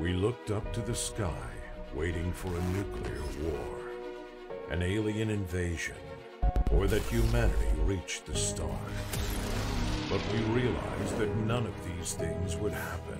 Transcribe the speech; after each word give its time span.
We 0.00 0.12
looked 0.12 0.52
up 0.52 0.72
to 0.74 0.80
the 0.80 0.94
sky, 0.94 1.50
waiting 1.92 2.30
for 2.30 2.48
a 2.48 2.62
nuclear 2.72 3.20
war, 3.42 3.78
an 4.70 4.80
alien 4.80 5.28
invasion, 5.28 5.96
or 6.70 6.86
that 6.86 7.02
humanity 7.02 7.66
reached 7.78 8.24
the 8.24 8.36
stars. 8.36 8.70
But 10.08 10.20
we 10.32 10.38
realized 10.54 11.18
that 11.18 11.34
none 11.38 11.66
of 11.66 11.74
these 11.84 12.14
things 12.14 12.54
would 12.56 12.72
happen. 12.72 13.18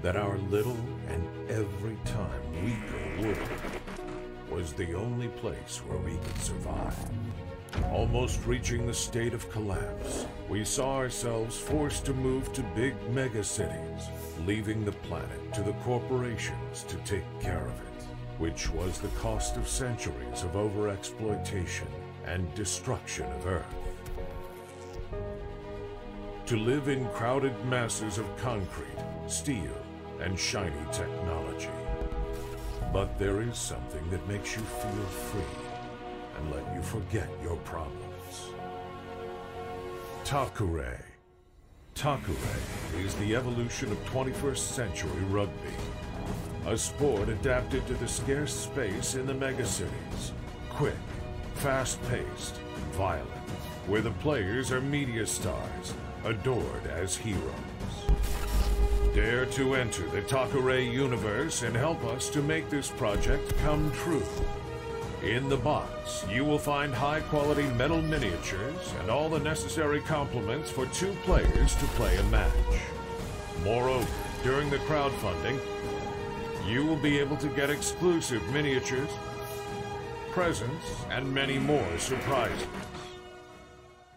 That 0.00 0.16
our 0.16 0.38
little 0.48 0.78
and 1.08 1.28
every 1.50 1.98
time 2.06 2.64
weaker 2.64 3.22
world 3.22 3.60
was 4.50 4.72
the 4.72 4.94
only 4.94 5.28
place 5.28 5.82
where 5.86 5.98
we 5.98 6.16
could 6.16 6.38
survive. 6.38 6.96
Almost 7.92 8.46
reaching 8.46 8.86
the 8.86 8.94
state 8.94 9.34
of 9.34 9.50
collapse, 9.50 10.24
we 10.50 10.64
saw 10.64 10.96
ourselves 10.96 11.56
forced 11.56 12.04
to 12.04 12.12
move 12.12 12.52
to 12.52 12.60
big 12.74 12.92
megacities, 13.12 14.08
leaving 14.44 14.84
the 14.84 14.90
planet 14.90 15.52
to 15.54 15.62
the 15.62 15.72
corporations 15.84 16.82
to 16.88 16.96
take 17.04 17.24
care 17.40 17.64
of 17.64 17.80
it, 17.80 18.04
which 18.38 18.68
was 18.70 18.98
the 18.98 19.20
cost 19.20 19.56
of 19.56 19.68
centuries 19.68 20.42
of 20.42 20.54
overexploitation 20.54 21.86
and 22.26 22.52
destruction 22.56 23.26
of 23.26 23.46
Earth. 23.46 23.64
To 26.46 26.56
live 26.56 26.88
in 26.88 27.06
crowded 27.10 27.54
masses 27.66 28.18
of 28.18 28.26
concrete, 28.36 28.88
steel, 29.28 29.78
and 30.20 30.36
shiny 30.36 30.84
technology. 30.90 31.70
But 32.92 33.20
there 33.20 33.40
is 33.40 33.56
something 33.56 34.10
that 34.10 34.26
makes 34.26 34.56
you 34.56 34.62
feel 34.62 35.06
free 35.30 35.64
and 36.36 36.50
let 36.50 36.74
you 36.74 36.82
forget 36.82 37.28
your 37.40 37.56
problems. 37.58 38.09
Takure. 40.30 40.96
Takure 41.96 43.04
is 43.04 43.16
the 43.16 43.34
evolution 43.34 43.90
of 43.90 43.98
21st 44.04 44.58
century 44.58 45.24
rugby. 45.28 45.74
A 46.66 46.78
sport 46.78 47.28
adapted 47.28 47.84
to 47.88 47.94
the 47.94 48.06
scarce 48.06 48.54
space 48.54 49.16
in 49.16 49.26
the 49.26 49.32
megacities. 49.32 50.30
Quick, 50.68 50.94
fast-paced, 51.54 52.54
violent, 52.92 53.28
where 53.88 54.02
the 54.02 54.12
players 54.22 54.70
are 54.70 54.80
media 54.80 55.26
stars, 55.26 55.94
adored 56.24 56.86
as 56.86 57.16
heroes. 57.16 57.42
Dare 59.12 59.46
to 59.46 59.74
enter 59.74 60.08
the 60.10 60.22
Takare 60.22 60.92
universe 60.92 61.62
and 61.62 61.74
help 61.74 62.04
us 62.04 62.28
to 62.28 62.40
make 62.40 62.70
this 62.70 62.88
project 62.88 63.52
come 63.64 63.90
true. 63.94 64.22
In 65.22 65.50
the 65.50 65.56
box, 65.56 66.24
you 66.30 66.46
will 66.46 66.58
find 66.58 66.94
high 66.94 67.20
quality 67.20 67.66
metal 67.74 68.00
miniatures 68.00 68.94
and 69.00 69.10
all 69.10 69.28
the 69.28 69.38
necessary 69.38 70.00
complements 70.00 70.70
for 70.70 70.86
two 70.86 71.12
players 71.24 71.74
to 71.76 71.84
play 71.88 72.16
a 72.16 72.22
match. 72.24 72.50
Moreover, 73.62 74.08
during 74.42 74.70
the 74.70 74.78
crowdfunding, 74.78 75.60
you 76.66 76.86
will 76.86 76.96
be 76.96 77.18
able 77.18 77.36
to 77.36 77.48
get 77.48 77.68
exclusive 77.68 78.42
miniatures, 78.50 79.10
presents, 80.30 81.04
and 81.10 81.30
many 81.34 81.58
more 81.58 81.98
surprises. 81.98 82.66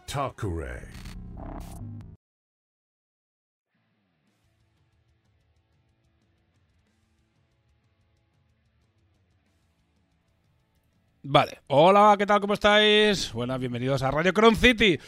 Takure. 0.07 0.87
Vale. 11.25 11.59
Hola, 11.67 12.15
¿qué 12.17 12.25
tal? 12.25 12.41
¿Cómo 12.41 12.53
estáis? 12.53 13.31
Buenas, 13.31 13.57
bienvenidos 13.57 14.03
a 14.03 14.11
Radio 14.11 14.33
Crown 14.33 14.57
City. 14.57 14.99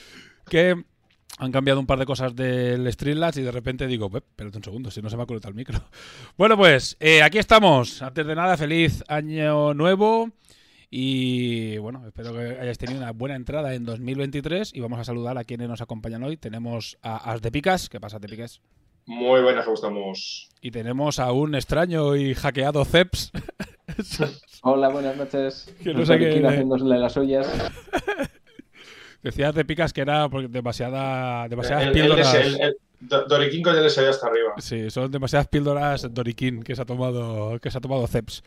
Que 0.50 0.82
han 1.40 1.52
cambiado 1.52 1.82
un 1.82 1.86
par 1.86 2.00
de 2.00 2.06
cosas 2.06 2.34
del 2.34 2.90
Streamlabs 2.94 3.36
y 3.36 3.42
de 3.42 3.52
repente 3.52 3.86
digo, 3.86 4.08
"Uep, 4.08 4.24
espérate 4.24 4.58
un 4.58 4.64
segundo, 4.64 4.92
si 4.92 5.02
no 5.02 5.10
se 5.10 5.18
me 5.18 5.24
ha 5.24 5.26
conectado 5.26 5.50
el 5.50 5.56
micro. 5.56 5.78
Bueno, 6.38 6.56
pues 6.56 6.96
eh, 7.02 7.22
aquí 7.22 7.38
estamos. 7.38 8.02
Antes 8.02 8.26
de 8.26 8.34
nada, 8.34 8.56
feliz 8.56 9.04
año 9.10 9.74
nuevo. 9.74 10.32
Y 10.90 11.78
bueno, 11.80 12.08
espero 12.08 12.32
que 12.32 12.60
hayáis 12.62 12.78
tenido 12.78 13.02
una 13.02 13.12
buena 13.12 13.36
entrada 13.36 13.74
en 13.74 13.84
2023. 13.84 14.74
Y 14.74 14.80
vamos 14.80 15.00
a 15.00 15.04
saludar 15.04 15.38
a 15.38 15.44
quienes 15.44 15.68
nos 15.68 15.82
acompañan 15.82 16.24
hoy. 16.24 16.38
Tenemos 16.38 16.98
a 17.02 17.30
As 17.30 17.42
de 17.42 17.52
Picas. 17.52 17.90
¿Qué 17.90 18.00
pasa, 18.00 18.20
de 18.20 18.30
Picas? 18.30 18.62
Muy 19.06 19.42
buenas, 19.42 19.66
¿cómo 19.66 19.76
estamos? 19.76 20.50
Y 20.62 20.72
tenemos 20.72 21.20
a 21.20 21.34
un 21.34 21.56
extraño 21.56 22.16
y 22.16 22.34
hackeado 22.34 22.86
Ceps. 22.86 23.34
Hola, 24.62 24.90
buenas 24.90 25.16
noches. 25.18 25.74
Que 25.84 25.94
no 25.94 26.06
sé 26.06 26.14
Doriquín 26.18 26.42
qué- 26.42 26.86
las 27.00 27.14
suyas. 27.14 27.48
Decías 29.24 29.56
de 29.56 29.66
Picas 29.66 29.92
que 29.94 30.02
era 30.02 30.30
porque 30.30 30.48
demasiada, 30.48 31.48
demasiadas 31.48 31.88
El, 31.88 31.92
píldoras. 31.94 32.34
el, 32.36 32.62
el, 32.62 32.78
Do- 33.00 33.26
Doriquín 33.26 33.64
con 33.64 33.76
el 33.76 33.84
deseo 33.84 34.10
hasta 34.10 34.28
arriba. 34.28 34.54
Sí, 34.58 34.90
son 34.92 35.12
demasiadas 35.12 35.48
píldoras 35.48 36.14
Doriquín 36.14 36.62
que 36.64 36.76
se 36.76 36.82
ha 36.82 36.86
tomado, 36.86 37.60
que 37.60 37.72
se 37.72 37.78
ha 37.78 37.82
tomado 37.82 38.06
Ceps. 38.08 38.44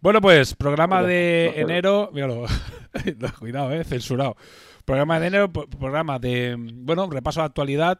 Bueno, 0.00 0.20
pues 0.20 0.54
programa 0.54 1.02
de 1.02 1.52
no 1.56 1.62
enero, 1.62 2.10
míralo, 2.12 2.44
No, 3.18 3.32
cuidado, 3.38 3.72
eh, 3.72 3.84
censurado. 3.84 4.36
Programa 4.84 5.18
de 5.20 5.26
enero, 5.28 5.52
programa 5.52 6.18
de, 6.18 6.56
bueno, 6.58 7.08
repaso 7.10 7.40
a 7.40 7.44
la 7.44 7.46
actualidad 7.48 7.98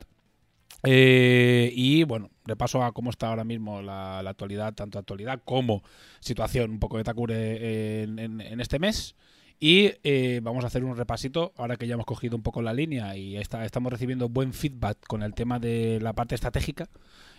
eh, 0.82 1.72
y, 1.74 2.04
bueno, 2.04 2.30
repaso 2.44 2.82
a 2.82 2.92
cómo 2.92 3.10
está 3.10 3.28
ahora 3.28 3.44
mismo 3.44 3.82
la, 3.82 4.22
la 4.22 4.30
actualidad, 4.30 4.74
tanto 4.74 4.98
actualidad 4.98 5.40
como 5.44 5.82
situación 6.20 6.70
un 6.72 6.78
poco 6.78 6.98
de 6.98 7.04
Takure 7.04 8.02
en, 8.02 8.18
en- 8.18 8.40
en 8.40 8.60
este 8.60 8.78
mes. 8.78 9.16
Y 9.58 9.92
eh, 10.04 10.40
vamos 10.42 10.64
a 10.64 10.66
hacer 10.66 10.84
un 10.84 10.96
repasito, 10.98 11.54
ahora 11.56 11.76
que 11.76 11.86
ya 11.86 11.94
hemos 11.94 12.04
cogido 12.04 12.36
un 12.36 12.42
poco 12.42 12.60
la 12.60 12.74
línea 12.74 13.16
y 13.16 13.38
está, 13.38 13.64
estamos 13.64 13.90
recibiendo 13.90 14.28
buen 14.28 14.52
feedback 14.52 14.98
con 15.06 15.22
el 15.22 15.32
tema 15.32 15.58
de 15.58 15.98
la 16.02 16.12
parte 16.12 16.34
estratégica 16.34 16.90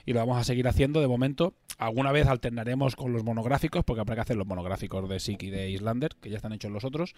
y 0.04 0.14
lo 0.14 0.19
vamos 0.22 0.40
a 0.40 0.44
seguir 0.44 0.68
haciendo 0.68 1.00
de 1.00 1.08
momento. 1.08 1.54
Alguna 1.78 2.12
vez 2.12 2.25
alternaremos 2.25 2.96
con 2.96 3.14
los 3.14 3.24
monográficos, 3.24 3.84
porque 3.86 4.02
habrá 4.02 4.16
que 4.16 4.22
hacer 4.22 4.36
los 4.36 4.48
monográficos 4.48 5.08
de 5.08 5.19
Sik 5.19 5.44
y 5.44 5.50
de 5.52 5.69
Islander, 5.69 6.16
que 6.19 6.31
ya 6.31 6.38
están 6.38 6.54
hechos 6.54 6.72
los 6.72 6.86
otros, 6.86 7.14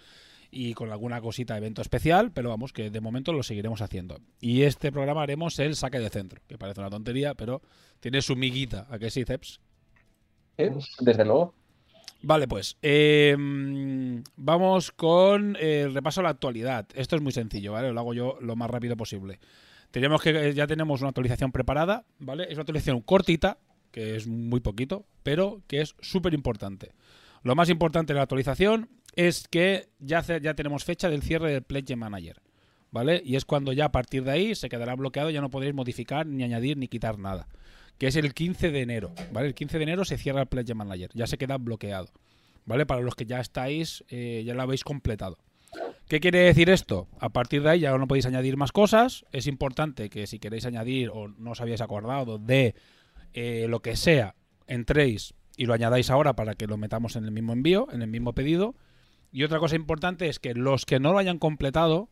y 0.51 0.73
con 0.73 0.91
alguna 0.91 1.21
cosita 1.21 1.57
evento 1.57 1.81
especial, 1.81 2.31
pero 2.31 2.49
vamos, 2.49 2.73
que 2.73 2.89
de 2.89 3.01
momento 3.01 3.33
lo 3.33 3.43
seguiremos 3.43 3.81
haciendo. 3.81 4.19
Y 4.39 4.63
este 4.63 4.91
programa 4.91 5.21
haremos 5.21 5.59
el 5.59 5.75
saque 5.75 5.99
de 5.99 6.09
centro, 6.09 6.41
que 6.47 6.57
parece 6.57 6.79
una 6.79 6.89
tontería, 6.89 7.35
pero 7.35 7.61
tiene 7.99 8.21
su 8.21 8.35
miguita, 8.35 8.87
¿a 8.89 8.97
que 8.97 9.11
sí, 9.11 9.25
Ceps? 9.25 9.59
¿Eh? 10.57 10.71
Desde 10.99 11.25
luego. 11.25 11.53
Vale, 12.21 12.47
pues 12.47 12.77
eh, 12.81 13.35
mm, 13.37 14.23
vamos 14.35 14.91
con 14.91 15.55
el 15.57 15.93
repaso 15.93 16.19
a 16.19 16.23
la 16.23 16.29
actualidad. 16.29 16.85
Esto 16.93 17.15
es 17.15 17.21
muy 17.21 17.31
sencillo, 17.31 17.71
¿vale? 17.71 17.93
Lo 17.93 17.99
hago 17.99 18.13
yo 18.13 18.37
lo 18.41 18.55
más 18.55 18.69
rápido 18.69 18.97
posible. 18.97 19.39
Tenemos 19.91 20.21
que, 20.21 20.53
ya 20.53 20.67
tenemos 20.67 21.01
una 21.01 21.09
actualización 21.09 21.51
preparada, 21.51 22.05
¿vale? 22.19 22.43
Es 22.43 22.53
una 22.53 22.61
actualización 22.61 23.01
cortita, 23.01 23.57
que 23.91 24.15
es 24.15 24.27
muy 24.27 24.59
poquito, 24.59 25.05
pero 25.23 25.61
que 25.67 25.81
es 25.81 25.95
súper 26.01 26.33
importante. 26.33 26.91
Lo 27.41 27.55
más 27.55 27.69
importante 27.69 28.13
de 28.13 28.17
la 28.17 28.23
actualización 28.23 28.89
es 29.15 29.47
que 29.47 29.89
ya, 29.99 30.21
ya 30.21 30.53
tenemos 30.53 30.83
fecha 30.83 31.09
del 31.09 31.21
cierre 31.21 31.51
del 31.51 31.63
Pledge 31.63 31.95
Manager, 31.95 32.41
¿vale? 32.91 33.21
Y 33.23 33.35
es 33.35 33.45
cuando 33.45 33.73
ya 33.73 33.85
a 33.85 33.91
partir 33.91 34.23
de 34.23 34.31
ahí 34.31 34.55
se 34.55 34.69
quedará 34.69 34.95
bloqueado, 34.95 35.29
ya 35.29 35.41
no 35.41 35.49
podréis 35.49 35.73
modificar, 35.73 36.25
ni 36.25 36.43
añadir, 36.43 36.77
ni 36.77 36.87
quitar 36.87 37.17
nada. 37.17 37.47
Que 37.97 38.07
es 38.07 38.15
el 38.15 38.33
15 38.33 38.71
de 38.71 38.81
enero, 38.81 39.13
¿vale? 39.31 39.47
El 39.47 39.53
15 39.53 39.77
de 39.77 39.83
enero 39.83 40.05
se 40.05 40.17
cierra 40.17 40.41
el 40.41 40.47
Pledge 40.47 40.73
Manager, 40.73 41.09
ya 41.13 41.27
se 41.27 41.37
queda 41.37 41.57
bloqueado, 41.57 42.09
¿vale? 42.65 42.85
Para 42.85 43.01
los 43.01 43.15
que 43.15 43.25
ya 43.25 43.39
estáis, 43.39 44.03
eh, 44.09 44.43
ya 44.45 44.53
lo 44.53 44.61
habéis 44.61 44.83
completado. 44.83 45.37
¿Qué 46.07 46.19
quiere 46.19 46.39
decir 46.39 46.69
esto? 46.71 47.07
A 47.19 47.29
partir 47.29 47.61
de 47.61 47.69
ahí 47.69 47.81
ya 47.81 47.95
no 47.95 48.07
podéis 48.07 48.25
añadir 48.25 48.57
más 48.57 48.71
cosas. 48.71 49.25
Es 49.31 49.45
importante 49.45 50.09
que 50.09 50.25
si 50.25 50.39
queréis 50.39 50.65
añadir 50.65 51.11
o 51.13 51.27
no 51.27 51.51
os 51.51 51.61
habíais 51.61 51.81
acordado 51.81 52.39
de 52.39 52.73
eh, 53.33 53.67
lo 53.69 53.81
que 53.81 53.95
sea, 53.95 54.33
entréis 54.65 55.35
y 55.55 55.65
lo 55.65 55.73
añadáis 55.73 56.09
ahora 56.09 56.35
para 56.35 56.55
que 56.55 56.65
lo 56.65 56.77
metamos 56.77 57.15
en 57.15 57.25
el 57.25 57.31
mismo 57.31 57.53
envío, 57.53 57.87
en 57.91 58.01
el 58.01 58.07
mismo 58.07 58.33
pedido. 58.33 58.75
Y 59.31 59.43
otra 59.43 59.59
cosa 59.59 59.75
importante 59.75 60.27
es 60.27 60.39
que 60.39 60.53
los 60.53 60.85
que 60.85 60.99
no 60.99 61.11
lo 61.11 61.19
hayan 61.19 61.39
completado 61.39 62.09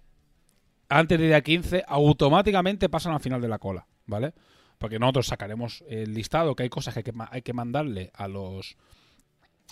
antes 0.89 1.19
del 1.19 1.29
día 1.29 1.41
15 1.41 1.83
automáticamente 1.87 2.89
pasan 2.89 3.13
al 3.13 3.19
final 3.19 3.41
de 3.41 3.47
la 3.47 3.59
cola, 3.59 3.87
¿vale? 4.05 4.33
Porque 4.77 4.99
nosotros 4.99 5.27
sacaremos 5.27 5.83
el 5.89 6.13
listado, 6.13 6.55
que 6.55 6.63
hay 6.63 6.69
cosas 6.69 6.93
que 6.93 6.99
hay 6.99 7.03
que, 7.03 7.13
hay 7.31 7.41
que 7.41 7.53
mandarle 7.53 8.11
a 8.13 8.27
los 8.27 8.77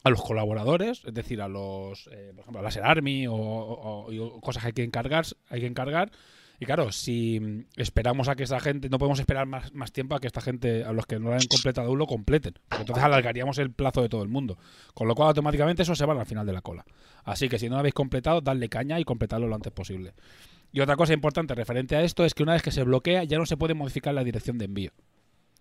a 0.03 0.09
los 0.09 0.21
colaboradores, 0.21 1.03
es 1.05 1.13
decir, 1.13 1.41
a 1.41 1.47
los, 1.47 2.07
eh, 2.11 2.31
por 2.35 2.41
ejemplo, 2.41 2.59
a 2.59 2.63
Laser 2.63 2.83
Army 2.83 3.27
o, 3.27 3.33
o 3.33 4.41
cosas 4.41 4.61
que 4.61 4.67
hay 4.67 4.73
que 4.73 4.83
encargar, 4.83 5.25
hay 5.49 5.61
que 5.61 5.67
encargar. 5.67 6.11
Y 6.59 6.65
claro, 6.65 6.91
si 6.91 7.39
mm, 7.39 7.65
esperamos 7.77 8.29
a 8.29 8.35
que 8.35 8.43
esa 8.43 8.59
gente, 8.59 8.89
no 8.89 8.97
podemos 8.97 9.19
esperar 9.19 9.45
más, 9.45 9.73
más 9.73 9.91
tiempo 9.91 10.15
a 10.15 10.19
que 10.19 10.27
esta 10.27 10.41
gente, 10.41 10.83
a 10.83 10.91
los 10.93 11.05
que 11.05 11.19
no 11.19 11.29
lo 11.29 11.35
hayan 11.35 11.47
completado 11.47 11.87
aún, 11.87 11.97
lo 11.99 12.07
completen. 12.07 12.53
Porque 12.69 12.81
entonces 12.83 13.03
alargaríamos 13.03 13.57
el 13.57 13.71
plazo 13.71 14.01
de 14.01 14.09
todo 14.09 14.23
el 14.23 14.29
mundo. 14.29 14.57
Con 14.93 15.07
lo 15.07 15.15
cual, 15.15 15.29
automáticamente 15.29 15.83
eso 15.83 15.95
se 15.95 16.05
va 16.05 16.13
al 16.19 16.25
final 16.25 16.45
de 16.45 16.53
la 16.53 16.61
cola. 16.61 16.85
Así 17.23 17.49
que 17.49 17.59
si 17.59 17.67
no 17.67 17.75
lo 17.75 17.79
habéis 17.79 17.93
completado, 17.93 18.39
dadle 18.41 18.69
caña 18.69 18.99
y 18.99 19.03
completadlo 19.03 19.47
lo 19.47 19.55
antes 19.55 19.73
posible. 19.73 20.13
Y 20.71 20.79
otra 20.81 20.95
cosa 20.95 21.13
importante 21.13 21.55
referente 21.55 21.95
a 21.95 22.03
esto 22.03 22.25
es 22.25 22.33
que 22.33 22.43
una 22.43 22.53
vez 22.53 22.61
que 22.61 22.71
se 22.71 22.83
bloquea, 22.83 23.23
ya 23.23 23.37
no 23.37 23.45
se 23.45 23.57
puede 23.57 23.73
modificar 23.73 24.13
la 24.13 24.23
dirección 24.23 24.57
de 24.57 24.65
envío. 24.65 24.91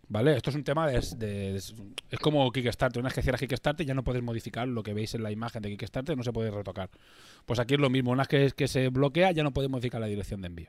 ¿Vale? 0.06 0.36
Esto 0.36 0.50
es 0.50 0.56
un 0.56 0.64
tema 0.64 0.86
de, 0.86 1.00
de- 1.16 1.56
Es 1.56 2.18
como 2.20 2.52
Kickstarter. 2.52 3.00
Una 3.00 3.08
vez 3.08 3.14
que 3.14 3.22
cierras 3.22 3.40
Kickstarter, 3.40 3.86
ya 3.86 3.94
no 3.94 4.04
puedes 4.04 4.22
modificar 4.22 4.68
lo 4.68 4.82
que 4.82 4.92
veis 4.92 5.14
en 5.14 5.22
la 5.22 5.30
imagen 5.32 5.62
de 5.62 5.70
Kickstarter, 5.70 6.14
no 6.16 6.22
se 6.22 6.30
puede 6.32 6.50
retocar. 6.50 6.90
Pues 7.46 7.58
aquí 7.58 7.74
es 7.74 7.80
lo 7.80 7.88
mismo. 7.88 8.10
Una 8.10 8.24
vez 8.24 8.28
que, 8.28 8.50
que 8.54 8.68
se 8.68 8.88
bloquea, 8.90 9.32
ya 9.32 9.42
no 9.42 9.52
podéis 9.52 9.70
modificar 9.70 10.00
la 10.02 10.06
dirección 10.06 10.42
de 10.42 10.48
envío. 10.48 10.68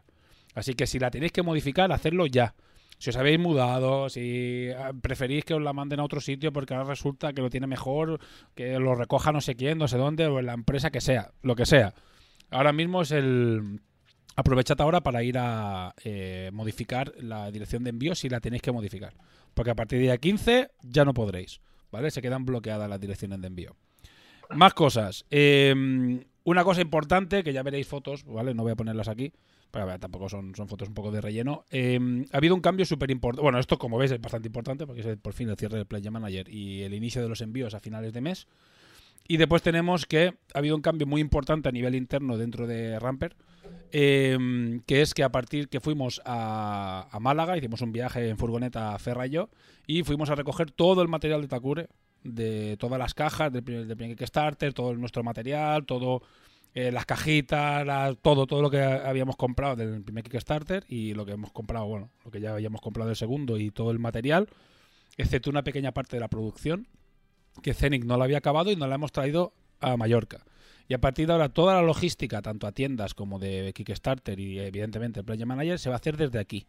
Así 0.55 0.73
que 0.73 0.87
si 0.87 0.97
la 0.97 1.11
tenéis 1.11 1.33
que 1.33 1.43
modificar, 1.43 1.91
hacerlo 1.91 2.25
ya. 2.25 2.55
Si 2.97 3.09
os 3.09 3.17
habéis 3.17 3.37
mudado, 3.37 4.09
si 4.09 4.69
ah, 4.71 4.93
preferís 4.99 5.43
que 5.43 5.53
os 5.53 5.61
la 5.61 5.73
manden 5.73 5.99
a 5.99 6.03
otro 6.05 6.21
sitio 6.21 6.53
porque 6.53 6.73
ahora 6.73 6.89
resulta 6.89 7.33
que 7.33 7.41
lo 7.41 7.49
tiene 7.49 7.67
mejor, 7.67 8.19
que 8.55 8.79
lo 8.79 8.95
recoja 8.95 9.33
no 9.33 9.41
sé 9.41 9.55
quién, 9.55 9.77
no 9.77 9.89
sé 9.89 9.97
dónde, 9.97 10.27
o 10.27 10.39
en 10.39 10.45
la 10.45 10.53
empresa 10.53 10.91
que 10.91 11.01
sea, 11.01 11.31
lo 11.41 11.55
que 11.55 11.65
sea. 11.65 11.93
Ahora 12.49 12.73
mismo 12.73 13.01
es 13.01 13.11
el... 13.11 13.81
Aprovechad 14.37 14.79
ahora 14.81 15.01
para 15.01 15.23
ir 15.23 15.37
a 15.37 15.93
eh, 16.03 16.49
modificar 16.51 17.13
la 17.17 17.51
dirección 17.51 17.83
de 17.83 17.91
envío 17.91 18.15
si 18.15 18.27
la 18.27 18.41
tenéis 18.41 18.61
que 18.61 18.71
modificar. 18.71 19.13
Porque 19.53 19.71
a 19.71 19.75
partir 19.75 19.99
del 19.99 20.07
día 20.07 20.17
15 20.17 20.71
ya 20.81 21.05
no 21.05 21.13
podréis, 21.13 21.61
¿vale? 21.89 22.11
Se 22.11 22.21
quedan 22.21 22.45
bloqueadas 22.45 22.89
las 22.89 22.99
direcciones 22.99 23.39
de 23.39 23.47
envío. 23.47 23.77
Más 24.49 24.73
cosas. 24.73 25.25
Eh, 25.31 25.73
una 26.43 26.63
cosa 26.63 26.81
importante, 26.81 27.43
que 27.43 27.53
ya 27.53 27.63
veréis 27.63 27.87
fotos, 27.87 28.25
¿vale? 28.25 28.53
No 28.53 28.63
voy 28.63 28.73
a 28.73 28.75
ponerlas 28.75 29.07
aquí, 29.07 29.31
tampoco 29.71 30.29
son, 30.29 30.55
son 30.55 30.67
fotos 30.67 30.87
un 30.87 30.93
poco 30.93 31.11
de 31.11 31.21
relleno. 31.21 31.65
Eh, 31.69 31.99
ha 32.31 32.37
habido 32.37 32.55
un 32.55 32.61
cambio 32.61 32.85
súper 32.85 33.11
importante. 33.11 33.41
Bueno, 33.41 33.59
esto, 33.59 33.77
como 33.77 33.97
veis, 33.97 34.11
es 34.11 34.21
bastante 34.21 34.47
importante, 34.47 34.85
porque 34.85 35.01
es 35.01 35.17
por 35.17 35.33
fin 35.33 35.49
el 35.49 35.57
cierre 35.57 35.77
del 35.77 35.85
Play 35.85 36.01
Manager 36.09 36.49
y 36.49 36.83
el 36.83 36.93
inicio 36.93 37.21
de 37.21 37.29
los 37.29 37.41
envíos 37.41 37.73
a 37.73 37.79
finales 37.79 38.13
de 38.13 38.21
mes. 38.21 38.47
Y 39.27 39.37
después 39.37 39.61
tenemos 39.61 40.05
que 40.05 40.35
ha 40.53 40.59
habido 40.59 40.75
un 40.75 40.81
cambio 40.81 41.07
muy 41.07 41.19
importante 41.19 41.67
a 41.67 41.71
nivel 41.71 41.95
interno 41.95 42.37
dentro 42.37 42.67
de 42.67 42.99
Ramper, 42.99 43.35
eh, 43.91 44.37
que 44.85 45.01
es 45.01 45.13
que 45.13 45.23
a 45.23 45.31
partir 45.31 45.67
que 45.67 45.79
fuimos 45.79 46.21
a, 46.25 47.07
a 47.11 47.19
Málaga, 47.19 47.57
hicimos 47.57 47.81
un 47.81 47.91
viaje 47.91 48.29
en 48.29 48.37
furgoneta 48.37 48.93
a 48.93 48.99
Ferra 48.99 49.25
y 49.25 49.31
yo, 49.31 49.49
y 49.87 50.03
fuimos 50.03 50.29
a 50.29 50.35
recoger 50.35 50.69
todo 50.69 51.01
el 51.01 51.07
material 51.07 51.41
de 51.41 51.47
Takure, 51.47 51.89
de 52.23 52.75
todas 52.77 52.99
las 52.99 53.13
cajas 53.13 53.53
del 53.53 53.63
primer, 53.63 53.85
del 53.85 53.97
primer 53.97 54.17
Kickstarter, 54.17 54.73
todo 54.73 54.93
nuestro 54.95 55.23
material, 55.23 55.85
todo 55.85 56.21
eh, 56.75 56.91
las 56.91 57.05
cajitas, 57.05 58.17
todo, 58.21 58.45
todo 58.45 58.61
lo 58.61 58.69
que 58.69 58.81
habíamos 58.83 59.37
comprado 59.37 59.77
del 59.77 60.03
primer 60.03 60.25
Kickstarter 60.25 60.83
y 60.89 61.13
lo 61.13 61.25
que 61.25 61.31
hemos 61.31 61.53
comprado, 61.53 61.85
bueno, 61.85 62.11
lo 62.25 62.31
que 62.31 62.41
ya 62.41 62.51
habíamos 62.51 62.81
comprado 62.81 63.07
del 63.07 63.15
segundo 63.15 63.57
y 63.57 63.71
todo 63.71 63.91
el 63.91 63.99
material, 63.99 64.49
excepto 65.15 65.49
una 65.49 65.63
pequeña 65.63 65.93
parte 65.93 66.17
de 66.17 66.19
la 66.19 66.27
producción, 66.27 66.85
que 67.63 67.73
Zenith 67.73 68.03
no 68.03 68.17
la 68.17 68.25
había 68.25 68.39
acabado 68.39 68.71
y 68.71 68.75
nos 68.75 68.89
la 68.89 68.95
hemos 68.95 69.13
traído 69.13 69.53
a 69.79 69.95
Mallorca. 69.95 70.43
Y 70.89 70.93
a 70.93 70.99
partir 70.99 71.27
de 71.27 71.33
ahora 71.33 71.47
toda 71.47 71.75
la 71.75 71.81
logística, 71.81 72.41
tanto 72.41 72.67
a 72.67 72.73
tiendas 72.73 73.13
como 73.13 73.39
de 73.39 73.71
Kickstarter 73.73 74.37
y 74.37 74.59
evidentemente 74.59 75.21
el 75.21 75.25
Player 75.25 75.47
Manager, 75.47 75.79
se 75.79 75.87
va 75.87 75.95
a 75.95 75.99
hacer 75.99 76.17
desde 76.17 76.39
aquí. 76.39 76.67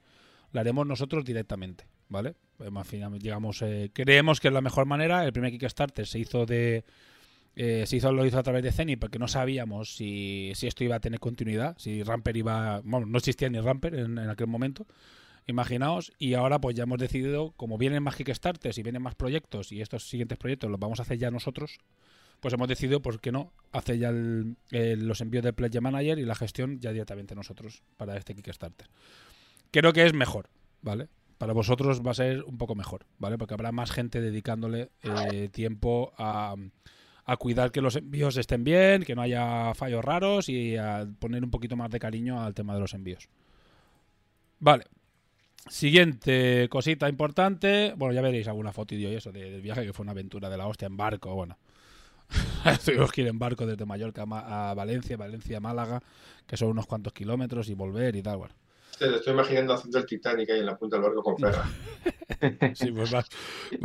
La 0.53 0.61
haremos 0.61 0.87
nosotros 0.87 1.25
directamente, 1.25 1.89
¿vale? 2.09 2.37
Eh, 2.61 3.91
creemos 3.93 4.39
que 4.39 4.49
es 4.49 4.55
la 4.55 4.61
mejor 4.61 4.87
manera. 4.87 5.25
El 5.25 5.33
primer 5.33 5.51
Kickstarter 5.51 6.07
se 6.07 6.21
hizo 6.21 6.47
de 6.47 6.85
eh, 7.59 7.85
se 7.87 7.97
hizo, 7.97 8.13
lo 8.13 8.27
hizo 8.27 8.39
a 8.39 8.43
través 8.43 8.63
de 8.63 8.71
Zenith 8.71 9.01
porque 9.01 9.19
no 9.19 9.29
sabíamos 9.29 9.97
si, 9.97 10.53
si 10.55 10.67
esto 10.67 10.85
iba 10.85 10.97
a 10.97 11.01
tener 11.01 11.19
continuidad, 11.19 11.75
si 11.79 12.03
Ramper 12.03 12.37
iba... 12.37 12.83
Bueno, 12.85 13.07
no 13.07 13.17
existía 13.17 13.49
ni 13.49 13.59
Ramper 13.59 13.95
en, 13.95 14.19
aquel 14.19 14.47
momento, 14.47 14.87
imaginaos, 15.47 16.13
y 16.19 16.35
ahora 16.35 16.61
pues 16.61 16.77
ya 16.77 16.83
hemos 16.83 16.99
decidido, 16.99 17.53
como 17.57 17.79
vienen 17.79 18.03
más 18.03 18.15
Kickstarters 18.15 18.77
y 18.77 18.83
vienen 18.83 19.01
más 19.01 19.15
proyectos 19.15 19.73
y 19.73 19.81
estos 19.81 20.07
siguientes 20.07 20.37
proyectos 20.37 20.71
los 20.71 20.79
vamos 20.79 20.99
a 21.01 21.03
hacer 21.03 21.17
ya 21.17 21.31
nosotros, 21.31 21.79
pues 22.41 22.53
hemos 22.53 22.69
decidido, 22.69 23.01
¿por 23.01 23.21
qué 23.21 23.33
no?, 23.33 23.51
hacer 23.73 23.99
ya 23.99 24.13
los 24.13 25.21
envíos 25.23 25.43
del 25.43 25.55
Pledge 25.55 25.81
Manager 25.81 26.19
y 26.19 26.27
la 26.27 26.35
gestión 26.35 26.79
ya 26.79 26.93
directamente 26.93 27.35
nosotros 27.35 27.83
para 27.97 28.19
este 28.19 28.35
Kickstarter. 28.35 28.89
Creo 29.71 29.95
que 29.95 30.05
es 30.05 30.13
mejor, 30.13 30.51
¿vale? 30.83 31.09
Para 31.39 31.55
vosotros 31.55 32.03
va 32.07 32.11
a 32.11 32.15
ser 32.15 32.45
un 32.45 32.59
poco 32.59 32.75
mejor, 32.75 33.07
¿vale? 33.19 33.39
Porque 33.39 33.55
habrá 33.55 33.73
más 33.73 33.93
gente 33.93 34.21
dedicándole 34.21 34.91
eh, 35.03 35.49
tiempo 35.51 36.13
a, 36.19 36.55
a 37.29 37.37
cuidar 37.37 37.73
que 37.73 37.81
los 37.83 37.97
envíos 37.97 38.37
estén 38.37 38.65
bien, 38.65 39.03
que 39.03 39.15
no 39.15 39.23
haya 39.23 39.75
fallos 39.75 40.05
raros 40.05 40.49
y 40.49 40.77
a 40.77 41.07
poner 41.19 41.43
un 41.45 41.51
poquito 41.51 41.77
más 41.77 41.91
de 41.91 41.99
cariño 41.99 42.41
al 42.43 42.55
tema 42.55 42.73
de 42.75 42.81
los 42.81 42.95
envíos. 42.95 43.29
Vale. 44.61 44.85
Siguiente 45.69 46.69
cosita 46.71 47.09
importante. 47.09 47.93
Bueno, 47.97 48.15
ya 48.15 48.23
veréis 48.23 48.47
alguna 48.47 48.73
foto 48.73 48.95
y 48.95 49.05
eso 49.07 49.33
de- 49.33 49.51
del 49.51 49.61
viaje 49.63 49.85
que 49.85 49.93
fue 49.93 50.05
una 50.05 50.13
aventura 50.13 50.49
de 50.49 50.57
la 50.57 50.67
hostia 50.69 50.87
en 50.87 50.97
barco. 50.97 51.35
Bueno, 51.35 51.59
tuvimos 52.85 53.11
que 53.11 53.23
ir 53.23 53.27
en 53.29 53.39
barco 53.39 53.67
desde 53.67 53.85
Mallorca 53.85 54.23
a 54.23 54.27
Ma- 54.27 54.71
a 54.71 54.75
Valencia, 54.75 55.17
Valencia 55.17 55.57
a 55.57 55.61
Málaga, 55.61 56.03
que 56.47 56.57
son 56.57 56.69
unos 56.69 56.87
cuantos 56.87 57.13
kilómetros 57.13 57.69
y 57.69 57.75
volver 57.75 58.15
y 58.15 58.23
tal. 58.23 58.37
Bueno, 58.39 58.55
Te 58.99 59.09
te 59.09 59.17
estoy 59.17 59.35
imaginando 59.35 59.75
haciendo 59.75 59.99
el 59.99 60.07
Titanic 60.07 60.51
ahí 60.51 60.61
en 60.61 60.67
la 60.67 60.77
punta 60.77 60.97
del 60.97 61.05
barco 61.05 61.23
con 61.23 61.37
Ferra. 61.37 61.65
sí, 62.75 62.91
pues 62.93 63.15
va, 63.15 63.25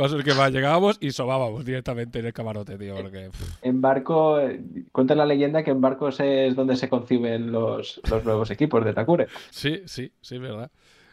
va 0.00 0.06
a 0.06 0.08
ser 0.08 0.24
que 0.24 0.34
más 0.34 0.52
llegábamos 0.52 0.98
y 1.00 1.10
sobábamos 1.10 1.64
directamente 1.64 2.20
en 2.20 2.26
el 2.26 2.32
camarote, 2.32 2.78
tío. 2.78 2.96
Porque, 2.96 3.30
pff, 3.30 3.58
En 3.62 3.80
barco, 3.80 4.40
eh, 4.40 4.62
cuenta 4.90 5.14
la 5.14 5.26
leyenda 5.26 5.62
que 5.62 5.70
en 5.70 5.80
barcos 5.80 6.20
es 6.20 6.56
donde 6.56 6.76
se 6.76 6.88
conciben 6.88 7.52
los, 7.52 8.00
los 8.10 8.24
nuevos 8.24 8.50
equipos 8.50 8.84
de 8.84 8.94
Takure. 8.94 9.26
Sí, 9.50 9.82
sí, 9.86 10.12
sí, 10.20 10.38
verdad. 10.38 10.70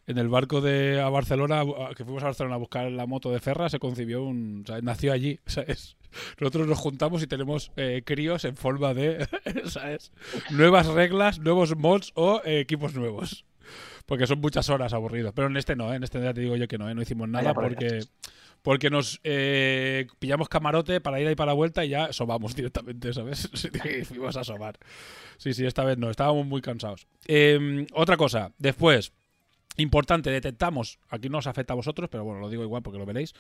En 0.07 0.18
el 0.18 0.28
barco 0.28 0.60
de 0.60 1.00
a 1.00 1.10
Barcelona, 1.10 1.62
que 1.96 2.04
fuimos 2.04 2.24
a 2.24 2.28
Barcelona 2.28 2.56
a 2.56 2.60
buscar 2.60 2.90
la 2.92 3.06
moto 3.06 3.31
de 3.31 3.40
Ferra, 3.40 3.69
se 3.69 3.78
concibió 3.78 4.24
un. 4.24 4.63
o 4.63 4.68
sea, 4.68 4.81
nació 4.81 5.13
allí, 5.13 5.40
¿sabes? 5.46 5.98
Nosotros 6.40 6.68
nos 6.68 6.80
juntamos 6.80 7.22
y 7.22 7.28
tenemos 7.28 7.72
eh, 7.75 8.01
críos 8.04 8.44
en 8.46 8.56
forma 8.56 8.94
de. 8.96 9.28
¿Sabes? 9.66 10.12
Nuevas 10.50 10.88
reglas, 10.88 11.40
nuevos 11.40 11.75
mods 11.75 12.12
o 12.16 12.42
eh, 12.44 12.60
equipos 12.60 12.96
nuevos. 12.96 13.46
Porque 14.06 14.28
son 14.28 14.40
muchas 14.40 14.69
horas 14.69 14.94
aburridos. 14.94 15.34
Pero 15.36 15.48
en 15.48 15.57
este 15.57 15.75
no, 15.75 15.92
¿eh? 15.92 15.98
en 15.98 16.04
este 16.04 16.22
ya 16.22 16.34
te 16.34 16.42
digo 16.42 16.56
yo 16.56 16.68
que 16.68 16.78
no, 16.78 16.90
¿eh? 16.90 16.96
no 16.96 17.01
hicimos 17.01 17.30
nada 17.30 17.54
por 17.54 17.66
porque. 17.66 18.04
Porque 18.62 18.90
nos 18.90 19.22
eh, 19.24 20.07
pillamos 20.19 20.50
camarote 20.50 21.00
para 21.00 21.22
ir 21.22 21.31
y 21.31 21.36
para 21.36 21.51
la 21.51 21.54
vuelta 21.54 21.86
y 21.86 21.90
ya 21.90 22.12
sobamos 22.12 22.56
directamente, 22.57 23.13
¿sabes? 23.13 23.50
Y 23.86 24.04
fuimos 24.04 24.36
a 24.36 24.44
sobar. 24.44 24.78
Sí, 25.38 25.54
sí, 25.54 25.66
esta 25.66 25.86
vez 25.86 25.98
no, 25.98 26.10
estábamos 26.10 26.46
muy 26.46 26.62
cansados. 26.62 27.07
Eh, 27.25 27.88
otra 27.94 28.18
cosa, 28.18 28.51
después, 28.57 29.13
importante, 29.78 30.30
detectamos, 30.30 31.00
aquí 31.10 31.30
no 31.30 31.38
os 31.38 31.48
afecta 31.48 31.74
a 31.74 31.75
vosotros, 31.75 32.10
pero 32.12 32.25
bueno, 32.25 32.42
lo 32.42 32.50
digo 32.50 32.63
igual 32.63 32.84
porque 32.84 33.00
lo 33.00 33.06
veréis, 33.06 33.34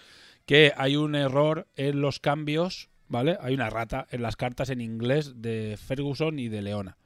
que 0.45 0.71
hay 0.77 0.95
un 0.95 1.15
error 1.15 1.67
en 1.75 2.01
los 2.01 2.19
cambios, 2.19 2.89
¿vale? 3.07 3.37
Hay 3.41 3.53
una 3.53 3.69
rata 3.69 4.07
en 4.11 4.21
las 4.21 4.35
cartas 4.35 4.69
en 4.69 4.81
inglés 4.81 5.41
de 5.41 5.77
Ferguson 5.77 6.39
y 6.39 6.47
de 6.47 6.61
Leona. 6.61 6.97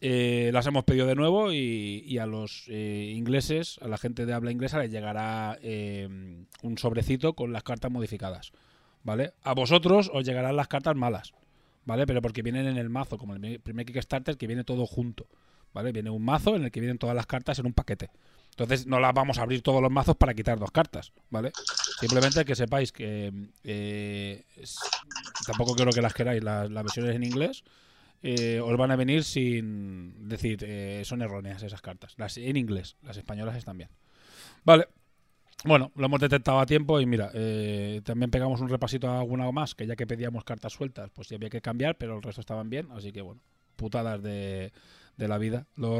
Eh, 0.00 0.50
las 0.52 0.66
hemos 0.66 0.84
pedido 0.84 1.06
de 1.06 1.16
nuevo 1.16 1.52
y, 1.52 2.04
y 2.06 2.18
a 2.18 2.26
los 2.26 2.64
eh, 2.68 3.12
ingleses, 3.16 3.78
a 3.82 3.88
la 3.88 3.98
gente 3.98 4.26
de 4.26 4.32
habla 4.32 4.52
inglesa, 4.52 4.78
les 4.78 4.92
llegará 4.92 5.58
eh, 5.60 6.08
un 6.62 6.78
sobrecito 6.78 7.32
con 7.34 7.52
las 7.52 7.64
cartas 7.64 7.90
modificadas, 7.90 8.52
¿vale? 9.02 9.32
A 9.42 9.54
vosotros 9.54 10.08
os 10.14 10.24
llegarán 10.24 10.54
las 10.54 10.68
cartas 10.68 10.94
malas, 10.94 11.32
¿vale? 11.84 12.06
Pero 12.06 12.22
porque 12.22 12.42
vienen 12.42 12.66
en 12.66 12.76
el 12.76 12.90
mazo, 12.90 13.18
como 13.18 13.34
el 13.34 13.60
primer 13.60 13.86
Kickstarter, 13.86 14.36
que 14.36 14.46
viene 14.46 14.62
todo 14.62 14.86
junto, 14.86 15.26
¿vale? 15.74 15.90
Viene 15.90 16.10
un 16.10 16.24
mazo 16.24 16.54
en 16.54 16.64
el 16.64 16.70
que 16.70 16.78
vienen 16.78 16.98
todas 16.98 17.16
las 17.16 17.26
cartas 17.26 17.58
en 17.58 17.66
un 17.66 17.72
paquete. 17.72 18.10
Entonces 18.50 18.86
no 18.86 19.00
las 19.00 19.14
vamos 19.14 19.38
a 19.38 19.42
abrir 19.42 19.62
todos 19.62 19.82
los 19.82 19.90
mazos 19.90 20.16
para 20.16 20.34
quitar 20.34 20.60
dos 20.60 20.70
cartas, 20.70 21.12
¿vale? 21.28 21.50
Simplemente 21.98 22.44
que 22.44 22.54
sepáis 22.54 22.92
que 22.92 23.32
eh, 23.64 24.44
tampoco 25.44 25.74
quiero 25.74 25.90
que 25.90 26.02
las 26.02 26.14
queráis, 26.14 26.42
las 26.42 26.70
versiones 26.70 27.16
en 27.16 27.24
inglés 27.24 27.64
eh, 28.22 28.60
os 28.60 28.76
van 28.76 28.90
a 28.90 28.96
venir 28.96 29.24
sin 29.24 30.28
decir, 30.28 30.64
eh, 30.64 31.02
son 31.04 31.22
erróneas 31.22 31.62
esas 31.62 31.80
cartas. 31.80 32.14
Las 32.16 32.36
en 32.36 32.56
inglés, 32.56 32.96
las 33.02 33.16
españolas 33.16 33.56
están 33.56 33.78
bien. 33.78 33.90
Vale. 34.64 34.88
Bueno, 35.64 35.90
lo 35.96 36.06
hemos 36.06 36.20
detectado 36.20 36.60
a 36.60 36.66
tiempo 36.66 37.00
y 37.00 37.06
mira, 37.06 37.30
eh, 37.34 38.00
también 38.04 38.30
pegamos 38.30 38.60
un 38.60 38.68
repasito 38.68 39.08
a 39.08 39.18
alguna 39.18 39.50
más, 39.50 39.74
que 39.74 39.88
ya 39.88 39.96
que 39.96 40.06
pedíamos 40.06 40.44
cartas 40.44 40.72
sueltas, 40.72 41.10
pues 41.10 41.26
sí 41.26 41.34
había 41.34 41.50
que 41.50 41.60
cambiar, 41.60 41.98
pero 41.98 42.16
el 42.16 42.22
resto 42.22 42.40
estaban 42.40 42.70
bien, 42.70 42.88
así 42.92 43.10
que 43.10 43.22
bueno, 43.22 43.40
putadas 43.74 44.22
de, 44.22 44.72
de 45.18 45.28
la 45.28 45.36
vida. 45.36 45.66
Lo 45.76 45.98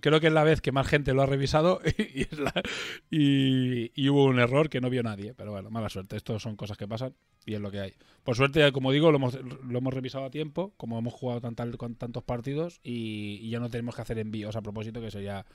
Creo 0.00 0.20
que 0.20 0.28
es 0.28 0.32
la 0.32 0.44
vez 0.44 0.60
que 0.60 0.70
más 0.72 0.86
gente 0.86 1.14
lo 1.14 1.22
ha 1.22 1.26
revisado 1.26 1.80
y, 1.98 2.26
la- 2.36 2.62
y- 3.10 3.90
y 4.00 4.08
hubo 4.10 4.24
un 4.24 4.38
error 4.38 4.68
que 4.68 4.80
no 4.80 4.90
vio 4.90 5.02
nadie, 5.02 5.34
pero 5.34 5.50
bueno, 5.52 5.70
mala 5.70 5.88
suerte, 5.88 6.16
esto 6.16 6.38
son 6.38 6.54
cosas 6.54 6.76
que 6.76 6.86
pasan 6.86 7.14
y 7.46 7.54
es 7.54 7.60
lo 7.60 7.70
que 7.70 7.80
hay. 7.80 7.94
Por 8.22 8.36
suerte, 8.36 8.70
como 8.72 8.92
digo, 8.92 9.10
lo 9.10 9.16
hemos, 9.16 9.34
lo 9.42 9.78
hemos 9.78 9.92
revisado 9.94 10.26
a 10.26 10.30
tiempo, 10.30 10.74
como 10.76 10.98
hemos 10.98 11.14
jugado 11.14 11.40
tan, 11.40 11.72
con 11.72 11.94
tantos 11.96 12.22
partidos 12.22 12.80
y, 12.84 13.48
ya 13.48 13.58
no 13.58 13.70
tenemos 13.70 13.96
que 13.96 14.02
hacer 14.02 14.18
envíos 14.18 14.54
a 14.54 14.62
propósito, 14.62 15.00
que 15.00 15.10
sería, 15.10 15.46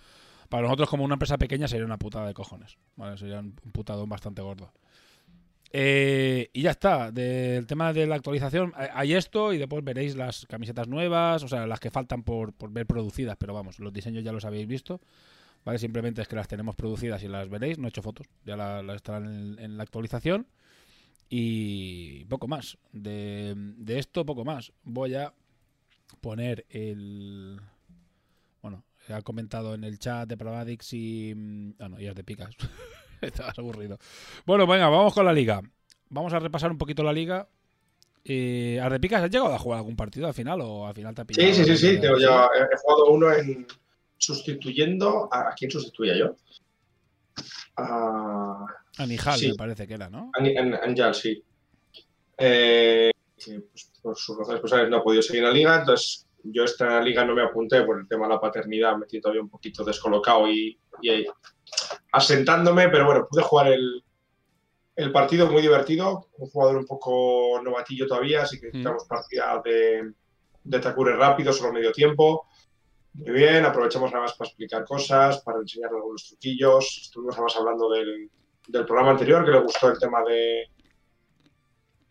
para 0.50 0.64
nosotros 0.64 0.90
como 0.90 1.04
una 1.06 1.16
empresa 1.16 1.38
pequeña 1.38 1.68
sería 1.68 1.86
una 1.86 2.00
putada 2.00 2.28
de 2.28 2.34
cojones, 2.34 2.78
¿vale? 2.96 3.18
Sería 3.18 3.40
un 3.40 3.54
putadón 3.72 4.10
bastante 4.10 4.42
gordo. 4.42 4.72
Eh, 5.76 6.52
y 6.54 6.62
ya 6.62 6.72
está, 6.72 7.12
del 7.12 7.66
tema 7.66 7.92
de 7.94 8.06
la 8.06 8.14
actualización, 8.16 8.74
eh, 8.80 8.90
hay 8.94 9.14
esto 9.14 9.54
y 9.54 9.58
después 9.58 9.84
veréis 9.84 10.16
las 10.16 10.46
camisetas 10.46 10.88
nuevas, 10.88 11.42
o 11.44 11.48
sea, 11.48 11.66
las 11.66 11.80
que 11.80 11.90
faltan 11.90 12.22
por, 12.22 12.54
por 12.54 12.72
ver 12.72 12.86
producidas, 12.86 13.36
pero 13.40 13.56
vamos, 13.56 13.80
los 13.80 13.92
diseños 13.92 14.24
ya 14.24 14.32
los 14.32 14.46
habéis 14.46 14.68
visto, 14.68 15.02
¿vale? 15.66 15.80
Simplemente 15.80 16.22
es 16.22 16.28
que 16.28 16.36
las 16.36 16.48
tenemos 16.48 16.76
producidas 16.76 17.24
y 17.24 17.28
las 17.28 17.50
veréis, 17.50 17.80
no 17.80 17.88
he 17.88 17.90
hecho 17.90 18.04
fotos, 18.04 18.28
ya 18.46 18.56
la- 18.56 18.84
las 18.84 18.98
estarán 18.98 19.26
en, 19.26 19.60
en 19.60 19.78
la 19.78 19.84
actualización. 19.84 20.46
Y 21.30 22.26
poco 22.26 22.48
más. 22.48 22.78
De, 22.92 23.54
de 23.56 23.98
esto, 23.98 24.24
poco 24.24 24.46
más. 24.46 24.72
Voy 24.84 25.16
a 25.16 25.34
poner 26.22 26.64
el. 26.70 27.60
Bueno, 28.62 28.84
ha 29.10 29.22
comentado 29.24 29.74
en 29.74 29.84
el 29.84 29.98
chat 29.98 30.30
de 30.30 30.38
Pravadix 30.38 30.94
y. 30.94 31.34
mm, 31.36 31.72
Ah, 31.80 31.90
no, 31.90 32.00
ya 32.00 32.10
es 32.12 32.16
de 32.16 32.24
picas. 32.24 32.56
Estabas 33.28 33.58
aburrido. 33.60 33.98
Bueno, 34.46 34.66
venga, 34.68 34.90
vamos 34.90 35.14
con 35.14 35.26
la 35.26 35.34
liga. 35.34 35.62
Vamos 36.10 36.34
a 36.34 36.40
repasar 36.40 36.72
un 36.72 36.78
poquito 36.78 37.04
la 37.04 37.14
liga. 37.14 37.48
Eh, 38.26 38.80
¿Ardepicas 38.82 39.24
has 39.24 39.30
llegado 39.32 39.54
a 39.54 39.60
jugar 39.60 39.80
algún 39.80 39.96
partido 39.96 40.28
al 40.28 40.34
final 40.34 40.62
o 40.62 40.88
al 40.88 40.94
final 40.94 41.14
te 41.14 41.22
ha 41.22 41.26
pillado? 41.26 41.54
Sí, 41.54 41.64
sí, 41.64 41.66
sí, 41.66 41.78
sí. 41.78 41.96
Ya- 41.96 42.02
Tengo 42.02 42.18
ya, 42.20 42.50
he 42.72 42.78
jugado 42.78 43.06
uno 43.12 43.32
en 43.34 43.68
sustituyendo. 44.18 45.28
¿A, 45.32 45.50
a 45.50 45.54
quién 45.56 45.70
sustituía 45.72 46.16
yo? 46.18 46.36
a 47.78 48.66
Anijal, 48.98 49.40
Sí. 49.40 49.50
me 49.50 49.56
parece 49.56 49.88
que 49.88 49.96
era, 49.96 50.10
¿no? 50.10 50.32
Ani- 50.38 50.56
An- 50.56 50.76
Anjal, 50.76 51.16
sí. 51.16 51.44
Eh, 52.38 53.12
pues, 53.36 53.92
por 54.02 54.16
sus 54.18 54.38
razones 54.38 54.62
personales 54.62 54.90
no 54.92 54.98
ha 54.98 55.04
podido 55.04 55.22
seguir 55.22 55.44
en 55.44 55.50
la 55.50 55.54
liga, 55.56 55.80
entonces 55.80 56.28
yo 56.44 56.64
esta 56.64 57.02
liga 57.02 57.26
no 57.26 57.34
me 57.34 57.42
apunté 57.44 57.82
por 57.84 58.00
el 58.00 58.08
tema 58.08 58.28
de 58.28 58.34
la 58.36 58.40
paternidad, 58.40 58.96
me 58.98 59.08
siento 59.08 59.28
todavía 59.28 59.42
un 59.42 59.50
poquito 59.50 59.84
descolocado 59.84 60.48
y, 60.48 60.78
y 61.02 61.10
ahí 61.10 61.26
asentándome, 62.14 62.90
pero 62.90 63.06
bueno, 63.06 63.28
pude 63.30 63.42
jugar 63.44 63.68
el, 63.68 64.04
el 64.96 65.12
partido 65.12 65.52
muy 65.52 65.62
divertido, 65.62 66.30
un 66.38 66.50
jugador 66.50 66.78
un 66.78 66.86
poco 66.86 67.60
novatillo 67.64 68.08
todavía, 68.08 68.44
así 68.44 68.60
que 68.60 68.68
necesitamos 68.68 69.04
partida 69.06 69.62
de, 69.66 70.14
de 70.64 70.80
Takure 70.80 71.16
rápido, 71.16 71.52
solo 71.52 71.74
medio 71.74 71.92
tiempo. 71.92 72.48
Muy 73.16 73.32
bien, 73.32 73.66
aprovechamos 73.66 74.12
nada 74.12 74.24
más 74.24 74.34
para 74.34 74.48
explicar 74.48 74.86
cosas, 74.86 75.42
para 75.44 75.60
enseñar 75.60 75.90
algunos 75.92 76.26
truquillos. 76.28 77.00
Estuvimos 77.04 77.36
además 77.36 77.56
hablando 77.58 77.90
del, 77.90 78.30
del 78.68 78.86
programa 78.86 79.12
anterior, 79.12 79.44
que 79.46 79.52
le 79.52 79.60
gustó 79.62 79.90
el 79.92 80.00
tema 80.00 80.24
de, 80.24 80.68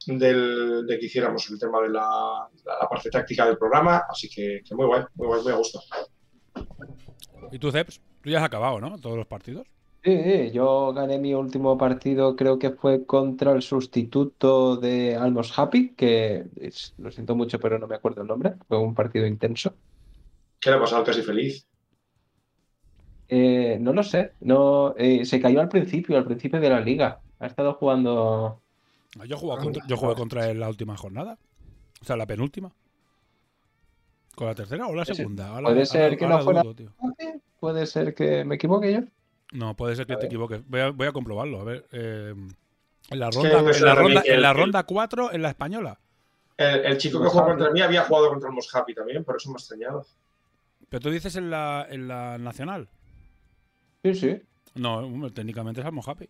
del, 0.07 0.87
de 0.87 0.99
que 0.99 1.07
hiciéramos 1.07 1.49
el 1.51 1.59
tema 1.59 1.81
de 1.81 1.89
la, 1.91 2.49
la- 2.65 2.79
la 2.83 2.89
parte 2.89 3.11
táctica 3.11 3.47
del 3.47 3.57
programa, 3.59 4.05
así 4.09 4.29
que, 4.29 4.63
que 4.65 4.75
muy 4.75 4.87
guay, 4.87 5.03
muy 5.15 5.27
guay, 5.29 5.43
muy 5.43 5.53
a 5.53 5.57
gusto. 5.57 5.81
¿Y 7.51 7.59
tú, 7.59 7.71
Ceps? 7.71 8.01
Tú 8.23 8.31
ya 8.31 8.39
has 8.39 8.45
acabado, 8.45 8.81
¿no? 8.81 8.99
Todos 9.01 9.17
los 9.17 9.27
partidos. 9.27 9.67
Sí, 10.05 10.21
sí, 10.25 10.51
yo 10.51 10.93
gané 10.93 11.19
mi 11.19 11.33
último 11.33 11.79
partido, 11.79 12.35
creo 12.35 12.59
que 12.59 12.71
fue 12.71 13.07
contra 13.07 13.53
el 13.53 13.63
sustituto 13.63 14.77
de 14.77 15.15
Almos 15.15 15.57
Happy, 15.57 15.91
que 15.95 16.47
es- 16.61 16.93
lo 16.99 17.13
siento 17.13 17.37
mucho, 17.37 17.61
pero 17.61 17.79
no 17.79 17.87
me 17.87 17.95
acuerdo 17.95 18.23
el 18.23 18.27
nombre. 18.29 18.55
Fue 18.67 18.79
un 18.79 18.95
partido 18.95 19.27
intenso. 19.29 19.75
¿Qué 20.61 20.71
le 20.71 20.77
ha 20.77 20.81
pasado 20.81 21.01
al 21.03 21.07
casi 21.07 21.23
feliz? 21.23 21.65
Eh, 23.29 23.79
no 23.81 23.93
lo 23.93 24.03
sé, 24.03 24.33
no, 24.41 24.95
eh, 24.99 25.25
se 25.25 25.41
cayó 25.41 25.61
al 25.61 25.69
principio, 25.69 26.17
al 26.19 26.25
principio 26.25 26.61
de 26.61 26.69
la 26.69 26.81
liga. 26.81 27.21
Ha 27.39 27.47
estado 27.47 27.75
jugando. 27.75 28.61
Ah, 29.21 29.25
Yo 29.25 29.37
jugué 29.37 29.57
contra, 29.59 29.87
yo 29.87 29.97
jugué 29.97 30.15
contra 30.17 30.51
él 30.51 30.59
la 30.59 30.69
última 30.69 30.97
jornada. 30.97 31.39
O 32.01 32.05
sea, 32.05 32.17
la 32.17 32.27
penúltima. 32.27 32.73
¿Con 34.35 34.49
la 34.49 34.55
tercera 34.57 34.87
o 34.89 34.95
la 34.95 35.05
segunda? 35.05 35.49
Ahora- 35.49 35.63
puede 35.69 35.77
ahora- 35.79 35.87
ser 35.87 36.17
que 36.17 36.27
no 36.27 36.33
ahora 36.33 36.45
fuera- 36.45 36.63
dudo, 36.63 36.75
tío. 36.75 36.93
Puede 37.61 37.87
ser 37.87 38.15
que 38.15 38.45
me 38.45 38.57
equivoque 38.57 38.93
yo. 38.93 39.01
No, 39.53 39.75
puede 39.75 39.95
ser 39.97 40.07
que 40.07 40.15
A 40.15 40.17
te 40.17 40.23
ver. 40.23 40.27
equivoques. 40.33 40.69
Voy 40.69 40.81
a, 40.81 40.91
voy 40.91 41.07
a 41.07 41.13
comprobarlo. 41.13 41.61
A 41.61 41.65
ver. 41.65 41.87
eh, 41.93 42.35
en 43.11 43.19
la 43.19 43.31
ronda, 43.31 43.59
en 43.59 43.85
la 43.85 43.95
ronda, 43.95 44.23
en 44.25 44.35
el- 44.35 44.43
la 44.43 44.51
el- 44.51 44.57
ronda 44.57 44.83
4, 44.85 45.33
en 45.33 45.43
la 45.43 45.51
española. 45.51 45.99
El, 46.57 46.85
el 46.87 46.99
chico 46.99 47.21
que 47.23 47.29
jugó 47.29 47.45
contra 47.47 47.71
mí 47.71 47.81
había 47.81 48.03
jugado 48.05 48.29
contra 48.31 48.49
el 48.49 48.55
Mos 48.55 48.75
Happy 48.75 48.95
también, 48.95 49.25
por 49.25 49.37
eso 49.37 49.51
me 49.51 49.55
ha 49.55 49.59
extrañado. 49.59 50.07
Pero 50.89 51.01
tú 51.01 51.11
dices 51.11 51.35
en 51.37 51.51
la, 51.51 51.87
en 51.91 52.07
la 52.09 52.39
nacional. 52.39 52.89
Sí, 54.05 54.15
sí. 54.15 54.43
No, 54.75 54.99
hombre, 54.99 55.31
técnicamente 55.31 55.81
es 55.81 55.87
Almo 55.87 56.03
Happy. 56.07 56.29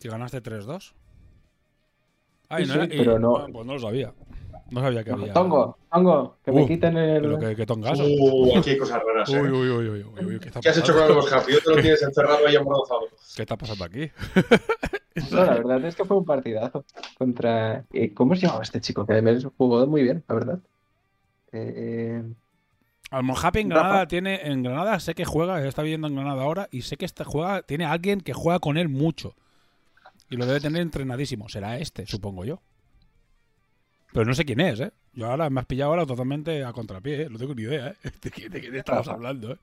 Que 0.00 0.08
ganaste 0.08 0.42
3-2. 0.42 0.92
Ay, 2.48 2.64
Sí, 2.64 2.68
no 2.68 2.74
sí, 2.74 2.80
era- 2.86 2.94
y- 2.94 2.98
pero 2.98 3.18
no- 3.18 3.36
ah, 3.36 3.46
Pues 3.52 3.66
no 3.66 3.74
lo 3.74 3.78
sabía. 3.80 4.12
No 4.74 4.80
sabía 4.80 5.04
que 5.04 5.12
había. 5.12 5.32
Tongo, 5.32 5.78
Tongo, 5.92 6.36
que 6.44 6.50
me 6.50 6.62
Uh, 6.62 6.66
quiten 6.66 6.96
el. 6.96 7.22
Pero 7.22 7.38
que, 7.38 7.54
que 7.54 7.64
tongazo. 7.64 8.04
Uh, 8.04 8.58
aquí 8.58 8.70
hay 8.70 8.78
cosas 8.78 9.00
raras, 9.06 9.32
¿eh? 9.32 9.40
Uy, 9.40 9.48
uy, 9.50 9.68
uy, 9.70 9.88
uy, 9.88 10.02
uy, 10.02 10.24
uy, 10.26 10.40
¿qué 10.40 10.48
está 10.48 10.60
¿Qué 10.60 10.68
has 10.68 10.78
hecho 10.78 10.92
con 10.92 11.32
Happy? 11.32 11.52
Yo 11.52 11.60
te 11.60 11.70
lo 11.70 11.76
tienes 11.82 12.02
encerrado 12.02 12.44
ahí 12.44 12.56
amordazado. 12.56 13.02
¿Qué 13.36 13.42
está 13.42 13.56
pasando 13.56 13.84
aquí? 13.84 14.10
No, 15.30 15.44
la 15.44 15.54
verdad 15.54 15.84
es 15.84 15.94
que 15.94 16.04
fue 16.04 16.16
un 16.16 16.24
partidazo 16.24 16.84
contra. 17.16 17.84
eh, 17.92 18.12
¿Cómo 18.12 18.34
se 18.34 18.42
llamaba 18.42 18.64
este 18.64 18.80
chico? 18.80 19.06
Que 19.06 19.22
me 19.22 19.40
jugó 19.56 19.86
muy 19.86 20.02
bien, 20.02 20.24
la 20.26 20.34
verdad. 20.34 20.58
Eh, 21.52 22.20
Happy 23.10 23.60
en 23.60 23.70
Rafa. 23.70 23.82
Granada 23.82 24.08
tiene. 24.08 24.40
En 24.48 24.64
Granada 24.64 24.98
sé 24.98 25.14
que 25.14 25.24
juega, 25.24 25.64
está 25.64 25.82
viviendo 25.82 26.08
en 26.08 26.16
Granada 26.16 26.42
ahora, 26.42 26.68
y 26.72 26.82
sé 26.82 26.96
que 26.96 27.04
este 27.04 27.22
juega, 27.22 27.62
tiene 27.62 27.84
alguien 27.84 28.20
que 28.20 28.32
juega 28.32 28.58
con 28.58 28.76
él 28.76 28.88
mucho. 28.88 29.36
Y 30.28 30.36
lo 30.36 30.46
debe 30.46 30.58
tener 30.58 30.82
entrenadísimo. 30.82 31.48
Será 31.48 31.78
este, 31.78 32.06
supongo 32.06 32.44
yo. 32.44 32.60
Pero 34.14 34.26
no 34.26 34.34
sé 34.34 34.44
quién 34.44 34.60
es, 34.60 34.78
¿eh? 34.78 34.92
Yo 35.12 35.26
ahora 35.28 35.50
me 35.50 35.58
has 35.60 35.66
pillado 35.66 35.90
ahora 35.90 36.06
totalmente 36.06 36.62
a 36.64 36.72
contrapié, 36.72 37.22
¿eh? 37.22 37.28
No 37.28 37.36
tengo 37.36 37.52
ni 37.52 37.62
idea, 37.62 37.88
¿eh? 37.88 38.10
¿De 38.22 38.30
quién, 38.30 38.52
de 38.52 38.60
quién 38.60 38.82
Rafa. 38.86 39.12
hablando, 39.12 39.52
eh? 39.52 39.58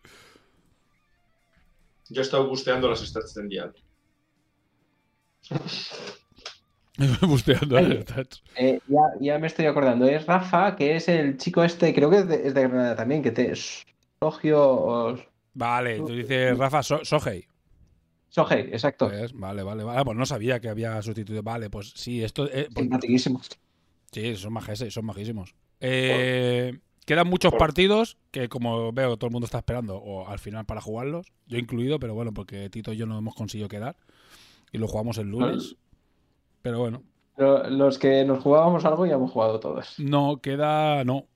Yo 2.10 2.20
he 2.22 2.24
estado 2.25 2.50
busteando 2.50 2.89
las 2.89 3.00
stats 3.00 3.34
de 3.34 3.43
Ndian. 3.43 3.74
Busteando 7.22 7.77
Ay. 7.77 7.86
las 7.88 8.03
stats. 8.03 8.43
eh, 8.55 8.79
ya, 8.88 9.00
ya 9.22 9.39
me 9.39 9.48
estoy 9.48 9.67
acordando. 9.67 10.05
Es 10.05 10.25
Rafa, 10.25 10.75
que 10.75 10.98
es 10.98 11.08
el 11.08 11.38
chico 11.38 11.63
este, 11.63 11.93
creo 11.93 12.10
que 12.10 12.17
es 12.17 12.27
de, 12.27 12.48
es 12.48 12.53
de 12.53 12.62
Granada 12.63 12.96
también, 12.98 13.24
que 13.24 13.31
te. 13.31 13.53
Sogio 14.22 14.62
o. 14.62 15.17
Vale, 15.53 15.98
tú 15.98 16.10
dices 16.10 16.58
Rafa 16.58 16.84
so 16.84 17.05
Sogei. 17.05 17.48
Sogei, 18.27 18.70
exacto. 18.72 19.08
Pues, 19.08 19.34
vale, 19.34 19.63
vale, 19.63 19.84
vale. 19.86 20.00
Ah, 20.00 20.03
pues 20.03 20.17
no 20.17 20.25
sabía 20.25 20.60
que 20.60 20.67
había 20.70 21.01
sustituido. 21.01 21.41
Vale, 21.41 21.70
pues 21.70 21.93
sí, 21.96 22.22
esto. 22.22 22.48
eh, 22.51 22.67
pues-. 22.74 23.50
Sí, 24.12 24.36
son 24.36 24.53
majeses, 24.53 24.94
son 24.94 25.06
majísimos. 25.06 25.56
Eh, 25.80 26.80
quedan 27.06 27.27
muchos 27.27 27.53
partidos 27.53 28.18
que, 28.32 28.50
como 28.50 28.91
veo, 28.94 29.18
todo 29.18 29.27
el 29.27 29.32
mundo 29.34 29.46
está 29.46 29.58
esperando 29.60 29.98
o 29.98 30.27
al 30.27 30.39
final 30.39 30.65
para 30.65 30.82
jugarlos. 30.82 31.27
Yo 31.48 31.58
incluido, 31.58 32.00
pero 32.00 32.13
bueno, 32.13 32.34
porque 32.34 32.70
Tito 32.70 32.94
y 32.94 32.98
yo 32.98 33.06
no 33.06 33.18
hemos 33.18 33.36
conseguido 33.36 33.68
quedar. 33.70 33.96
Y 34.72 34.77
lo 34.77 34.88
jugamos 34.88 35.18
el 35.18 35.27
lunes. 35.30 35.75
Pero 36.62 36.80
bueno, 36.80 37.03
Pero 37.36 37.70
los 37.70 37.98
que 37.98 38.24
nos 38.24 38.44
jugábamos 38.44 38.86
algo 38.86 39.06
ya 39.06 39.15
hemos 39.15 39.32
jugado 39.32 39.60
todos. 39.60 39.96
no 40.00 40.38
queda. 40.41 41.03
No. 41.03 41.27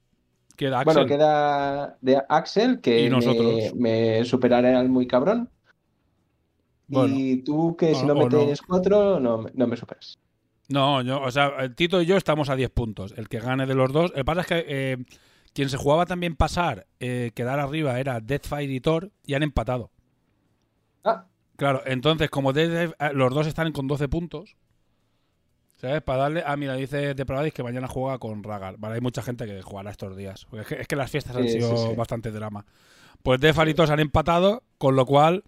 Queda 0.55 0.79
Axel. 0.79 0.94
Bueno, 0.94 1.08
queda 1.10 1.98
de 2.00 2.22
Axel, 2.29 2.79
que 2.79 3.01
Y 3.05 3.10
nosotros. 3.10 3.74
me, 3.75 4.17
me 4.20 4.25
superará 4.25 4.79
el 4.79 4.88
muy 4.88 5.05
cabrón. 5.08 5.50
Bueno. 6.88 7.13
y 7.17 7.41
tú, 7.44 7.75
que 7.75 7.96
si 7.96 8.05
no 8.05 8.13
o 8.13 8.15
no. 8.15 8.25
metes 8.38 8.62
cuatro, 8.62 9.20
no, 9.20 9.39
me- 9.39 9.51
no 9.53 9.67
me 9.67 9.75
superas. 9.75 10.17
No, 10.69 11.01
yo, 11.01 11.22
o 11.22 11.29
sea, 11.31 11.53
el 11.60 11.75
Tito 11.75 12.01
y 12.01 12.05
yo 12.05 12.17
estamos 12.17 12.50
a 12.50 12.55
10 12.55 12.69
puntos. 12.72 13.13
El 13.17 13.29
que 13.29 13.39
gane 13.39 13.65
de 13.65 13.75
los 13.75 13.91
dos. 13.93 14.12
El 14.12 14.17
que 14.17 14.25
pasa 14.25 14.41
es 14.41 14.48
que 14.48 14.65
eh, 14.67 14.98
quien 15.53 15.69
se 15.69 15.77
jugaba 15.77 16.05
también 16.05 16.36
pasar, 16.36 16.88
eh, 17.00 17.31
quedar 17.36 17.60
arriba, 17.60 18.00
era 18.00 18.19
Deathfire 18.19 18.74
y 18.74 18.79
Thor, 18.79 19.12
y 19.25 19.34
han 19.36 19.43
empatado. 19.43 19.91
Ah, 21.03 21.25
Claro, 21.57 21.81
entonces, 21.86 22.29
como 22.29 22.51
Death- 22.51 22.95
eh, 23.00 23.12
los 23.13 23.34
dos 23.34 23.48
están 23.48 23.72
con 23.72 23.88
12 23.88 24.10
puntos, 24.10 24.57
¿sabes? 25.75 26.01
Para 26.01 26.24
darle. 26.24 26.43
Ah, 26.45 26.57
mira, 26.57 26.74
dice 26.75 27.13
Depravadis 27.13 27.53
que 27.53 27.63
mañana 27.63 27.88
juega 27.88 28.17
con 28.17 28.43
Ragar. 28.43 28.75
Vale, 28.77 28.95
hay 28.95 29.01
mucha 29.01 29.22
gente 29.22 29.45
que 29.45 29.62
jugará 29.62 29.91
estos 29.91 30.17
días. 30.17 30.45
Porque 30.50 30.62
es 30.63 30.67
que, 30.67 30.81
es 30.81 30.88
que 30.88 30.95
las 30.98 31.10
fiestas 31.12 31.36
han 31.36 31.48
sido 31.48 31.77
sí, 31.77 31.88
sí. 31.91 31.95
bastante 31.95 32.31
drama. 32.31 32.65
Pues 33.24 33.39
Deathfire 33.39 33.72
y 33.72 33.74
Thor 33.74 33.88
se 33.88 33.93
han 33.93 34.00
empatado, 34.01 34.63
con 34.77 34.95
lo 34.98 35.05
cual, 35.05 35.43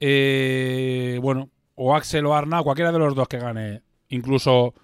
eh, 0.00 1.18
bueno, 1.22 1.48
o 1.74 1.94
Axel 1.96 2.26
o 2.26 2.34
Arna, 2.34 2.62
cualquiera 2.62 2.92
de 2.92 2.98
los 2.98 3.14
dos 3.14 3.26
que 3.28 3.38
gane, 3.38 3.82
incluso 4.08 4.74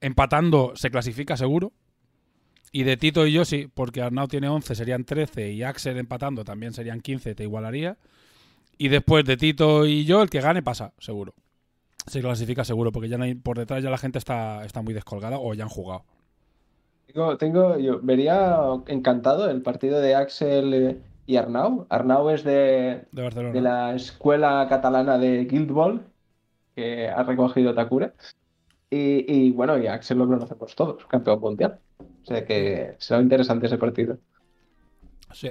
empatando, 0.00 0.72
se 0.76 0.90
clasifica 0.90 1.36
seguro. 1.36 1.72
Y 2.72 2.82
de 2.82 2.96
Tito 2.96 3.26
y 3.26 3.32
yo 3.32 3.44
sí, 3.44 3.68
porque 3.72 4.02
Arnau 4.02 4.28
tiene 4.28 4.48
11, 4.48 4.74
serían 4.74 5.04
13, 5.04 5.52
y 5.52 5.62
Axel 5.62 5.96
empatando 5.96 6.44
también 6.44 6.72
serían 6.72 7.00
15, 7.00 7.34
te 7.34 7.44
igualaría. 7.44 7.96
Y 8.76 8.88
después 8.88 9.24
de 9.24 9.36
Tito 9.36 9.86
y 9.86 10.04
yo, 10.04 10.22
el 10.22 10.30
que 10.30 10.40
gane 10.40 10.62
pasa, 10.62 10.92
seguro. 10.98 11.34
Se 12.06 12.20
clasifica 12.20 12.64
seguro, 12.64 12.92
porque 12.92 13.08
ya 13.08 13.18
no 13.18 13.24
hay, 13.24 13.34
por 13.34 13.58
detrás 13.58 13.82
ya 13.82 13.90
la 13.90 13.98
gente 13.98 14.18
está, 14.18 14.64
está 14.64 14.82
muy 14.82 14.94
descolgada 14.94 15.38
o 15.38 15.54
ya 15.54 15.64
han 15.64 15.70
jugado. 15.70 16.04
tengo, 17.06 17.36
tengo, 17.38 17.78
yo 17.78 18.00
vería 18.02 18.58
encantado 18.86 19.50
el 19.50 19.62
partido 19.62 20.00
de 20.00 20.14
Axel 20.14 20.74
eh, 20.74 21.00
y 21.24 21.36
Arnau. 21.36 21.86
Arnau 21.88 22.28
es 22.30 22.44
de, 22.44 23.06
De 23.12 23.30
de 23.30 23.60
la 23.60 23.94
escuela 23.94 24.66
catalana 24.68 25.18
de 25.18 25.46
Guild 25.46 25.70
Ball, 25.70 26.06
que 26.74 27.08
ha 27.08 27.22
recogido 27.22 27.74
Takura. 27.74 28.12
Y, 28.90 29.24
y 29.48 29.50
bueno, 29.50 29.76
y 29.78 29.86
a 29.86 29.94
Axel 29.94 30.18
lo 30.18 30.26
conocemos 30.26 30.74
todos, 30.76 31.04
campeón 31.06 31.40
mundial. 31.40 31.80
O 31.98 32.26
sea 32.26 32.44
que 32.44 32.94
será 32.98 33.20
interesante 33.20 33.66
ese 33.66 33.78
partido. 33.78 34.18
Sí. 35.32 35.50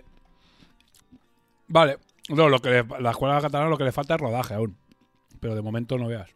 Vale. 1.68 1.98
No, 2.30 2.50
lo 2.50 2.60
que 2.60 2.70
le- 2.70 3.02
la 3.02 3.12
escuela 3.12 3.40
catalana 3.42 3.70
lo 3.70 3.78
que 3.78 3.84
le 3.84 3.92
falta 3.92 4.16
es 4.16 4.22
rodaje 4.22 4.54
aún. 4.56 4.76
Pero 5.40 5.56
de 5.56 5.62
momento 5.62 5.98
no 5.98 6.08
veas. 6.08 6.30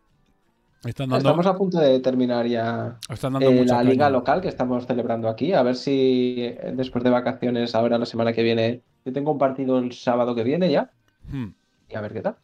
Están 0.85 1.09
dando, 1.09 1.17
Estamos 1.29 1.45
a 1.45 1.57
punto 1.57 1.77
de 1.79 1.99
terminar 1.99 2.45
ya 2.47 2.97
están 3.09 3.33
dando 3.33 3.49
eh, 3.49 3.65
la 3.65 3.83
liga 3.83 4.09
local 4.09 4.39
que 4.39 4.47
estamos 4.47 4.85
celebrando 4.87 5.27
aquí. 5.27 5.51
A 5.53 5.61
ver 5.63 5.75
si 5.75 6.35
eh, 6.39 6.71
después 6.73 7.03
de 7.03 7.09
vacaciones, 7.09 7.75
ahora 7.75 7.97
la 7.97 8.05
semana 8.05 8.31
que 8.31 8.43
viene, 8.43 8.81
yo 9.03 9.11
tengo 9.11 9.31
un 9.33 9.37
partido 9.37 9.77
el 9.79 9.91
sábado 9.91 10.35
que 10.35 10.43
viene 10.43 10.71
ya. 10.71 10.89
Hmm, 11.29 11.47
Y 11.89 11.95
a 11.95 12.01
ver 12.01 12.13
qué 12.13 12.21
tal. 12.21 12.37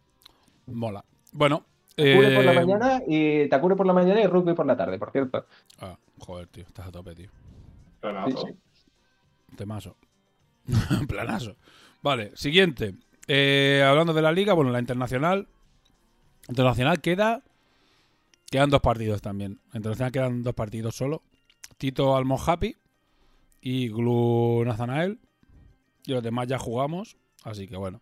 mola. 0.67 1.03
Bueno. 1.31 1.63
Takure 1.95 2.35
por 2.35 2.45
la 2.45 2.51
eh, 2.51 2.55
mañana 2.55 3.01
y 3.07 3.49
Takure 3.49 3.75
por 3.75 3.87
la 3.87 3.93
mañana 3.93 4.21
y 4.21 4.27
rugby 4.27 4.53
por 4.53 4.65
la 4.65 4.75
tarde, 4.75 4.99
por 4.99 5.11
cierto. 5.11 5.45
ah, 5.79 5.97
joder, 6.19 6.47
tío. 6.47 6.63
Estás 6.63 6.87
a 6.87 6.91
tope, 6.91 7.15
tío. 7.15 7.29
Planazo. 8.01 8.47
Sí, 8.47 8.53
sí. 8.53 9.55
Temazo. 9.55 9.95
Planazo. 11.07 11.55
Vale, 12.01 12.31
siguiente. 12.35 12.95
Eh, 13.27 13.83
hablando 13.87 14.13
de 14.13 14.21
la 14.21 14.31
liga, 14.31 14.53
bueno, 14.53 14.71
la 14.71 14.79
internacional. 14.79 15.47
Internacional 16.49 17.01
queda. 17.01 17.43
Quedan 18.51 18.69
dos 18.69 18.81
partidos 18.81 19.21
también. 19.21 19.59
Internacional 19.73 20.11
quedan 20.11 20.43
dos 20.43 20.53
partidos 20.53 20.95
solo. 20.95 21.23
Tito 21.77 22.15
Almo 22.15 22.39
Happy 22.45 22.77
y 23.61 23.89
Glu 23.89 24.63
Nazanael. 24.65 25.19
Y 26.05 26.11
los 26.11 26.21
demás 26.21 26.47
ya 26.47 26.59
jugamos. 26.59 27.17
Así 27.43 27.67
que 27.67 27.77
bueno. 27.77 28.01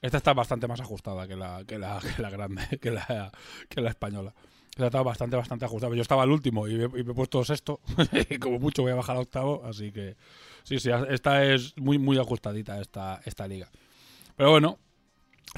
Esta 0.00 0.16
está 0.16 0.32
bastante 0.32 0.66
más 0.66 0.80
ajustada 0.80 1.28
que 1.28 1.36
la, 1.36 1.64
que 1.66 1.78
la, 1.78 2.00
que 2.00 2.22
la 2.22 2.30
grande, 2.30 2.62
que 2.80 2.90
la, 2.90 3.32
que 3.68 3.80
la 3.80 3.90
española. 3.90 4.34
Esta 4.70 4.86
está 4.86 5.02
bastante, 5.02 5.36
bastante 5.36 5.64
ajustada. 5.66 5.94
Yo 5.94 6.00
estaba 6.00 6.22
al 6.22 6.30
último 6.30 6.66
y 6.66 6.76
me, 6.76 6.84
y 6.84 7.04
me 7.04 7.12
he 7.12 7.14
puesto 7.14 7.44
sexto. 7.44 7.80
y 8.30 8.38
como 8.38 8.58
mucho 8.58 8.82
voy 8.82 8.92
a 8.92 8.94
bajar 8.94 9.16
a 9.16 9.20
octavo. 9.20 9.62
Así 9.64 9.92
que 9.92 10.16
sí, 10.62 10.78
sí, 10.78 10.90
esta 11.10 11.44
es 11.44 11.76
muy, 11.76 11.98
muy 11.98 12.18
ajustadita 12.18 12.80
esta, 12.80 13.20
esta 13.24 13.46
liga. 13.46 13.68
Pero 14.36 14.50
bueno, 14.50 14.78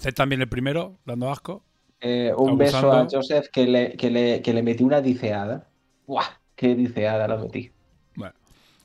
Zed 0.00 0.14
también 0.14 0.40
el 0.40 0.48
primero, 0.48 0.98
dando 1.04 1.30
asco. 1.30 1.62
Eh, 2.00 2.32
un 2.36 2.58
beso 2.58 2.92
a 2.92 3.06
Joseph 3.10 3.46
que 3.52 3.66
le, 3.66 3.96
que 3.96 4.10
le, 4.10 4.42
que 4.42 4.52
le 4.52 4.62
metí 4.62 4.82
una 4.82 5.00
diceada. 5.00 5.68
¡Buah! 6.06 6.26
¡Qué 6.56 6.74
diceada 6.74 7.26
la 7.28 7.36
metí! 7.36 7.70
Bueno, 8.16 8.34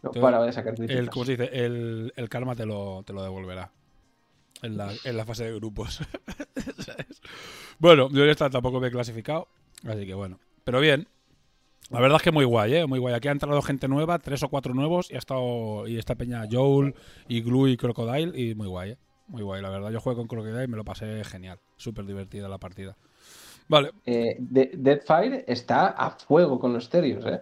No 0.04 0.44
de 0.44 0.54
sacar 0.54 0.76
el. 0.80 1.10
¿cómo 1.10 1.26
se 1.26 1.32
dice? 1.36 1.50
El, 1.52 2.14
el 2.16 2.30
karma 2.30 2.56
te 2.56 2.66
lo, 2.66 3.04
te 3.04 3.14
lo 3.14 3.24
devolverá. 3.24 3.72
En 4.62 4.78
la, 4.78 4.92
en 5.04 5.18
la 5.18 5.26
fase 5.26 5.46
de 5.46 5.56
grupos. 5.56 6.02
¿Sabes? 6.80 7.22
bueno, 7.80 8.10
yo 8.12 8.26
esta 8.26 8.50
tampoco 8.50 8.80
me 8.80 8.88
he 8.88 8.92
clasificado. 8.92 9.48
Así 9.88 10.06
que 10.06 10.14
bueno. 10.14 10.40
Pero 10.64 10.80
bien. 10.80 11.08
La 11.90 12.00
verdad 12.00 12.18
es 12.18 12.24
que 12.24 12.32
muy 12.32 12.46
guay, 12.46 12.76
¿eh? 12.76 12.86
Muy 12.86 13.00
guay. 13.00 13.16
Aquí 13.16 13.30
ha 13.30 13.32
entrado 13.32 13.62
gente 13.64 13.88
nueva, 13.88 14.20
tres 14.20 14.44
o 14.44 14.50
cuatro 14.50 14.74
nuevos, 14.76 15.10
y 15.10 15.16
ha 15.16 15.18
estado. 15.18 15.88
Y 15.88 15.98
esta 15.98 16.14
peña 16.16 16.44
Joel, 16.52 16.94
y 17.28 17.42
Glue 17.42 17.70
y 17.70 17.78
Crocodile, 17.78 18.40
y 18.40 18.54
muy 18.54 18.68
guay, 18.68 18.92
¿eh? 18.92 18.98
Muy 19.28 19.42
guay, 19.42 19.62
la 19.62 19.70
verdad. 19.70 19.90
Yo 19.92 20.00
jugué 20.00 20.16
con 20.16 20.28
Crocodile 20.28 20.64
y 20.66 20.68
me 20.68 20.78
lo 20.78 20.84
pasé 20.84 21.24
genial. 21.24 21.60
Súper 21.78 22.06
divertida 22.06 22.48
la 22.50 22.58
partida. 22.60 22.96
Vale. 23.68 23.92
Eh, 24.06 24.36
De- 24.40 24.72
Deadfire 24.76 25.46
está 25.48 25.88
a 25.88 26.12
fuego 26.12 26.60
con 26.60 26.74
los 26.74 26.90
terios, 26.90 27.26
¿eh? 27.26 27.42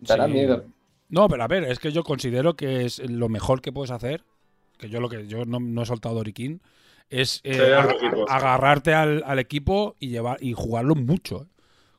Dará 0.00 0.26
Sí. 0.26 0.32
miedo. 0.32 0.64
No, 1.08 1.26
pero 1.28 1.42
a 1.44 1.48
ver, 1.48 1.64
es 1.64 1.78
que 1.78 1.90
yo 1.90 2.04
considero 2.04 2.54
que 2.54 2.84
es 2.84 2.98
lo 2.98 3.28
mejor 3.28 3.60
que 3.62 3.72
puedes 3.72 3.90
hacer, 3.90 4.24
que 4.78 4.88
yo 4.88 5.00
lo 5.00 5.08
que 5.08 5.26
yo 5.26 5.44
no, 5.44 5.58
no 5.60 5.82
he 5.82 5.86
soltado 5.86 6.14
Doriquín, 6.14 6.60
es 7.10 7.40
eh, 7.44 7.52
Tener 7.56 7.74
ag- 7.78 7.94
equipos. 7.96 8.30
agarrarte 8.30 8.94
al, 8.94 9.22
al 9.26 9.38
equipo 9.38 9.96
y 9.98 10.08
llevar 10.10 10.42
y 10.42 10.52
jugarlo 10.52 10.94
mucho. 10.94 11.42
¿eh? 11.42 11.46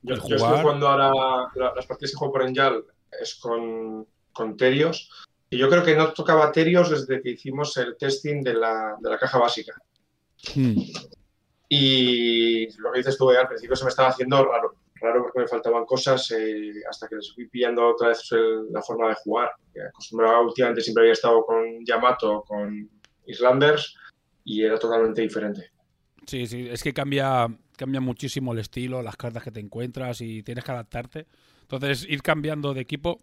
Yo, 0.04 0.16
estoy 0.16 0.38
jugando 0.40 0.88
ahora 0.88 1.12
la- 1.56 1.74
las 1.76 1.86
partidas 1.86 2.12
que 2.12 2.18
juego 2.18 2.34
por 2.34 2.44
Enjal 2.44 2.84
es 3.22 3.36
con, 3.36 4.08
con 4.32 4.56
Terios. 4.56 5.10
Y 5.50 5.58
yo 5.58 5.68
creo 5.68 5.84
que 5.84 5.96
no 5.96 6.14
tocaba 6.14 6.52
Terios 6.52 6.90
desde 6.92 7.22
que 7.22 7.32
hicimos 7.32 7.76
el 7.78 7.98
testing 7.98 8.44
de 8.44 8.54
la, 8.54 8.96
de 9.00 9.10
la 9.10 9.18
caja 9.18 9.40
básica. 9.40 9.74
Hmm. 10.56 10.76
Y 11.68 12.68
lo 12.80 12.92
que 12.92 13.00
dices 13.00 13.18
tú, 13.18 13.32
eh, 13.32 13.38
al 13.38 13.48
principio 13.48 13.76
se 13.76 13.84
me 13.84 13.90
estaba 13.90 14.10
haciendo 14.10 14.44
raro. 14.46 14.76
Raro 15.02 15.24
porque 15.24 15.40
me 15.40 15.48
faltaban 15.48 15.86
cosas 15.86 16.30
eh, 16.32 16.72
hasta 16.90 17.08
que 17.08 17.16
les 17.16 17.34
fui 17.34 17.48
pillando 17.48 17.88
otra 17.88 18.10
vez 18.10 18.28
el- 18.32 18.72
la 18.72 18.82
forma 18.82 19.10
de 19.10 19.16
jugar. 19.24 19.52
Que 19.74 19.82
acostumbraba 19.82 20.42
últimamente 20.42 20.82
siempre 20.82 21.04
había 21.04 21.14
estado 21.14 21.46
con 21.46 21.86
Yamato, 21.86 22.44
con 22.48 22.90
Islanders 23.26 23.96
y 24.44 24.64
era 24.64 24.78
totalmente 24.78 25.22
diferente. 25.22 25.72
Sí, 26.26 26.46
sí, 26.48 26.68
es 26.70 26.84
que 26.84 26.94
cambia, 26.94 27.48
cambia 27.78 28.02
muchísimo 28.02 28.54
el 28.54 28.60
estilo, 28.60 29.02
las 29.02 29.16
cartas 29.16 29.44
que 29.44 29.52
te 29.52 29.60
encuentras 29.60 30.22
y 30.22 30.44
tienes 30.44 30.64
que 30.64 30.72
adaptarte. 30.72 31.26
Entonces, 31.62 32.06
ir 32.08 32.22
cambiando 32.22 32.74
de 32.74 32.82
equipo, 32.82 33.20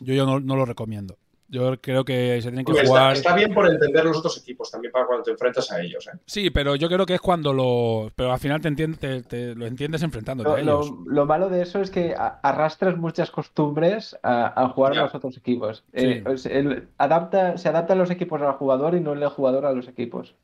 yo, 0.00 0.14
yo 0.14 0.26
no 0.40 0.56
lo 0.56 0.64
recomiendo. 0.64 1.16
Yo 1.52 1.76
creo 1.80 2.04
que 2.04 2.40
se 2.40 2.48
tienen 2.50 2.64
que 2.64 2.72
jugar. 2.72 3.12
está, 3.16 3.30
está 3.30 3.34
bien 3.34 3.52
por 3.52 3.68
entender 3.68 4.04
los 4.04 4.16
otros 4.18 4.38
equipos 4.38 4.70
también 4.70 4.92
para 4.92 5.04
cuando 5.06 5.24
te 5.24 5.32
enfrentas 5.32 5.70
a 5.72 5.80
ellos. 5.82 6.06
¿eh? 6.06 6.16
Sí, 6.24 6.50
pero 6.50 6.76
yo 6.76 6.86
creo 6.88 7.04
que 7.04 7.14
es 7.14 7.20
cuando 7.20 7.52
lo. 7.52 8.12
Pero 8.14 8.32
al 8.32 8.38
final 8.38 8.60
te, 8.60 8.68
entiendes, 8.68 9.00
te, 9.00 9.22
te- 9.22 9.54
lo 9.56 9.66
entiendes 9.66 10.02
enfrentándote 10.04 10.48
Lo, 10.48 10.54
a 10.54 10.60
ellos. 10.60 10.90
lo- 10.90 11.12
lo 11.12 11.26
malo 11.26 11.48
de 11.48 11.62
eso 11.62 11.80
es 11.80 11.90
que 11.90 12.14
arrastras 12.16 12.96
muchas 12.96 13.32
costumbres 13.32 14.16
a, 14.22 14.62
a 14.62 14.68
jugar 14.68 14.94
Ya. 14.94 15.00
a 15.00 15.04
los 15.04 15.14
otros 15.16 15.36
equipos. 15.36 15.82
Sí. 15.92 16.06
Eh, 16.06 16.24
el- 16.50 16.88
adapta, 16.98 17.58
se 17.58 17.68
adaptan 17.68 17.98
los 17.98 18.10
equipos 18.10 18.40
al 18.42 18.52
jugador 18.52 18.94
y 18.94 19.00
no 19.00 19.12
el 19.14 19.26
jugador 19.28 19.66
a 19.66 19.72
los 19.72 19.88
equipos. 19.88 20.34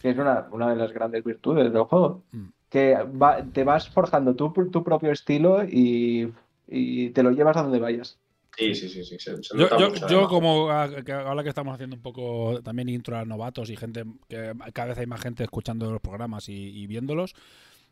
Que 0.00 0.08
es 0.10 0.16
una, 0.18 0.46
una 0.52 0.70
de 0.70 0.76
las 0.76 0.92
grandes 0.92 1.22
virtudes 1.22 1.70
del 1.70 1.82
juego. 1.82 2.22
Mm. 2.32 2.44
Que 2.70 2.96
va- 3.20 3.42
te 3.52 3.62
vas 3.64 3.90
forjando 3.90 4.34
tu, 4.34 4.50
tu 4.70 4.82
propio 4.82 5.12
estilo 5.12 5.64
y, 5.64 6.32
y 6.66 7.10
te 7.10 7.22
lo 7.22 7.32
llevas 7.32 7.58
a 7.58 7.62
donde 7.62 7.78
vayas. 7.80 8.16
Sí, 8.60 8.74
sí, 8.74 8.88
sí, 8.88 9.04
sí. 9.04 9.18
se- 9.18 9.42
se 9.42 9.56
Yo, 9.56 9.62
nota 9.64 9.78
yo- 9.78 9.88
mucho, 9.88 10.00
yo 10.00 10.06
además. 10.06 10.28
como 10.28 10.70
a- 10.70 11.02
que 11.04 11.12
ahora 11.12 11.42
que 11.42 11.48
estamos 11.48 11.74
haciendo 11.74 11.96
un 11.96 12.02
poco 12.02 12.60
también 12.62 12.88
intro 12.88 13.16
a 13.18 13.24
novatos 13.24 13.70
y 13.70 13.76
gente, 13.76 14.04
que 14.28 14.52
cada 14.72 14.88
vez 14.88 14.98
hay 14.98 15.06
más 15.06 15.20
gente 15.20 15.42
escuchando 15.44 15.90
los 15.90 16.00
programas 16.00 16.48
y, 16.48 16.54
y 16.54 16.86
viéndolos, 16.86 17.34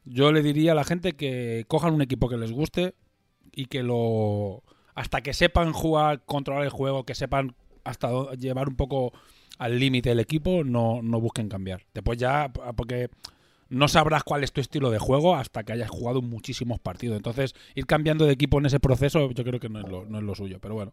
yo 0.04 0.32
le 0.32 0.42
diría 0.42 0.72
a 0.72 0.74
la 0.74 0.84
gente 0.84 1.14
que 1.14 1.64
cojan 1.68 1.94
un 1.94 2.02
equipo 2.02 2.28
que 2.28 2.36
les 2.36 2.52
guste 2.52 2.94
y 3.52 3.66
que 3.66 3.82
lo... 3.82 4.62
Hasta 4.94 5.20
que 5.20 5.32
sepan 5.32 5.72
jugar, 5.72 6.22
controlar 6.24 6.64
el 6.64 6.70
juego, 6.70 7.04
que 7.04 7.14
sepan 7.14 7.54
hasta 7.84 8.32
llevar 8.34 8.68
un 8.68 8.76
poco 8.76 9.12
al 9.58 9.78
límite 9.78 10.10
el 10.10 10.20
equipo, 10.20 10.64
no, 10.64 11.00
no 11.02 11.20
busquen 11.20 11.48
cambiar. 11.48 11.84
Después 11.94 12.18
ya, 12.18 12.52
porque 12.76 13.08
no 13.68 13.88
sabrás 13.88 14.24
cuál 14.24 14.44
es 14.44 14.52
tu 14.52 14.60
estilo 14.60 14.90
de 14.90 14.98
juego 14.98 15.36
hasta 15.36 15.62
que 15.62 15.72
hayas 15.72 15.90
jugado 15.90 16.22
muchísimos 16.22 16.78
partidos. 16.80 17.16
Entonces, 17.16 17.54
ir 17.74 17.86
cambiando 17.86 18.24
de 18.24 18.32
equipo 18.32 18.58
en 18.58 18.66
ese 18.66 18.80
proceso 18.80 19.30
yo 19.30 19.44
creo 19.44 19.60
que 19.60 19.68
no 19.68 19.80
es 19.80 19.88
lo, 19.88 20.04
no 20.06 20.18
es 20.18 20.24
lo 20.24 20.34
suyo, 20.34 20.58
pero 20.60 20.74
bueno. 20.74 20.92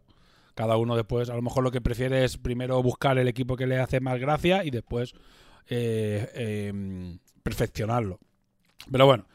Cada 0.54 0.78
uno 0.78 0.96
después, 0.96 1.28
a 1.28 1.34
lo 1.34 1.42
mejor 1.42 1.64
lo 1.64 1.70
que 1.70 1.82
prefiere 1.82 2.24
es 2.24 2.38
primero 2.38 2.82
buscar 2.82 3.18
el 3.18 3.28
equipo 3.28 3.56
que 3.56 3.66
le 3.66 3.78
hace 3.78 4.00
más 4.00 4.18
gracia 4.18 4.64
y 4.64 4.70
después 4.70 5.12
eh, 5.68 6.70
em, 6.70 7.18
perfeccionarlo. 7.42 8.18
Pero 8.90 9.04
bueno, 9.04 9.26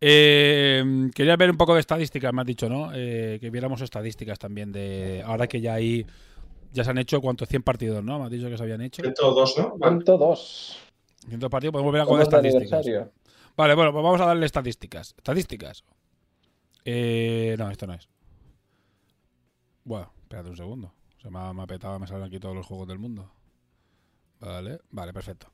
eh, 0.00 1.08
quería 1.14 1.36
ver 1.36 1.50
un 1.50 1.56
poco 1.56 1.72
de 1.72 1.80
estadísticas, 1.80 2.32
me 2.34 2.42
has 2.42 2.46
dicho, 2.46 2.68
¿no? 2.68 2.90
Eh, 2.94 3.38
que 3.40 3.48
viéramos 3.48 3.80
estadísticas 3.80 4.38
también 4.38 4.70
de. 4.70 5.22
Ahora 5.24 5.46
que 5.46 5.60
ya 5.62 5.74
hay. 5.74 6.04
Ya 6.72 6.84
se 6.84 6.90
han 6.90 6.98
hecho, 6.98 7.22
¿cuántos? 7.22 7.48
100 7.48 7.62
partidos, 7.62 8.04
¿no? 8.04 8.18
Me 8.18 8.26
has 8.26 8.30
dicho 8.30 8.50
que 8.50 8.58
se 8.58 8.62
habían 8.62 8.82
hecho. 8.82 9.02
102, 9.02 9.58
¿no? 9.58 9.76
102. 9.80 10.85
En 11.28 11.36
otro 11.36 11.50
partido 11.50 11.72
podemos 11.72 11.92
ver 11.92 12.22
estadísticas. 12.22 12.86
Vale, 13.56 13.74
bueno, 13.74 13.92
pues 13.92 14.04
vamos 14.04 14.20
a 14.20 14.26
darle 14.26 14.46
estadísticas. 14.46 15.14
Estadísticas. 15.16 15.84
Eh, 16.84 17.56
no, 17.58 17.70
esto 17.70 17.86
no 17.86 17.94
es. 17.94 18.08
Bueno, 19.84 20.12
espérate 20.22 20.50
un 20.50 20.56
segundo. 20.56 20.92
Se 21.20 21.30
me 21.30 21.38
ha, 21.38 21.52
me 21.52 21.66
petado, 21.66 21.98
me 21.98 22.06
salen 22.06 22.24
aquí 22.24 22.38
todos 22.38 22.54
los 22.54 22.66
juegos 22.66 22.86
del 22.86 22.98
mundo. 22.98 23.32
Vale, 24.40 24.80
vale, 24.90 25.12
perfecto. 25.12 25.50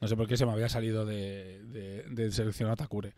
No 0.00 0.08
sé 0.08 0.16
por 0.16 0.26
qué 0.26 0.36
se 0.36 0.46
me 0.46 0.52
había 0.52 0.68
salido 0.68 1.04
de, 1.04 1.62
de, 1.64 2.02
de 2.04 2.32
seleccionar 2.32 2.76
Takure. 2.76 3.14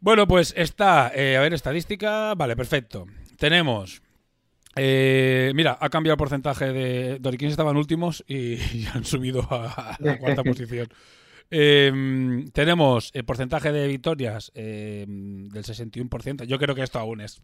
Bueno, 0.00 0.26
pues 0.26 0.52
está, 0.56 1.12
eh, 1.14 1.36
a 1.36 1.40
ver, 1.40 1.54
estadística. 1.54 2.34
Vale, 2.34 2.56
perfecto. 2.56 3.06
Tenemos 3.36 4.02
eh, 4.76 5.52
mira, 5.54 5.76
ha 5.80 5.88
cambiado 5.90 6.14
el 6.14 6.18
porcentaje 6.18 6.72
de. 6.72 7.18
Doriquins 7.18 7.52
estaban 7.52 7.76
últimos 7.76 8.24
y, 8.26 8.54
y 8.74 8.86
han 8.94 9.04
subido 9.04 9.46
a, 9.50 9.92
a 9.92 9.96
la 10.00 10.18
cuarta 10.18 10.42
posición. 10.44 10.88
Eh, 11.52 12.44
tenemos 12.52 13.10
el 13.12 13.24
porcentaje 13.24 13.72
de 13.72 13.88
victorias 13.88 14.52
eh, 14.54 15.04
del 15.08 15.64
61%. 15.64 16.44
Yo 16.44 16.58
creo 16.58 16.74
que 16.76 16.82
esto 16.82 16.98
aún 17.00 17.20
es. 17.20 17.40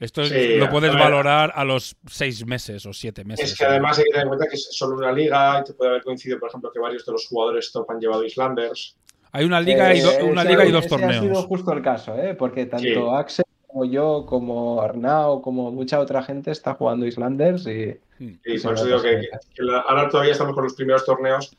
Esto 0.00 0.22
es- 0.22 0.28
Sí, 0.30 0.56
lo 0.58 0.68
puedes 0.68 0.90
a 0.94 0.98
valorar 0.98 1.52
a 1.54 1.64
los 1.64 1.96
seis 2.06 2.44
meses 2.44 2.84
o 2.84 2.92
siete 2.92 3.24
meses. 3.24 3.52
Es 3.52 3.58
que 3.58 3.64
además 3.64 3.96
hay 3.98 4.04
que 4.04 4.10
tener 4.10 4.24
en 4.24 4.28
cuenta 4.28 4.46
que 4.48 4.56
es 4.56 4.68
solo 4.72 4.96
una 4.96 5.12
liga 5.12 5.60
y 5.60 5.64
te 5.64 5.72
puede 5.72 5.90
haber 5.92 6.02
coincidido, 6.02 6.38
por 6.38 6.50
ejemplo, 6.50 6.70
que 6.70 6.80
varios 6.80 7.06
de 7.06 7.12
los 7.12 7.26
jugadores 7.26 7.72
top 7.72 7.90
han 7.90 8.00
llevado 8.00 8.22
Islanders. 8.24 8.96
Hay 9.32 9.44
una 9.46 9.60
liga, 9.60 9.94
y, 9.94 10.00
do- 10.00 10.10
Eh, 10.10 10.22
una 10.22 10.42
ese- 10.42 10.50
liga 10.50 10.66
y 10.66 10.70
dos 10.72 10.84
ese 10.84 10.94
Ha 10.96 10.98
sido 10.98 11.12
torneos. 11.20 11.44
justo 11.46 11.72
el 11.72 11.82
caso, 11.82 12.14
¿eh? 12.18 12.34
Porque 12.34 12.66
tanto 12.66 12.84
Sí. 12.86 12.94
Axel 13.14 13.44
como 13.76 13.84
yo, 13.92 14.24
como 14.26 14.80
Arnau, 14.80 15.42
como 15.42 15.70
mucha 15.70 16.00
otra 16.00 16.22
gente 16.22 16.50
está 16.50 16.74
jugando 16.74 17.06
Islanders 17.06 17.66
y 17.66 17.98
Hmm. 18.18 18.38
Y 18.46 18.56
Sí, 18.58 18.64
por 18.66 18.72
eso 18.76 18.86
digo 18.86 19.02
que, 19.02 19.28
que 19.54 19.62
la- 19.62 19.80
ahora 19.80 20.08
todavía 20.08 20.32
estamos 20.32 20.54
con 20.54 20.64
los 20.64 20.72
primeros 20.72 21.04
torneos 21.04 21.54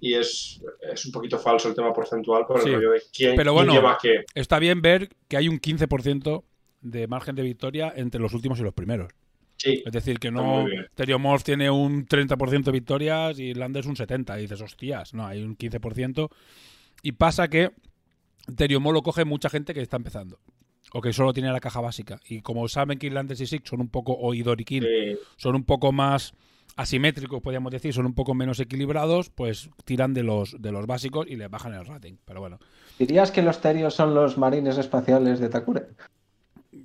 y 0.00 0.14
es, 0.14 0.58
es 0.90 1.04
un 1.04 1.12
poquito 1.12 1.38
falso 1.38 1.68
el 1.68 1.74
tema 1.74 1.92
porcentual 1.92 2.46
por 2.46 2.56
el 2.56 2.62
Sí. 2.62 2.70
rollo 2.74 2.92
de 2.92 3.02
quién, 3.14 3.36
Pero 3.36 3.52
quién 3.52 3.54
bueno, 3.66 3.72
lleva 3.74 3.98
qué. 4.00 4.24
Está 4.34 4.58
bien 4.58 4.80
ver 4.80 5.10
que 5.28 5.36
hay 5.36 5.50
un 5.50 5.58
15% 5.60 6.44
de 6.80 7.06
margen 7.08 7.34
de 7.36 7.42
victoria 7.42 7.92
entre 7.94 8.22
los 8.22 8.32
últimos 8.32 8.58
y 8.58 8.62
los 8.62 8.72
primeros. 8.72 9.12
Sí, 9.58 9.82
Es 9.84 9.92
decir, 9.92 10.18
que 10.18 10.30
no. 10.30 10.64
Teriomorph 10.94 11.42
tiene 11.42 11.68
un 11.70 12.06
30% 12.06 12.70
de 12.70 12.72
victorias 12.72 13.38
y 13.38 13.52
Landers 13.52 13.86
un 13.86 13.96
70%. 13.96 14.38
Y 14.38 14.42
dices, 14.42 14.62
hostias, 14.62 15.12
no, 15.12 15.26
hay 15.26 15.42
un 15.42 15.58
15%. 15.58 16.30
Y 17.02 17.12
pasa 17.12 17.48
que 17.48 17.72
Teriomorph 18.56 18.94
lo 18.94 19.02
coge 19.02 19.26
mucha 19.26 19.50
gente 19.50 19.74
que 19.74 19.82
está 19.82 19.98
empezando. 19.98 20.38
O 20.92 21.00
que 21.00 21.12
solo 21.12 21.32
tiene 21.32 21.52
la 21.52 21.60
caja 21.60 21.80
básica. 21.80 22.20
Y 22.28 22.40
como 22.40 22.66
saben 22.68 22.98
que 22.98 23.10
Landers 23.10 23.40
y 23.40 23.46
Six 23.46 23.68
son 23.68 23.80
un 23.80 23.88
poco, 23.88 24.16
o 24.18 24.34
Idorikin, 24.34 24.82
sí. 24.82 25.18
son 25.36 25.54
un 25.54 25.64
poco 25.64 25.92
más 25.92 26.32
asimétricos, 26.76 27.42
podríamos 27.42 27.72
decir, 27.72 27.92
son 27.92 28.06
un 28.06 28.14
poco 28.14 28.34
menos 28.34 28.60
equilibrados, 28.60 29.30
pues 29.30 29.68
tiran 29.84 30.14
de 30.14 30.22
los, 30.22 30.60
de 30.62 30.70
los 30.70 30.86
básicos 30.86 31.26
y 31.28 31.36
les 31.36 31.50
bajan 31.50 31.74
el 31.74 31.84
rating. 31.84 32.14
Pero 32.24 32.40
bueno. 32.40 32.58
¿Dirías 32.98 33.30
que 33.30 33.42
los 33.42 33.60
terios 33.60 33.94
son 33.94 34.14
los 34.14 34.38
marines 34.38 34.78
espaciales 34.78 35.40
de 35.40 35.48
Takure? 35.48 35.88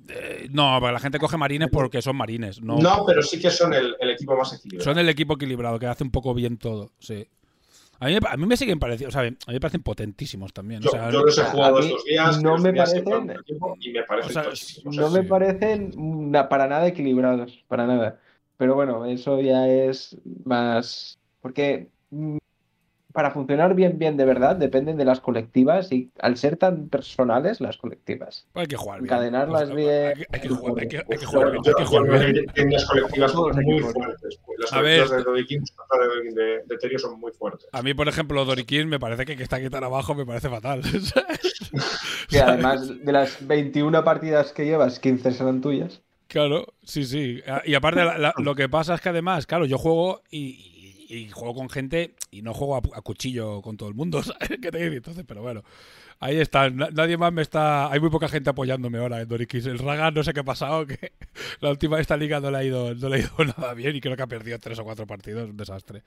Eh, 0.08 0.48
no, 0.50 0.78
pero 0.80 0.92
la 0.92 0.98
gente 0.98 1.18
coge 1.18 1.36
marines 1.36 1.68
porque 1.70 2.02
son 2.02 2.16
marines. 2.16 2.60
No, 2.60 2.78
No, 2.78 3.04
pero 3.06 3.22
sí 3.22 3.40
que 3.40 3.50
son 3.50 3.72
el, 3.72 3.96
el 4.00 4.10
equipo 4.10 4.36
más 4.36 4.52
equilibrado. 4.54 4.84
Son 4.84 4.98
el 4.98 5.08
equipo 5.08 5.34
equilibrado, 5.34 5.78
que 5.78 5.86
hace 5.86 6.04
un 6.04 6.10
poco 6.10 6.34
bien 6.34 6.58
todo, 6.58 6.90
sí. 6.98 7.28
A 8.00 8.06
mí, 8.06 8.12
me- 8.14 8.28
a 8.28 8.36
mí 8.36 8.46
me 8.46 8.56
siguen 8.56 8.78
pareciendo, 8.78 9.08
o 9.08 9.12
sea, 9.12 9.20
a 9.22 9.24
mí 9.30 9.36
me 9.46 9.60
parecen 9.60 9.82
potentísimos 9.82 10.52
también. 10.52 10.80
Yo, 10.82 10.90
o 10.90 10.92
sea, 10.92 11.10
yo 11.10 11.22
los 11.24 11.38
he 11.38 11.44
jugado 11.44 11.78
estos 11.78 12.04
días, 12.04 12.42
no 12.42 12.58
me 12.58 12.72
días 12.72 12.92
parecen- 12.94 13.36
y 13.80 13.92
me 13.92 14.02
parecen 14.02 14.30
o 14.30 14.32
sea. 14.32 14.44
No 14.84 15.08
sí. 15.08 15.14
me 15.14 15.22
parecen 15.24 16.32
para 16.48 16.66
nada 16.66 16.86
equilibrados, 16.86 17.64
para 17.68 17.86
nada. 17.86 18.20
Pero 18.56 18.74
bueno, 18.74 19.04
eso 19.06 19.40
ya 19.40 19.68
es 19.68 20.16
más. 20.44 21.18
Porque 21.40 21.88
mm, 22.10 22.36
para 23.14 23.30
funcionar 23.30 23.74
bien, 23.76 23.96
bien 23.96 24.16
de 24.16 24.24
verdad, 24.24 24.56
dependen 24.56 24.96
de 24.96 25.04
las 25.04 25.20
colectivas 25.20 25.92
y 25.92 26.10
al 26.18 26.36
ser 26.36 26.56
tan 26.56 26.88
personales, 26.88 27.60
las 27.60 27.76
colectivas. 27.78 28.48
Hay 28.54 28.66
que 28.66 28.76
jugar 28.76 29.00
bien. 29.00 29.06
Encadenarlas 29.06 29.70
Pues, 29.70 29.76
bien. 29.76 30.06
Hay, 30.08 30.14
que- 30.14 30.26
hay 30.32 30.40
que 30.40 30.48
jugar, 30.48 30.82
hay 30.82 30.88
que, 30.88 30.96
hay 30.98 31.04
que 31.06 31.16
Yo- 31.18 31.28
jugar 31.28 31.50
bien. 31.52 31.62
Hay 31.64 31.74
que 31.74 31.84
jugar 31.84 32.02
bien. 32.32 32.70
las 32.72 32.84
colectivas 32.86 33.32
Todos 33.32 33.56
muy 33.56 33.80
fuertes. 33.80 34.40
pues, 34.44 34.58
Las 34.58 34.72
A 34.72 34.80
ver, 34.80 35.06
colectivas 35.06 35.24
de 35.24 35.30
Dodikin 35.30 35.62
de, 36.34 36.42
de, 36.42 36.62
de 36.66 36.76
Terio 36.78 36.98
son 36.98 37.20
muy 37.20 37.30
fuertes. 37.30 37.68
A 37.72 37.82
mí, 37.82 37.94
por 37.94 38.08
ejemplo, 38.08 38.44
Dorikin 38.44 38.88
me 38.88 38.98
parece 38.98 39.24
que, 39.24 39.36
que 39.36 39.44
está 39.44 39.56
aquí 39.56 39.70
tan 39.70 39.84
abajo 39.84 40.14
me 40.16 40.26
parece 40.26 40.48
fatal. 40.50 40.82
Que 42.28 42.40
además 42.40 42.88
de 43.04 43.12
las 43.12 43.46
21 43.46 44.02
partidas 44.04 44.52
que 44.52 44.64
llevas, 44.64 44.98
15 44.98 45.32
serán 45.32 45.60
tuyas. 45.60 46.02
Claro, 46.26 46.66
sí, 46.82 47.04
sí. 47.04 47.42
A- 47.46 47.62
Y 47.64 47.74
aparte, 47.74 48.04
la- 48.04 48.18
la- 48.18 48.34
lo 48.38 48.54
que 48.54 48.68
pasa 48.68 48.94
es 48.94 49.00
que 49.00 49.10
además, 49.10 49.46
claro, 49.46 49.66
yo 49.66 49.78
juego 49.78 50.22
y, 50.30 50.73
y- 51.08 51.28
juego 51.30 51.54
con 51.54 51.68
gente 51.70 52.14
y 52.30 52.42
no 52.42 52.54
juego 52.54 52.76
a, 52.76 52.78
a 52.98 53.00
cuchillo 53.02 53.60
con 53.62 53.76
todo 53.76 53.88
el 53.88 53.94
mundo, 53.94 54.22
¿sabes 54.22 54.48
qué 54.60 54.70
te 54.70 54.78
digo? 54.78 54.94
Entonces, 54.94 55.24
pero 55.26 55.42
bueno, 55.42 55.62
ahí 56.20 56.36
está. 56.36 56.70
Na- 56.70 56.90
Nadie 56.90 57.16
más 57.16 57.32
me 57.32 57.42
está. 57.42 57.90
Hay 57.92 58.00
muy 58.00 58.10
poca 58.10 58.28
gente 58.28 58.50
apoyándome 58.50 58.98
ahora 58.98 59.20
en 59.20 59.28
Dorikis. 59.28 59.66
El 59.66 59.78
Raga 59.78 60.10
no 60.10 60.22
sé 60.24 60.32
qué 60.32 60.40
ha 60.40 60.44
pasado, 60.44 60.86
que 60.86 61.12
la 61.60 61.70
última 61.70 62.00
esta 62.00 62.16
liga 62.16 62.40
no 62.40 62.50
le 62.50 62.58
ha 62.58 62.64
ido, 62.64 62.94
no 62.94 63.08
le 63.08 63.16
ha 63.16 63.18
ido 63.20 63.30
nada 63.58 63.74
bien 63.74 63.96
y 63.96 64.00
creo 64.00 64.16
que 64.16 64.22
ha 64.22 64.26
perdido 64.26 64.58
tres 64.58 64.78
o 64.78 64.84
cuatro 64.84 65.06
partidos. 65.06 65.48
Un 65.50 65.56
desastre. 65.56 66.02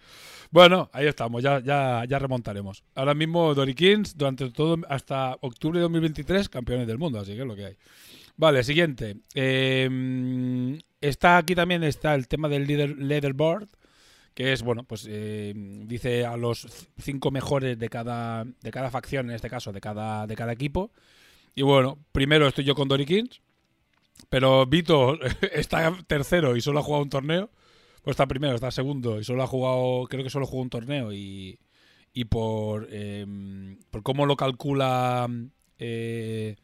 Bueno, 0.52 0.90
ahí 0.94 1.08
estamos, 1.08 1.44
ya, 1.44 1.60
ya, 1.60 2.04
ya 2.08 2.20
remontaremos. 2.20 2.84
Ahora 2.96 3.14
mismo 3.14 3.54
Dorikins, 3.54 4.18
durante 4.18 4.50
todo 4.52 4.78
hasta 4.90 5.38
octubre 5.42 5.80
de 5.80 5.84
2023, 5.84 6.50
campeones 6.50 6.88
del 6.88 6.98
mundo, 6.98 7.20
así 7.20 7.34
que 7.36 7.42
es 7.42 7.48
lo 7.48 7.56
que 7.56 7.66
hay. 7.66 7.78
Vale, 8.38 8.64
siguiente. 8.64 9.18
Eh, 9.36 10.78
está 11.02 11.38
aquí 11.38 11.56
también 11.56 11.84
está 11.84 12.14
el 12.16 12.28
tema 12.28 12.48
del 12.50 12.68
leader, 12.68 12.98
leaderboard, 12.98 13.68
que 14.38 14.54
es, 14.54 14.62
bueno, 14.62 14.84
pues 14.84 15.08
eh, 15.10 15.52
dice 15.56 16.24
a 16.24 16.38
los 16.38 16.68
cinco 17.00 17.32
mejores 17.32 17.80
de 17.80 17.90
cada, 17.90 18.44
de 18.44 18.70
cada 18.70 18.92
facción, 18.92 19.32
en 19.32 19.36
este 19.36 19.50
caso, 19.50 19.74
de 19.74 19.82
cada, 19.82 20.28
de 20.28 20.36
cada 20.36 20.54
equipo. 20.54 20.92
Y 21.56 21.64
bueno, 21.64 21.98
primero 22.12 22.48
estoy 22.48 22.64
yo 22.64 22.76
con 22.76 22.88
Dorikins, 22.88 23.42
pero 24.30 24.68
Vito 24.68 25.18
está 25.52 25.92
tercero 26.06 26.56
y 26.56 26.62
solo 26.62 26.82
ha 26.82 26.84
jugado 26.84 27.02
un 27.02 27.10
torneo. 27.10 27.50
Pues 28.04 28.14
está 28.14 28.28
primero, 28.28 28.54
está 28.54 28.70
segundo 28.70 29.20
y 29.20 29.24
solo 29.24 29.42
ha 29.42 29.48
jugado, 29.48 30.04
creo 30.08 30.24
que 30.24 30.30
solo 30.30 30.46
jugó 30.46 30.62
un 30.62 30.70
torneo 30.70 31.12
y, 31.12 31.58
y 32.14 32.26
por, 32.26 32.88
eh, 32.92 33.26
por 33.90 34.04
cómo 34.04 34.28
lo 34.28 34.38
calcula 34.38 35.28
eh, 35.80 36.58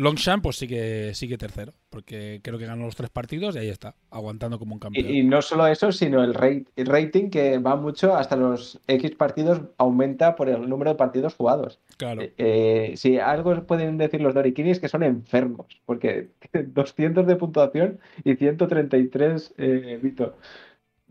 Longshan, 0.00 0.42
pues 0.42 0.56
sigue, 0.56 1.14
sigue 1.14 1.38
tercero, 1.38 1.72
porque 1.88 2.40
creo 2.42 2.58
que 2.58 2.66
ganó 2.66 2.84
los 2.86 2.96
tres 2.96 3.10
partidos 3.10 3.54
y 3.54 3.58
ahí 3.58 3.68
está, 3.68 3.94
aguantando 4.10 4.58
como 4.58 4.74
un 4.74 4.80
campeón. 4.80 5.06
Y, 5.08 5.18
y 5.20 5.22
no 5.24 5.40
solo 5.42 5.66
eso, 5.66 5.92
sino 5.92 6.24
el, 6.24 6.34
rate- 6.34 6.66
el 6.76 6.86
rating 6.86 7.30
que 7.30 7.58
va 7.58 7.76
mucho 7.76 8.16
hasta 8.16 8.36
los 8.36 8.80
X 8.86 9.12
partidos 9.16 9.60
aumenta 9.78 10.34
por 10.36 10.48
el 10.48 10.68
número 10.68 10.90
de 10.92 10.96
partidos 10.96 11.34
jugados. 11.34 11.78
claro. 11.96 12.22
Eh, 12.22 12.32
eh, 12.38 12.92
si 12.96 13.18
algo 13.18 13.66
pueden 13.66 13.98
decir 13.98 14.20
los 14.20 14.34
Dorikinis 14.34 14.72
es 14.72 14.80
que 14.80 14.88
son 14.88 15.02
enfermos, 15.02 15.66
porque 15.86 16.30
200 16.52 17.26
de 17.26 17.36
puntuación 17.36 18.00
y 18.24 18.34
133 18.36 19.54
eh, 19.58 19.98
Vito. 20.02 20.36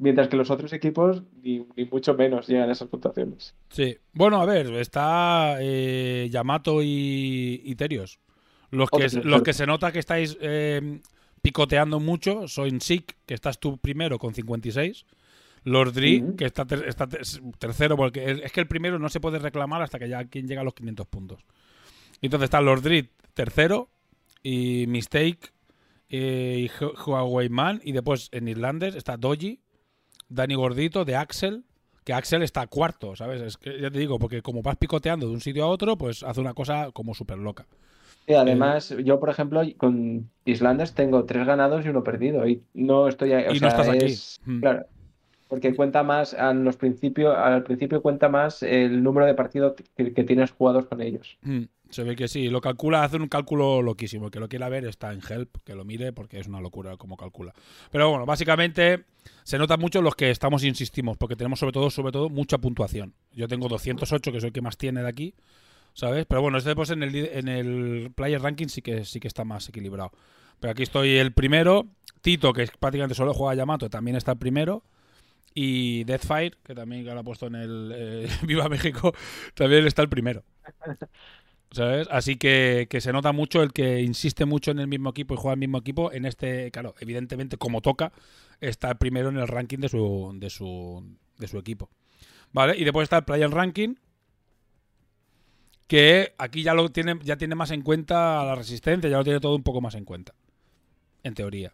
Mientras 0.01 0.29
que 0.29 0.37
los 0.37 0.49
otros 0.49 0.71
equipos 0.71 1.23
ni, 1.43 1.65
ni 1.75 1.83
mucho 1.85 2.13
menos 2.13 2.47
llegan 2.47 2.69
a 2.69 2.71
esas 2.71 2.87
puntuaciones. 2.87 3.53
Sí. 3.69 3.97
Bueno, 4.13 4.41
a 4.41 4.45
ver, 4.45 4.67
está 4.75 5.57
eh, 5.59 6.29
Yamato 6.31 6.81
y, 6.81 7.61
y 7.65 7.75
Terios. 7.75 8.17
Los 8.71 8.89
que, 8.89 9.07
los 9.23 9.41
que 9.41 9.53
se 9.53 9.65
nota 9.65 9.91
que 9.91 9.99
estáis 9.99 10.37
eh, 10.41 11.01
picoteando 11.41 11.99
mucho 11.99 12.47
son 12.47 12.81
Sik, 12.81 13.15
que 13.25 13.33
estás 13.33 13.59
tú 13.59 13.77
primero 13.77 14.19
con 14.19 14.33
56. 14.33 15.05
Lord 15.63 15.93
Dri, 15.93 16.21
Ujú. 16.21 16.35
que 16.37 16.45
está, 16.45 16.65
ter- 16.65 16.87
está 16.87 17.07
ter- 17.07 17.21
tercero, 17.57 17.97
porque 17.97 18.31
es, 18.31 18.39
es 18.43 18.51
que 18.51 18.61
el 18.61 18.67
primero 18.67 18.97
no 18.99 19.09
se 19.09 19.19
puede 19.19 19.39
reclamar 19.39 19.81
hasta 19.81 19.99
que 19.99 20.07
ya 20.07 20.23
quien 20.25 20.47
llega 20.47 20.61
a 20.61 20.63
los 20.63 20.73
500 20.73 21.05
puntos. 21.07 21.43
Entonces 22.21 22.45
está 22.45 22.61
Lord 22.61 22.81
Dri 22.81 23.09
tercero, 23.33 23.89
y 24.41 24.85
Mistake, 24.87 25.51
eh, 26.09 26.65
y 26.65 26.69
Hu- 26.69 26.93
Huawei 27.07 27.49
Man, 27.49 27.81
y 27.83 27.91
después 27.91 28.29
en 28.31 28.47
Irlandes 28.47 28.95
está 28.95 29.17
Doji, 29.17 29.59
Dani 30.29 30.55
Gordito, 30.55 31.03
de 31.05 31.15
Axel, 31.17 31.65
que 32.05 32.13
Axel 32.13 32.41
está 32.41 32.65
cuarto, 32.67 33.15
¿sabes? 33.17 33.41
Es 33.41 33.57
que 33.57 33.81
ya 33.81 33.91
te 33.91 33.99
digo, 33.99 34.17
porque 34.17 34.41
como 34.41 34.61
vas 34.61 34.77
picoteando 34.77 35.27
de 35.27 35.33
un 35.33 35.41
sitio 35.41 35.65
a 35.65 35.67
otro, 35.67 35.97
pues 35.97 36.23
hace 36.23 36.39
una 36.39 36.53
cosa 36.53 36.91
como 36.93 37.13
súper 37.13 37.37
loca. 37.37 37.67
Además, 38.35 38.95
yo, 39.03 39.19
por 39.19 39.29
ejemplo, 39.29 39.61
con 39.77 40.29
Islanders 40.45 40.93
tengo 40.93 41.25
tres 41.25 41.45
ganados 41.47 41.85
y 41.85 41.89
uno 41.89 42.03
perdido. 42.03 42.47
Y 42.47 42.63
no 42.73 43.07
estoy 43.07 43.33
ahí. 43.33 43.45
o 43.47 43.51
Y 43.51 43.59
no 43.59 43.59
sea, 43.59 43.69
estás 43.69 43.89
aquí. 43.89 44.05
es- 44.05 44.39
Mm. 44.45 44.59
Claro. 44.61 44.85
Porque 45.47 45.73
cuenta 45.75 46.03
más, 46.03 46.35
a 46.35 46.53
los 46.53 46.77
al 46.77 47.63
principio 47.63 48.01
cuenta 48.03 48.29
más 48.29 48.61
el 48.61 49.01
número 49.01 49.25
de 49.25 49.33
partidos 49.33 49.73
que, 49.97 50.13
que 50.13 50.23
tienes 50.23 50.51
jugados 50.51 50.85
con 50.85 51.01
ellos. 51.01 51.37
Mm, 51.41 51.63
Se 51.89 52.03
ve 52.03 52.15
que 52.15 52.27
sí, 52.27 52.49
lo 52.49 52.61
calcula, 52.61 53.03
hace 53.03 53.17
un 53.17 53.27
cálculo 53.27 53.81
loquísimo. 53.81 54.25
El 54.25 54.31
que 54.31 54.39
lo 54.39 54.47
quiera 54.47 54.69
ver 54.69 54.85
está 54.85 55.11
en 55.11 55.21
Help, 55.27 55.57
que 55.65 55.73
lo 55.73 55.85
mire 55.85 56.13
porque 56.13 56.39
es 56.39 56.47
una 56.47 56.61
locura 56.61 56.97
como 56.97 57.17
calcula. 57.17 57.51
Pero 57.91 58.11
bueno, 58.11 58.27
básicamente 58.27 59.05
se 59.43 59.57
nota 59.57 59.75
mucho 59.75 60.03
los 60.03 60.13
que 60.15 60.29
estamos 60.29 60.63
insistimos, 60.63 61.17
porque 61.17 61.35
tenemos 61.35 61.57
sobre 61.57 61.71
todo, 61.73 61.89
sobre 61.89 62.11
todo, 62.11 62.29
mucha 62.29 62.59
puntuación. 62.59 63.15
Yo 63.33 63.47
tengo 63.47 63.67
208, 63.67 64.31
que 64.31 64.37
es 64.37 64.43
el 64.43 64.51
que 64.51 64.61
más 64.61 64.77
tiene 64.77 65.01
de 65.01 65.07
aquí, 65.09 65.33
¿sabes? 65.99 66.25
Pero 66.25 66.41
bueno, 66.41 66.57
este 66.57 66.75
pues 66.75 66.89
en 66.91 67.03
el, 67.03 67.13
en 67.13 67.47
el 67.49 68.11
Player 68.15 68.41
Ranking 68.41 68.67
sí 68.67 68.81
que, 68.81 69.03
sí 69.03 69.19
que 69.19 69.27
está 69.27 69.43
más 69.43 69.67
equilibrado. 69.67 70.11
Pero 70.59 70.71
aquí 70.71 70.83
estoy 70.83 71.17
el 71.17 71.33
primero, 71.33 71.87
Tito, 72.21 72.53
que 72.53 72.67
prácticamente 72.79 73.15
solo 73.15 73.33
juega 73.33 73.55
Yamato, 73.55 73.89
también 73.89 74.15
está 74.15 74.31
el 74.31 74.37
primero. 74.37 74.83
Y 75.53 76.05
Deathfire, 76.05 76.53
que 76.63 76.73
también 76.73 77.05
lo 77.05 77.19
ha 77.19 77.23
puesto 77.23 77.47
en 77.47 77.55
el 77.55 77.91
eh, 77.93 78.29
Viva 78.43 78.69
México, 78.69 79.13
también 79.55 79.85
está 79.85 80.01
el 80.01 80.09
primero. 80.09 80.43
¿Sabes? 81.71 82.07
Así 82.09 82.37
que, 82.37 82.87
que 82.89 83.01
se 83.01 83.11
nota 83.11 83.31
mucho 83.31 83.61
el 83.61 83.73
que 83.73 84.01
insiste 84.01 84.45
mucho 84.45 84.71
en 84.71 84.79
el 84.79 84.87
mismo 84.87 85.09
equipo 85.09 85.33
y 85.33 85.37
juega 85.37 85.53
el 85.53 85.59
mismo 85.59 85.79
equipo. 85.79 86.11
En 86.13 86.25
este, 86.25 86.71
claro, 86.71 86.95
evidentemente, 86.99 87.57
como 87.57 87.81
toca, 87.81 88.13
está 88.61 88.95
primero 88.95 89.29
en 89.29 89.37
el 89.37 89.47
ranking 89.47 89.79
de 89.79 89.89
su, 89.89 90.31
de 90.35 90.49
su, 90.49 91.03
de 91.37 91.47
su 91.47 91.57
equipo. 91.59 91.89
¿Vale? 92.53 92.77
Y 92.77 92.85
después 92.85 93.03
está 93.03 93.17
el 93.17 93.25
Player 93.25 93.51
Ranking, 93.51 93.95
que 95.89 96.35
aquí 96.37 96.61
ya 96.61 96.75
lo 96.75 96.89
tiene, 96.89 97.17
ya 97.23 97.35
tiene 97.35 97.55
más 97.55 97.71
en 97.71 97.81
cuenta 97.81 98.45
la 98.45 98.53
resistencia, 98.53 99.09
ya 99.09 99.17
lo 99.17 99.23
tiene 99.23 99.39
todo 99.39 99.55
un 99.55 99.63
poco 99.63 99.81
más 99.81 99.95
en 99.95 100.05
cuenta. 100.05 100.35
En 101.23 101.33
teoría. 101.33 101.73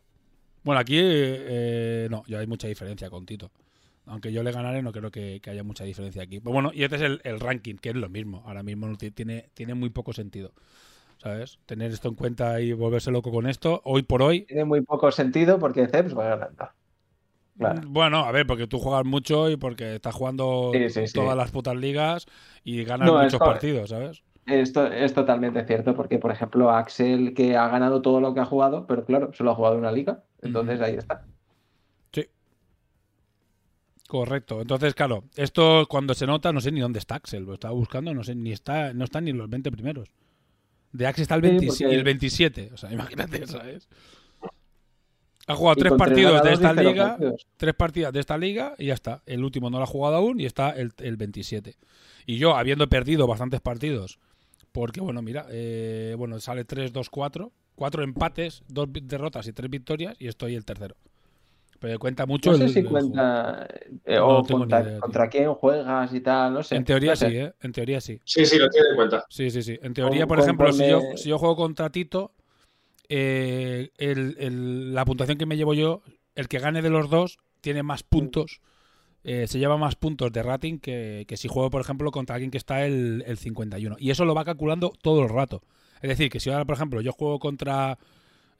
Bueno, 0.63 0.79
aquí 0.79 0.97
eh, 0.97 2.07
no, 2.09 2.23
ya 2.25 2.39
hay 2.39 2.47
mucha 2.47 2.69
diferencia 2.69 3.09
con 3.09 3.25
Tito. 3.25 3.51
Aunque 4.05 4.31
yo 4.31 4.41
le 4.41 4.53
ganaré, 4.53 4.81
no 4.81 4.93
creo 4.93 5.11
que, 5.11 5.41
haya 5.45 5.63
mucha 5.65 5.83
diferencia 5.83 6.23
aquí. 6.23 6.39
Pero 6.39 6.53
bueno, 6.53 6.71
y 6.73 6.85
este 6.85 6.95
es 6.95 7.01
el, 7.01 7.39
ranking, 7.41 7.75
que 7.75 7.89
es 7.89 7.95
lo 7.95 8.07
mismo. 8.07 8.41
Ahora 8.45 8.63
mismo 8.63 8.87
tiene, 8.95 9.49
tiene 9.53 9.73
muy 9.73 9.89
poco 9.89 10.13
sentido. 10.13 10.53
¿Sabes? 11.17 11.59
Tener 11.65 11.91
esto 11.91 12.07
en 12.07 12.15
cuenta 12.15 12.61
y 12.61 12.71
volverse 12.71 13.11
loco 13.11 13.31
con 13.31 13.47
esto. 13.47 13.81
Hoy 13.83 14.03
por 14.03 14.21
hoy. 14.21 14.43
Tiene 14.43 14.63
muy 14.63 14.79
poco 14.79 15.11
sentido 15.11 15.59
porque 15.59 15.87
Ceps 15.87 16.17
va 16.17 16.37
ganando. 16.37 16.69
Claro. 17.57 17.81
Bueno, 17.87 18.19
a 18.25 18.31
ver, 18.31 18.45
porque 18.45 18.67
tú 18.67 18.79
juegas 18.79 19.05
mucho 19.05 19.49
y 19.49 19.55
porque 19.55 19.95
estás 19.95 20.13
jugando 20.13 20.71
Sí, 20.73 20.89
sí, 20.89 21.07
sí. 21.07 21.13
todas 21.13 21.37
las 21.37 21.51
putas 21.51 21.75
ligas 21.75 22.25
y 22.63 22.83
ganas 22.83 23.07
No, 23.07 23.21
muchos 23.21 23.39
partidos, 23.39 23.89
¿sabes? 23.91 24.23
Esto 24.45 24.85
es 24.87 25.13
totalmente 25.13 25.65
cierto 25.65 25.95
porque, 25.95 26.19
por 26.19 26.31
ejemplo, 26.31 26.69
Axel 26.69 27.33
que 27.33 27.55
ha 27.57 27.67
ganado 27.69 28.01
todo 28.01 28.19
lo 28.19 28.33
que 28.33 28.41
ha 28.41 28.45
jugado, 28.45 28.85
pero 28.87 29.05
claro, 29.05 29.31
solo 29.33 29.51
ha 29.51 29.55
jugado 29.55 29.77
una 29.77 29.91
liga. 29.91 30.23
Entonces 30.41 30.81
ahí 30.81 30.95
está. 30.95 31.25
Sí. 32.11 32.25
Correcto. 34.07 34.61
Entonces, 34.61 34.93
claro, 34.93 35.23
esto 35.35 35.87
cuando 35.89 36.13
se 36.13 36.27
nota, 36.27 36.53
no 36.53 36.61
sé 36.61 36.71
ni 36.71 36.79
dónde 36.79 36.99
está 36.99 37.15
Axel. 37.15 37.43
Lo 37.43 37.53
estaba 37.55 37.73
buscando, 37.73 38.13
no 38.13 38.23
sé, 38.23 38.35
ni 38.35 38.51
está, 38.51 38.93
no 38.93 39.05
están 39.05 39.25
ni 39.25 39.31
los 39.33 39.49
20 39.49 39.71
primeros. 39.71 40.09
De 40.91 41.07
Axel 41.07 41.23
está 41.23 41.35
el, 41.35 41.41
Sí, 41.41 41.47
27 41.49 41.83
porque- 41.85 41.95
el 41.95 42.03
27. 42.03 42.69
O 42.73 42.77
sea, 42.77 42.91
imagínate, 42.93 43.47
¿sabes? 43.47 43.89
Ha 45.47 45.55
jugado 45.55 45.75
tres 45.75 45.93
partidos 45.93 46.41
de 46.43 46.53
esta 46.53 46.73
liga, 46.73 47.09
partidos. 47.09 47.47
tres 47.57 47.73
partidas 47.75 48.13
de 48.13 48.19
esta 48.19 48.37
liga 48.37 48.73
y 48.79 48.87
ya 48.87 48.93
está. 48.95 49.21
El 49.25 49.43
último 49.43 49.69
no 49.69 49.77
lo 49.77 49.83
ha 49.83 49.87
jugado 49.87 50.15
aún 50.15 50.39
y 50.39 50.45
está 50.45 50.71
el, 50.71 50.91
el 50.97 51.17
27. 51.17 51.75
Y 52.25 52.37
yo, 52.37 52.55
habiendo 52.55 52.87
perdido 52.89 53.27
bastantes 53.27 53.61
partidos, 53.61 54.17
porque 54.71 55.01
bueno, 55.01 55.21
mira, 55.21 55.45
eh, 55.51 56.15
bueno, 56.17 56.39
sale 56.39 56.65
3, 56.65 56.91
2, 56.91 57.09
4, 57.09 57.51
cuatro 57.75 58.03
empates, 58.03 58.63
dos 58.67 58.87
derrotas 58.91 59.45
y 59.47 59.53
tres 59.53 59.69
victorias 59.69 60.15
y 60.19 60.27
estoy 60.27 60.55
el 60.55 60.65
tercero. 60.65 60.95
Pero 61.79 61.99
cuenta 61.99 62.25
mucho 62.25 62.51
No 62.51 62.57
sé 62.57 62.63
el- 62.63 62.69
si 62.71 62.79
el 62.79 62.87
cuenta 62.87 63.67
eh, 64.05 64.17
o 64.17 64.41
contra, 64.43 64.81
idea, 64.81 64.91
tío. 64.93 64.99
contra 65.01 65.29
quién 65.29 65.53
juegas 65.53 66.13
y 66.13 66.21
tal, 66.21 66.53
no 66.53 66.63
sé. 66.63 66.75
En 66.77 66.85
teoría 66.85 67.11
No 67.11 67.15
sé. 67.17 67.29
sí, 67.29 67.35
¿eh? 67.37 67.53
En 67.61 67.71
teoría 67.73 68.01
sí. 68.01 68.19
Sí, 68.23 68.45
sí, 68.45 68.57
lo 68.57 68.69
tiene 68.69 68.87
en 68.89 68.95
cuenta. 68.95 69.25
Sí, 69.29 69.51
sí, 69.51 69.61
sí. 69.61 69.77
En 69.81 69.93
teoría, 69.93 70.25
por 70.25 70.39
ejemplo, 70.39 70.71
si 70.71 70.87
yo, 70.89 71.01
si 71.17 71.29
yo 71.29 71.37
juego 71.37 71.55
contra 71.57 71.89
Tito, 71.91 72.31
eh, 73.09 73.89
el- 73.97 74.35
el- 74.39 74.93
la 74.93 75.05
puntuación 75.05 75.37
que 75.37 75.45
me 75.45 75.57
llevo 75.57 75.73
yo, 75.73 76.01
el 76.35 76.47
que 76.47 76.59
gane 76.59 76.81
de 76.81 76.89
los 76.89 77.09
dos 77.09 77.37
tiene 77.61 77.83
más 77.83 78.03
puntos, 78.03 78.61
eh, 79.23 79.47
se 79.47 79.57
lleva 79.59 79.77
más 79.77 79.95
puntos 79.95 80.31
de 80.31 80.43
rating 80.43 80.77
que, 80.77 81.25
que 81.27 81.37
si 81.37 81.47
juego, 81.47 81.69
por 81.69 81.81
ejemplo, 81.81 82.11
contra 82.11 82.35
alguien 82.35 82.51
que 82.51 82.57
está 82.59 82.85
el, 82.85 83.23
el 83.25 83.37
51. 83.37 83.95
Y 83.99 84.11
eso 84.11 84.25
lo 84.25 84.35
va 84.35 84.45
calculando 84.45 84.93
todo 85.01 85.23
el 85.23 85.29
rato. 85.29 85.63
Es 86.01 86.09
decir, 86.09 86.29
que 86.29 86.39
si 86.39 86.49
ahora, 86.51 86.65
por 86.65 86.75
ejemplo, 86.75 87.01
yo 87.01 87.11
juego 87.11 87.39
contra, 87.39 87.97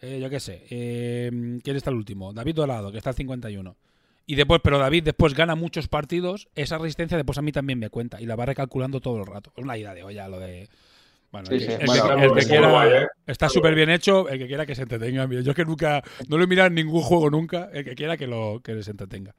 eh, 0.01 0.19
yo 0.19 0.29
qué 0.29 0.39
sé, 0.39 0.65
eh, 0.69 1.59
¿quién 1.63 1.75
está 1.75 1.91
el 1.91 1.97
último? 1.97 2.33
David 2.33 2.55
Dorado, 2.55 2.91
que 2.91 2.97
está 2.97 3.11
el 3.11 3.15
51. 3.15 3.75
Y 4.25 4.33
después, 4.35 4.59
pero 4.63 4.79
David 4.79 5.03
después 5.03 5.35
gana 5.35 5.53
muchos 5.53 5.87
partidos, 5.87 6.47
esa 6.55 6.79
resistencia 6.79 7.15
después 7.15 7.37
a 7.37 7.43
mí 7.43 7.51
también 7.51 7.77
me 7.77 7.91
cuenta 7.91 8.19
y 8.19 8.25
la 8.25 8.35
va 8.35 8.47
recalculando 8.47 8.99
todo 9.01 9.19
el 9.19 9.27
rato. 9.27 9.51
Es 9.55 9.63
una 9.63 9.77
idea 9.77 9.93
de 9.93 10.01
olla 10.03 10.27
lo 10.27 10.39
de... 10.39 10.67
Bueno, 11.35 11.47
Sí, 11.47 11.55
el 11.55 11.59
sí. 11.59 11.67
que- 11.67 11.73
el 11.73 11.85
Bueno, 11.85 11.91
que- 11.91 11.97
está 11.97 12.13
el 12.13 12.29
muy- 12.29 12.35
que 12.35 12.39
está 12.39 12.53
muy 12.53 12.59
quiera- 12.61 12.71
guay, 12.71 13.03
¿eh? 13.03 13.07
está 13.27 13.49
súper 13.49 13.75
bien 13.75 13.89
hecho, 13.89 14.29
el 14.29 14.39
que 14.39 14.47
quiera 14.47 14.65
que 14.65 14.73
se 14.75 14.83
entretenga. 14.83 15.27
Mira, 15.27 15.41
Yo 15.41 15.51
es 15.51 15.55
que 15.57 15.65
nunca, 15.65 16.01
no 16.29 16.37
lo 16.37 16.43
he 16.45 16.47
mirado 16.47 16.67
en 16.67 16.75
ningún 16.75 17.01
juego 17.01 17.29
nunca, 17.29 17.69
el 17.73 17.83
que 17.83 17.93
quiera 17.95 18.15
que 18.15 18.25
lo 18.27 18.61
que 18.63 18.81
se 18.83 18.91
entretenga. 18.91 19.35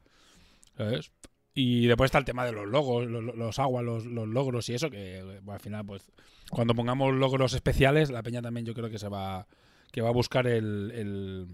¿Sabes? 0.77 1.11
Y 1.55 1.87
después 1.87 2.09
está 2.09 2.19
el 2.19 2.27
tema 2.27 2.45
de 2.45 2.53
los 2.53 2.67
logos, 2.67 3.07
los, 3.07 3.35
los 3.35 3.59
aguas, 3.59 3.83
los, 3.83 4.05
los 4.05 4.29
logros 4.29 4.69
y 4.69 4.75
eso, 4.75 4.91
que 4.91 5.23
bueno, 5.23 5.53
al 5.53 5.61
final, 5.61 5.87
pues, 5.87 6.11
cuando 6.51 6.75
pongamos 6.75 7.15
logros 7.15 7.55
especiales, 7.55 8.11
la 8.11 8.23
peña 8.23 8.43
también 8.43 8.67
yo 8.67 8.75
creo 8.75 8.91
que 8.91 8.99
se 8.99 9.09
va, 9.09 9.47
que 9.91 10.03
va 10.03 10.11
a 10.11 10.13
buscar 10.13 10.47
el, 10.47 10.93
el, 10.95 11.47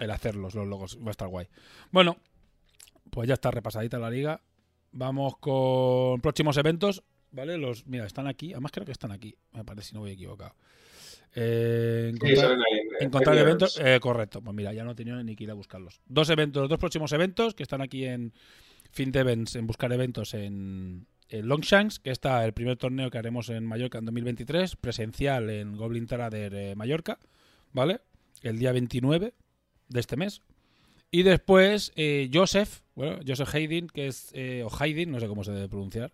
el 0.00 0.10
hacerlos, 0.10 0.56
los 0.56 0.66
logos, 0.66 0.98
va 1.00 1.08
a 1.08 1.10
estar 1.12 1.28
guay. 1.28 1.46
Bueno, 1.92 2.16
pues 3.10 3.28
ya 3.28 3.34
está 3.34 3.52
repasadita 3.52 3.98
la 4.00 4.10
liga. 4.10 4.40
Vamos 4.90 5.36
con 5.38 6.20
próximos 6.20 6.56
eventos, 6.56 7.04
¿vale? 7.34 7.58
Los, 7.58 7.86
mira, 7.86 8.06
están 8.06 8.26
aquí, 8.26 8.52
además 8.52 8.72
creo 8.72 8.86
que 8.86 8.92
están 8.92 9.12
aquí, 9.12 9.34
me 9.52 9.64
parece, 9.64 9.88
si 9.88 9.94
no 9.94 10.00
voy 10.00 10.12
equivocado. 10.12 10.54
Eh, 11.34 12.12
encontrar- 12.14 12.52
ahí 12.52 13.38
en 13.38 13.38
eventos, 13.38 13.80
eh, 13.82 13.98
correcto. 14.00 14.40
Pues 14.40 14.54
mira, 14.54 14.72
ya 14.72 14.84
no 14.84 14.92
he 14.92 14.94
tenido 14.94 15.22
ni 15.22 15.34
que 15.34 15.44
ir 15.44 15.50
a 15.50 15.54
buscarlos. 15.54 16.00
Dos 16.06 16.30
eventos, 16.30 16.60
los 16.62 16.70
dos 16.70 16.78
próximos 16.78 17.12
eventos 17.12 17.54
que 17.54 17.62
están 17.64 17.80
aquí 17.82 18.04
en 18.04 18.32
Fint 18.92 19.16
Events, 19.16 19.56
en 19.56 19.66
buscar 19.66 19.92
eventos 19.92 20.34
en, 20.34 21.06
en 21.28 21.48
Longshanks, 21.48 21.98
que 21.98 22.10
está 22.10 22.44
el 22.44 22.52
primer 22.52 22.76
torneo 22.76 23.10
que 23.10 23.18
haremos 23.18 23.48
en 23.48 23.64
Mallorca 23.64 23.98
en 23.98 24.04
2023, 24.04 24.76
presencial 24.76 25.50
en 25.50 25.76
Goblin 25.76 26.06
Trader 26.06 26.54
eh, 26.54 26.74
Mallorca, 26.76 27.18
¿vale? 27.72 28.00
El 28.42 28.58
día 28.58 28.70
29 28.72 29.34
de 29.88 30.00
este 30.00 30.16
mes. 30.16 30.40
Y 31.10 31.22
después 31.24 31.92
eh, 31.96 32.30
Joseph, 32.32 32.80
bueno, 32.94 33.18
Joseph 33.26 33.52
Haydn, 33.52 33.88
que 33.88 34.06
es, 34.06 34.30
eh, 34.34 34.62
o 34.64 34.70
Haydn, 34.72 35.10
no 35.10 35.18
sé 35.20 35.26
cómo 35.26 35.42
se 35.42 35.52
debe 35.52 35.68
pronunciar, 35.68 36.12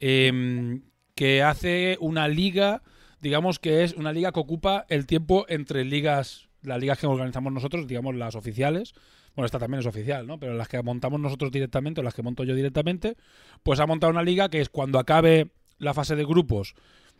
em, 0.00 0.82
que 1.14 1.42
hace 1.42 1.96
una 2.00 2.28
liga 2.28 2.82
digamos 3.20 3.58
que 3.58 3.84
es 3.84 3.94
una 3.94 4.12
liga 4.12 4.32
que 4.32 4.40
ocupa 4.40 4.84
el 4.90 5.06
tiempo 5.06 5.46
entre 5.48 5.82
ligas, 5.86 6.50
las 6.60 6.78
ligas 6.78 6.98
que 6.98 7.06
organizamos 7.06 7.50
nosotros, 7.54 7.86
digamos 7.86 8.14
las 8.16 8.34
oficiales. 8.34 8.92
Bueno, 9.34 9.46
esta 9.46 9.58
también 9.58 9.80
es 9.80 9.86
oficial, 9.86 10.26
¿no? 10.26 10.38
Pero 10.38 10.52
las 10.52 10.68
que 10.68 10.82
montamos 10.82 11.18
nosotros 11.20 11.50
directamente, 11.50 12.02
o 12.02 12.04
las 12.04 12.12
que 12.12 12.22
monto 12.22 12.44
yo 12.44 12.54
directamente, 12.54 13.16
pues 13.62 13.80
ha 13.80 13.86
montado 13.86 14.10
una 14.12 14.22
liga 14.22 14.50
que 14.50 14.60
es 14.60 14.68
cuando 14.68 14.98
acabe 14.98 15.48
la 15.78 15.94
fase 15.94 16.16
de 16.16 16.24
grupos 16.26 16.74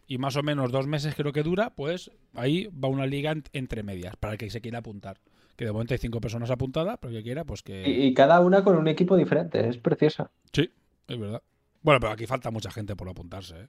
y 0.06 0.18
más 0.18 0.36
o 0.36 0.42
menos 0.42 0.70
dos 0.70 0.86
meses 0.86 1.14
creo 1.14 1.32
que 1.32 1.42
dura, 1.42 1.70
pues 1.74 2.10
ahí 2.34 2.66
va 2.66 2.88
una 2.88 3.06
liga 3.06 3.32
en- 3.32 3.44
entre 3.54 3.82
medias, 3.82 4.14
para 4.16 4.34
el 4.34 4.38
que 4.38 4.50
se 4.50 4.60
quiera 4.60 4.80
apuntar. 4.80 5.16
Que 5.56 5.64
de 5.64 5.72
momento 5.72 5.94
hay 5.94 5.98
cinco 5.98 6.20
personas 6.20 6.50
apuntadas, 6.50 6.98
pero 7.00 7.12
el 7.12 7.16
que 7.18 7.22
quiera, 7.24 7.44
pues 7.44 7.62
que... 7.62 7.82
Y, 7.88 8.08
y 8.08 8.12
cada 8.14 8.40
una 8.40 8.62
con 8.62 8.76
un 8.76 8.88
equipo 8.88 9.16
diferente, 9.16 9.66
es 9.66 9.78
preciosa. 9.78 10.30
Sí, 10.52 10.70
es 11.08 11.18
verdad. 11.18 11.42
Bueno, 11.84 12.00
pero 12.00 12.12
aquí 12.14 12.26
falta 12.26 12.50
mucha 12.50 12.70
gente 12.70 12.96
por 12.96 13.08
apuntarse, 13.08 13.60
¿eh? 13.60 13.68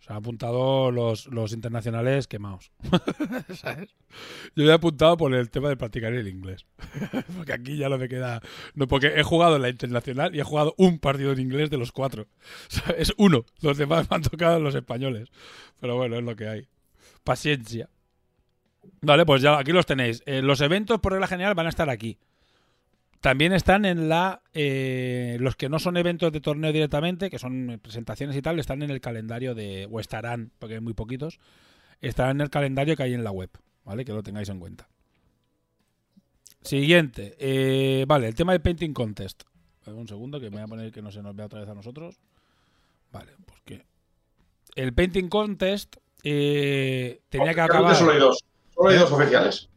Se 0.00 0.12
han 0.12 0.18
apuntado 0.18 0.90
los, 0.90 1.28
los 1.28 1.52
internacionales 1.52 2.26
quemados. 2.26 2.72
¿Sabes? 3.54 3.94
Yo 4.56 4.64
he 4.64 4.72
apuntado 4.72 5.16
por 5.16 5.32
el 5.32 5.48
tema 5.48 5.68
de 5.68 5.76
practicar 5.76 6.12
el 6.12 6.26
inglés. 6.26 6.66
porque 7.36 7.52
aquí 7.52 7.76
ya 7.76 7.88
no 7.88 7.98
me 7.98 8.08
queda. 8.08 8.42
No, 8.74 8.88
porque 8.88 9.12
he 9.16 9.22
jugado 9.22 9.56
en 9.56 9.62
la 9.62 9.68
internacional 9.68 10.34
y 10.34 10.40
he 10.40 10.42
jugado 10.42 10.74
un 10.76 10.98
partido 10.98 11.32
en 11.32 11.38
inglés 11.38 11.70
de 11.70 11.78
los 11.78 11.92
cuatro. 11.92 12.26
Es 12.98 13.14
uno. 13.16 13.44
Los 13.60 13.78
demás 13.78 14.10
me 14.10 14.16
han 14.16 14.22
tocado 14.22 14.58
los 14.58 14.74
españoles. 14.74 15.30
Pero 15.80 15.96
bueno, 15.96 16.16
es 16.16 16.24
lo 16.24 16.34
que 16.34 16.48
hay. 16.48 16.68
Paciencia. 17.22 17.88
Vale, 19.00 19.24
pues 19.24 19.40
ya 19.40 19.56
aquí 19.56 19.70
los 19.70 19.86
tenéis. 19.86 20.22
Eh, 20.26 20.42
los 20.42 20.60
eventos, 20.60 20.98
por 20.98 21.12
regla 21.12 21.28
general, 21.28 21.54
van 21.54 21.66
a 21.66 21.70
estar 21.70 21.88
aquí. 21.88 22.18
También 23.22 23.52
están 23.52 23.84
en 23.84 24.08
la. 24.08 24.42
eh, 24.52 25.36
los 25.38 25.54
que 25.54 25.68
no 25.68 25.78
son 25.78 25.96
eventos 25.96 26.32
de 26.32 26.40
torneo 26.40 26.72
directamente, 26.72 27.30
que 27.30 27.38
son 27.38 27.78
presentaciones 27.80 28.36
y 28.36 28.42
tal, 28.42 28.58
están 28.58 28.82
en 28.82 28.90
el 28.90 29.00
calendario 29.00 29.54
de. 29.54 29.88
O 29.90 30.00
estarán, 30.00 30.50
porque 30.58 30.74
hay 30.74 30.80
muy 30.80 30.92
poquitos. 30.92 31.38
Estarán 32.00 32.38
en 32.38 32.40
el 32.40 32.50
calendario 32.50 32.96
que 32.96 33.04
hay 33.04 33.14
en 33.14 33.22
la 33.22 33.30
web, 33.30 33.48
¿vale? 33.84 34.04
Que 34.04 34.12
lo 34.12 34.24
tengáis 34.24 34.48
en 34.48 34.58
cuenta. 34.58 34.88
Siguiente. 36.62 37.36
eh, 37.38 38.04
vale, 38.08 38.26
el 38.26 38.34
tema 38.34 38.52
del 38.52 38.60
Painting 38.60 38.92
Contest. 38.92 39.44
Un 39.86 40.08
segundo, 40.08 40.40
que 40.40 40.50
me 40.50 40.56
voy 40.56 40.64
a 40.64 40.66
poner 40.66 40.90
que 40.90 41.00
no 41.00 41.12
se 41.12 41.22
nos 41.22 41.36
vea 41.36 41.46
otra 41.46 41.60
vez 41.60 41.68
a 41.68 41.74
nosotros. 41.74 42.18
Vale, 43.12 43.32
pues 43.46 43.60
que. 43.64 43.86
El 44.74 44.94
Painting 44.94 45.28
Contest 45.28 45.96
eh, 46.24 47.20
tenía 47.28 47.54
que 47.54 47.60
acabar. 47.60 47.94
Solo 47.94 48.10
hay 48.10 48.18
dos. 48.18 48.44
Solo 48.74 48.90
hay 48.90 48.98
dos 48.98 49.12
oficiales. 49.12 49.68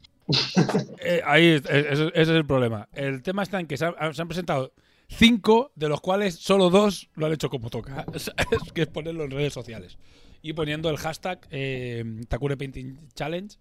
Eh, 0.99 1.21
ahí, 1.25 1.45
es- 1.47 1.65
es- 1.65 1.85
ese, 1.99 2.11
es 2.13 2.27
el 2.29 2.45
problema. 2.45 2.87
El 2.93 3.21
tema 3.21 3.43
está 3.43 3.59
en 3.59 3.67
que 3.67 3.77
se 3.77 3.85
han, 3.85 4.13
se 4.13 4.21
han 4.21 4.27
presentado 4.27 4.73
cinco, 5.07 5.71
de 5.75 5.89
los 5.89 6.01
cuales 6.01 6.35
solo 6.35 6.69
dos 6.69 7.09
lo 7.15 7.27
han 7.27 7.33
hecho 7.33 7.49
como 7.49 7.69
toca. 7.69 8.05
¿sabes? 8.17 8.71
que 8.73 8.81
es 8.83 8.87
ponerlo 8.87 9.23
en 9.25 9.31
redes 9.31 9.53
sociales. 9.53 9.97
Y 10.41 10.53
poniendo 10.53 10.89
el 10.89 10.97
hashtag 10.97 11.47
eh, 11.51 12.03
Takure 12.27 12.57
Painting 12.57 13.09
Challenge. 13.13 13.57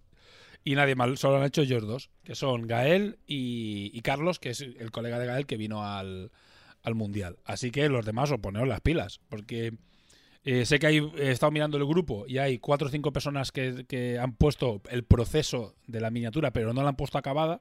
Y 0.67 0.75
nadie 0.77 0.95
más, 0.95 1.21
solo 1.21 1.37
han 1.37 1.45
hecho 1.45 1.61
ellos 1.61 1.87
dos, 1.87 2.09
que 2.23 2.35
son 2.35 2.67
Gael 2.67 3.19
y, 3.27 3.91
y 3.93 4.01
Carlos, 4.01 4.39
que 4.39 4.49
es 4.51 4.63
el 4.63 4.91
colega 4.91 5.19
de 5.19 5.27
Gael 5.27 5.45
que 5.47 5.59
vino 5.59 5.85
al, 5.87 6.31
al 6.83 6.95
Mundial. 6.95 7.37
Así 7.45 7.71
que 7.71 7.87
los 7.91 8.07
demás 8.07 8.31
os 8.31 8.41
poneos 8.41 8.67
las 8.67 8.81
pilas, 8.81 9.21
porque 9.29 9.75
eh, 10.45 10.67
sé 10.67 10.79
que 10.79 10.87
hay, 10.87 11.13
he 11.17 11.31
estado 11.31 11.51
mirando 11.53 11.77
el 11.77 11.87
grupo 11.87 12.25
y 12.27 12.39
hay 12.39 12.59
cuatro 12.59 12.89
o 12.89 12.91
cinco 12.91 13.13
personas 13.13 13.51
que, 13.51 13.87
que 13.89 14.19
han 14.19 14.35
puesto 14.35 14.83
el 14.91 15.05
proceso 15.05 15.75
de 15.87 16.01
la 16.01 16.11
miniatura, 16.11 16.53
pero 16.53 16.73
no 16.75 16.83
la 16.83 16.91
han 16.91 16.97
puesto 16.97 17.19
acabada. 17.19 17.61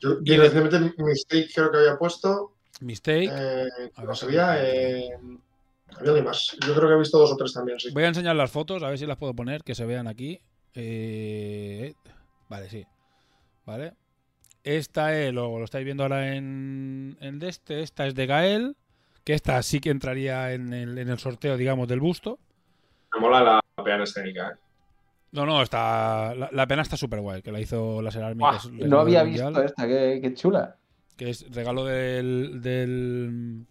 Yo, 0.00 0.18
Y 0.24 0.36
recientemente 0.36 1.02
Mistake 1.02 1.48
creo 1.54 1.70
que 1.70 1.78
había 1.78 1.98
puesto. 1.98 2.54
Mistake. 2.80 3.30
Eh, 3.30 3.90
no 4.02 4.14
sabía. 4.14 4.56
Eh, 4.64 5.10
había 5.96 6.10
alguien 6.10 6.24
más. 6.24 6.56
Yo 6.66 6.74
creo 6.74 6.88
que 6.88 6.94
he 6.94 6.98
visto 6.98 7.18
dos 7.18 7.32
o 7.32 7.36
tres 7.36 7.52
también, 7.52 7.78
sí. 7.80 7.90
Voy 7.92 8.04
a 8.04 8.08
enseñar 8.08 8.36
las 8.36 8.50
fotos, 8.50 8.82
a 8.82 8.88
ver 8.88 8.98
si 8.98 9.06
las 9.06 9.16
puedo 9.16 9.34
poner, 9.34 9.62
que 9.62 9.74
se 9.74 9.84
vean 9.84 10.06
aquí. 10.06 10.40
Eh, 10.74 11.94
vale, 12.48 12.70
sí. 12.70 12.86
Vale. 13.66 13.94
Esta 14.62 15.18
es, 15.18 15.32
lo, 15.32 15.58
lo 15.58 15.64
estáis 15.64 15.84
viendo 15.84 16.04
ahora 16.04 16.34
en, 16.36 17.16
este. 17.42 17.82
Esta 17.82 18.06
es 18.06 18.14
de 18.14 18.26
Gael. 18.26 18.76
Que 19.28 19.34
esta 19.34 19.62
sí 19.62 19.78
que 19.78 19.90
entraría 19.90 20.54
en 20.54 20.72
el, 20.72 20.96
en 20.96 21.06
el 21.10 21.18
sorteo, 21.18 21.58
digamos, 21.58 21.86
del 21.86 22.00
busto. 22.00 22.38
Me 23.12 23.20
mola 23.20 23.42
la 23.76 23.84
peana 23.84 24.04
escénica. 24.04 24.52
¿eh? 24.52 24.56
No, 25.32 25.44
no, 25.44 25.60
está. 25.60 26.34
La, 26.34 26.48
la 26.50 26.66
pena 26.66 26.80
está 26.80 26.96
súper 26.96 27.20
guay, 27.20 27.42
que 27.42 27.52
la 27.52 27.60
hizo 27.60 28.00
la 28.00 28.08
Army. 28.08 28.42
Que 28.50 28.56
es 28.56 28.64
regalo 28.64 28.86
No 28.88 29.00
había 29.00 29.24
Mundial, 29.24 29.48
visto 29.48 29.62
esta, 29.64 29.86
qué, 29.86 30.20
qué 30.22 30.32
chula. 30.32 30.76
Que 31.18 31.28
es 31.28 31.44
regalo 31.54 31.84
del. 31.84 32.62
del 32.62 33.66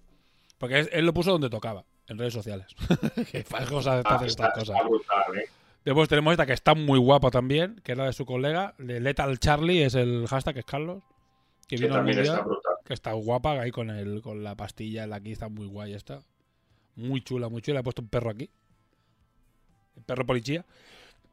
porque 0.59 0.81
es- 0.81 0.89
él 0.93 1.07
lo 1.07 1.13
puso 1.15 1.31
donde 1.31 1.49
tocaba, 1.49 1.85
en 2.07 2.19
redes 2.19 2.33
sociales. 2.33 2.67
que 3.31 3.41
para 3.41 3.65
Ah, 3.65 4.19
estas 4.23 4.53
cosas. 4.53 4.77
brutal, 4.87 5.37
¿eh? 5.39 5.49
Después 5.83 6.07
tenemos 6.07 6.33
esta 6.33 6.45
que 6.45 6.53
está 6.53 6.75
muy 6.75 6.99
guapa 6.99 7.31
también, 7.31 7.81
que 7.83 7.93
es 7.93 7.97
la 7.97 8.05
de 8.05 8.13
su 8.13 8.27
colega, 8.27 8.75
de 8.77 8.99
Lethal 8.99 9.39
Charlie, 9.39 9.81
es 9.85 9.95
el 9.95 10.27
hashtag, 10.27 10.53
que 10.53 10.59
es 10.59 10.65
Carlos, 10.67 11.01
que 11.67 11.77
Que 11.77 11.81
vino 11.81 11.95
al 11.95 11.99
también 12.01 12.17
mundial, 12.17 12.35
está 12.35 12.45
brutal. 12.47 12.66
Que 12.87 12.93
está 12.93 13.11
guapa 13.13 13.59
ahí 13.59 13.71
con 13.71 13.89
el, 13.89 14.21
con 14.21 14.43
la 14.43 14.55
pastilla, 14.55 15.05
la 15.07 15.17
aquí 15.17 15.31
está 15.31 15.49
muy 15.49 15.67
guay 15.67 15.93
esta. 15.93 16.21
Muy 16.95 17.21
chula, 17.21 17.49
muy 17.49 17.61
chula. 17.61 17.81
He 17.81 17.83
puesto 17.83 18.01
un 18.01 18.07
perro 18.07 18.29
aquí. 18.31 18.49
El 19.95 20.03
perro 20.03 20.25
policía. 20.25 20.65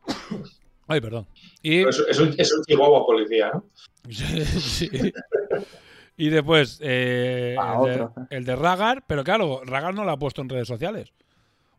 Ay, 0.87 1.01
perdón. 1.01 1.27
Y, 1.63 1.79
Es, 1.89 1.99
es 2.11 2.19
un, 2.19 2.35
es 2.37 2.53
un 2.53 2.63
chihuahua 2.65 3.07
policía, 3.07 3.51
¿no? 3.55 3.65
Sí. 4.11 4.91
Y 6.17 6.29
después 6.29 6.79
eh, 6.83 7.57
Ah, 7.59 7.79
el, 7.81 7.85
de, 7.87 8.03
otro. 8.03 8.27
el 8.31 8.45
de 8.45 8.57
Ragar, 8.57 9.05
pero 9.07 9.25
claro, 9.25 9.63
Ragar 9.65 9.95
no 9.95 10.05
lo 10.05 10.11
ha 10.13 10.19
puesto 10.19 10.43
en 10.43 10.49
redes 10.49 10.69
sociales. 10.69 11.13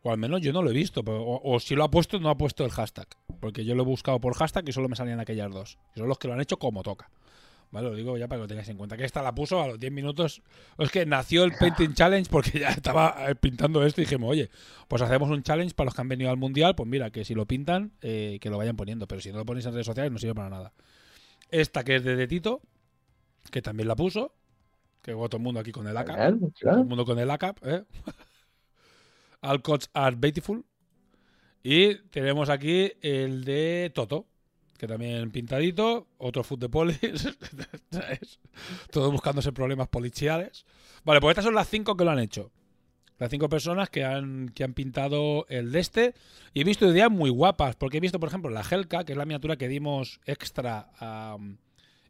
O 0.02 0.10
al 0.10 0.18
menos 0.18 0.40
yo 0.42 0.52
no 0.52 0.62
lo 0.62 0.70
he 0.70 0.74
visto. 0.74 1.02
pero- 1.04 1.22
o, 1.22 1.54
o 1.54 1.60
si 1.60 1.74
lo 1.74 1.84
ha 1.84 1.90
puesto, 1.90 2.18
no 2.18 2.28
ha 2.30 2.36
puesto 2.36 2.64
el 2.64 2.70
hashtag. 2.70 3.06
Porque 3.40 3.64
yo 3.64 3.74
lo 3.74 3.82
he 3.82 3.86
buscado 3.86 4.20
por 4.20 4.34
hashtag 4.34 4.68
y 4.68 4.72
solo 4.72 4.88
me 4.88 4.96
salían 4.96 5.20
aquellas 5.20 5.50
dos. 5.50 5.78
Y 5.94 6.00
son 6.00 6.08
los 6.08 6.18
que 6.18 6.28
lo 6.28 6.34
han 6.34 6.40
hecho 6.40 6.58
como 6.58 6.82
toca. 6.82 7.08
Vale, 7.70 7.88
lo 7.88 7.94
digo 7.94 8.16
ya 8.16 8.28
para 8.28 8.38
que 8.38 8.42
lo 8.42 8.48
tengáis 8.48 8.68
en 8.68 8.76
cuenta. 8.76 8.96
Que 8.96 9.04
esta 9.04 9.22
la 9.22 9.34
puso 9.34 9.60
a 9.60 9.66
los 9.66 9.78
10 9.78 9.92
minutos. 9.92 10.42
Es 10.78 10.90
que 10.90 11.04
nació 11.04 11.44
el 11.44 11.52
Painting 11.52 11.94
Challenge 11.94 12.30
porque 12.30 12.60
ya 12.60 12.68
estaba 12.70 13.16
eh, 13.28 13.34
pintando 13.34 13.84
esto 13.84 14.00
y 14.00 14.04
dijimos, 14.04 14.30
oye, 14.30 14.50
pues 14.88 15.02
hacemos 15.02 15.30
un 15.30 15.42
challenge 15.42 15.74
para 15.74 15.86
los 15.86 15.94
que 15.94 16.00
han 16.00 16.08
venido 16.08 16.30
al 16.30 16.36
mundial. 16.36 16.74
Pues 16.74 16.88
mira, 16.88 17.10
que 17.10 17.24
si 17.24 17.34
lo 17.34 17.46
pintan, 17.46 17.92
eh, 18.02 18.38
que 18.40 18.50
lo 18.50 18.58
vayan 18.58 18.76
poniendo. 18.76 19.06
Pero 19.08 19.20
si 19.20 19.32
no 19.32 19.38
lo 19.38 19.46
ponéis 19.46 19.66
en 19.66 19.72
redes 19.72 19.86
sociales, 19.86 20.12
no 20.12 20.18
sirve 20.18 20.34
para 20.34 20.50
nada. 20.50 20.72
Esta 21.50 21.84
que 21.84 21.96
es 21.96 22.04
de, 22.04 22.26
Tito, 22.26 22.60
que 23.50 23.62
también 23.62 23.88
la 23.88 23.96
puso. 23.96 24.34
Que 25.02 25.14
hubo 25.14 25.28
todo 25.28 25.38
el 25.38 25.44
mundo 25.44 25.60
aquí 25.60 25.72
con 25.72 25.86
el 25.86 25.94
chula. 25.94 26.36
Todo 26.58 26.80
el 26.80 26.84
mundo 26.86 27.04
con 27.04 27.18
el 27.18 27.30
ACAP, 27.30 27.58
¿eh? 27.64 27.84
All 29.42 29.62
Cots 29.62 29.90
are 29.92 30.16
beautiful. 30.16 30.64
Y 31.62 31.96
tenemos 32.10 32.48
aquí 32.48 32.92
el 33.00 33.44
de 33.44 33.90
Toto, 33.94 34.26
que 34.76 34.86
también 34.86 35.30
pintadito. 35.30 36.06
Otro 36.18 36.42
foot 36.44 36.60
de 36.60 36.68
polis. 36.68 36.98
Todos 38.90 39.12
buscándose 39.12 39.52
problemas 39.52 39.88
policiales. 39.88 40.64
Vale, 41.04 41.20
pues 41.20 41.32
estas 41.32 41.44
son 41.44 41.54
las 41.54 41.68
cinco 41.68 41.96
que 41.96 42.04
lo 42.04 42.10
han 42.10 42.18
hecho. 42.18 42.50
Las 43.18 43.30
cinco 43.30 43.48
personas 43.48 43.88
que 43.88 44.04
han, 44.04 44.50
que 44.50 44.62
han 44.64 44.74
pintado 44.74 45.46
el 45.48 45.72
de 45.72 45.80
este. 45.80 46.14
Y 46.52 46.60
he 46.60 46.64
visto 46.64 46.90
ideas 46.90 47.10
muy 47.10 47.30
guapas. 47.30 47.76
Porque 47.76 47.96
he 47.98 48.00
visto, 48.00 48.20
por 48.20 48.28
ejemplo, 48.28 48.50
la 48.50 48.62
Helka, 48.62 49.04
que 49.04 49.12
es 49.12 49.18
la 49.18 49.24
miniatura 49.24 49.56
que 49.56 49.68
dimos 49.68 50.20
extra 50.26 50.90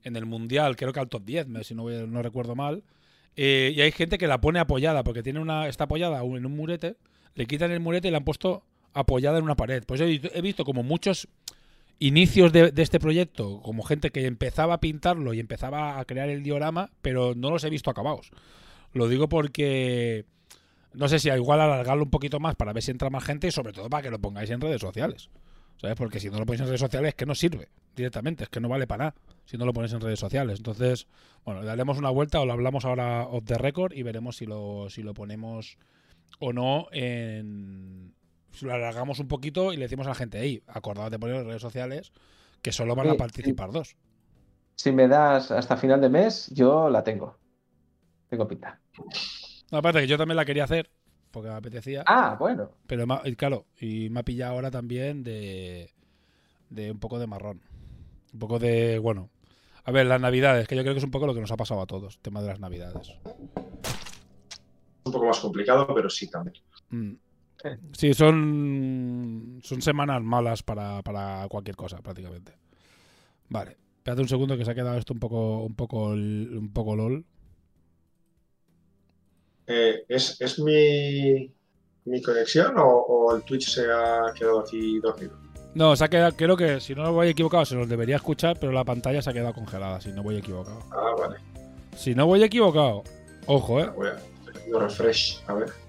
en 0.02 0.16
el 0.16 0.26
Mundial, 0.26 0.76
creo 0.76 0.92
que 0.92 1.00
al 1.00 1.08
top 1.08 1.24
10, 1.24 1.48
me- 1.48 1.64
si 1.64 1.74
no, 1.74 1.88
no 1.88 2.22
recuerdo 2.22 2.54
mal. 2.54 2.82
Eh, 3.36 3.72
y 3.76 3.80
hay 3.82 3.92
gente 3.92 4.18
que 4.18 4.26
la 4.26 4.40
pone 4.40 4.58
apoyada, 4.60 5.04
porque 5.04 5.22
tiene 5.22 5.40
una, 5.40 5.68
está 5.68 5.84
apoyada 5.84 6.20
en 6.24 6.46
un 6.46 6.56
murete, 6.56 6.96
le 7.34 7.46
quitan 7.46 7.70
el 7.70 7.80
murete 7.80 8.08
y 8.08 8.10
la 8.10 8.18
han 8.18 8.24
puesto 8.24 8.62
apoyada 8.94 9.38
en 9.38 9.44
una 9.44 9.56
pared. 9.56 9.84
Pues 9.86 10.00
he 10.00 10.40
visto 10.40 10.64
como 10.64 10.82
muchos 10.82 11.28
inicios 11.98 12.52
de, 12.52 12.72
este 12.76 13.00
proyecto, 13.00 13.60
como 13.62 13.82
gente 13.82 14.10
que 14.10 14.26
empezaba 14.26 14.74
a 14.74 14.80
pintarlo 14.80 15.32
y 15.34 15.40
empezaba 15.40 15.98
a 15.98 16.04
crear 16.04 16.28
el 16.28 16.42
diorama, 16.42 16.90
pero 17.02 17.34
no 17.34 17.50
los 17.50 17.64
he 17.64 17.70
visto 17.70 17.90
acabados. 17.90 18.30
Lo 18.92 19.08
digo 19.08 19.28
porque 19.28 20.24
no 20.92 21.08
sé 21.08 21.18
si 21.18 21.28
igual 21.28 21.60
alargarlo 21.60 22.04
un 22.04 22.10
poquito 22.10 22.40
más 22.40 22.54
para 22.54 22.72
ver 22.72 22.82
si 22.82 22.90
entra 22.90 23.10
más 23.10 23.24
gente 23.24 23.48
y 23.48 23.50
sobre 23.50 23.72
todo 23.72 23.88
para 23.88 24.02
que 24.02 24.10
lo 24.10 24.18
pongáis 24.18 24.50
en 24.50 24.60
redes 24.60 24.80
sociales. 24.80 25.30
¿Sabes? 25.78 25.96
Porque 25.96 26.20
si 26.20 26.30
no 26.30 26.38
lo 26.38 26.46
ponéis 26.46 26.62
en 26.62 26.68
redes 26.68 26.80
sociales 26.80 27.10
es 27.10 27.14
que 27.14 27.26
no 27.26 27.34
sirve 27.34 27.68
directamente, 27.94 28.44
es 28.44 28.50
que 28.50 28.60
no 28.60 28.68
vale 28.68 28.86
para 28.86 29.04
nada 29.06 29.14
si 29.44 29.58
no 29.58 29.66
lo 29.66 29.72
ponéis 29.72 29.92
en 29.92 30.00
redes 30.00 30.18
sociales. 30.18 30.58
Entonces, 30.58 31.06
bueno, 31.44 31.60
le 31.60 31.66
daremos 31.66 31.98
una 31.98 32.10
vuelta 32.10 32.40
o 32.40 32.46
lo 32.46 32.52
hablamos 32.52 32.84
ahora 32.84 33.26
off 33.26 33.44
the 33.44 33.58
record 33.58 33.92
y 33.92 34.02
veremos 34.02 34.36
si 34.36 34.46
lo, 34.46 34.88
si 34.88 35.02
lo 35.02 35.14
ponemos 35.14 35.76
o 36.38 36.52
no 36.52 36.88
en... 36.92 38.14
Si 38.56 38.64
lo 38.64 38.72
alargamos 38.72 39.18
un 39.20 39.28
poquito 39.28 39.74
y 39.74 39.76
le 39.76 39.82
decimos 39.82 40.06
a 40.06 40.10
la 40.10 40.14
gente, 40.14 40.38
hey, 40.40 40.62
acordaos 40.66 41.10
de 41.10 41.18
poner 41.18 41.36
en 41.36 41.46
redes 41.46 41.60
sociales 41.60 42.10
que 42.62 42.72
solo 42.72 42.94
van 42.96 43.10
a 43.10 43.14
participar 43.14 43.70
dos. 43.70 43.96
Si 44.76 44.92
me 44.92 45.08
das 45.08 45.50
hasta 45.50 45.76
final 45.76 46.00
de 46.00 46.08
mes, 46.08 46.50
yo 46.54 46.88
la 46.88 47.04
tengo. 47.04 47.36
Tengo 48.30 48.48
pinta. 48.48 48.80
No, 49.70 49.78
aparte 49.78 50.00
que 50.00 50.06
yo 50.06 50.16
también 50.16 50.36
la 50.36 50.46
quería 50.46 50.64
hacer, 50.64 50.90
porque 51.30 51.50
me 51.50 51.54
apetecía. 51.54 52.02
Ah, 52.06 52.34
bueno. 52.38 52.70
Pero 52.86 53.06
claro, 53.36 53.66
y 53.78 54.08
me 54.08 54.20
ha 54.20 54.24
pillado 54.24 54.54
ahora 54.54 54.70
también 54.70 55.22
de, 55.22 55.90
de 56.70 56.92
un 56.92 56.98
poco 56.98 57.18
de 57.18 57.26
marrón. 57.26 57.60
Un 58.32 58.38
poco 58.38 58.58
de, 58.58 58.98
bueno. 58.98 59.28
A 59.84 59.92
ver, 59.92 60.06
las 60.06 60.20
navidades, 60.20 60.66
que 60.66 60.76
yo 60.76 60.82
creo 60.82 60.94
que 60.94 60.98
es 60.98 61.04
un 61.04 61.10
poco 61.10 61.26
lo 61.26 61.34
que 61.34 61.42
nos 61.42 61.52
ha 61.52 61.58
pasado 61.58 61.82
a 61.82 61.86
todos, 61.86 62.18
tema 62.20 62.40
de 62.40 62.48
las 62.48 62.58
navidades. 62.58 63.12
Un 65.04 65.12
poco 65.12 65.26
más 65.26 65.40
complicado, 65.40 65.86
pero 65.94 66.08
sí 66.08 66.30
también. 66.30 66.56
Mm. 66.88 67.12
Sí, 67.92 68.14
son, 68.14 69.60
son 69.62 69.82
semanas 69.82 70.22
malas 70.22 70.62
para, 70.62 71.02
para 71.02 71.46
cualquier 71.48 71.76
cosa, 71.76 71.98
prácticamente. 71.98 72.52
Vale. 73.48 73.76
Espérate 73.98 74.22
un 74.22 74.28
segundo 74.28 74.56
que 74.56 74.64
se 74.64 74.70
ha 74.70 74.74
quedado 74.74 74.96
esto 74.98 75.14
un 75.14 75.18
poco, 75.18 75.64
un 75.64 75.74
poco, 75.74 76.10
un 76.10 76.70
poco 76.72 76.94
lol. 76.94 77.24
Eh, 79.66 80.04
¿es, 80.08 80.40
¿Es 80.40 80.60
mi, 80.60 81.52
mi 82.04 82.22
conexión 82.22 82.78
o, 82.78 82.86
o, 82.86 83.34
el 83.34 83.42
Twitch 83.42 83.68
se 83.68 83.82
ha 83.90 84.32
quedado 84.32 84.60
aquí 84.60 85.00
dormido? 85.00 85.36
No, 85.74 85.96
se 85.96 86.04
ha 86.04 86.08
quedado, 86.08 86.36
creo 86.36 86.56
que 86.56 86.80
si 86.80 86.94
no 86.94 87.02
lo 87.02 87.12
voy 87.12 87.28
equivocado 87.28 87.64
se 87.64 87.74
nos 87.74 87.88
debería 87.88 88.16
escuchar, 88.16 88.58
pero 88.60 88.70
la 88.70 88.84
pantalla 88.84 89.20
se 89.20 89.30
ha 89.30 89.32
quedado 89.32 89.54
congelada, 89.54 90.00
si 90.00 90.12
no 90.12 90.22
voy 90.22 90.36
equivocado. 90.36 90.78
Ah, 90.92 91.14
vale. 91.18 91.36
Si 91.96 92.14
no 92.14 92.26
voy 92.26 92.44
equivocado. 92.44 93.02
Ojo, 93.46 93.80
eh. 93.80 93.90
Voy 93.90 94.08
a 94.08 94.78
refresh, 94.78 95.42
a 95.48 95.54
ver. 95.54 95.85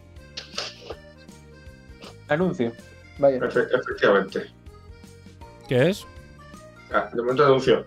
Anuncio. 2.29 2.71
Vaya. 3.19 3.37
Efe- 3.39 3.67
efectivamente. 3.73 4.45
¿Qué 5.67 5.89
es? 5.89 6.05
Ah, 6.93 7.09
de 7.13 7.21
momento 7.21 7.45
anuncio. 7.45 7.85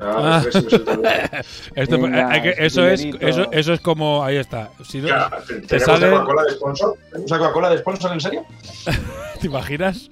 Ah, 0.00 0.38
a 0.38 0.44
ver 0.44 0.52
si 0.52 0.62
me 0.62 0.70
suelta 0.70 0.92
el- 0.94 1.44
Esto- 1.74 2.00
Venga, 2.00 2.30
hay 2.30 2.42
que- 2.42 2.54
eso, 2.58 2.86
es, 2.86 3.04
eso, 3.20 3.50
eso 3.50 3.72
es 3.72 3.80
como. 3.80 4.22
Ahí 4.24 4.36
está. 4.36 4.70
Si 4.84 5.00
no- 5.00 5.08
Ya, 5.08 5.28
¿te- 5.46 5.60
¿Tenemos 5.62 5.84
sale- 6.00 6.10
Coca-Cola 6.10 6.42
de 6.44 6.50
sponsor? 6.52 6.94
¿Tenemos 7.10 7.32
a 7.32 7.38
Coca-Cola 7.38 7.70
de 7.70 7.78
sponsor 7.78 8.12
en 8.12 8.20
serio? 8.20 8.46
¿Te 9.40 9.46
imaginas? 9.48 10.08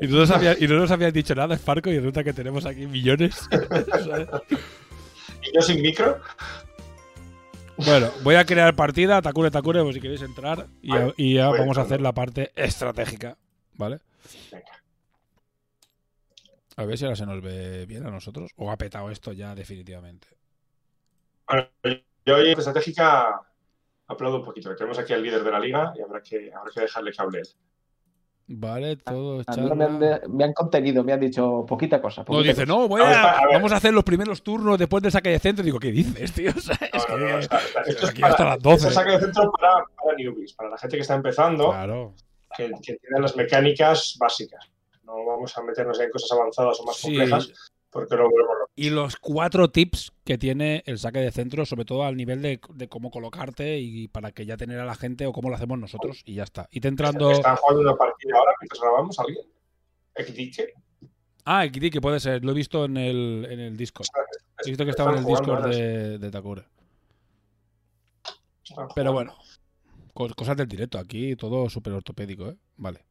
y, 0.00 0.06
no 0.06 0.16
nos 0.18 0.30
había- 0.30 0.56
y 0.58 0.66
no 0.66 0.76
nos 0.76 0.90
habían 0.90 1.12
dicho 1.12 1.34
nada, 1.34 1.54
Sparco, 1.56 1.90
y 1.90 1.98
resulta 1.98 2.24
que 2.24 2.32
tenemos 2.32 2.64
aquí 2.66 2.86
millones. 2.86 3.36
¿sabes? 3.50 4.28
¿Y 5.42 5.54
yo 5.54 5.60
sin 5.60 5.82
micro? 5.82 6.18
Bueno, 7.76 8.10
voy 8.22 8.34
a 8.34 8.44
crear 8.44 8.74
partida, 8.74 9.22
Takure 9.22 9.50
Takure, 9.50 9.82
por 9.82 9.94
si 9.94 10.00
queréis 10.00 10.22
entrar, 10.22 10.66
y, 10.80 10.90
Vale, 10.90 11.14
y 11.16 11.34
ya 11.34 11.48
voy 11.48 11.58
vamos 11.58 11.78
a 11.78 11.82
hacer 11.82 12.00
la 12.00 12.12
parte 12.12 12.52
estratégica. 12.54 13.36
¿Vale? 13.74 13.98
Venga. 14.50 14.82
A 16.76 16.84
ver 16.84 16.98
si 16.98 17.04
ahora 17.04 17.16
se 17.16 17.26
nos 17.26 17.42
ve 17.42 17.86
bien 17.86 18.06
a 18.06 18.10
nosotros. 18.10 18.50
O 18.56 18.70
ha 18.70 18.76
petado 18.76 19.10
esto 19.10 19.32
ya 19.32 19.54
definitivamente. 19.54 20.28
Bueno, 21.48 21.68
yo 22.24 22.36
hoy 22.36 22.50
en 22.50 22.58
estratégica 22.58 23.42
aplaudo 24.06 24.38
un 24.38 24.44
poquito. 24.44 24.74
Tenemos 24.74 24.98
aquí 24.98 25.12
al 25.12 25.22
líder 25.22 25.42
de 25.42 25.50
la 25.50 25.60
liga 25.60 25.92
y 25.96 26.02
habrá 26.02 26.22
que, 26.22 26.52
habrá 26.52 26.70
que 26.72 26.80
dejarle 26.80 27.12
que 27.12 27.22
hable. 27.22 27.42
Vale, 28.48 28.96
todo 28.96 29.42
A 29.46 29.56
mí 29.56 29.70
me, 29.74 29.84
han, 29.84 29.98
charla. 30.00 30.20
me 30.28 30.44
han 30.44 30.52
contenido, 30.52 31.02
me 31.04 31.12
han 31.12 31.20
dicho 31.20 31.64
poquita 31.66 32.02
cosa. 32.02 32.22
No, 32.22 32.24
poquita 32.26 32.48
dice, 32.48 32.66
cosa. 32.66 32.66
no, 32.66 32.88
voy 32.88 33.00
A 33.00 33.04
ver, 33.06 33.14
a, 33.16 33.30
a 33.38 33.46
ver. 33.46 33.54
vamos 33.54 33.72
a 33.72 33.76
hacer 33.76 33.94
los 33.94 34.04
primeros 34.04 34.42
turnos 34.42 34.78
después 34.78 35.02
del 35.02 35.12
saque 35.12 35.30
de 35.30 35.38
centro. 35.38 35.64
Digo, 35.64 35.78
¿qué 35.78 35.90
dices, 35.92 36.32
tío? 36.32 36.50
O 36.56 36.60
sea, 36.60 36.76
es 36.92 37.08
No, 37.08 37.16
no, 37.16 37.28
no, 37.28 37.34
que- 37.34 37.38
está- 37.40 37.58
está- 37.58 37.80
esto 37.82 38.04
es 38.04 38.10
aquí 38.10 38.20
para- 38.20 38.32
hasta 38.32 38.44
las 38.44 38.56
esto 38.56 38.68
12. 38.70 38.88
es 38.88 38.94
saque 38.94 39.10
de 39.12 39.20
centro 39.20 39.52
para, 39.52 39.72
para 40.02 40.16
newbies, 40.16 40.52
para 40.54 40.70
la 40.70 40.78
gente 40.78 40.96
que 40.96 41.02
está 41.02 41.14
empezando, 41.14 41.70
Claro. 41.70 42.14
que, 42.56 42.70
que 42.82 42.96
tiene 42.96 43.20
las 43.20 43.36
mecánicas 43.36 44.16
básicas. 44.18 44.68
No 45.04 45.24
vamos 45.24 45.56
a 45.56 45.62
meternos 45.62 45.98
en 46.00 46.10
cosas 46.10 46.32
avanzadas 46.32 46.78
o 46.80 46.84
más 46.84 46.96
Sí. 46.96 47.08
complejas, 47.08 47.71
porque 47.92 48.16
no. 48.16 48.28
Y 48.74 48.88
los 48.90 49.16
cuatro 49.16 49.70
tips 49.70 50.12
que 50.24 50.38
tiene 50.38 50.82
el 50.86 50.98
saque 50.98 51.18
de 51.20 51.30
centro, 51.30 51.66
sobre 51.66 51.84
todo 51.84 52.04
al 52.04 52.16
nivel 52.16 52.40
de, 52.40 52.58
de 52.74 52.88
cómo 52.88 53.10
colocarte 53.10 53.78
y 53.78 54.08
para 54.08 54.32
que 54.32 54.46
ya 54.46 54.56
tener 54.56 54.80
a 54.80 54.84
la 54.86 54.94
gente 54.94 55.26
o 55.26 55.32
cómo 55.32 55.50
lo 55.50 55.56
hacemos 55.56 55.78
nosotros 55.78 56.22
y 56.24 56.34
ya 56.34 56.44
está. 56.44 56.68
Y 56.72 56.80
te 56.80 56.88
entrando. 56.88 57.30
Están 57.30 57.56
jugando 57.56 57.82
una 57.82 57.94
partida 57.94 58.36
ahora 58.38 58.52
mientras 58.60 58.80
grabamos 58.80 59.18
alguien. 59.18 59.44
Ekdike. 60.14 60.72
Ah, 61.44 61.66
que 61.70 62.00
puede 62.00 62.18
ser, 62.20 62.44
lo 62.44 62.52
he 62.52 62.54
visto 62.54 62.84
en 62.86 62.96
el, 62.96 63.46
en 63.50 63.60
el 63.60 63.76
Discord. 63.76 64.06
He 64.64 64.70
visto 64.70 64.84
que 64.84 64.90
estaba 64.90 65.12
en 65.12 65.18
el 65.18 65.24
Discord 65.24 65.68
de, 65.68 66.18
de 66.18 66.30
Takure. 66.30 66.64
están 68.62 68.88
Pero 68.94 69.12
bueno, 69.12 69.36
cos- 70.14 70.34
cosas 70.34 70.56
del 70.56 70.68
directo. 70.68 70.98
Aquí 70.98 71.34
todo 71.36 71.68
súper 71.68 71.92
ortopédico, 71.94 72.48
¿eh? 72.48 72.56
Vale. 72.76 73.04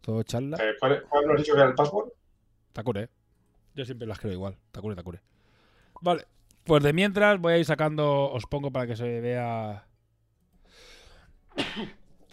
Todo 0.00 0.22
charla. 0.22 0.56
Eh, 0.56 0.72
¿cuál, 0.80 1.04
¿Cuál 1.08 1.26
nos 1.26 1.34
has 1.34 1.42
dicho 1.42 1.52
que 1.54 1.60
era 1.60 1.68
el 1.68 1.74
password? 1.74 2.08
Takure. 2.72 3.08
Yo 3.74 3.84
siempre 3.84 4.06
las 4.06 4.18
creo 4.18 4.32
igual. 4.32 4.56
Takure, 4.70 4.94
Takure. 4.94 5.20
Vale. 6.00 6.26
Pues 6.64 6.82
de 6.82 6.92
mientras 6.92 7.40
voy 7.40 7.54
a 7.54 7.58
ir 7.58 7.64
sacando. 7.64 8.30
Os 8.30 8.46
pongo 8.46 8.70
para 8.70 8.86
que 8.86 8.96
se 8.96 9.20
vea. 9.20 9.86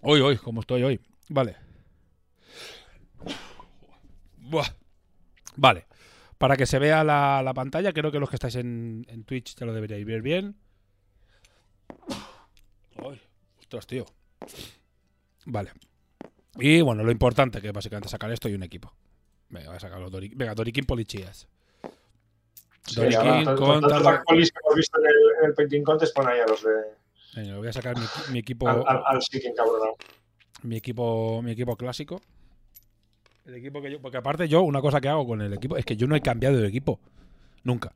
Hoy, 0.02 0.22
hoy, 0.22 0.38
como 0.38 0.62
estoy 0.62 0.84
hoy. 0.84 1.00
Vale. 1.30 1.56
Vale. 5.56 5.86
Para 6.38 6.58
que 6.58 6.66
se 6.66 6.80
vea 6.80 7.04
la, 7.04 7.42
la 7.44 7.54
pantalla, 7.54 7.94
creo 7.94 8.12
que 8.12 8.20
los 8.20 8.30
que 8.30 8.36
estáis 8.36 8.56
en, 8.56 9.06
en 9.10 9.24
Twitch 9.24 9.56
ya 9.56 9.66
lo 9.66 9.74
deberíais 9.74 10.06
ver 10.06 10.22
bien. 10.22 10.56
Ay, 12.98 13.22
ostras, 13.60 13.86
tío. 13.86 14.06
Vale. 15.46 15.72
Y 16.56 16.82
bueno, 16.82 17.04
lo 17.04 17.12
importante 17.12 17.62
que 17.62 17.68
es 17.68 17.74
básicamente 17.74 18.10
sacar 18.10 18.32
esto 18.32 18.50
y 18.50 18.56
un 18.56 18.64
equipo. 18.64 18.94
Venga, 19.52 19.68
voy 19.68 19.76
a 19.78 19.80
sacar 19.80 20.00
los 20.00 20.12
Dorikin. 20.12 20.38
Venga, 20.38 20.56
Dorikin 20.56 20.86
Polichías. 20.86 21.48
Sí, 22.88 22.96
Dorikin 22.96 23.18
ahora, 23.20 23.44
con- 23.46 23.56
con 23.58 23.66
contra. 23.68 23.90
tantos 23.90 24.08
actualis 24.08 24.52
que 24.52 24.60
hemos 24.66 24.76
visto 24.76 25.00
en 25.00 25.06
el, 25.08 25.14
en 25.40 25.46
el 25.50 25.54
Painting 25.54 25.84
Contest, 25.84 26.16
pon 26.16 26.28
ahí 26.28 26.40
a 26.40 26.46
los 26.48 26.64
de. 26.64 26.72
Venga, 27.36 27.58
voy 27.58 27.68
a 27.68 27.74
sacar 27.74 27.98
mi, 27.98 28.06
mi 28.32 28.40
equipo. 28.40 28.68
Al, 28.68 28.84
al, 28.88 29.04
al 29.06 29.22
sí 29.22 29.40
que 29.40 29.48
encabronado. 29.50 29.96
mi 30.64 30.78
equipo 30.78 31.42
mi 31.42 31.52
equipo 31.52 31.76
clásico. 31.78 32.22
El 33.46 33.56
equipo 33.56 33.82
que 33.82 33.92
yo. 33.92 34.02
Porque 34.02 34.18
aparte, 34.18 34.48
yo, 34.48 34.62
una 34.62 34.82
cosa 34.82 35.00
que 35.02 35.10
hago 35.10 35.26
con 35.28 35.42
el 35.42 35.54
equipo 35.54 35.78
es 35.78 35.86
que 35.86 35.96
yo 35.96 36.08
no 36.08 36.16
he 36.16 36.22
cambiado 36.22 36.58
de 36.58 36.68
equipo. 36.68 37.00
Nunca. 37.64 37.92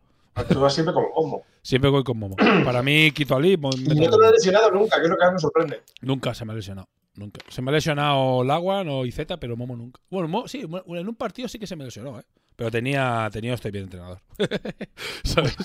Tú 0.50 0.60
vas 0.60 0.74
siempre 0.74 0.94
como 0.94 1.08
Homo. 1.16 1.44
Siempre 1.62 1.90
voy 1.90 2.04
con 2.04 2.18
Momo. 2.20 2.36
Para 2.66 2.84
mí, 2.84 3.12
Quito 3.12 3.36
Ali. 3.36 3.56
mo- 3.56 3.70
Y 3.74 3.84
no 3.84 4.10
te 4.10 4.18
lo 4.18 4.26
he 4.30 4.32
lesionado 4.34 4.70
nunca, 4.72 4.98
que 4.98 5.04
es 5.04 5.10
lo 5.10 5.16
que 5.18 5.24
más 5.24 5.34
me 5.34 5.40
sorprende. 5.40 5.82
Nunca 6.02 6.34
se 6.34 6.44
me 6.46 6.52
ha 6.52 6.56
lesionado. 6.56 6.88
Nunca. 7.16 7.40
Se 7.48 7.62
me 7.62 7.72
ha 7.72 7.74
lesionado 7.74 8.44
Laguan 8.44 8.88
o 8.90 9.06
IZ, 9.06 9.20
pero 9.40 9.56
Momo 9.56 9.76
nunca. 9.76 10.02
Bueno, 10.10 10.28
Mo- 10.28 10.48
sí, 10.48 10.62
en 10.88 11.08
un 11.08 11.16
partido 11.16 11.48
sí 11.48 11.58
que 11.60 11.68
se 11.68 11.76
me 11.76 11.86
lesionó, 11.86 12.20
¿eh? 12.20 12.24
Pero 12.56 12.72
tenía, 12.72 13.30
tenía 13.32 13.54
estoy 13.54 13.72
bien 13.72 13.86
entrenador. 13.86 14.22
¿Sabes? 15.24 15.56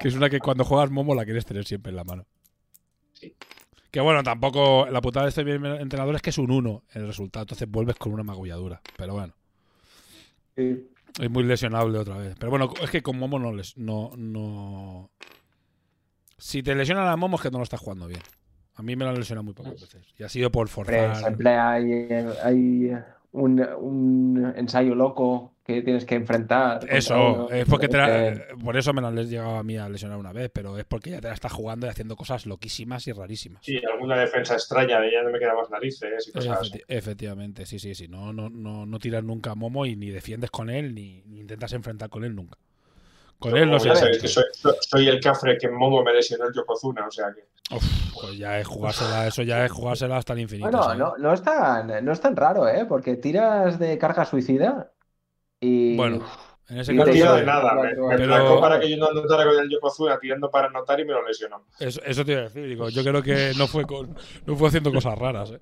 que 0.00 0.08
es 0.08 0.14
una 0.14 0.28
que 0.30 0.38
cuando 0.38 0.64
juegas 0.64 0.90
Momo 0.90 1.14
la 1.14 1.24
quieres 1.24 1.44
tener 1.46 1.64
siempre 1.64 1.90
en 1.90 1.96
la 1.96 2.04
mano. 2.04 2.26
Sí. 3.12 3.34
Que 3.90 4.00
bueno, 4.00 4.22
tampoco. 4.22 4.86
La 4.90 5.00
putada 5.00 5.24
de 5.26 5.30
este 5.30 5.44
bien 5.44 5.64
entrenador 5.66 6.14
es 6.16 6.22
que 6.22 6.30
es 6.30 6.38
un 6.38 6.50
1 6.50 6.82
el 6.94 7.06
resultado. 7.06 7.44
Entonces 7.44 7.70
vuelves 7.70 7.96
con 7.96 8.12
una 8.12 8.22
magulladura. 8.24 8.80
Pero 8.96 9.14
bueno. 9.14 9.34
Sí. 10.56 10.88
Es 11.20 11.30
muy 11.30 11.44
lesionable 11.44 11.98
otra 11.98 12.16
vez. 12.18 12.34
Pero 12.38 12.50
bueno, 12.50 12.70
es 12.82 12.90
que 12.90 13.02
con 13.02 13.18
Momo 13.18 13.38
no 13.38 13.52
les. 13.52 13.76
No, 13.76 14.10
no. 14.16 15.10
Si 16.38 16.62
te 16.62 16.74
lesionan 16.74 17.06
a 17.06 17.16
Momo 17.16 17.36
es 17.36 17.42
que 17.42 17.50
no 17.50 17.58
lo 17.58 17.64
estás 17.64 17.80
jugando 17.80 18.08
bien. 18.08 18.20
A 18.76 18.82
mí 18.82 18.96
me 18.96 19.04
lo 19.04 19.10
han 19.10 19.18
lesionado 19.18 19.44
muy 19.44 19.54
pocas 19.54 19.80
veces. 19.80 20.06
Y 20.18 20.22
ha 20.24 20.28
sido 20.28 20.50
por 20.50 20.68
forzar. 20.68 21.16
siempre 21.16 21.50
hay, 21.50 21.92
hay 22.42 22.92
un, 23.32 23.60
un 23.60 24.52
ensayo 24.56 24.94
loco 24.94 25.52
que 25.64 25.80
tienes 25.82 26.04
que 26.04 26.14
enfrentar. 26.16 26.80
Eso, 26.90 27.50
es 27.50 27.64
porque 27.66 27.88
te 27.88 27.96
la- 27.96 28.06
que- 28.06 28.56
por 28.62 28.76
eso 28.76 28.92
me 28.92 29.00
lo 29.00 29.06
han 29.06 29.16
llegado 29.16 29.56
a 29.56 29.62
mí 29.62 29.78
a 29.78 29.88
lesionar 29.88 30.18
una 30.18 30.32
vez, 30.32 30.50
pero 30.52 30.76
es 30.76 30.84
porque 30.84 31.10
ya 31.10 31.20
te 31.22 31.28
la 31.28 31.34
estás 31.34 31.52
jugando 31.52 31.86
y 31.86 31.90
haciendo 31.90 32.16
cosas 32.16 32.44
loquísimas 32.46 33.06
y 33.06 33.12
rarísimas. 33.12 33.64
Sí, 33.64 33.80
alguna 33.90 34.18
defensa 34.18 34.54
extraña 34.54 35.00
de 35.00 35.10
ya 35.10 35.22
no 35.22 35.30
me 35.30 35.38
queda 35.38 35.54
más 35.54 35.70
narices 35.70 36.28
y 36.28 36.32
cosas 36.32 36.58
así. 36.60 36.72
Efecti- 36.72 36.84
efectivamente, 36.88 37.64
sí, 37.64 37.78
sí, 37.78 37.94
sí. 37.94 38.08
No, 38.08 38.32
no, 38.32 38.50
no, 38.50 38.84
no 38.84 38.98
tiras 38.98 39.24
nunca 39.24 39.52
a 39.52 39.54
Momo 39.54 39.86
y 39.86 39.96
ni 39.96 40.10
defiendes 40.10 40.50
con 40.50 40.68
él 40.68 40.94
ni, 40.94 41.22
ni 41.26 41.40
intentas 41.40 41.72
enfrentar 41.72 42.10
con 42.10 42.24
él 42.24 42.34
nunca. 42.34 42.58
Con 43.44 43.58
él 43.58 43.70
no 43.70 43.78
sé. 43.78 43.88
Ya 43.88 43.94
sabéis 43.96 44.22
que 44.22 44.28
soy, 44.28 44.44
soy, 44.80 45.06
el 45.06 45.20
cafre 45.20 45.58
que 45.58 45.68
Momo 45.68 46.02
me 46.02 46.14
lesionó 46.14 46.46
el 46.46 46.54
Yokozuna, 46.54 47.06
o 47.06 47.10
sea 47.10 47.26
que. 47.34 47.74
Uf, 47.74 47.84
pues 48.14 48.38
ya 48.38 48.58
es 48.58 48.66
jugársela, 48.66 49.26
eso 49.26 49.42
ya 49.42 49.66
es 49.66 49.70
jugársela 49.70 50.16
hasta 50.16 50.32
el 50.32 50.40
infinito. 50.40 50.66
Bueno, 50.70 50.82
¿sabes? 50.82 50.98
no, 50.98 51.14
no, 51.18 51.34
es 51.34 51.42
tan, 51.42 52.04
no 52.04 52.12
es 52.12 52.20
tan 52.20 52.34
raro, 52.36 52.66
¿eh? 52.66 52.86
Porque 52.88 53.16
tiras 53.16 53.78
de 53.78 53.98
carga 53.98 54.24
suicida 54.24 54.90
y. 55.60 55.94
Bueno, 55.94 56.24
en 56.70 56.78
ese 56.78 56.94
Y 56.94 56.96
No 56.96 57.04
caso. 57.04 57.12
tiro 57.12 57.34
de 57.34 57.44
nada, 57.44 57.74
me, 57.74 57.94
me 57.94 58.16
Pero- 58.16 58.24
placó 58.24 58.60
para 58.62 58.80
que 58.80 58.88
yo 58.88 58.96
no 58.96 59.08
anotara 59.08 59.44
con 59.44 59.58
el 59.62 59.68
Yokozuna 59.68 60.18
tirando 60.18 60.50
para 60.50 60.68
anotar 60.68 60.98
y 61.00 61.04
me 61.04 61.12
lo 61.12 61.26
lesionó. 61.26 61.66
Eso, 61.78 62.00
eso 62.06 62.24
te 62.24 62.32
iba 62.32 62.40
a 62.40 62.44
decir, 62.44 62.66
digo, 62.66 62.88
yo 62.88 63.02
creo 63.02 63.22
que 63.22 63.52
no 63.58 63.66
fue 63.66 63.84
con, 63.84 64.16
no 64.46 64.56
fue 64.56 64.68
haciendo 64.68 64.90
cosas 64.90 65.18
raras, 65.18 65.50
¿eh? 65.50 65.58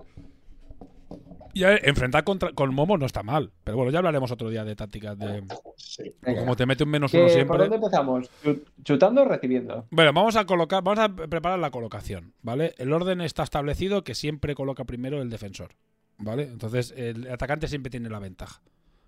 Ya 1.53 1.75
enfrentar 1.75 2.23
contra, 2.23 2.51
con 2.53 2.73
Momo 2.73 2.97
no 2.97 3.05
está 3.05 3.21
mal, 3.23 3.51
pero 3.63 3.77
bueno, 3.77 3.91
ya 3.91 3.99
hablaremos 3.99 4.31
otro 4.31 4.49
día 4.49 4.63
de 4.65 4.75
tácticas 4.75 5.17
de 5.17 5.43
Sí. 5.77 6.11
Como 6.23 6.55
te 6.55 6.65
mete 6.65 6.83
un 6.83 6.89
menos 6.89 7.11
¿Qué- 7.11 7.17
uno 7.17 7.25
¿Por 7.27 7.33
siempre. 7.33 7.57
dónde 7.59 7.75
empezamos? 7.75 8.29
¿Chu- 8.43 8.63
¿Chutando 8.83 9.21
o 9.21 9.25
recibiendo? 9.25 9.85
Bueno, 9.91 10.11
vamos 10.13 10.35
a 10.35 10.45
colocar, 10.45 10.81
vamos 10.83 10.99
a 10.99 11.09
preparar 11.09 11.59
la 11.59 11.69
colocación, 11.69 12.33
¿vale? 12.41 12.73
El 12.77 12.91
orden 12.91 13.21
está 13.21 13.43
establecido 13.43 14.03
que 14.03 14.15
siempre 14.15 14.55
coloca 14.55 14.83
primero 14.85 15.21
el 15.21 15.29
defensor, 15.29 15.75
¿vale? 16.17 16.43
Entonces 16.43 16.93
el 16.97 17.29
atacante 17.29 17.67
siempre 17.67 17.89
tiene 17.91 18.09
la 18.09 18.19
ventaja. 18.19 18.61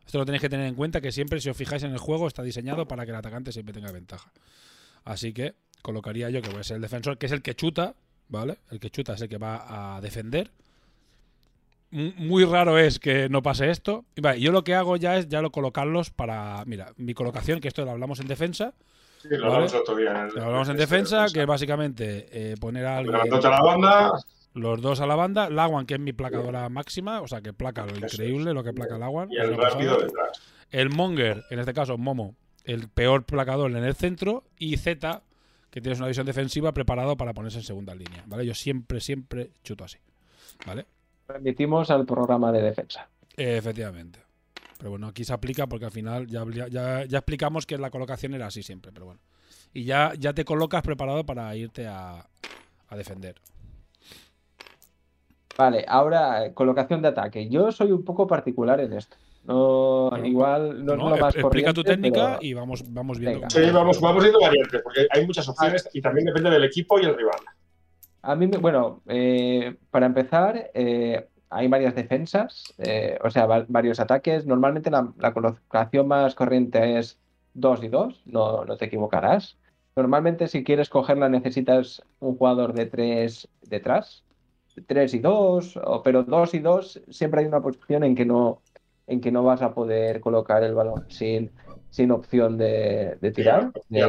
Esto 0.05 0.19
lo 0.19 0.25
tenéis 0.25 0.41
que 0.41 0.49
tener 0.49 0.67
en 0.67 0.75
cuenta 0.75 1.01
que 1.01 1.11
siempre, 1.11 1.39
si 1.41 1.49
os 1.49 1.57
fijáis 1.57 1.81
en 1.81 1.91
el 1.91 1.97
juego, 1.97 2.27
está 2.27 2.43
diseñado 2.43 2.87
para 2.87 3.05
que 3.05 3.11
el 3.11 3.17
atacante 3.17 3.51
siempre 3.51 3.73
tenga 3.73 3.91
ventaja. 3.91 4.31
Así 5.03 5.33
que 5.33 5.55
colocaría 5.81 6.29
yo 6.29 6.43
que 6.43 6.49
voy 6.49 6.59
a 6.59 6.63
ser 6.63 6.75
el 6.75 6.81
defensor, 6.83 7.17
que 7.17 7.25
es 7.25 7.31
el 7.31 7.41
que 7.41 7.55
chuta, 7.55 7.95
¿vale? 8.27 8.59
El 8.69 8.79
que 8.79 8.91
chuta 8.91 9.13
es 9.15 9.21
el 9.21 9.29
que 9.29 9.39
va 9.39 9.95
a 9.95 10.01
defender. 10.01 10.51
Muy 12.17 12.43
raro 12.45 12.77
es 12.77 12.99
que 12.99 13.29
no 13.29 13.41
pase 13.41 13.69
esto. 13.69 14.05
Y 14.15 14.21
vale, 14.21 14.39
yo 14.41 14.51
lo 14.51 14.63
que 14.63 14.75
hago 14.75 14.97
ya 14.97 15.17
es 15.17 15.27
ya 15.29 15.41
lo 15.41 15.51
colocarlos 15.51 16.09
para. 16.09 16.63
Mira, 16.65 16.91
mi 16.97 17.13
colocación, 17.13 17.59
que 17.59 17.67
esto 17.69 17.85
lo 17.85 17.91
hablamos 17.91 18.19
en 18.19 18.27
defensa. 18.27 18.73
Sí, 19.21 19.29
lo 19.31 19.45
hablamos 19.47 19.73
el 19.73 19.79
otro 19.79 19.95
día. 19.95 20.11
en 20.11 20.17
el- 20.27 20.33
Lo 20.35 20.43
hablamos 20.43 20.67
en 20.69 20.75
este, 20.75 20.83
defensa, 20.93 21.25
que 21.33 21.41
es 21.41 21.47
básicamente 21.47 22.27
eh, 22.31 22.55
poner 22.59 22.85
a 22.85 22.97
alguien, 22.97 23.13
Levantarte 23.13 23.47
a 23.47 23.49
la 23.49 23.61
banda, 23.61 24.11
los 24.53 24.81
dos 24.81 24.99
a 24.99 25.07
la 25.07 25.15
banda, 25.15 25.49
Lawan, 25.49 25.85
que 25.85 25.95
es 25.95 25.99
mi 25.99 26.13
placadora 26.13 26.67
máxima, 26.69 27.21
o 27.21 27.27
sea 27.27 27.41
que 27.41 27.51
placa 27.53 27.85
lo 27.85 27.95
increíble, 27.97 28.53
lo 28.53 28.63
que 28.63 28.73
placa 28.73 28.97
Lawan. 28.97 29.31
y 29.31 29.37
el 29.37 29.55
rápido 29.57 29.97
detrás. 29.97 30.41
El 30.71 30.89
Monger, 30.89 31.43
en 31.49 31.59
este 31.59 31.73
caso 31.73 31.97
Momo, 31.97 32.35
el 32.65 32.87
peor 32.89 33.23
placador 33.25 33.71
en 33.71 33.83
el 33.83 33.95
centro, 33.95 34.43
y 34.59 34.77
Z, 34.77 35.21
que 35.71 35.81
tienes 35.81 35.99
una 35.99 36.07
visión 36.07 36.25
defensiva 36.25 36.73
preparado 36.73 37.15
para 37.17 37.33
ponerse 37.33 37.59
en 37.59 37.63
segunda 37.63 37.95
línea, 37.95 38.23
¿vale? 38.27 38.45
Yo 38.45 38.53
siempre, 38.53 38.99
siempre 39.01 39.51
chuto 39.63 39.83
así, 39.85 39.97
¿vale? 40.65 40.85
Remitimos 41.27 41.89
al 41.89 42.05
programa 42.05 42.51
de 42.51 42.61
defensa. 42.61 43.07
Efectivamente. 43.35 44.19
Pero 44.77 44.91
bueno, 44.91 45.07
aquí 45.07 45.23
se 45.23 45.33
aplica 45.33 45.67
porque 45.67 45.85
al 45.85 45.91
final 45.91 46.27
ya, 46.27 46.43
ya, 46.69 47.05
ya 47.05 47.17
explicamos 47.17 47.65
que 47.65 47.77
la 47.77 47.89
colocación 47.89 48.33
era 48.33 48.47
así 48.47 48.61
siempre, 48.61 48.91
pero 48.91 49.05
bueno. 49.07 49.21
Y 49.73 49.83
ya, 49.85 50.13
ya 50.17 50.33
te 50.33 50.45
colocas 50.45 50.81
preparado 50.83 51.25
para 51.25 51.55
irte 51.55 51.87
a, 51.87 52.25
a 52.89 52.95
defender. 52.95 53.35
Vale, 55.57 55.85
ahora 55.87 56.45
eh, 56.45 56.53
colocación 56.53 57.01
de 57.01 57.07
ataque. 57.09 57.47
Yo 57.49 57.71
soy 57.71 57.91
un 57.91 58.03
poco 58.03 58.27
particular 58.27 58.79
en 58.81 58.93
esto. 58.93 59.15
No, 59.45 60.09
Bueno, 60.09 60.25
igual 60.25 60.83
no, 60.85 60.93
es 60.93 60.97
¿no? 60.99 61.09
lo 61.11 61.17
más 61.17 61.35
Explica 61.35 61.71
tu 61.71 61.83
técnica 61.83 62.37
pero- 62.37 62.39
y 62.41 62.53
vamos, 62.53 62.83
vamos 62.91 63.19
viendo. 63.19 63.47
Sí, 63.49 63.61
vamos, 63.71 64.01
vamos 64.01 64.23
viendo 64.23 64.39
variantes, 64.41 64.81
porque 64.81 65.07
hay 65.09 65.25
muchas 65.25 65.47
opciones 65.47 65.87
y 65.93 66.01
también 66.01 66.25
depende 66.25 66.49
del 66.49 66.63
equipo 66.63 66.99
y 66.99 67.03
el 67.05 67.15
rival. 67.15 67.37
A 68.27 68.35
mí, 68.35 68.47
me- 68.47 68.57
bueno, 68.57 69.01
eh, 69.07 69.75
para 69.91 70.07
empezar, 70.07 70.71
eh, 70.73 71.27
hay 71.49 71.67
varias 71.67 71.93
defensas, 71.95 72.73
eh, 72.79 73.19
o 73.23 73.29
sea, 73.29 73.45
va- 73.45 73.65
varios 73.67 73.99
ataques. 73.99 74.45
Normalmente 74.47 74.89
la, 74.89 75.13
la 75.17 75.31
colocación 75.33 76.07
más 76.07 76.33
corriente 76.33 76.97
es 76.97 77.19
2 77.53 77.83
y 77.83 77.87
2, 77.87 78.23
no, 78.25 78.65
no 78.65 78.77
te 78.77 78.85
equivocarás. 78.85 79.57
Normalmente 79.95 80.47
si 80.47 80.63
quieres 80.63 80.89
cogerla 80.89 81.29
necesitas 81.29 82.01
un 82.19 82.35
jugador 82.35 82.73
de 82.73 82.87
3 82.87 83.47
detrás, 83.61 84.23
3 84.87 85.13
y 85.13 85.19
2, 85.19 85.77
o- 85.77 86.01
pero 86.01 86.23
2 86.23 86.53
y 86.55 86.59
2 86.59 87.01
siempre 87.09 87.41
hay 87.41 87.45
una 87.47 87.61
posición 87.61 88.03
en 88.03 88.15
que 88.15 88.25
no, 88.25 88.61
en 89.07 89.21
que 89.21 89.31
no 89.31 89.43
vas 89.43 89.61
a 89.61 89.73
poder 89.75 90.19
colocar 90.19 90.63
el 90.63 90.73
balón 90.73 91.05
sin, 91.09 91.51
sin 91.91 92.09
opción 92.11 92.57
de, 92.57 93.17
de 93.21 93.31
tirar. 93.31 93.71
De- 93.87 93.99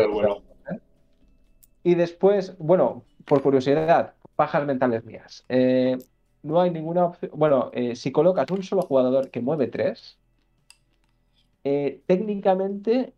y 1.83 1.95
después, 1.95 2.57
bueno, 2.59 3.05
por 3.27 3.43
curiosidad, 3.43 4.15
pajas 4.37 4.65
mentales 4.65 5.05
mías. 5.05 5.45
eh, 5.49 5.99
no 6.43 6.61
hay 6.61 6.71
ninguna 6.71 7.07
opción. 7.07 7.33
Bueno, 7.35 7.71
eh, 7.73 7.97
si 7.97 8.13
colocas 8.13 8.51
un 8.51 8.63
solo 8.63 8.83
jugador 8.83 9.31
que 9.31 9.41
mueve 9.41 9.67
tres, 9.67 10.17
eh, 11.65 12.01
técnicamente 12.07 13.13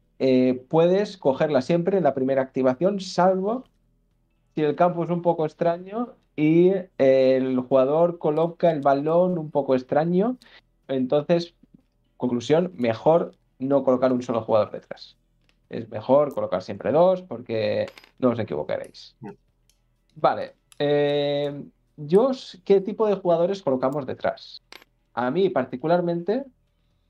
puedes 0.69 1.17
cogerla 1.17 1.63
siempre 1.63 1.99
en 1.99 2.05
la 2.05 2.15
primera 2.15 2.43
activación, 2.43 2.99
salvo 2.99 3.65
si 4.55 4.63
el 4.63 4.75
campo 4.75 5.05
es 5.05 5.11
un 5.11 5.23
poco 5.23 5.45
extraño 5.47 6.17
y 6.35 6.73
el 6.97 7.61
jugador 7.61 8.19
coloca 8.19 8.73
el 8.73 8.81
balón 8.81 9.39
un 9.39 9.53
poco 9.53 9.77
extraño. 9.77 10.39
Entonces, 10.89 11.55
conclusión, 12.17 12.73
mejor 12.75 13.37
no 13.61 13.85
colocar 13.85 14.13
un 14.13 14.23
solo 14.23 14.43
jugador 14.43 14.73
detrás. 14.73 15.17
Es 15.69 15.89
mejor 15.91 16.35
colocar 16.35 16.63
siempre 16.63 16.91
dos 16.91 17.23
porque 17.23 17.87
no 18.19 18.31
os 18.31 18.39
equivocaréis. 18.41 19.15
Vale. 20.21 20.55
eh, 20.79 21.65
yo, 21.97 22.31
¿qué 22.65 22.81
tipo 22.81 23.07
de 23.09 23.17
jugadores 23.17 23.63
colocamos 23.63 24.07
detrás? 24.07 24.63
A 25.15 25.31
mí, 25.31 25.49
particularmente, 25.51 26.45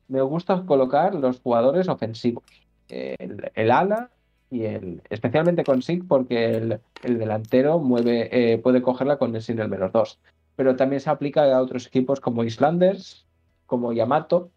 me 0.08 0.22
gusta 0.22 0.64
colocar 0.64 1.14
los 1.14 1.40
jugadores 1.40 1.88
ofensivos. 1.88 2.44
El, 2.88 3.50
el 3.54 3.70
ala 3.70 4.10
y 4.50 4.64
el. 4.64 5.02
Especialmente 5.10 5.64
con 5.64 5.82
SIG, 5.82 6.08
porque 6.08 6.52
el, 6.52 6.80
el 7.02 7.18
delantero 7.18 7.78
mueve, 7.78 8.28
eh, 8.32 8.58
puede 8.58 8.80
cogerla 8.80 9.18
con 9.18 9.36
el 9.36 9.42
sin 9.42 9.58
el 9.58 9.68
menos 9.68 9.92
dos. 9.92 10.18
Pero 10.56 10.74
también 10.76 11.00
se 11.00 11.10
aplica 11.10 11.44
a 11.54 11.60
otros 11.60 11.86
equipos 11.86 12.20
como 12.20 12.44
Islanders, 12.44 13.26
como 13.66 13.92
Yamato. 13.92 14.50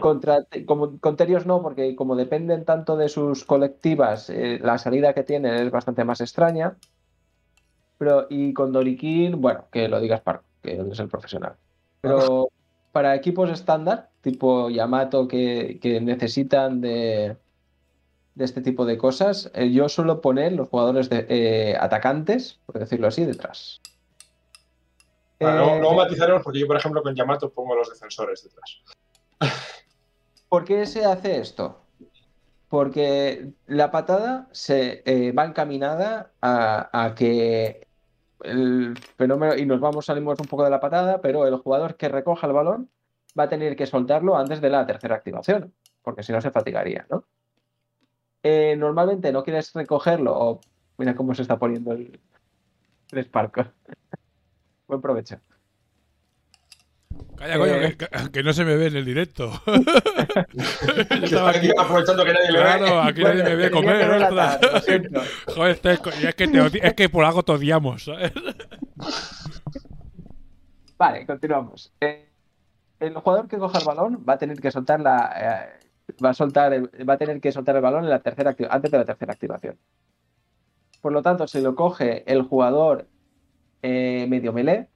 Contra, 0.00 0.46
como, 0.66 1.00
con 1.00 1.16
Terios 1.16 1.46
no, 1.46 1.62
porque 1.62 1.96
como 1.96 2.14
dependen 2.14 2.64
tanto 2.64 2.96
de 2.96 3.08
sus 3.08 3.44
colectivas, 3.44 4.28
eh, 4.30 4.60
la 4.62 4.76
salida 4.78 5.14
que 5.14 5.24
tienen 5.24 5.54
es 5.54 5.70
bastante 5.70 6.04
más 6.04 6.20
extraña. 6.20 6.76
Pero, 7.98 8.26
y 8.30 8.52
con 8.54 8.72
Dorikin, 8.72 9.40
bueno, 9.40 9.66
que 9.70 9.88
lo 9.88 10.00
digas 10.00 10.20
Parco, 10.20 10.44
que 10.62 10.80
es 10.80 10.98
el 10.98 11.08
profesional. 11.08 11.56
Pero 12.00 12.48
para 12.92 13.14
equipos 13.14 13.50
estándar, 13.50 14.10
tipo 14.20 14.70
Yamato, 14.70 15.28
que, 15.28 15.78
que 15.82 16.00
necesitan 16.00 16.80
de, 16.80 17.36
de 18.38 18.44
este 18.44 18.60
tipo 18.60 18.86
de 18.86 18.96
cosas, 18.96 19.50
eh, 19.54 19.70
yo 19.72 19.88
suelo 19.88 20.20
poner 20.20 20.52
los 20.52 20.68
jugadores 20.68 21.10
de, 21.10 21.26
eh, 21.28 21.76
atacantes, 21.78 22.60
por 22.66 22.78
decirlo 22.78 23.08
así, 23.08 23.24
detrás. 23.24 23.80
Vale, 25.40 25.58
luego, 25.58 25.78
luego 25.80 25.94
matizaremos 25.96 26.42
porque 26.42 26.60
yo, 26.60 26.68
por 26.68 26.76
ejemplo, 26.76 27.02
con 27.02 27.16
Yamato 27.16 27.50
pongo 27.50 27.74
los 27.74 27.90
defensores 27.90 28.44
detrás. 28.44 28.80
¿Por 30.48 30.64
qué 30.64 30.86
se 30.86 31.04
hace 31.04 31.38
esto? 31.38 31.80
Porque 32.68 33.50
la 33.66 33.90
patada 33.90 34.48
se 34.52 35.02
eh, 35.04 35.32
va 35.32 35.44
encaminada 35.44 36.30
a, 36.40 37.06
a 37.06 37.14
que 37.14 37.87
el 38.42 38.96
fenómeno, 39.16 39.56
y 39.56 39.66
nos 39.66 39.80
vamos, 39.80 40.06
salimos 40.06 40.38
un 40.40 40.46
poco 40.46 40.64
de 40.64 40.70
la 40.70 40.80
patada, 40.80 41.20
pero 41.20 41.46
el 41.46 41.56
jugador 41.56 41.96
que 41.96 42.08
recoja 42.08 42.46
el 42.46 42.52
balón 42.52 42.90
va 43.38 43.44
a 43.44 43.48
tener 43.48 43.76
que 43.76 43.86
soltarlo 43.86 44.36
antes 44.36 44.60
de 44.60 44.70
la 44.70 44.86
tercera 44.86 45.16
activación, 45.16 45.74
porque 46.02 46.22
si 46.22 46.32
no 46.32 46.40
se 46.40 46.50
fatigaría, 46.50 47.06
¿no? 47.10 47.24
Eh, 48.42 48.76
normalmente 48.76 49.32
no 49.32 49.42
quieres 49.42 49.72
recogerlo, 49.72 50.32
o 50.38 50.60
mira 50.96 51.14
cómo 51.14 51.34
se 51.34 51.42
está 51.42 51.58
poniendo 51.58 51.92
el, 51.92 52.20
el 53.12 53.24
Spark. 53.24 53.72
Buen 54.86 55.00
provecho. 55.00 55.40
Calla, 57.36 57.56
coño, 57.58 57.72
Eh. 57.74 57.96
que, 57.96 58.06
que- 58.08 58.30
que 58.32 58.42
no 58.42 58.52
se 58.52 58.64
me 58.64 58.74
ve 58.76 58.86
en 58.88 58.96
el 58.96 59.04
directo. 59.04 59.52
Yo 59.66 61.24
estaba 61.24 61.50
aquí- 61.50 61.70
aprovechando 61.78 62.24
que 62.24 62.32
nadie 62.32 62.50
le 62.52 62.58
ve. 62.58 62.64
Claro, 62.64 63.00
aquí 63.02 63.22
nadie 63.22 63.44
me 63.44 63.54
ve 63.56 63.70
comer. 63.70 64.28
siento. 64.84 65.20
Joder, 65.54 65.70
este 65.72 65.92
es, 65.92 66.00
es 66.24 66.34
que, 66.34 66.48
te 66.48 66.86
es 66.88 66.94
que 66.94 67.08
por 67.08 67.24
algo 67.24 67.42
te 67.44 67.52
odiamos, 67.52 68.04
¿sabes? 68.04 68.32
Vale, 70.96 71.26
continuamos. 71.26 71.92
Eh, 72.00 72.28
el 73.00 73.14
jugador 73.14 73.46
que 73.48 73.58
coja 73.58 73.78
el 73.78 73.84
balón 73.84 74.24
va 74.28 74.32
a 74.34 74.38
tener 74.38 74.60
que 74.60 74.70
soltar 74.72 75.00
la, 75.00 75.70
eh, 75.78 75.86
va 76.24 76.30
a 76.30 76.34
soltar, 76.34 76.72
el- 76.72 76.90
va 77.08 77.14
a 77.14 77.18
tener 77.18 77.40
que 77.40 77.52
soltar 77.52 77.76
el 77.76 77.82
balón 77.82 78.04
en 78.04 78.10
la 78.10 78.18
tercera 78.20 78.56
antes 78.70 78.90
de 78.90 78.98
la 78.98 79.04
tercera 79.04 79.32
activación. 79.32 79.76
Por 81.00 81.12
lo 81.12 81.22
tanto, 81.22 81.46
si 81.46 81.60
lo 81.60 81.76
coge 81.76 82.24
el 82.30 82.42
jugador 82.42 83.06
eh, 83.82 84.26
medio 84.28 84.52
melee, 84.52 84.88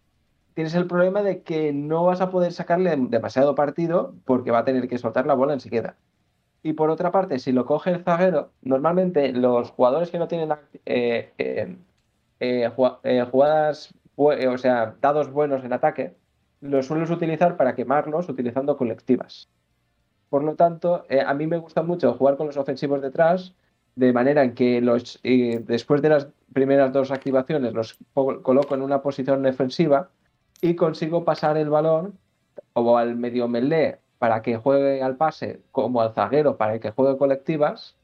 tienes 0.55 0.75
el 0.75 0.87
problema 0.87 1.23
de 1.23 1.43
que 1.43 1.73
no 1.73 2.05
vas 2.05 2.21
a 2.21 2.31
poder 2.31 2.53
sacarle 2.53 2.95
demasiado 2.97 3.55
partido 3.55 4.15
porque 4.25 4.51
va 4.51 4.59
a 4.59 4.65
tener 4.65 4.89
que 4.89 4.99
soltar 4.99 5.27
la 5.27 5.35
bola 5.35 5.55
enseguida. 5.55 5.97
Y 6.63 6.75
por 6.75 6.91
otra 6.91 7.11
parte, 7.11 7.39
si 7.39 7.53
lo 7.53 7.67
coge 7.67 7.91
el 7.91 8.05
zaguero, 8.05 8.53
normalmente 8.63 9.33
los 9.33 9.71
jugadores 9.71 10.11
que 10.11 10.19
no 10.19 10.29
tienen 10.29 10.53
eh, 10.87 11.33
eh, 11.39 11.77
eh, 12.39 13.25
jugadas, 13.31 13.95
o 14.17 14.59
sea, 14.59 14.95
dados 15.01 15.31
buenos 15.33 15.65
en 15.65 15.73
ataque, 15.73 16.15
los 16.61 16.87
sueles 16.87 17.11
utilizar 17.11 17.57
para 17.57 17.75
quemarlos 17.75 18.29
utilizando 18.29 18.77
colectivas. 18.77 19.49
Por 20.29 20.45
lo 20.45 20.55
tanto, 20.55 21.05
a 21.27 21.35
mí 21.35 21.47
me 21.47 21.59
gusta 21.59 21.83
mucho 21.83 22.15
jugar 22.15 22.37
con 22.37 22.47
los 22.47 22.57
ofensivos 22.57 23.03
detrás 23.03 23.55
de 23.97 24.13
manera 24.13 24.43
en 24.43 24.55
que 24.55 24.81
los, 24.81 25.21
después 25.23 26.01
de 26.01 26.09
las 26.09 26.29
primeras 26.55 26.93
dos 26.93 27.11
activaciones 27.11 27.75
los 27.75 27.99
coloco 28.15 28.75
en 28.75 28.83
una 28.83 29.03
posición 29.03 29.43
defensiva 29.43 30.11
y 30.63 30.77
consigo 30.77 31.25
pasar 31.25 31.59
el 31.59 31.69
balón 31.69 32.19
o 32.73 32.97
al 32.97 33.17
medio 33.17 33.49
melee 33.49 33.99
para 34.19 34.41
que 34.41 34.57
juegue 34.57 35.03
al 35.03 35.17
pase 35.17 35.61
como 35.73 36.01
al 36.01 36.15
zaguero 36.15 36.57
para 36.57 36.79
que 36.79 36.93
juegue 36.93 37.19
colectivas 37.19 37.97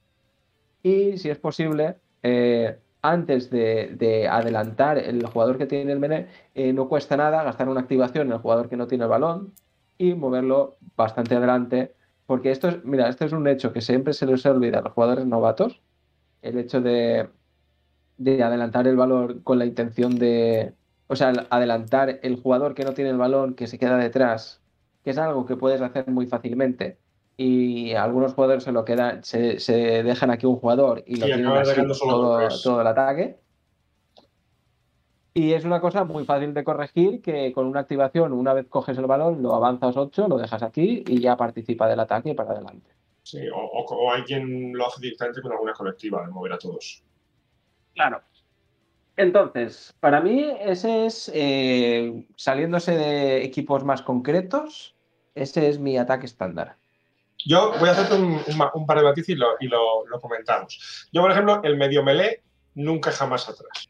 y 0.82 1.16
si 1.16 1.30
es 1.30 1.38
posible 1.38 1.96
eh, 2.22 2.76
antes 3.00 3.48
de, 3.50 4.28
adelantar 4.30 4.98
el 4.98 5.24
jugador 5.26 5.56
que 5.56 5.66
tiene 5.66 5.92
el 5.92 6.00
melee 6.00 6.26
eh, 6.54 6.72
no 6.72 6.88
cuesta 6.88 7.16
nada 7.16 7.44
gastar 7.44 7.68
una 7.68 7.80
activación 7.80 8.26
en 8.26 8.32
el 8.34 8.40
jugador 8.40 8.68
que 8.68 8.76
no 8.76 8.88
tiene 8.88 9.04
el 9.04 9.10
balón 9.10 9.54
y 9.96 10.14
moverlo 10.14 10.76
bastante 10.96 11.36
adelante 11.36 11.94
porque 12.26 12.50
esto 12.50 12.68
es, 12.68 12.84
mira, 12.84 13.08
esto 13.08 13.24
es 13.24 13.32
un 13.32 13.46
hecho 13.48 13.72
que 13.72 13.80
siempre 13.80 14.12
se 14.12 14.26
les 14.26 14.44
olvida 14.44 14.80
a 14.80 14.82
los 14.82 14.92
jugadores 14.92 15.24
novatos 15.24 15.80
el 16.42 16.58
hecho 16.58 16.80
de, 16.80 17.28
adelantar 18.18 18.86
el 18.88 18.96
valor 18.96 19.42
con 19.44 19.58
la 19.58 19.64
intención 19.64 20.16
de, 20.16 20.74
o 21.08 21.16
sea, 21.16 21.32
adelantar 21.50 22.20
el 22.22 22.40
jugador 22.40 22.74
que 22.74 22.84
no 22.84 22.92
tiene 22.92 23.10
el 23.10 23.16
balón, 23.16 23.54
que 23.54 23.66
se 23.66 23.78
queda 23.78 23.96
detrás, 23.96 24.62
que 25.02 25.10
es 25.10 25.18
algo 25.18 25.46
que 25.46 25.56
puedes 25.56 25.80
hacer 25.80 26.08
muy 26.08 26.26
fácilmente. 26.26 26.98
Y 27.36 27.92
algunos 27.94 28.34
jugadores 28.34 28.64
se 28.64 28.72
lo 28.72 28.84
quedan, 28.84 29.24
se, 29.24 29.58
dejan 30.02 30.30
aquí 30.30 30.44
un 30.46 30.56
jugador 30.56 31.02
y 31.06 31.16
lo 31.16 31.26
tienen 31.26 31.44
todo, 31.98 32.48
todo 32.62 32.80
el 32.80 32.86
ataque. 32.86 33.38
Y 35.34 35.52
es 35.52 35.64
una 35.64 35.80
cosa 35.80 36.04
muy 36.04 36.24
fácil 36.24 36.52
de 36.52 36.64
corregir 36.64 37.22
que 37.22 37.52
con 37.52 37.66
una 37.66 37.80
activación, 37.80 38.32
una 38.32 38.52
vez 38.54 38.66
coges 38.68 38.98
el 38.98 39.06
balón, 39.06 39.40
lo 39.40 39.54
avanzas 39.54 39.96
8, 39.96 40.26
lo 40.26 40.36
dejas 40.36 40.62
aquí 40.62 41.04
y 41.06 41.20
ya 41.20 41.36
participa 41.36 41.88
del 41.88 42.00
ataque 42.00 42.34
para 42.34 42.50
adelante. 42.50 42.90
Sí, 43.22 43.40
o, 43.48 43.56
o, 43.56 44.12
hay 44.12 44.22
quien 44.24 44.72
lo 44.72 44.86
hace 44.88 45.00
directamente 45.00 45.40
con 45.40 45.52
alguna 45.52 45.74
colectiva, 45.74 46.26
de 46.26 46.32
mover 46.32 46.54
a 46.54 46.58
todos. 46.58 47.04
Claro. 47.94 48.20
Entonces, 49.18 49.96
para 49.98 50.20
mí 50.20 50.48
ese 50.60 51.06
es, 51.06 51.28
eh, 51.34 52.24
saliéndose 52.36 52.96
de 52.96 53.42
equipos 53.42 53.82
más 53.82 54.00
concretos, 54.00 54.94
ese 55.34 55.68
es 55.68 55.80
mi 55.80 55.98
ataque 55.98 56.24
estándar. 56.24 56.76
Yo 57.44 57.72
voy 57.80 57.88
a 57.88 57.92
hacerte 57.92 58.14
un, 58.14 58.86
par 58.86 58.98
de 58.98 59.04
matices 59.04 59.36
y, 59.58 59.66
lo, 59.66 60.06
comentamos. 60.22 61.08
Yo, 61.12 61.20
por 61.20 61.32
ejemplo, 61.32 61.60
el 61.64 61.76
medio 61.76 62.04
melee 62.04 62.44
nunca 62.76 63.10
jamás 63.10 63.48
atrás. 63.48 63.88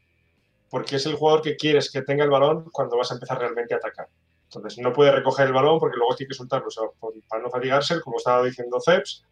Porque 0.67 0.95
es 0.95 1.05
el 1.05 1.13
jugador 1.13 1.43
que 1.43 1.55
quieres 1.55 1.91
que 1.91 2.01
tenga 2.01 2.23
el 2.23 2.31
balón 2.31 2.67
cuando 2.71 2.97
vas 2.97 3.11
a 3.11 3.13
empezar 3.13 3.37
realmente 3.37 3.75
a 3.75 3.77
atacar. 3.77 4.07
Entonces, 4.45 4.79
no 4.79 4.91
puede 4.91 5.11
recoger 5.11 5.45
el 5.45 5.53
balón 5.53 5.77
porque 5.77 5.97
luego 5.97 6.15
tiene 6.15 6.29
que 6.29 6.35
soltarlo. 6.37 6.69
O 6.69 6.71
sea, 6.71 6.85
para 7.27 7.43
no 7.43 7.51
fatigarse, 7.51 8.01
como 8.01 8.17
estaba 8.17 8.43
diciendo 8.43 8.79
Ceps, 8.83 9.23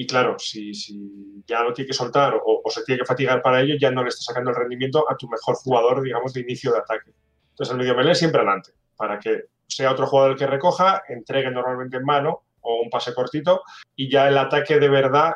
y 0.00 0.06
claro, 0.06 0.38
si, 0.38 0.70
ya 1.44 1.64
lo 1.64 1.72
tiene 1.72 1.88
que 1.88 1.92
soltar 1.92 2.40
o, 2.46 2.62
se 2.70 2.84
tiene 2.84 3.00
que 3.00 3.04
fatigar 3.04 3.42
para 3.42 3.60
ello, 3.60 3.74
ya 3.80 3.90
no 3.90 4.04
le 4.04 4.10
está 4.10 4.22
sacando 4.22 4.50
el 4.50 4.56
rendimiento 4.56 5.04
a 5.10 5.16
tu 5.16 5.28
mejor 5.28 5.56
jugador, 5.56 6.02
digamos, 6.02 6.32
de 6.32 6.42
inicio 6.42 6.70
de 6.70 6.78
ataque. 6.78 7.10
Entonces 7.50 7.72
el 7.72 7.78
medio 7.78 7.96
melee 7.96 8.14
siempre 8.14 8.40
adelante, 8.40 8.70
para 8.96 9.18
que 9.18 9.46
sea 9.66 9.90
otro 9.90 10.06
jugador 10.06 10.30
el 10.30 10.38
que 10.38 10.46
recoja, 10.46 11.02
entregue 11.08 11.50
normalmente 11.50 11.96
en 11.96 12.04
mano 12.04 12.44
o 12.60 12.80
un 12.80 12.90
pase 12.90 13.12
cortito 13.12 13.64
y 13.96 14.08
ya 14.08 14.28
el 14.28 14.38
ataque 14.38 14.78
de 14.78 14.88
verdad, 14.88 15.32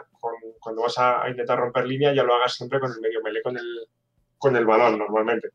cuando 0.61 0.83
vas 0.83 0.97
a, 0.97 1.29
intentar 1.29 1.59
romper 1.59 1.85
línea, 1.85 2.15
ya 2.15 2.23
lo 2.23 2.33
hagas 2.33 2.55
siempre 2.55 2.79
con 2.79 2.93
el 2.93 3.01
medio 3.01 3.21
melee, 3.21 3.43
con 3.43 3.57
el, 3.57 3.89
con 4.39 4.55
el 4.55 4.65
balón 4.65 4.97
normalmente. 4.97 5.49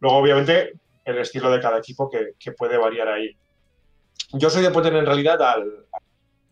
Luego, 0.00 0.18
obviamente, 0.18 0.74
el 1.06 1.16
estilo 1.16 1.50
de 1.50 1.60
cada 1.60 1.78
equipo 1.78 2.10
que, 2.10 2.52
puede 2.52 2.76
variar 2.76 3.08
ahí. 3.08 3.34
Yo 4.34 4.50
soy 4.50 4.62
de 4.62 4.70
poner 4.70 4.94
en 4.96 5.06
realidad 5.06 5.40
al, 5.40 5.86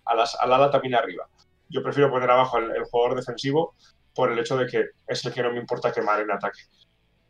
a 0.06 0.14
las, 0.14 0.34
al 0.40 0.54
ala 0.54 0.70
también 0.70 0.94
arriba 0.94 1.28
yo 1.68 1.82
prefiero 1.82 2.10
poner 2.10 2.30
abajo 2.30 2.58
el, 2.58 2.84
jugador 2.84 3.16
defensivo 3.16 3.74
por 4.14 4.32
el 4.32 4.38
hecho 4.38 4.56
de 4.56 4.66
que 4.66 4.84
es 5.06 5.24
el 5.24 5.32
que 5.32 5.42
no 5.42 5.52
me 5.52 5.60
importa 5.60 5.92
quemar 5.92 6.20
en 6.20 6.30
ataque. 6.30 6.60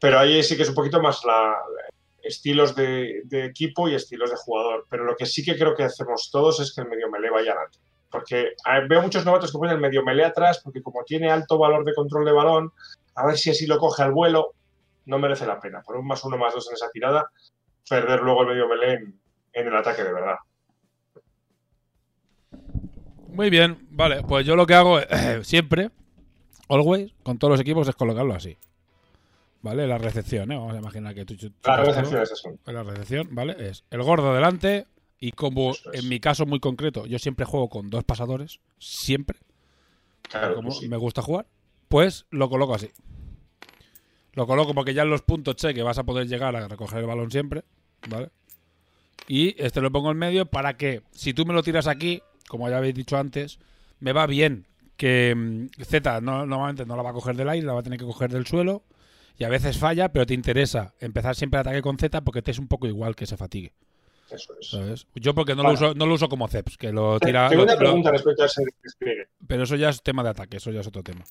Pero 0.00 0.18
ahí 0.18 0.42
sí 0.42 0.56
que 0.56 0.62
es 0.62 0.68
un 0.68 0.74
poquito 0.74 1.02
más 1.02 1.24
la, 1.24 1.56
estilos 2.22 2.74
de, 2.74 3.22
equipo 3.30 3.88
y 3.88 3.94
estilos 3.94 4.30
de 4.30 4.36
jugador. 4.36 4.86
Pero 4.88 5.04
lo 5.04 5.16
que 5.16 5.26
sí 5.26 5.44
que 5.44 5.56
creo 5.56 5.74
que 5.74 5.84
hacemos 5.84 6.30
todos 6.30 6.60
es 6.60 6.74
que 6.74 6.82
el 6.82 6.88
medio 6.88 7.10
melee 7.10 7.30
vaya 7.30 7.52
adelante. 7.52 7.78
Porque 8.10 8.52
veo 8.88 9.02
muchos 9.02 9.24
novatos 9.24 9.52
que 9.52 9.58
ponen 9.58 9.74
el 9.74 9.80
medio 9.80 10.02
melee 10.02 10.24
atrás 10.24 10.60
porque 10.62 10.82
como 10.82 11.04
tiene 11.04 11.30
alto 11.30 11.58
valor 11.58 11.84
de 11.84 11.94
control 11.94 12.24
de 12.24 12.32
balón, 12.32 12.72
a 13.14 13.26
ver 13.26 13.36
si 13.36 13.50
así 13.50 13.66
lo 13.66 13.78
coge 13.78 14.02
al 14.02 14.12
vuelo, 14.12 14.54
no 15.06 15.18
merece 15.18 15.46
la 15.46 15.60
pena. 15.60 15.82
Por 15.82 15.96
un 15.96 16.06
más 16.06 16.24
uno 16.24 16.38
más 16.38 16.54
dos 16.54 16.68
en 16.68 16.74
esa 16.74 16.90
tirada, 16.90 17.30
perder 17.88 18.20
luego 18.20 18.42
el 18.42 18.48
medio 18.48 18.68
melee 18.68 18.98
en 19.52 19.66
el 19.66 19.76
ataque 19.76 20.04
de 20.04 20.12
verdad. 20.12 20.36
Muy 23.38 23.50
bien, 23.50 23.86
vale. 23.90 24.24
Pues 24.24 24.44
yo 24.44 24.56
lo 24.56 24.66
que 24.66 24.74
hago 24.74 24.98
siempre, 25.42 25.92
always, 26.68 27.12
con 27.22 27.38
todos 27.38 27.52
los 27.52 27.60
equipos 27.60 27.86
es 27.86 27.94
colocarlo 27.94 28.34
así. 28.34 28.58
¿Vale? 29.62 29.86
La 29.86 29.96
recepción, 29.96 30.50
¿eh? 30.50 30.56
Vamos 30.56 30.74
a 30.74 30.78
imaginar 30.78 31.14
que 31.14 31.24
tú. 31.24 31.36
la 31.64 31.76
recepción 31.84 32.20
es 32.20 32.32
eso. 32.32 32.58
La 32.66 32.82
recepción, 32.82 33.28
¿vale? 33.30 33.54
Es 33.60 33.84
el 33.92 34.02
gordo 34.02 34.34
delante 34.34 34.88
y 35.20 35.30
como 35.30 35.72
en 35.92 36.08
mi 36.08 36.18
caso 36.18 36.46
muy 36.46 36.58
concreto, 36.58 37.06
yo 37.06 37.20
siempre 37.20 37.44
juego 37.44 37.68
con 37.68 37.90
dos 37.90 38.02
pasadores, 38.02 38.58
siempre. 38.80 39.38
Claro, 40.22 40.56
como 40.56 40.72
me 40.88 40.96
gusta 40.96 41.22
jugar, 41.22 41.46
pues 41.86 42.26
lo 42.30 42.48
coloco 42.48 42.74
así. 42.74 42.90
Lo 44.32 44.48
coloco 44.48 44.74
porque 44.74 44.94
ya 44.94 45.02
en 45.02 45.10
los 45.10 45.22
puntos 45.22 45.54
che 45.54 45.74
que 45.74 45.84
vas 45.84 45.98
a 45.98 46.02
poder 46.02 46.26
llegar 46.26 46.56
a 46.56 46.66
recoger 46.66 46.98
el 46.98 47.06
balón 47.06 47.30
siempre, 47.30 47.62
¿vale? 48.08 48.30
Y 49.28 49.54
este 49.62 49.80
lo 49.80 49.92
pongo 49.92 50.10
en 50.10 50.18
medio 50.18 50.46
para 50.46 50.76
que 50.76 51.02
si 51.12 51.34
tú 51.34 51.46
me 51.46 51.54
lo 51.54 51.62
tiras 51.62 51.86
aquí, 51.86 52.20
como 52.48 52.68
ya 52.68 52.78
habéis 52.78 52.94
dicho 52.94 53.16
antes, 53.16 53.58
me 54.00 54.12
va 54.12 54.26
bien 54.26 54.66
que 54.96 55.34
mm, 55.34 55.82
Z 55.82 56.20
no, 56.20 56.44
normalmente 56.44 56.84
no 56.84 56.96
la 56.96 57.02
va 57.02 57.10
a 57.10 57.14
coger 57.14 57.36
del 57.36 57.48
aire, 57.48 57.66
la 57.66 57.72
va 57.72 57.80
a 57.80 57.82
tener 57.82 57.98
que 57.98 58.04
coger 58.04 58.30
del 58.30 58.46
suelo. 58.46 58.82
Y 59.38 59.44
a 59.44 59.48
veces 59.48 59.78
falla, 59.78 60.12
pero 60.12 60.26
te 60.26 60.34
interesa 60.34 60.94
empezar 60.98 61.36
siempre 61.36 61.58
el 61.58 61.60
ataque 61.60 61.80
con 61.80 61.96
Z 61.96 62.20
porque 62.22 62.42
te 62.42 62.50
es 62.50 62.58
un 62.58 62.66
poco 62.66 62.88
igual 62.88 63.14
que 63.14 63.24
se 63.24 63.36
fatigue. 63.36 63.72
Eso 64.30 64.52
es. 64.60 64.70
¿Sabes? 64.70 65.06
Yo 65.14 65.32
porque 65.32 65.54
no, 65.54 65.62
lo 65.62 65.72
uso, 65.72 65.94
no 65.94 66.06
lo 66.06 66.14
uso 66.14 66.28
como 66.28 66.48
Ceps, 66.48 66.76
que 66.76 66.92
lo 66.92 67.20
tira... 67.20 67.48
Tengo 67.48 67.62
una 67.62 67.76
pregunta 67.76 68.10
respecto 68.10 68.42
a 68.42 68.46
ese 68.46 68.64
despliegue. 68.82 69.28
Pero 69.46 69.62
eso 69.62 69.76
ya 69.76 69.88
es 69.90 70.02
tema 70.02 70.24
de 70.24 70.30
ataque, 70.30 70.56
eso 70.56 70.72
ya 70.72 70.80
es 70.80 70.86
otro 70.86 71.04
tema. 71.04 71.24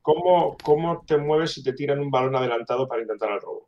¿Cómo, 0.00 0.56
¿Cómo 0.62 1.04
te 1.04 1.18
mueves 1.18 1.52
si 1.52 1.62
te 1.62 1.72
tiran 1.72 1.98
un 1.98 2.10
balón 2.10 2.36
adelantado 2.36 2.88
para 2.88 3.02
intentar 3.02 3.30
el 3.32 3.40
robo? 3.40 3.67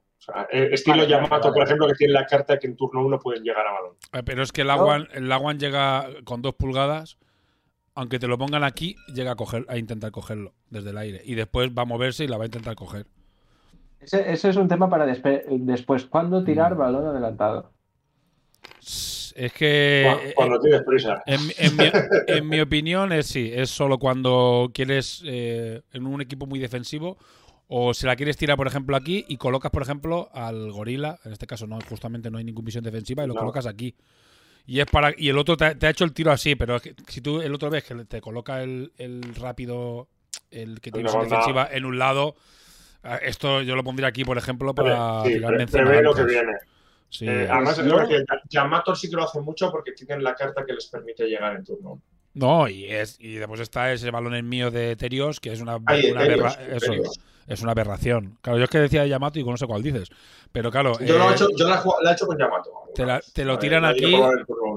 Eh, 0.53 0.69
estilo 0.73 1.05
Yamato, 1.05 1.53
por 1.53 1.63
ejemplo, 1.63 1.87
que 1.87 1.95
tiene 1.95 2.13
la 2.13 2.27
carta 2.27 2.59
que 2.59 2.67
en 2.67 2.77
turno 2.77 3.05
uno 3.05 3.19
pueden 3.19 3.43
llegar 3.43 3.67
a 3.67 3.73
balón. 3.73 3.93
Eh, 4.13 4.23
pero 4.25 4.43
es 4.43 4.53
que 4.53 4.63
el 4.63 4.71
Aguan, 4.71 5.09
el 5.13 5.59
llega 5.59 6.09
con 6.25 6.43
dos 6.43 6.55
pulgadas, 6.55 7.19
aunque 7.95 8.19
te 8.19 8.27
lo 8.27 8.37
pongan 8.39 8.63
aquí, 8.63 8.97
llega 9.15 9.33
a, 9.33 9.37
coger, 9.37 9.65
a 9.69 9.79
intentar 9.79 10.11
cogerlo 10.11 10.53
desde 10.69 10.91
el 10.91 10.99
aire. 10.99 11.23
Y 11.25 11.35
después 11.35 11.71
va 11.77 11.83
a 11.83 11.87
moverse 11.87 12.25
y 12.25 12.29
la 12.29 12.37
va 12.37 12.45
a 12.45 12.47
intentar 12.47 12.75
coger. 12.75 13.07
Ese, 14.01 14.33
es 14.33 14.57
un 14.57 14.69
tema 14.69 14.89
para 14.89 15.07
después. 15.07 16.07
¿Cuándo 16.07 16.45
tirar 16.45 16.75
mm. 16.75 16.79
balón 16.79 17.07
adelantado? 17.07 17.73
Es 18.81 19.53
que. 19.57 20.33
Cuando, 20.35 20.57
eh, 20.57 20.61
tienes 20.63 20.83
prisa. 20.83 21.23
En, 21.27 22.49
mi, 22.49 22.61
opinión, 22.61 23.13
es 23.13 23.27
sí. 23.27 23.51
Es 23.53 23.71
solo 23.71 23.99
cuando 23.99 24.71
quieres, 24.73 25.23
en 25.25 26.07
un 26.07 26.21
equipo 26.21 26.47
muy 26.47 26.59
defensivo, 26.59 27.19
o 27.73 27.95
si 27.95 28.05
la 28.05 28.17
quieres 28.17 28.37
tirar, 28.37 28.57
por 28.57 28.67
ejemplo, 28.67 28.97
aquí 28.97 29.25
y 29.29 29.37
colocas, 29.37 29.71
por 29.71 29.83
ejemplo, 29.83 30.29
al 30.33 30.73
gorila, 30.73 31.21
en 31.25 31.33
este 31.33 31.47
caso 31.47 31.69
no, 31.69 31.79
justamente 31.89 32.29
no 32.29 32.39
hay 32.39 32.45
ninguna 32.45 32.67
visión 32.67 32.83
defensiva, 32.83 33.23
y 33.23 33.29
lo 33.29 33.35
colocas 33.37 33.65
aquí. 33.67 33.95
Y 34.67 34.81
es 34.81 34.87
para 34.87 35.15
y 35.17 35.29
el 35.29 35.39
otro 35.39 35.57
te, 35.57 35.65
ha 35.65 35.91
hecho 35.91 36.05
el 36.05 36.13
tiro 36.13 36.33
así, 36.33 36.57
pero 36.57 36.77
es 36.77 36.83
que, 36.83 36.97
si 37.07 37.21
tú 37.21 37.41
el 37.41 37.55
otro 37.55 37.71
ves 37.71 37.85
que 37.85 37.95
te 38.07 38.21
coloca 38.21 38.61
el, 38.61 38.91
rápido, 39.41 40.09
el 40.51 40.81
que 40.81 40.91
tiene 40.91 41.05
visión 41.05 41.23
defensiva 41.23 41.69
en 41.71 41.85
un 41.85 41.97
lado, 41.97 42.35
eh, 43.05 43.21
esto 43.23 43.63
yo 43.63 43.77
lo 43.77 43.85
pondría 43.85 44.09
aquí, 44.09 44.25
por 44.25 44.37
ejemplo, 44.37 44.75
para 44.75 45.23
sí, 45.23 45.35
tirar 45.35 46.03
lo 46.03 46.13
que 46.13 46.25
viene. 46.25 46.53
Sí, 47.09 47.29
eh, 47.29 47.47
además, 47.49 47.79
que 48.09 48.25
Yamato 48.49 48.97
sí 48.97 49.09
que 49.09 49.15
lo 49.15 49.23
hace 49.23 49.41
mucho 49.41 49.71
porque 49.71 49.93
tienen 49.93 50.25
la 50.25 50.35
carta 50.35 50.65
que 50.67 50.73
les 50.73 50.87
permite 50.87 51.25
llegar 51.25 51.55
en 51.55 51.65
turno. 51.65 52.03
No, 52.35 52.69
y 52.69 52.87
es 52.87 53.17
y 53.19 53.35
después 53.35 53.61
está 53.61 53.93
ese 53.93 54.11
balón 54.11 54.35
en 54.35 54.49
mío 54.49 54.71
de 54.71 54.95
Terios, 54.97 55.41
que 55.41 55.53
es 55.53 55.61
una, 55.61 55.77
una 55.77 56.25
eso, 56.71 56.93
es 57.51 57.63
una 57.63 57.73
aberración. 57.73 58.39
Claro, 58.41 58.59
yo 58.59 58.65
es 58.65 58.71
que 58.71 58.79
decía 58.79 59.05
Yamato 59.07 59.41
y 59.41 59.45
no 59.45 59.57
sé 59.57 59.67
cuál 59.67 59.83
dices. 59.83 60.09
Pero 60.53 60.71
claro. 60.71 60.93
Yo, 61.01 61.19
lo 61.19 61.25
he 61.25 61.33
eh, 61.33 61.35
hecho, 61.35 61.49
yo 61.57 61.69
la, 61.69 61.83
he 62.09 62.13
hecho 62.13 62.27
con 62.27 62.39
Yamato. 62.39 62.71
Te, 63.35 63.45
lo 63.45 63.59
tiran 63.59 63.85
aquí. 63.85 64.17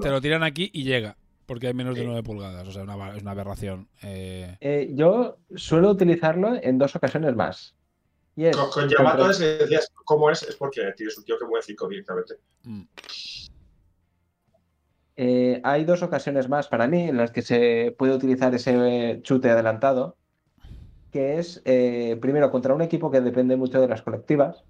Te 0.02 0.10
lo 0.10 0.20
tiran 0.20 0.44
aquí 0.44 0.72
y 0.74 0.84
llega. 0.84 1.16
Porque 1.46 1.68
hay 1.68 1.74
menos 1.76 1.96
de 1.96 2.04
9 2.04 2.24
pulgadas. 2.24 2.68
O 2.68 2.72
sea, 2.72 2.84
es 3.16 3.22
una 3.22 3.32
aberración. 3.32 3.88
Eh. 4.02 4.58
Eh, 4.60 4.90
yo 4.94 5.38
suelo 5.56 5.92
utilizarlo 5.92 6.56
en 6.60 6.80
dos 6.80 6.96
ocasiones 6.96 7.36
más. 7.36 7.76
con, 8.74 8.90
Yamato 8.90 9.30
es, 9.30 9.38
decías 9.38 9.92
cómo 10.04 10.32
es, 10.32 10.42
es 10.42 10.56
porque 10.56 10.94
tienes 10.98 11.16
un 11.18 11.26
tío 11.26 11.38
que 11.38 11.46
mueve 11.46 11.64
5 11.64 11.88
directamente. 11.90 12.36
Mm. 12.64 12.82
Hay 15.18 15.86
dos 15.86 16.04
ocasiones 16.04 16.50
más 16.50 16.68
para 16.68 16.88
mí 16.88 17.04
en 17.04 17.18
las 17.18 17.32
que 17.32 17.42
se 17.42 17.96
puede 17.98 18.16
utilizar 18.16 18.54
ese 18.56 19.20
chute 19.24 19.50
adelantado 19.50 20.18
que 21.14 21.38
es, 21.38 21.62
eh, 21.66 22.18
primero, 22.20 22.50
contra 22.52 22.74
un 22.74 22.82
equipo 22.82 23.12
que 23.12 23.22
depende 23.22 23.56
mucho 23.56 23.80
de 23.80 23.88
las 23.88 24.02
colectivas. 24.02 24.66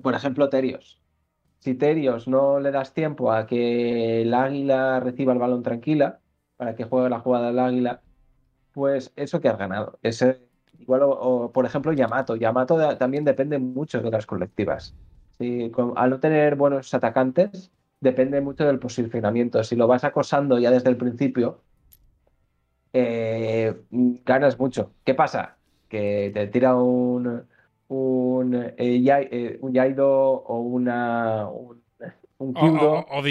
Por 0.00 0.14
ejemplo, 0.14 0.48
Terios. 0.48 1.02
Si 1.58 1.74
Terios 1.74 2.28
no 2.28 2.60
le 2.60 2.70
das 2.70 2.94
tiempo 2.94 3.32
a 3.32 3.44
que 3.44 4.22
el 4.22 4.32
águila 4.32 5.00
reciba 5.00 5.32
el 5.32 5.40
balón 5.40 5.64
tranquila, 5.64 6.20
para 6.56 6.76
que 6.76 6.84
juegue 6.84 7.10
la 7.10 7.18
jugada 7.18 7.48
del 7.48 7.58
águila, 7.58 8.02
pues 8.72 9.12
eso 9.16 9.40
que 9.40 9.48
has 9.48 9.58
ganado. 9.58 9.98
Igual, 10.78 11.00
o, 11.04 11.50
por 11.52 11.66
ejemplo, 11.66 11.92
Yamato. 11.92 12.36
Yamato 12.36 12.96
también 12.96 13.24
depende 13.24 13.58
mucho 13.58 14.00
de 14.00 14.10
las 14.10 14.26
colectivas. 14.26 14.94
Al 15.96 16.10
no 16.10 16.20
tener 16.20 16.54
buenos 16.54 16.94
atacantes, 16.94 17.72
depende 18.06 18.40
mucho 18.40 18.64
del 18.64 18.78
posicionamiento. 18.78 19.62
Si 19.64 19.74
lo 19.76 19.86
vas 19.88 20.04
acosando 20.04 20.58
ya 20.58 20.70
desde 20.70 20.90
el 20.90 20.96
principio, 20.96 21.62
eh, 22.92 23.74
ganas 23.90 24.58
mucho. 24.58 24.92
¿Qué 25.04 25.14
pasa? 25.14 25.56
Que 25.88 26.30
te 26.32 26.46
tira 26.46 26.76
un, 26.76 27.46
un, 27.88 28.54
eh, 28.54 28.74
eh, 28.78 29.58
un 29.60 29.72
Yaido 29.72 30.08
o 30.08 30.60
una, 30.60 31.48
o, 32.38 33.22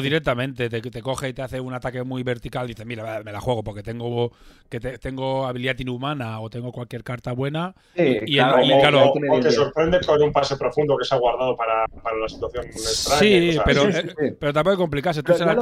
directamente 0.00 0.70
te, 0.70 0.80
te, 0.80 1.02
coge 1.02 1.28
y 1.28 1.32
te 1.34 1.42
hace 1.42 1.60
un 1.60 1.74
ataque 1.74 2.02
muy 2.02 2.22
vertical. 2.22 2.66
Dice, 2.66 2.84
mira, 2.84 3.22
me 3.22 3.30
la 3.30 3.40
juego 3.40 3.62
porque 3.62 3.82
tengo 3.82 4.32
que 4.70 4.80
tengo 4.80 5.46
habilidad 5.46 5.78
inhumana 5.78 6.40
o 6.40 6.48
tengo 6.48 6.72
cualquier 6.72 7.04
carta 7.04 7.32
buena. 7.32 7.74
y, 7.94 8.36
claro, 8.36 9.12
o, 9.12 9.40
te 9.40 9.50
sorprende 9.50 10.00
con 10.00 10.22
un 10.22 10.32
pase 10.32 10.56
profundo 10.56 10.96
que 10.96 11.04
se 11.04 11.14
ha 11.14 11.18
guardado 11.18 11.56
para, 11.56 11.84
la 11.86 12.28
situación 12.28 12.64
extraña. 12.66 13.20
Sí, 13.20 13.58
pero, 13.64 13.88
eh, 13.88 14.36
pero 14.38 14.52
tampoco 14.52 14.78
complicarse. 14.78 15.22
Tú 15.22 15.32
ya, 15.34 15.54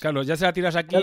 claro, 0.00 0.22
ya 0.22 0.36
se 0.36 0.44
la 0.44 0.52
tiras 0.52 0.76
aquí 0.76 0.96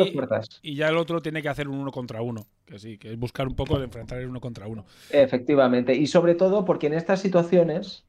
y 0.61 0.75
ya 0.75 0.89
el 0.89 0.97
otro 0.97 1.21
tiene 1.21 1.41
que 1.41 1.49
hacer 1.49 1.67
un 1.67 1.79
uno 1.79 1.91
contra 1.91 2.21
uno. 2.21 2.45
Que 2.65 2.77
sí, 2.77 2.97
que 2.99 3.11
es 3.11 3.17
buscar 3.17 3.47
un 3.47 3.55
poco 3.55 3.79
de 3.79 3.85
enfrentar 3.85 4.19
el 4.19 4.27
uno 4.27 4.39
contra 4.39 4.67
uno. 4.67 4.85
Efectivamente. 5.09 5.95
Y 5.95 6.05
sobre 6.05 6.35
todo 6.35 6.65
porque 6.65 6.87
en 6.87 6.93
estas 6.93 7.19
situaciones 7.19 8.05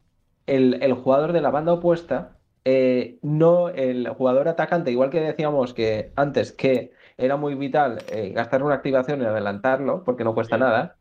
el, 0.47 0.83
el 0.83 0.93
jugador 0.93 1.33
de 1.33 1.41
la 1.41 1.51
banda 1.51 1.73
opuesta 1.73 2.37
eh, 2.65 3.19
no 3.23 3.69
el 3.69 4.09
jugador 4.09 4.49
atacante, 4.49 4.91
igual 4.91 5.11
que 5.11 5.21
decíamos 5.21 5.75
que 5.75 6.13
antes 6.17 6.53
que 6.53 6.93
era 7.17 7.37
muy 7.37 7.55
vital 7.55 7.99
eh, 8.11 8.31
gastar 8.31 8.63
una 8.63 8.75
activación 8.75 9.21
y 9.23 9.25
adelantarlo, 9.25 10.03
porque 10.05 10.25
no 10.25 10.35
cuesta 10.35 10.57
nada, 10.57 10.97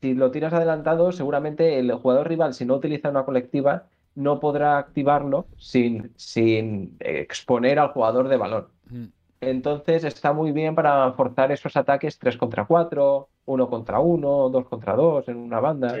si 0.00 0.14
lo 0.14 0.30
tiras 0.30 0.52
adelantado, 0.52 1.12
seguramente 1.12 1.78
el 1.78 1.92
jugador 1.92 2.28
rival, 2.28 2.54
si 2.54 2.64
no 2.64 2.74
utiliza 2.74 3.10
una 3.10 3.24
colectiva, 3.24 3.86
no 4.14 4.40
podrá 4.40 4.78
activarlo 4.78 5.46
sin, 5.56 6.12
sin 6.16 6.96
exponer 7.00 7.78
al 7.78 7.88
jugador 7.88 8.28
de 8.28 8.36
valor. 8.36 8.70
Mm. 8.90 9.06
Entonces 9.40 10.04
está 10.04 10.32
muy 10.32 10.52
bien 10.52 10.74
para 10.74 11.12
forzar 11.12 11.52
esos 11.52 11.76
ataques 11.76 12.18
3 12.18 12.36
contra 12.36 12.64
4, 12.64 13.28
1 13.44 13.68
contra 13.68 14.00
1, 14.00 14.48
2 14.48 14.68
contra 14.68 14.94
2 14.94 15.28
en 15.28 15.36
una 15.36 15.60
banda. 15.60 15.96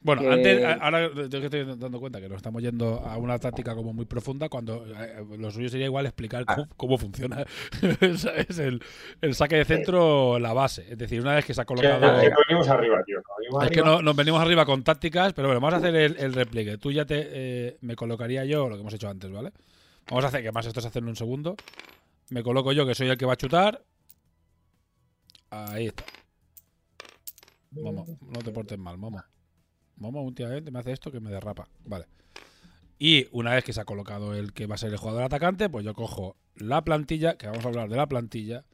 Bueno, 0.00 0.30
antes, 0.30 0.64
ahora 0.80 1.06
estoy 1.06 1.64
dando 1.76 1.98
cuenta 1.98 2.20
que 2.20 2.28
nos 2.28 2.36
estamos 2.36 2.62
yendo 2.62 3.00
a 3.00 3.16
una 3.16 3.36
táctica 3.38 3.74
como 3.74 3.92
muy 3.92 4.04
profunda, 4.04 4.48
cuando 4.48 4.86
eh, 4.86 5.24
lo 5.36 5.50
suyo 5.50 5.68
sería 5.68 5.86
igual 5.86 6.06
explicar 6.06 6.44
cómo, 6.76 6.94
ah. 6.94 6.98
funciona 6.98 7.44
es 8.00 8.58
el, 8.60 8.80
el, 9.20 9.34
saque 9.34 9.56
de 9.56 9.64
centro, 9.64 10.38
la 10.38 10.52
base. 10.52 10.86
Es 10.88 10.98
decir, 10.98 11.20
una 11.20 11.34
vez 11.34 11.44
que 11.44 11.52
se 11.52 11.60
ha 11.60 11.64
colocado. 11.64 12.20
Que, 12.20 12.30
venimos 12.48 12.68
arriba, 12.68 13.02
tío. 13.04 13.18
es 13.60 13.70
que 13.70 13.82
no, 13.82 14.00
nos 14.00 14.14
venimos 14.14 14.40
arriba 14.40 14.64
con 14.64 14.84
tácticas, 14.84 15.32
pero 15.32 15.48
bueno, 15.48 15.60
vamos 15.60 15.74
a 15.74 15.78
hacer 15.78 15.94
el, 15.96 16.16
el 16.16 16.32
repliegue. 16.32 16.78
Tú 16.78 16.92
ya 16.92 17.04
te 17.04 17.28
eh, 17.30 17.78
me 17.80 17.96
colocaría 17.96 18.44
yo 18.44 18.68
lo 18.68 18.76
que 18.76 18.82
hemos 18.82 18.94
hecho 18.94 19.08
antes, 19.08 19.30
¿vale? 19.32 19.52
Vamos 20.08 20.24
a 20.24 20.28
hacer 20.28 20.42
que 20.42 20.52
más 20.52 20.64
esto 20.64 20.80
se 20.80 20.86
hace 20.86 21.00
en 21.00 21.08
un 21.08 21.16
segundo. 21.16 21.56
Me 22.30 22.44
coloco 22.44 22.70
yo, 22.72 22.86
que 22.86 22.94
soy 22.94 23.08
el 23.08 23.18
que 23.18 23.26
va 23.26 23.32
a 23.32 23.36
chutar. 23.36 23.82
Ahí 25.50 25.86
está. 25.86 26.04
Vamos, 27.72 28.08
no 28.20 28.38
te 28.40 28.52
portes 28.52 28.78
mal, 28.78 28.96
vamos. 28.96 29.22
Momo 29.98 30.22
últimamente 30.22 30.70
me 30.70 30.78
hace 30.78 30.92
esto 30.92 31.10
que 31.10 31.20
me 31.20 31.30
derrapa. 31.30 31.68
Vale. 31.84 32.06
Y 32.98 33.28
una 33.32 33.54
vez 33.54 33.64
que 33.64 33.72
se 33.72 33.80
ha 33.80 33.84
colocado 33.84 34.34
el 34.34 34.52
que 34.52 34.66
va 34.66 34.74
a 34.74 34.78
ser 34.78 34.90
el 34.90 34.98
jugador 34.98 35.22
atacante, 35.22 35.68
pues 35.68 35.84
yo 35.84 35.94
cojo 35.94 36.36
la 36.56 36.82
plantilla, 36.82 37.36
que 37.36 37.46
vamos 37.46 37.64
a 37.64 37.68
hablar 37.68 37.88
de 37.88 37.96
la 37.96 38.08
plantilla, 38.08 38.64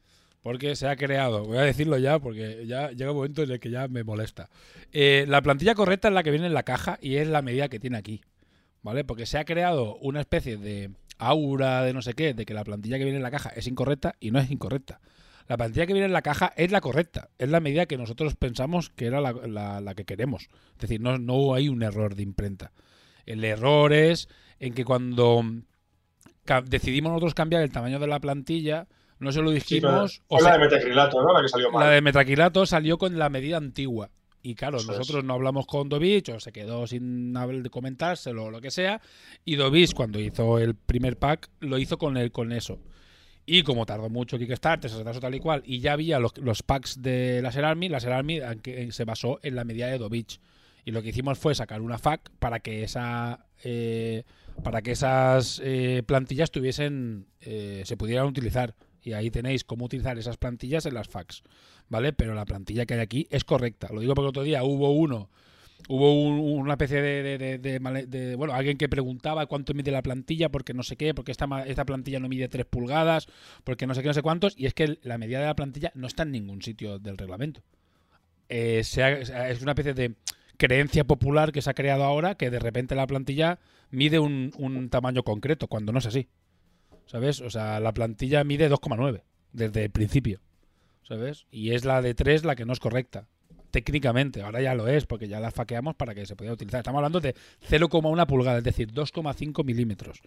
porque 0.41 0.75
se 0.75 0.87
ha 0.87 0.95
creado, 0.95 1.45
voy 1.45 1.57
a 1.57 1.61
decirlo 1.61 1.97
ya, 1.97 2.19
porque 2.19 2.65
ya 2.65 2.91
llega 2.91 3.11
un 3.11 3.17
momento 3.17 3.43
en 3.43 3.51
el 3.51 3.59
que 3.59 3.69
ya 3.69 3.87
me 3.87 4.03
molesta. 4.03 4.49
Eh, 4.91 5.25
la 5.27 5.41
plantilla 5.41 5.75
correcta 5.75 6.07
es 6.07 6.13
la 6.13 6.23
que 6.23 6.31
viene 6.31 6.47
en 6.47 6.53
la 6.53 6.63
caja 6.63 6.97
y 7.01 7.17
es 7.17 7.27
la 7.27 7.41
medida 7.41 7.69
que 7.69 7.79
tiene 7.79 7.97
aquí. 7.97 8.21
¿Vale? 8.81 9.03
Porque 9.03 9.25
se 9.25 9.39
ha 9.39 9.45
creado 9.45 9.95
una 9.97 10.19
especie 10.19 10.57
de 10.57 10.91
aura 11.17 11.81
de 11.81 11.93
no 11.93 12.03
sé 12.03 12.13
qué, 12.13 12.35
de 12.35 12.45
que 12.45 12.53
la 12.53 12.63
plantilla 12.63 12.97
que 12.97 13.03
viene 13.03 13.17
en 13.17 13.23
la 13.23 13.31
caja 13.31 13.49
es 13.49 13.65
incorrecta 13.67 14.15
y 14.19 14.29
no 14.29 14.39
es 14.39 14.51
incorrecta 14.51 14.99
la 15.47 15.57
plantilla 15.57 15.85
que 15.85 15.93
viene 15.93 16.07
en 16.07 16.13
la 16.13 16.21
caja 16.21 16.53
es 16.55 16.71
la 16.71 16.81
correcta, 16.81 17.29
es 17.37 17.49
la 17.49 17.59
medida 17.59 17.85
que 17.85 17.97
nosotros 17.97 18.35
pensamos 18.35 18.89
que 18.89 19.05
era 19.05 19.21
la, 19.21 19.95
que 19.95 20.05
queremos. 20.05 20.49
Es 20.73 20.81
decir, 20.81 21.01
no, 21.01 21.17
no 21.17 21.53
hay 21.53 21.69
un 21.69 21.83
error 21.83 22.15
de 22.15 22.23
imprenta. 22.23 22.71
El 23.25 23.43
error 23.43 23.93
es 23.93 24.27
en 24.59 24.73
que 24.73 24.85
cuando 24.85 25.43
decidimos 26.65 27.11
nosotros 27.11 27.33
cambiar 27.33 27.61
el 27.61 27.71
tamaño 27.71 27.99
de 27.99 28.07
la 28.07 28.19
plantilla, 28.19 28.87
no 29.19 29.31
se 29.31 29.41
lo 29.41 29.51
dijimos. 29.51 30.21
o 30.27 30.41
la 30.41 30.53
de 30.53 30.59
metacrilato, 30.59 31.21
¿no? 31.21 31.33
La 31.33 31.41
que 31.41 31.49
salió 31.49 31.71
mal. 31.71 31.85
La 31.85 31.91
de 31.91 32.01
metacrilato 32.01 32.65
salió 32.65 32.97
con 32.97 33.17
la 33.17 33.29
medida 33.29 33.57
antigua. 33.57 34.09
Y 34.41 34.53
claro, 34.53 34.77
nosotros 34.77 35.23
no 35.23 35.33
hablamos 35.33 35.65
con 35.65 35.89
Dovich 35.89 36.29
o 36.29 36.39
se 36.39 36.51
quedó 36.51 36.85
sin 36.85 37.33
comentárselo 37.71 38.45
o 38.45 38.51
lo 38.51 38.61
que 38.61 38.69
sea. 38.69 39.01
Y 39.43 39.55
Dovich, 39.55 39.95
cuando 39.95 40.19
hizo 40.19 40.59
el 40.59 40.75
primer 40.75 41.17
pack, 41.17 41.49
lo 41.61 41.79
hizo 41.79 41.97
con, 41.97 42.15
el, 42.15 42.31
con 42.31 42.51
eso. 42.51 42.79
Y 43.45 43.63
como 43.63 43.85
tardó 43.85 44.09
mucho 44.09 44.39
Kickstarter, 44.39 44.89
se 44.89 44.97
retrasó 44.97 45.19
tal 45.19 45.35
y 45.35 45.39
cual, 45.39 45.61
y 45.65 45.79
ya 45.79 45.93
había 45.93 46.19
los, 46.19 46.63
packs 46.63 47.01
de 47.01 47.41
Laser 47.43 47.65
Army, 47.65 47.89
Laser 47.89 48.11
Army 48.11 48.39
se 48.89 49.05
basó 49.05 49.39
en 49.43 49.55
la 49.55 49.63
medida 49.63 49.87
de 49.87 49.99
Dovich. 49.99 50.39
Y 50.83 50.91
lo 50.91 51.01
que 51.01 51.09
hicimos 51.09 51.37
fue 51.37 51.53
sacar 51.55 51.81
una 51.81 51.97
FAQ 51.97 52.29
para 52.39 52.59
que 52.59 52.83
esa 52.83 53.45
eh, 53.63 54.23
para 54.63 54.81
que 54.81 54.91
esas 54.91 55.61
eh, 55.63 56.03
plantillas 56.05 56.51
tuviesen 56.51 57.27
eh, 57.41 57.83
se 57.85 57.97
pudieran 57.97 58.27
utilizar. 58.27 58.75
Y 59.01 59.13
ahí 59.13 59.29
tenéis 59.29 59.63
cómo 59.63 59.85
utilizar 59.85 60.17
esas 60.17 60.37
plantillas 60.37 60.85
en 60.85 60.95
las 60.95 61.07
FAQs. 61.07 61.43
¿Vale? 61.89 62.13
Pero 62.13 62.33
la 62.33 62.45
plantilla 62.45 62.85
que 62.85 62.95
hay 62.95 62.99
aquí 62.99 63.27
es 63.29 63.43
correcta. 63.43 63.89
Lo 63.91 63.99
digo 64.01 64.15
porque 64.15 64.29
otro 64.29 64.43
día 64.43 64.63
hubo 64.63 64.91
uno 64.91 65.29
hubo 65.87 66.13
una 66.13 66.73
especie 66.73 67.01
de, 67.01 68.35
bueno 68.37 68.53
alguien 68.53 68.77
que 68.77 68.89
preguntaba 68.89 69.45
cuánto 69.45 69.73
mide 69.73 69.91
la 69.91 70.01
plantilla 70.01 70.49
porque 70.49 70.73
no 70.73 70.83
sé 70.83 70.95
qué 70.95 71.13
porque 71.13 71.31
esta, 71.31 71.47
esta 71.65 71.85
plantilla 71.85 72.19
no 72.19 72.27
mide 72.27 72.47
3 72.47 72.65
pulgadas 72.65 73.27
porque 73.63 73.85
no 73.87 73.93
sé 73.93 74.01
qué 74.01 74.07
no 74.07 74.13
sé 74.13 74.21
cuántos 74.21 74.57
y 74.57 74.65
es 74.65 74.73
que 74.73 74.99
la 75.03 75.17
medida 75.17 75.39
de 75.39 75.45
la 75.45 75.55
plantilla 75.55 75.91
no 75.95 76.07
está 76.07 76.23
en 76.23 76.31
ningún 76.31 76.61
sitio 76.61 76.99
del 76.99 77.17
reglamento 77.17 77.61
eh, 78.49 78.79
es 78.79 79.61
una 79.61 79.71
especie 79.71 79.93
de 79.93 80.15
creencia 80.57 81.03
popular 81.03 81.51
que 81.51 81.61
se 81.61 81.69
ha 81.69 81.73
creado 81.73 82.03
ahora 82.03 82.35
que 82.35 82.49
de 82.49 82.59
repente 82.59 82.95
la 82.95 83.07
plantilla 83.07 83.59
mide 83.91 84.19
un, 84.19 84.53
un 84.57 84.89
tamaño 84.89 85.23
concreto 85.23 85.67
cuando 85.67 85.91
no 85.91 85.99
es 85.99 86.05
así 86.07 86.29
¿sabes? 87.05 87.41
o 87.41 87.49
sea 87.49 87.79
la 87.79 87.93
plantilla 87.93 88.43
mide 88.43 88.69
2,9 88.69 89.21
desde 89.51 89.83
el 89.83 89.91
principio 89.91 90.41
¿sabes? 91.03 91.45
y 91.51 91.71
es 91.71 91.85
la 91.85 92.01
de 92.01 92.15
3 92.15 92.45
la 92.45 92.55
que 92.55 92.65
no 92.65 92.73
es 92.73 92.79
correcta 92.79 93.27
técnicamente, 93.75 94.41
ahora 94.41 94.61
ya 94.61 94.73
lo 94.73 94.87
es, 94.87 95.05
porque 95.05 95.27
ya 95.27 95.41
la 95.41 95.51
faqueamos 95.51 95.95
para 95.95 96.15
que 96.15 96.25
se 96.25 96.37
pueda 96.37 96.53
utilizar. 96.53 96.79
Estamos 96.79 96.99
hablando 96.99 97.19
de 97.19 97.35
0,1 97.69 98.25
pulgada, 98.25 98.59
es 98.59 98.63
decir, 98.63 98.93
2,5 98.93 99.65
milímetros. 99.65 100.21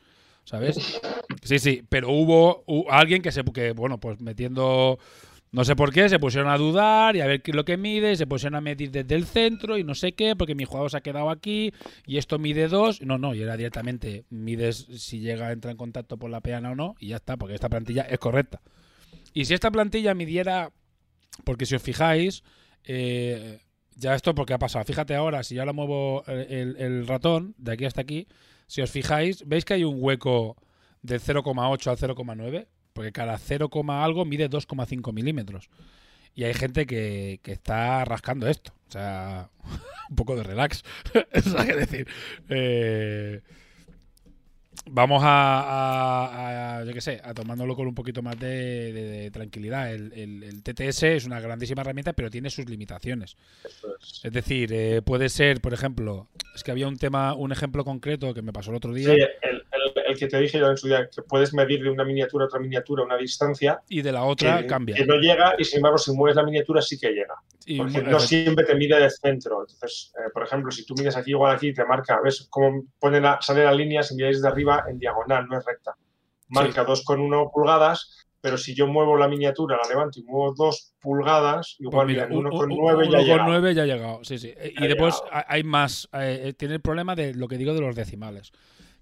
¿Sabes? 0.45 1.01
Sí, 1.43 1.59
sí, 1.59 1.83
pero 1.89 2.11
hubo, 2.11 2.65
alguien 2.91 3.23
que 3.23 3.33
se, 3.33 3.45
que, 3.45 3.73
bueno, 3.73 4.01
pues 4.01 4.21
metiendo, 4.21 4.99
no 5.53 5.65
sé 5.65 5.77
por 5.77 5.93
qué, 5.93 6.09
se 6.09 6.19
pusieron 6.19 6.51
a 6.51 6.57
dudar 6.57 7.17
y 7.17 7.21
a 7.21 7.27
ver 7.27 7.43
qué 7.43 7.51
es 7.51 7.55
lo 7.55 7.67
que 7.67 7.77
mide, 7.77 8.17
se 8.17 8.27
pusieron 8.27 8.57
a 8.57 8.61
medir 8.63 8.91
desde 8.91 9.15
el 9.15 9.25
centro 9.27 9.77
y 9.77 9.85
no 9.85 9.95
sé 9.95 10.13
qué, 10.13 10.35
porque 10.35 10.55
mi 10.55 10.65
jugador 10.65 10.91
se 10.91 10.97
ha 10.97 11.01
quedado 11.03 11.31
aquí 11.31 11.73
y 12.07 12.17
esto 12.17 12.39
mide 12.39 12.69
2. 12.69 13.03
No, 13.03 13.19
no, 13.19 13.35
y 13.35 13.43
era 13.43 13.57
directamente, 13.57 14.25
mides 14.31 14.87
si 14.97 15.21
llega, 15.21 15.53
entra 15.53 15.71
en 15.71 15.77
contacto 15.77 16.17
por 16.17 16.31
la 16.31 16.41
peana 16.41 16.73
o 16.73 16.75
no, 16.75 16.95
y 16.99 17.09
ya 17.09 17.17
está, 17.17 17.37
porque 17.37 17.55
esta 17.55 17.69
plantilla 17.69 18.03
es 18.03 18.19
correcta. 18.19 18.63
Y 19.35 19.45
si 19.45 19.55
esta 19.55 19.71
plantilla 19.71 20.15
midiera, 20.15 20.73
porque 21.45 21.67
si 21.67 21.77
os 21.77 21.83
fijáis, 21.83 22.43
eh, 22.89 23.61
ya 23.97 24.15
esto 24.15 24.35
porque 24.35 24.55
ha 24.55 24.59
pasado. 24.59 24.85
Fíjate 24.85 25.15
ahora, 25.15 25.43
si 25.45 25.55
ya 25.55 25.65
lo 25.65 25.75
muevo 25.75 26.25
el, 26.27 27.07
ratón 27.07 27.55
de 27.59 27.73
aquí 27.73 27.85
hasta 27.85 28.01
aquí, 28.01 28.27
si 28.67 28.81
os 28.81 28.91
fijáis, 28.91 29.47
veis 29.47 29.65
que 29.65 29.75
hay 29.75 29.85
un 29.85 29.97
hueco 29.99 30.57
del 31.03 31.21
0,8 31.21 31.91
al 31.91 31.97
0,9, 31.99 32.67
porque 32.93 33.13
cada 33.13 33.39
0, 33.39 33.71
algo 33.89 34.25
mide 34.25 34.49
2,5 34.49 35.13
milímetros. 35.13 35.69
Y 36.35 36.45
hay 36.45 36.55
gente 36.55 36.87
que, 36.87 37.41
que, 37.43 37.53
está 37.53 38.05
rascando 38.05 38.47
esto. 38.49 38.73
O 38.89 38.93
sea, 38.93 39.51
un 40.11 40.17
poco 40.17 40.37
de 40.37 40.45
relax. 40.45 40.85
es 41.33 41.55
decir, 41.55 42.09
eh, 42.49 43.43
vamos 44.87 45.23
a, 45.25 46.83
yo 46.87 46.93
qué 46.93 47.01
sé, 47.01 47.21
a 47.23 47.35
tomándolo 47.35 47.77
con 47.77 47.87
un 47.87 47.95
poquito 47.95 48.23
más 48.23 48.39
de, 48.39 49.31
tranquilidad. 49.33 49.93
El, 49.93 50.63
TTS 50.63 51.03
es 51.05 51.25
una 51.25 51.41
grandísima 51.41 51.83
herramienta, 51.83 52.13
pero 52.13 52.31
tiene 52.31 52.51
sus 52.51 52.69
limitaciones. 52.69 53.37
Es. 54.23 54.33
decir, 54.33 54.73
eh, 54.73 55.03
puede 55.03 55.29
ser, 55.29 55.61
por 55.61 55.75
ejemplo, 55.75 56.29
es 56.55 56.63
que 56.63 56.71
había 56.71 56.89
un 56.89 56.97
tema, 56.97 57.35
un 57.35 57.53
ejemplo 57.53 57.85
concreto 57.85 58.35
que 58.35 58.43
me 58.43 58.53
pasó 58.53 58.71
el 58.71 58.77
otro 58.77 58.93
día. 58.93 59.15
Sí, 59.15 59.21
el, 59.43 59.65
que 60.17 60.27
te 60.29 60.39
dije 60.39 60.59
yo 60.59 60.69
en 60.71 60.77
su 60.77 60.87
día, 60.89 61.09
que 61.15 61.23
puedes 61.23 61.53
medir 61.55 61.83
de 61.83 61.91
una 61.91 62.05
miniatura 62.05 62.45
a 62.45 62.47
otra 62.47 62.61
miniatura 62.61 63.03
una 63.05 63.17
distancia. 63.17 63.81
Y 63.89 64.03
de 64.03 64.13
la 64.13 64.25
otra 64.25 64.67
cambia. 64.67 64.95
Que 64.97 65.05
no 65.07 65.17
llega 65.17 65.55
y 65.59 65.65
sin 65.65 65.79
embargo 65.79 65.99
si 65.99 66.13
mueves 66.13 66.37
la 66.37 66.45
miniatura 66.45 66.81
sí 66.83 66.99
que 66.99 67.11
llega. 67.11 67.35
porque 67.77 68.01
no 68.03 68.19
siempre 68.19 68.65
te 68.65 68.75
mide 68.75 68.99
de 68.99 69.11
centro. 69.11 69.61
Entonces, 69.61 70.11
eh, 70.17 70.31
por 70.33 70.43
ejemplo, 70.45 70.71
si 70.71 70.87
tú 70.87 70.95
mides 70.99 71.17
aquí 71.17 71.33
igual 71.33 71.55
aquí, 71.55 71.75
te 71.75 71.85
marca, 71.85 72.19
¿ves 72.25 72.47
cómo 72.49 72.85
pone 72.99 73.21
la, 73.21 73.39
sale 73.43 73.63
la 73.65 73.73
línea 73.75 74.03
si 74.03 74.15
miráis 74.15 74.41
de 74.41 74.49
arriba 74.49 74.85
en 74.89 74.99
diagonal, 74.99 75.47
no 75.47 75.59
es 75.59 75.65
recta? 75.67 75.95
Marca 76.49 76.87
2,1 76.87 77.51
pulgadas, 77.53 78.27
pero 78.41 78.57
si 78.57 78.75
yo 78.75 78.87
muevo 78.87 79.19
la 79.19 79.29
miniatura, 79.29 79.77
la 79.83 79.87
levanto 79.89 80.19
y 80.19 80.23
muevo 80.23 80.55
dos 80.57 80.95
pulgadas, 81.01 81.77
Pues 81.79 81.91
igual 81.93 82.07
mira, 82.07 82.27
mira, 82.27 82.39
un- 82.39 82.47
1,9 82.47 83.07
un- 83.07 83.13
ya 83.13 83.19
uno 83.19 83.21
llega. 83.23 83.37
con 83.37 83.47
nueve 83.47 83.75
ya 83.75 83.83
ha 83.83 83.87
llegado. 83.87 84.21
Sí, 84.25 84.39
sí. 84.39 84.55
Eh, 84.57 84.73
Ya 84.75 84.81
Y 84.81 84.85
ha 84.85 84.89
después 84.89 85.15
llegado. 85.17 85.37
ha- 85.37 85.45
hay 85.53 85.63
más. 85.65 86.09
eh, 86.15 86.55
tiene 86.57 86.75
el 86.77 86.81
problema 86.81 87.15
de 87.17 87.35
lo 87.35 87.49
que 87.49 87.59
digo 87.59 87.75
de 87.75 87.81
los 87.83 87.95
decimales. 87.95 88.51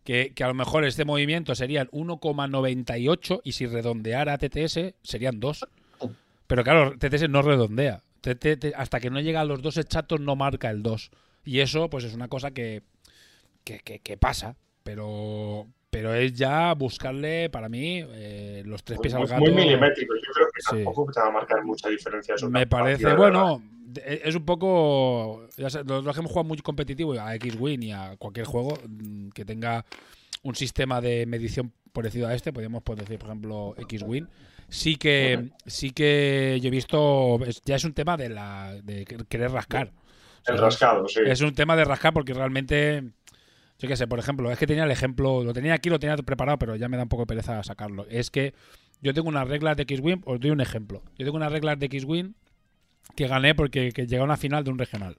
Que, 0.06 0.32
que 0.34 0.44
a 0.44 0.48
lo 0.48 0.54
mejor 0.54 0.84
este 0.84 1.04
movimiento 1.04 1.54
serían 1.54 1.88
1,98 1.88 3.40
y 3.44 3.52
si 3.52 3.66
redondeara 3.66 4.38
TTS 4.38 4.94
serían 5.02 5.40
2. 5.40 5.66
Pero 6.46 6.62
claro, 6.64 6.96
TTS 6.96 7.28
no 7.28 7.42
redondea. 7.42 8.02
TT 8.20 8.72
hasta 8.76 9.00
que 9.00 9.10
no 9.10 9.20
llega 9.20 9.40
a 9.40 9.44
los 9.44 9.62
dos 9.62 9.78
chatos 9.86 10.20
no 10.20 10.36
marca 10.36 10.70
el 10.70 10.82
2. 10.82 11.10
Y 11.44 11.60
eso 11.60 11.90
pues 11.90 12.04
es 12.04 12.14
una 12.14 12.28
cosa 12.28 12.52
que, 12.52 12.82
que, 13.64 13.80
que- 13.80 13.98
que 13.98 14.16
pasa. 14.16 14.56
Pero, 14.84 15.66
pero 15.90 16.14
es 16.14 16.32
ya 16.34 16.72
buscarle, 16.74 17.50
para 17.50 17.68
mí, 17.68 18.04
eh, 18.08 18.62
los 18.64 18.84
tres 18.84 19.00
pies 19.00 19.14
al 19.14 19.20
Muy, 19.22 19.28
gato. 19.28 19.40
muy 19.42 19.52
milimétrico. 19.52 20.14
Yo 20.14 20.32
creo 20.32 20.46
que 20.54 20.60
Sí. 20.62 20.84
tampoco 20.84 21.10
te 21.12 21.20
va 21.20 21.26
a 21.26 21.30
marcar 21.32 21.64
mucha 21.64 21.88
diferencia. 21.88 22.36
eso, 22.36 22.48
Me 22.48 22.66
parece, 22.68 23.12
bueno, 23.14 23.60
es 24.04 24.34
un 24.34 24.44
poco. 24.44 25.46
Ya 25.56 25.68
los, 25.84 26.02
que 26.14 26.20
hemos 26.20 26.30
jugado 26.30 26.44
muy 26.44 26.58
competitivo 26.58 27.12
a 27.14 27.34
X-Wing 27.36 27.82
y 27.82 27.92
a 27.92 28.16
cualquier 28.16 28.46
juego 28.46 28.78
mm, 28.88 29.30
que 29.30 29.44
tenga 29.44 29.84
un 30.42 30.54
sistema 30.54 31.00
de 31.00 31.26
medición 31.26 31.72
parecido 31.92 32.28
a 32.28 32.34
este, 32.34 32.52
podríamos 32.52 32.82
pues, 32.82 32.98
decir, 32.98 33.18
por 33.18 33.28
ejemplo, 33.28 33.74
X-Wing. 33.78 34.26
Sí 34.68 34.96
que, 34.96 35.50
sí 35.66 35.90
que 35.90 36.58
yo 36.60 36.68
he 36.68 36.70
visto. 36.70 37.38
ya 37.64 37.76
es 37.76 37.84
un 37.84 37.94
tema 37.94 38.16
de 38.16 38.28
la 38.28 38.74
de 38.82 39.04
querer 39.28 39.52
rascar. 39.52 39.88
O 39.88 40.50
El 40.50 40.56
sea, 40.58 40.66
rascado, 40.66 41.08
sí. 41.08 41.20
es 41.24 41.40
un 41.40 41.54
tema 41.54 41.76
de 41.76 41.84
rascar 41.84 42.12
porque 42.12 42.34
realmente. 42.34 43.04
Yo 43.78 43.88
qué 43.88 43.96
sé, 43.96 44.06
por 44.06 44.18
ejemplo, 44.18 44.50
es 44.50 44.58
que 44.58 44.66
tenía 44.66 44.84
el 44.84 44.90
ejemplo, 44.90 45.44
lo 45.44 45.52
tenía 45.52 45.74
aquí, 45.74 45.90
lo 45.90 45.98
tenía 45.98 46.16
preparado, 46.16 46.58
pero 46.58 46.76
ya 46.76 46.88
me 46.88 46.96
da 46.96 47.02
un 47.02 47.10
poco 47.10 47.24
de 47.24 47.26
pereza 47.26 47.62
sacarlo. 47.62 48.06
Es 48.08 48.30
que 48.30 48.54
yo 49.02 49.12
tengo 49.12 49.28
unas 49.28 49.46
reglas 49.46 49.76
de 49.76 49.82
X-Wing, 49.82 50.22
os 50.24 50.40
doy 50.40 50.50
un 50.50 50.62
ejemplo. 50.62 51.02
Yo 51.18 51.26
tengo 51.26 51.36
unas 51.36 51.52
reglas 51.52 51.78
de 51.78 51.86
X-Wing 51.86 52.34
que 53.14 53.26
gané 53.28 53.54
porque 53.54 53.92
que 53.92 54.02
llegué 54.06 54.18
a 54.20 54.24
una 54.24 54.36
final 54.36 54.64
de 54.64 54.70
un 54.70 54.78
regional. 54.78 55.18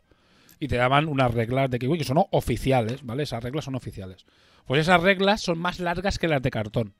Y 0.59 0.67
te 0.67 0.75
daban 0.77 1.07
unas 1.07 1.33
reglas 1.33 1.69
de 1.69 1.77
X-Wing 1.77 1.99
que 1.99 2.03
son 2.03 2.23
oficiales, 2.31 3.03
¿vale? 3.03 3.23
Esas 3.23 3.43
reglas 3.43 3.65
son 3.65 3.75
oficiales. 3.75 4.25
Pues 4.65 4.81
esas 4.81 5.01
reglas 5.01 5.41
son 5.41 5.59
más 5.59 5.79
largas 5.79 6.17
que 6.19 6.27
las 6.27 6.41
de 6.41 6.51
cartón. 6.51 6.93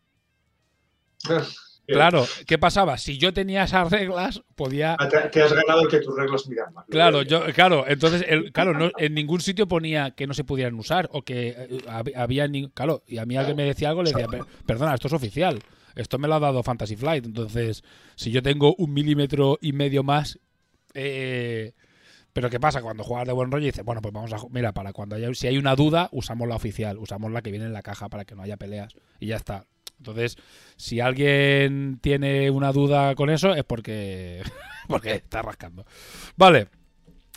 Claro, 1.90 2.26
¿qué 2.46 2.58
pasaba? 2.58 2.98
Si 2.98 3.18
yo 3.18 3.32
tenía 3.34 3.64
esas 3.64 3.90
reglas, 3.90 4.42
podía. 4.56 4.98
Ah, 5.00 5.08
Te, 5.08 5.42
has 5.42 5.54
ganado 5.54 5.84
el 5.84 5.88
que 5.88 6.00
tus 6.02 6.18
reglas 6.18 6.46
miran 6.50 6.74
más. 6.74 6.86
Claro, 6.90 7.22
yo, 7.22 7.46
claro, 7.54 7.86
entonces, 7.88 8.26
el, 8.28 8.52
claro, 8.52 8.74
no- 8.74 8.92
en 8.98 9.14
ningún 9.14 9.40
sitio 9.40 9.70
ponía 9.70 10.12
que 10.12 10.28
no 10.28 10.34
se 10.34 10.44
pudieran 10.44 10.76
usar 10.76 11.08
o 11.14 11.22
que 11.22 11.48
eh, 11.58 11.68
hab- 11.88 12.12
había 12.18 12.46
ni, 12.50 12.68
claro, 12.72 13.04
y 13.08 13.20
a 13.20 13.26
mí 13.26 13.38
alguien 13.38 13.56
me 13.56 13.64
decía 13.64 13.88
algo 13.88 14.04
le 14.04 14.12
decía, 14.12 14.28
"Per- 14.28 14.44
perdona, 14.66 14.96
esto 14.96 15.08
es 15.08 15.14
oficial, 15.14 15.60
esto 15.96 16.18
me 16.20 16.28
lo 16.28 16.36
ha 16.36 16.40
dado 16.42 16.62
Fantasy 16.62 16.98
Flight, 16.98 17.26
entonces, 17.26 17.86
si 18.16 18.32
yo 18.32 18.44
tengo 18.44 18.76
un 18.78 18.94
milímetro 18.94 19.58
y 19.62 19.72
medio 19.72 20.04
más, 20.04 20.40
eh, 20.98 21.74
pero 22.34 22.50
qué 22.50 22.60
pasa 22.60 22.82
cuando 22.82 23.04
juegas 23.04 23.28
de 23.28 23.34
buen 23.34 23.52
rollo 23.52 23.64
y 23.64 23.68
dices, 23.68 23.86
bueno, 23.86 24.02
pues 24.02 24.14
vamos 24.14 24.34
a, 24.34 24.38
mira, 24.50 24.74
para 24.74 24.94
cuando 24.94 25.16
haya, 25.16 25.34
si 25.34 25.48
hay 25.48 25.58
una 25.58 25.76
duda, 25.76 26.10
usamos 26.12 26.48
la 26.48 26.56
oficial, 26.56 26.98
usamos 26.98 27.32
la 27.32 27.42
que 27.42 27.52
viene 27.52 27.66
en 27.66 27.74
la 27.74 27.82
caja 27.82 28.10
para 28.10 28.26
que 28.26 28.36
no 28.36 28.42
haya 28.42 28.58
peleas 28.58 28.94
y 29.20 29.28
ya 29.28 29.38
está. 29.38 29.66
Entonces, 29.98 30.38
si 30.76 31.00
alguien 31.00 32.00
tiene 32.02 32.52
una 32.52 32.72
duda 32.72 33.16
con 33.16 33.30
eso 33.30 33.56
es 33.56 33.64
porque 33.64 34.42
porque 34.88 35.14
está 35.14 35.42
rascando. 35.42 35.86
Vale. 36.36 36.68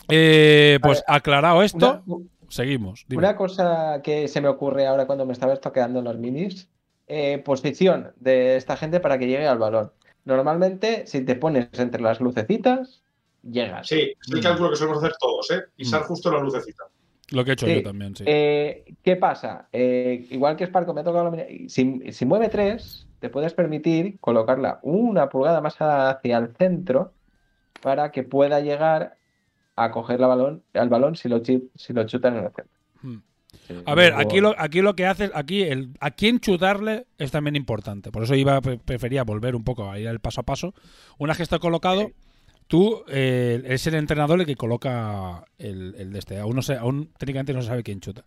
Eh, 0.09 0.79
pues 0.81 1.03
aclarado 1.07 1.63
esto, 1.63 2.03
Una, 2.05 2.25
seguimos. 2.49 3.05
Dime. 3.07 3.19
una 3.19 3.35
cosa 3.35 4.01
que 4.03 4.27
se 4.27 4.41
me 4.41 4.47
ocurre 4.47 4.87
ahora 4.87 5.05
cuando 5.05 5.25
me 5.25 5.33
estaba 5.33 5.53
estoqueando 5.53 6.01
los 6.01 6.17
minis, 6.17 6.69
eh, 7.07 7.39
posición 7.39 8.13
de 8.17 8.55
esta 8.55 8.77
gente 8.77 8.99
para 8.99 9.17
que 9.17 9.27
llegue 9.27 9.47
al 9.47 9.59
balón. 9.59 9.91
Normalmente, 10.25 11.07
si 11.07 11.21
te 11.21 11.35
pones 11.35 11.67
entre 11.79 12.01
las 12.01 12.19
lucecitas, 12.19 13.01
llegas. 13.43 13.87
Sí, 13.87 14.13
es 14.19 14.31
el 14.33 14.39
Mm. 14.39 14.43
cálculo 14.43 14.69
que 14.69 14.75
solemos 14.75 15.03
hacer 15.03 15.15
todos, 15.19 15.51
¿eh? 15.51 15.61
Pisar 15.75 16.01
Mm. 16.01 16.05
justo 16.05 16.31
la 16.31 16.39
lucecita. 16.39 16.83
Lo 17.31 17.45
que 17.45 17.51
he 17.51 17.53
hecho 17.53 17.65
Sí. 17.65 17.75
yo 17.75 17.83
también, 17.83 18.15
sí. 18.15 18.23
Eh, 18.27 18.83
¿qué 19.01 19.15
pasa? 19.15 19.67
Eh, 19.71 20.27
igual 20.31 20.57
que 20.57 20.65
Sparco 20.65 20.93
me 20.93 21.01
ha 21.01 21.03
tocado 21.03 21.23
la 21.25 21.31
mini- 21.31 21.69
si, 21.69 22.11
si 22.11 22.25
mueve 22.25 22.49
3, 22.49 23.07
te 23.19 23.29
puedes 23.29 23.53
permitir 23.53 24.19
colocarla 24.19 24.79
una 24.83 25.29
pulgada 25.29 25.61
más 25.61 25.75
hacia 25.79 26.37
el 26.37 26.53
centro 26.57 27.13
para 27.81 28.11
que 28.11 28.23
pueda 28.23 28.59
llegar 28.59 29.15
a 29.77 29.91
coger 29.91 30.19
la 30.19 30.27
balón, 30.27 30.63
al 30.73 30.89
balón 30.89 31.15
si 31.15 31.29
lo, 31.29 31.41
si 31.43 31.93
lo 31.93 32.05
chutan 32.05 32.35
en 32.37 32.43
el 32.45 32.51
centro. 32.51 32.77
Mm. 33.01 33.17
Sí, 33.67 33.75
A 33.85 33.95
ver, 33.95 34.13
aquí 34.13 34.39
lo, 34.39 34.53
aquí 34.57 34.81
lo 34.81 34.95
que 34.95 35.05
haces, 35.05 35.31
aquí 35.33 35.61
el, 35.63 35.89
a 35.99 36.11
quién 36.11 36.39
chutarle 36.39 37.05
es 37.17 37.31
también 37.31 37.55
importante. 37.55 38.11
Por 38.11 38.23
eso 38.23 38.35
iba 38.35 38.59
pre- 38.61 38.77
prefería 38.77 39.23
volver 39.23 39.55
un 39.55 39.63
poco 39.63 39.89
a 39.89 39.99
ir 39.99 40.07
al 40.07 40.19
paso 40.19 40.41
a 40.41 40.43
paso. 40.43 40.73
Una 41.17 41.31
vez 41.31 41.37
que 41.37 41.43
está 41.43 41.59
colocado, 41.59 42.11
tú 42.71 43.03
eh, 43.09 43.61
es 43.65 43.85
el 43.85 43.95
entrenador 43.95 44.39
el 44.39 44.45
que 44.45 44.55
coloca 44.55 45.43
el, 45.57 45.93
el 45.97 46.13
de 46.13 46.19
este. 46.19 46.39
Aún, 46.39 46.55
no 46.55 46.61
se, 46.61 46.75
aún 46.75 47.11
técnicamente 47.17 47.51
no 47.51 47.61
se 47.61 47.67
sabe 47.67 47.83
quién 47.83 47.99
chuta. 47.99 48.23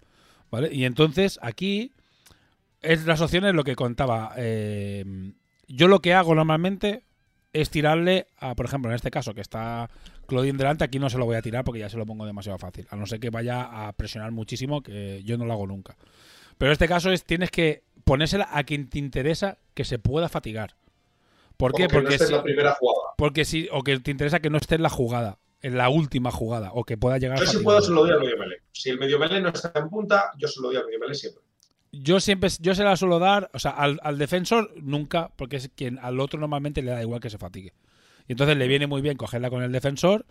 ¿Vale? 0.51 0.69
Y 0.71 0.85
entonces 0.85 1.39
aquí 1.41 1.93
es 2.83 3.07
las 3.07 3.23
opciones 3.23 3.55
lo 3.55 3.65
que 3.65 3.75
contaba. 3.75 4.35
eh, 4.37 5.33
yo 5.67 5.89
lo 5.89 6.01
que 6.01 6.13
hago 6.13 6.35
normalmente 6.35 7.05
es 7.55 7.71
tirarle 7.71 8.27
a, 8.37 8.55
por 8.55 8.67
ejemplo, 8.67 8.91
en 8.91 8.97
este 8.97 9.11
caso 9.11 9.33
que 9.33 9.41
está 9.41 9.89
Claudine 10.27 10.59
delante, 10.59 10.85
aquí 10.85 10.99
no 10.99 11.09
se 11.09 11.17
lo 11.17 11.25
voy 11.25 11.37
a 11.37 11.43
tirar 11.43 11.65
porque 11.65 11.81
ya 11.81 11.89
se 11.89 11.97
lo 11.97 12.05
pongo 12.05 12.27
demasiado 12.27 12.59
fácil. 12.59 12.87
A 12.91 12.97
no 12.97 13.07
ser 13.07 13.21
que 13.21 13.31
vaya 13.31 13.63
a 13.87 13.95
presionar 13.95 14.31
muchísimo, 14.31 14.83
que 14.83 15.23
yo 15.25 15.39
no 15.39 15.47
lo 15.47 15.55
hago 15.55 15.67
nunca. 15.67 15.97
Pero 16.59 16.69
en 16.69 16.75
este 16.75 16.87
caso 16.87 17.11
es 17.11 17.25
tienes 17.25 17.51
que 17.51 17.83
ponérsela 18.05 18.51
a 18.53 18.65
quien 18.65 18.91
te 18.91 18.99
interesa 18.99 19.57
que 19.73 19.87
se 19.87 19.99
pueda 19.99 20.29
fatigar. 20.29 20.75
¿Por 21.57 21.73
qué? 21.73 21.87
O 21.87 21.89
que 21.89 22.03
no 22.03 22.03
Porque 22.03 22.15
esté 22.15 22.25
en 22.25 22.29
si, 22.29 22.35
la 22.35 22.43
primera 22.43 22.75
jugada. 22.75 23.09
porque 23.17 23.45
si, 23.45 23.69
o 23.73 23.83
que 23.83 23.99
te 24.01 24.11
interesa 24.11 24.41
que 24.41 24.51
no 24.51 24.59
esté 24.59 24.75
en 24.77 24.83
la 24.83 24.91
jugada, 24.91 25.39
en 25.63 25.77
la 25.79 25.89
última 25.89 26.31
jugada, 26.31 26.71
o 26.75 26.85
que 26.85 26.97
pueda 26.99 27.19
llegar 27.19 27.39
Yo 27.39 27.47
si 27.47 27.59
fatigado. 27.59 27.65
puedo 27.65 27.81
se 27.83 27.91
lo 27.93 28.03
doy 28.03 28.11
al 28.13 28.21
medio 28.21 28.37
melee. 28.39 28.59
Si 28.73 28.91
el 28.91 28.99
medio 28.99 29.19
melee 29.19 29.41
no 29.41 29.49
está 29.51 29.73
en 29.77 29.89
punta, 29.89 30.33
yo 30.39 30.49
se 30.49 30.61
lo 30.61 30.69
doy 30.69 30.77
al 30.77 30.87
medio 30.87 30.99
melee 30.99 31.15
siempre. 31.15 31.43
Yo 31.93 32.19
siempre, 32.19 32.51
yo 32.61 32.75
se 32.75 32.83
la 32.83 32.97
suelo 32.97 33.21
dar, 33.21 33.51
o 33.55 33.59
sea, 33.61 33.71
al, 33.71 34.01
al 34.03 34.19
defensor 34.19 34.73
nunca, 34.83 35.31
porque 35.37 35.57
es 35.57 35.71
quien 35.77 35.99
al 36.01 36.19
otro 36.19 36.41
normalmente 36.41 36.83
le 36.83 36.91
da 36.91 37.01
igual 37.01 37.21
que 37.21 37.31
se 37.31 37.39
fatigue. 37.39 37.73
Y 38.27 38.33
entonces 38.33 38.57
le 38.57 38.67
viene 38.67 38.87
muy 38.89 39.01
bien 39.01 39.17
cogerla 39.17 39.49
con 39.49 39.63
el 39.63 39.71
defensor 39.71 40.27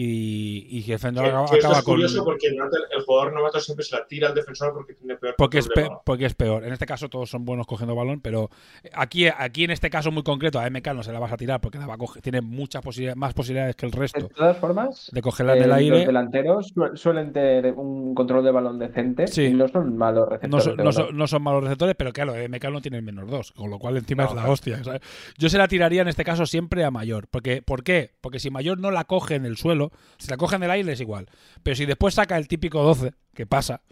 y, 0.00 0.78
y 0.78 0.82
que 0.84 0.92
el 0.92 0.98
defensor 0.98 1.24
Que- 1.24 1.30
acaba, 1.30 1.44
esto 1.46 1.56
acaba 1.56 1.78
es 1.78 1.84
con. 1.84 1.94
curioso 1.94 2.24
porque 2.24 2.46
el, 2.48 3.02
jugador 3.04 3.32
novato 3.32 3.58
siempre 3.58 3.84
se 3.84 3.96
la 3.96 4.06
tira 4.06 4.28
al 4.28 4.34
defensor 4.34 4.72
porque 4.72 4.94
tiene 4.94 5.16
peor 5.16 5.34
Porque 5.36 5.58
es, 5.58 5.66
control 5.66 5.74
de 5.74 5.82
pe- 5.82 5.88
balón. 5.88 6.02
porque 6.04 6.24
es 6.26 6.34
peor. 6.34 6.64
En 6.64 6.72
este 6.72 6.86
caso 6.86 7.08
todos 7.08 7.28
son 7.30 7.44
buenos 7.44 7.66
cogiendo 7.66 7.94
balón, 7.96 8.20
pero 8.20 8.48
aquí, 8.92 9.26
aquí 9.26 9.64
en 9.64 9.70
este 9.72 9.90
caso 9.90 10.10
muy 10.12 10.22
concreto 10.22 10.60
a 10.60 10.68
MK 10.70 10.86
no 10.94 11.02
se 11.02 11.12
la 11.12 11.18
vas 11.18 11.32
a 11.32 11.36
tirar 11.36 11.60
porque 11.60 11.78
la 11.78 11.86
va 11.86 11.94
a 11.94 11.98
coger- 11.98 12.22
tiene 12.22 12.40
muchas 12.40 12.82
posibilidades, 12.82 13.16
más 13.16 13.34
posibilidades 13.34 13.74
que 13.76 13.86
el 13.86 13.92
De 13.92 13.98
resto 13.98 14.28
todas 14.28 14.56
formas, 14.58 15.10
de 15.12 15.20
cogerla 15.22 15.54
en 15.56 15.58
eh, 15.58 15.62
el 15.64 15.68
los 15.70 15.78
aire. 15.78 16.06
delanteros 16.06 16.68
su- 16.68 16.96
suelen 16.96 17.32
tener 17.32 17.72
un 17.74 18.14
control 18.14 18.44
de 18.44 18.50
balón 18.52 18.78
decente 18.78 19.26
Sí. 19.26 19.46
y 19.46 19.54
no 19.54 19.66
son 19.68 19.96
malos 19.96 20.26
No 20.28 20.30
receptores. 20.36 20.64
son, 20.64 20.76
de 20.76 20.84
no, 20.84 20.92
son, 20.92 21.16
no 21.16 21.26
son 21.26 21.42
malos 21.42 21.64
receptores, 21.64 21.96
pero 21.98 22.12
claro, 22.12 22.34
MK 22.36 22.64
no 22.70 22.80
tiene 22.80 22.98
el 22.98 23.02
menos 23.02 23.28
dos, 23.28 23.52
con 23.52 23.70
lo 23.70 23.78
cual 23.78 23.96
encima 23.96 24.24
No, 24.24 24.28
es 24.28 24.34
la 24.34 24.40
claro. 24.42 24.52
hostia. 24.52 24.84
¿sabes? 24.84 25.00
Yo 25.38 25.48
se 25.48 25.58
la 25.58 25.66
tiraría 25.68 26.02
en 26.02 26.08
este 26.08 26.24
caso 26.24 26.46
siempre 26.46 26.84
a 26.84 26.90
Mayor. 26.90 27.26
Porque, 27.30 27.62
¿Por 27.62 27.82
qué? 27.82 28.12
Porque 28.20 28.38
si 28.38 28.50
Mayor 28.50 28.78
no 28.78 28.90
la 28.90 29.04
coge 29.04 29.34
en 29.34 29.44
el 29.44 29.56
suelo, 29.56 29.87
si 30.18 30.28
la 30.28 30.36
coge 30.36 30.56
en 30.56 30.62
el 30.64 30.70
aire 30.70 30.92
es 30.92 31.00
igual. 31.00 31.26
Pero 31.62 31.76
si 31.76 31.86
después 31.86 32.14
saca 32.14 32.36
el 32.36 32.48
típico 32.48 32.82
12, 32.82 33.12
que 33.34 33.46
pasa, 33.46 33.82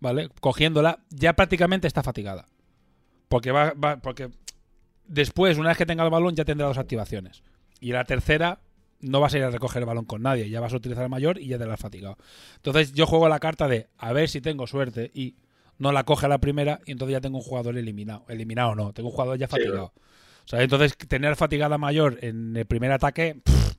¿vale? 0.00 0.28
Cogiéndola, 0.40 1.00
ya 1.10 1.34
prácticamente 1.34 1.86
está 1.86 2.02
fatigada. 2.02 2.46
Porque 3.28 3.52
va, 3.52 3.72
va- 3.72 3.96
porque 3.98 4.30
después, 5.06 5.58
una 5.58 5.68
vez 5.70 5.78
que 5.78 5.86
tenga 5.86 6.04
el 6.04 6.10
balón, 6.10 6.34
ya 6.34 6.44
tendrá 6.44 6.66
dos 6.66 6.78
activaciones. 6.78 7.42
Y 7.80 7.92
la 7.92 8.04
tercera 8.04 8.60
no 9.00 9.20
vas 9.20 9.32
a 9.34 9.38
ir 9.38 9.44
a 9.44 9.50
recoger 9.50 9.80
el 9.82 9.86
balón 9.86 10.04
con 10.04 10.22
nadie, 10.22 10.50
ya 10.50 10.60
vas 10.60 10.72
a 10.74 10.76
utilizar 10.76 11.04
el 11.04 11.10
mayor 11.10 11.38
y 11.38 11.46
ya 11.46 11.58
te 11.58 11.66
la 11.66 11.74
has 11.74 11.80
fatigado. 11.80 12.18
Entonces 12.56 12.92
yo 12.92 13.06
juego 13.06 13.28
la 13.28 13.38
carta 13.40 13.66
de 13.66 13.88
a 13.96 14.12
ver 14.12 14.28
si 14.28 14.40
tengo 14.42 14.66
suerte 14.66 15.10
y 15.14 15.36
no 15.78 15.90
la 15.92 16.04
coge 16.04 16.26
a 16.26 16.28
la 16.28 16.36
primera 16.38 16.80
y 16.84 16.92
entonces 16.92 17.12
ya 17.14 17.20
tengo 17.22 17.38
un 17.38 17.44
jugador 17.44 17.78
eliminado. 17.78 18.26
Eliminado 18.28 18.74
no, 18.74 18.92
tengo 18.92 19.08
un 19.08 19.14
jugador 19.14 19.38
ya 19.38 19.46
Sí, 19.46 19.52
fatigado. 19.52 19.94
O 20.44 20.48
sea, 20.50 20.60
entonces 20.62 20.94
tener 20.98 21.34
fatigada 21.36 21.78
mayor 21.78 22.18
en 22.20 22.54
el 22.56 22.66
primer 22.66 22.92
ataque, 22.92 23.40
pff, 23.42 23.69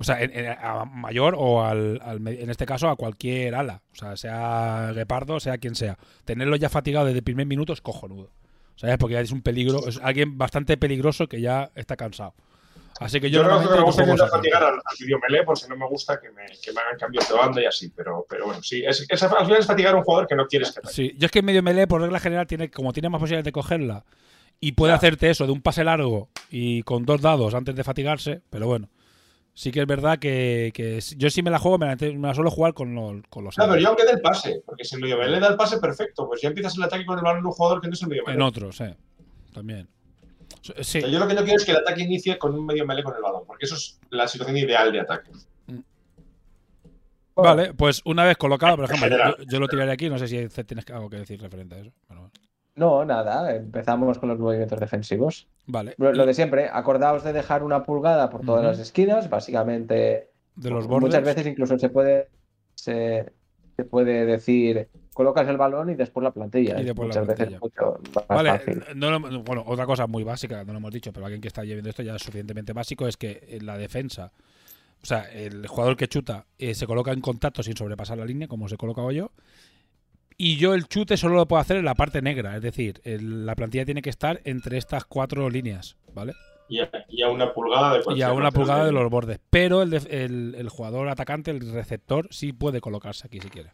o 0.00 0.04
sea, 0.04 0.20
en- 0.22 0.32
en- 0.34 0.46
a 0.58 0.84
mayor 0.86 1.34
o 1.38 1.62
al, 1.64 2.00
en 2.26 2.50
este 2.50 2.66
caso 2.66 2.88
a 2.88 2.96
cualquier 2.96 3.54
ala, 3.54 3.82
o 3.92 3.96
sea, 3.96 4.16
sea 4.16 4.90
Guepardo, 4.94 5.38
sea 5.38 5.58
quien 5.58 5.74
sea. 5.74 5.96
Tenerlo 6.24 6.56
ya 6.56 6.68
fatigado 6.70 7.06
desde 7.06 7.18
el 7.18 7.24
primer 7.24 7.46
minuto 7.46 7.72
es 7.72 7.80
cojonudo. 7.80 8.30
¿Sabes? 8.76 8.96
Porque 8.96 9.12
ya 9.12 9.20
es 9.20 9.30
un 9.30 9.42
peligro, 9.42 9.86
es 9.86 10.00
alguien 10.02 10.38
bastante 10.38 10.78
peligroso 10.78 11.26
que 11.28 11.38
ya 11.42 11.70
está 11.74 11.96
cansado. 11.96 12.32
Así 12.98 13.20
que 13.20 13.30
yo, 13.30 13.42
Yo 13.42 13.48
creo 13.48 13.60
que 13.60 13.80
gusta 13.82 14.02
juego 14.04 14.12
intentar 14.12 14.28
fatigar 14.30 14.62
al, 14.62 14.74
al 14.74 14.80
medio 15.00 15.18
melee 15.18 15.42
por 15.44 15.58
si 15.58 15.68
no 15.68 15.76
me 15.76 15.86
gusta 15.86 16.18
que 16.18 16.30
me, 16.30 16.46
que 16.62 16.72
me 16.72 16.80
hagan 16.80 16.98
cambios 16.98 17.28
de 17.28 17.34
banda 17.34 17.60
y 17.62 17.66
así. 17.66 17.90
Pero, 17.94 18.24
pero 18.28 18.46
bueno, 18.46 18.62
sí. 18.62 18.82
Es, 18.86 19.04
es- 19.06 19.22
al 19.22 19.44
final 19.44 19.60
es 19.60 19.66
fatigar 19.66 19.94
a 19.94 19.98
un 19.98 20.02
jugador 20.04 20.26
que 20.26 20.34
no 20.34 20.46
quieres 20.46 20.72
que 20.72 20.80
ataque. 20.80 20.94
Sí, 20.94 21.14
yo 21.18 21.26
es 21.26 21.30
que 21.32 21.42
medio 21.42 21.62
melee, 21.62 21.86
por 21.86 22.00
regla 22.00 22.18
general, 22.20 22.46
tiene, 22.46 22.70
como 22.70 22.92
tiene 22.94 23.10
más 23.10 23.18
posibilidades 23.20 23.44
de 23.44 23.52
cogerla 23.52 24.04
y 24.60 24.72
puede 24.72 24.92
hacerte 24.94 25.28
eso 25.30 25.44
de 25.46 25.52
un 25.52 25.60
pase 25.60 25.84
largo 25.84 26.30
y 26.50 26.82
con 26.84 27.04
dos 27.04 27.20
dados 27.20 27.52
antes 27.54 27.74
de 27.76 27.84
fatigarse, 27.84 28.40
pero 28.48 28.66
bueno. 28.66 28.88
Sí 29.52 29.72
que 29.72 29.80
es 29.80 29.86
verdad 29.86 30.18
que, 30.18 30.72
yo 31.16 31.30
sí 31.30 31.42
me 31.42 31.50
la 31.50 31.58
juego, 31.58 31.78
me 31.78 31.86
la, 31.86 31.96
me 31.96 32.28
la 32.28 32.34
suelo 32.34 32.50
jugar 32.50 32.72
con, 32.72 32.94
los 32.94 33.22
con 33.28 33.44
los 33.44 33.58
No, 33.58 33.68
pero 33.68 33.80
yo 33.80 33.88
aunque 33.88 34.04
dé 34.04 34.12
el 34.12 34.20
pase, 34.20 34.62
porque 34.64 34.84
si 34.84 34.94
el 34.94 35.02
medio 35.02 35.18
melee 35.18 35.40
da 35.40 35.48
el 35.48 35.56
pase, 35.56 35.78
perfecto. 35.78 36.26
Pues 36.26 36.40
ya 36.40 36.48
empiezas 36.48 36.76
el 36.76 36.84
ataque 36.84 37.04
con 37.04 37.18
el 37.18 37.24
balón 37.24 37.42
de 37.42 37.48
un 37.48 37.52
jugador 37.52 37.80
que 37.80 37.88
no 37.88 37.94
es 37.94 38.02
el 38.02 38.08
medio 38.08 38.28
En 38.28 38.40
otros, 38.40 38.80
eh. 38.80 38.96
También. 39.52 39.88
Sí. 40.62 40.72
O 40.78 40.84
sea, 40.84 41.08
yo 41.08 41.18
lo 41.18 41.28
que 41.28 41.34
no 41.34 41.42
quiero 41.42 41.56
es 41.56 41.64
que 41.64 41.72
el 41.72 41.78
ataque 41.78 42.02
inicie 42.02 42.38
con 42.38 42.54
un 42.54 42.66
medio 42.66 42.86
melee 42.86 43.02
con 43.02 43.14
el 43.14 43.22
balón, 43.22 43.42
porque 43.46 43.66
eso 43.66 43.74
es 43.74 43.98
la 44.10 44.28
situación 44.28 44.56
ideal 44.56 44.92
de 44.92 45.00
ataque. 45.00 45.30
Vale, 47.34 47.74
pues 47.74 48.02
una 48.04 48.24
vez 48.24 48.36
colocado, 48.36 48.76
por 48.76 48.84
ejemplo, 48.84 49.36
yo, 49.38 49.44
yo 49.44 49.60
lo 49.60 49.68
tiraré 49.68 49.92
aquí, 49.92 50.10
no 50.10 50.18
sé 50.18 50.28
si 50.28 50.46
tienes 50.64 50.88
algo 50.90 51.08
que 51.08 51.16
decir 51.16 51.40
referente 51.40 51.74
a 51.74 51.78
eso. 51.78 51.92
bueno. 52.08 52.30
No, 52.76 53.04
nada, 53.04 53.54
empezamos 53.54 54.18
con 54.18 54.28
los 54.28 54.38
movimientos 54.38 54.78
defensivos. 54.80 55.48
Vale. 55.66 55.94
Lo, 55.98 56.24
de 56.24 56.34
siempre, 56.34 56.68
acordaos 56.72 57.24
de 57.24 57.32
dejar 57.32 57.62
una 57.62 57.82
pulgada 57.84 58.30
por 58.30 58.42
todas 58.44 58.64
las 58.64 58.78
esquinas, 58.78 59.28
básicamente. 59.28 60.30
de 60.56 60.70
los 60.70 60.86
bordes. 60.86 61.08
Muchas 61.08 61.24
veces 61.24 61.46
incluso 61.46 61.78
se 61.78 61.88
puede, 61.90 62.28
se, 62.74 63.32
se 63.76 63.84
puede 63.84 64.24
decir, 64.24 64.88
colocas 65.12 65.46
el 65.48 65.56
balón 65.56 65.90
y 65.90 65.94
después 65.94 66.24
la 66.24 66.30
plantilla. 66.30 66.76
Y 66.76 66.80
Es 66.80 66.86
después 66.86 67.08
la 67.14 67.20
muchas 67.22 67.26
veces 67.38 67.58
plantilla. 67.58 67.60
mucho 67.60 68.00
más 68.14 68.28
Vale, 68.28 68.50
fácil. 68.50 68.84
no 68.94 69.10
lo- 69.18 69.42
bueno, 69.42 69.64
otra 69.66 69.84
cosa 69.86 70.06
muy 70.06 70.22
básica, 70.24 70.64
no 70.64 70.72
lo 70.72 70.78
hemos 70.78 70.92
dicho, 70.92 71.12
pero 71.12 71.26
alguien 71.26 71.42
que 71.42 71.48
está 71.48 71.62
viendo 71.62 71.88
esto 71.90 72.02
ya 72.02 72.16
es 72.16 72.22
suficientemente 72.22 72.72
básico, 72.72 73.06
es 73.06 73.16
que 73.16 73.46
en 73.50 73.66
la 73.66 73.76
defensa, 73.76 74.32
o 75.02 75.06
sea, 75.06 75.30
el 75.32 75.66
jugador 75.66 75.96
que 75.96 76.08
chuta 76.08 76.46
eh, 76.58 76.74
se 76.74 76.86
coloca 76.86 77.12
en 77.12 77.20
contacto 77.20 77.62
sin 77.62 77.76
sobrepasar 77.76 78.16
la 78.18 78.24
línea, 78.24 78.48
como 78.48 78.64
os 78.66 78.72
he 78.72 78.76
colocado 78.76 79.10
yo, 79.12 79.30
y 80.42 80.56
yo 80.56 80.74
el 80.74 80.86
chute 80.88 81.16
solo 81.16 81.34
lo 81.34 81.46
puedo 81.46 81.60
hacer 81.60 81.76
en 81.76 81.84
la 81.84 81.94
parte 81.94 82.22
negra, 82.22 82.56
es 82.56 82.62
decir, 82.62 83.00
el- 83.04 83.44
la 83.46 83.54
plantilla 83.54 83.84
tiene 83.84 84.02
que 84.02 84.10
estar 84.10 84.40
entre 84.44 84.78
estas 84.78 85.04
cuatro 85.04 85.50
líneas, 85.50 85.96
¿vale? 86.14 86.32
Y 86.68 86.78
a, 86.80 86.88
y 87.08 87.22
a 87.22 87.28
una 87.28 87.52
pulgada 87.52 87.94
de 87.98 88.02
Y 88.16 88.22
a 88.22 88.32
una 88.32 88.50
pulgada 88.52 88.84
de 88.84 88.92
los 88.92 89.10
bordes. 89.10 89.40
Pero 89.50 89.82
el, 89.82 89.90
def- 89.90 90.06
el- 90.10 90.54
el 90.56 90.68
jugador 90.68 91.08
atacante, 91.08 91.50
el 91.50 91.72
receptor, 91.72 92.28
sí 92.30 92.52
puede 92.52 92.80
colocarse 92.80 93.26
aquí 93.26 93.40
si 93.40 93.48
quiere. 93.48 93.72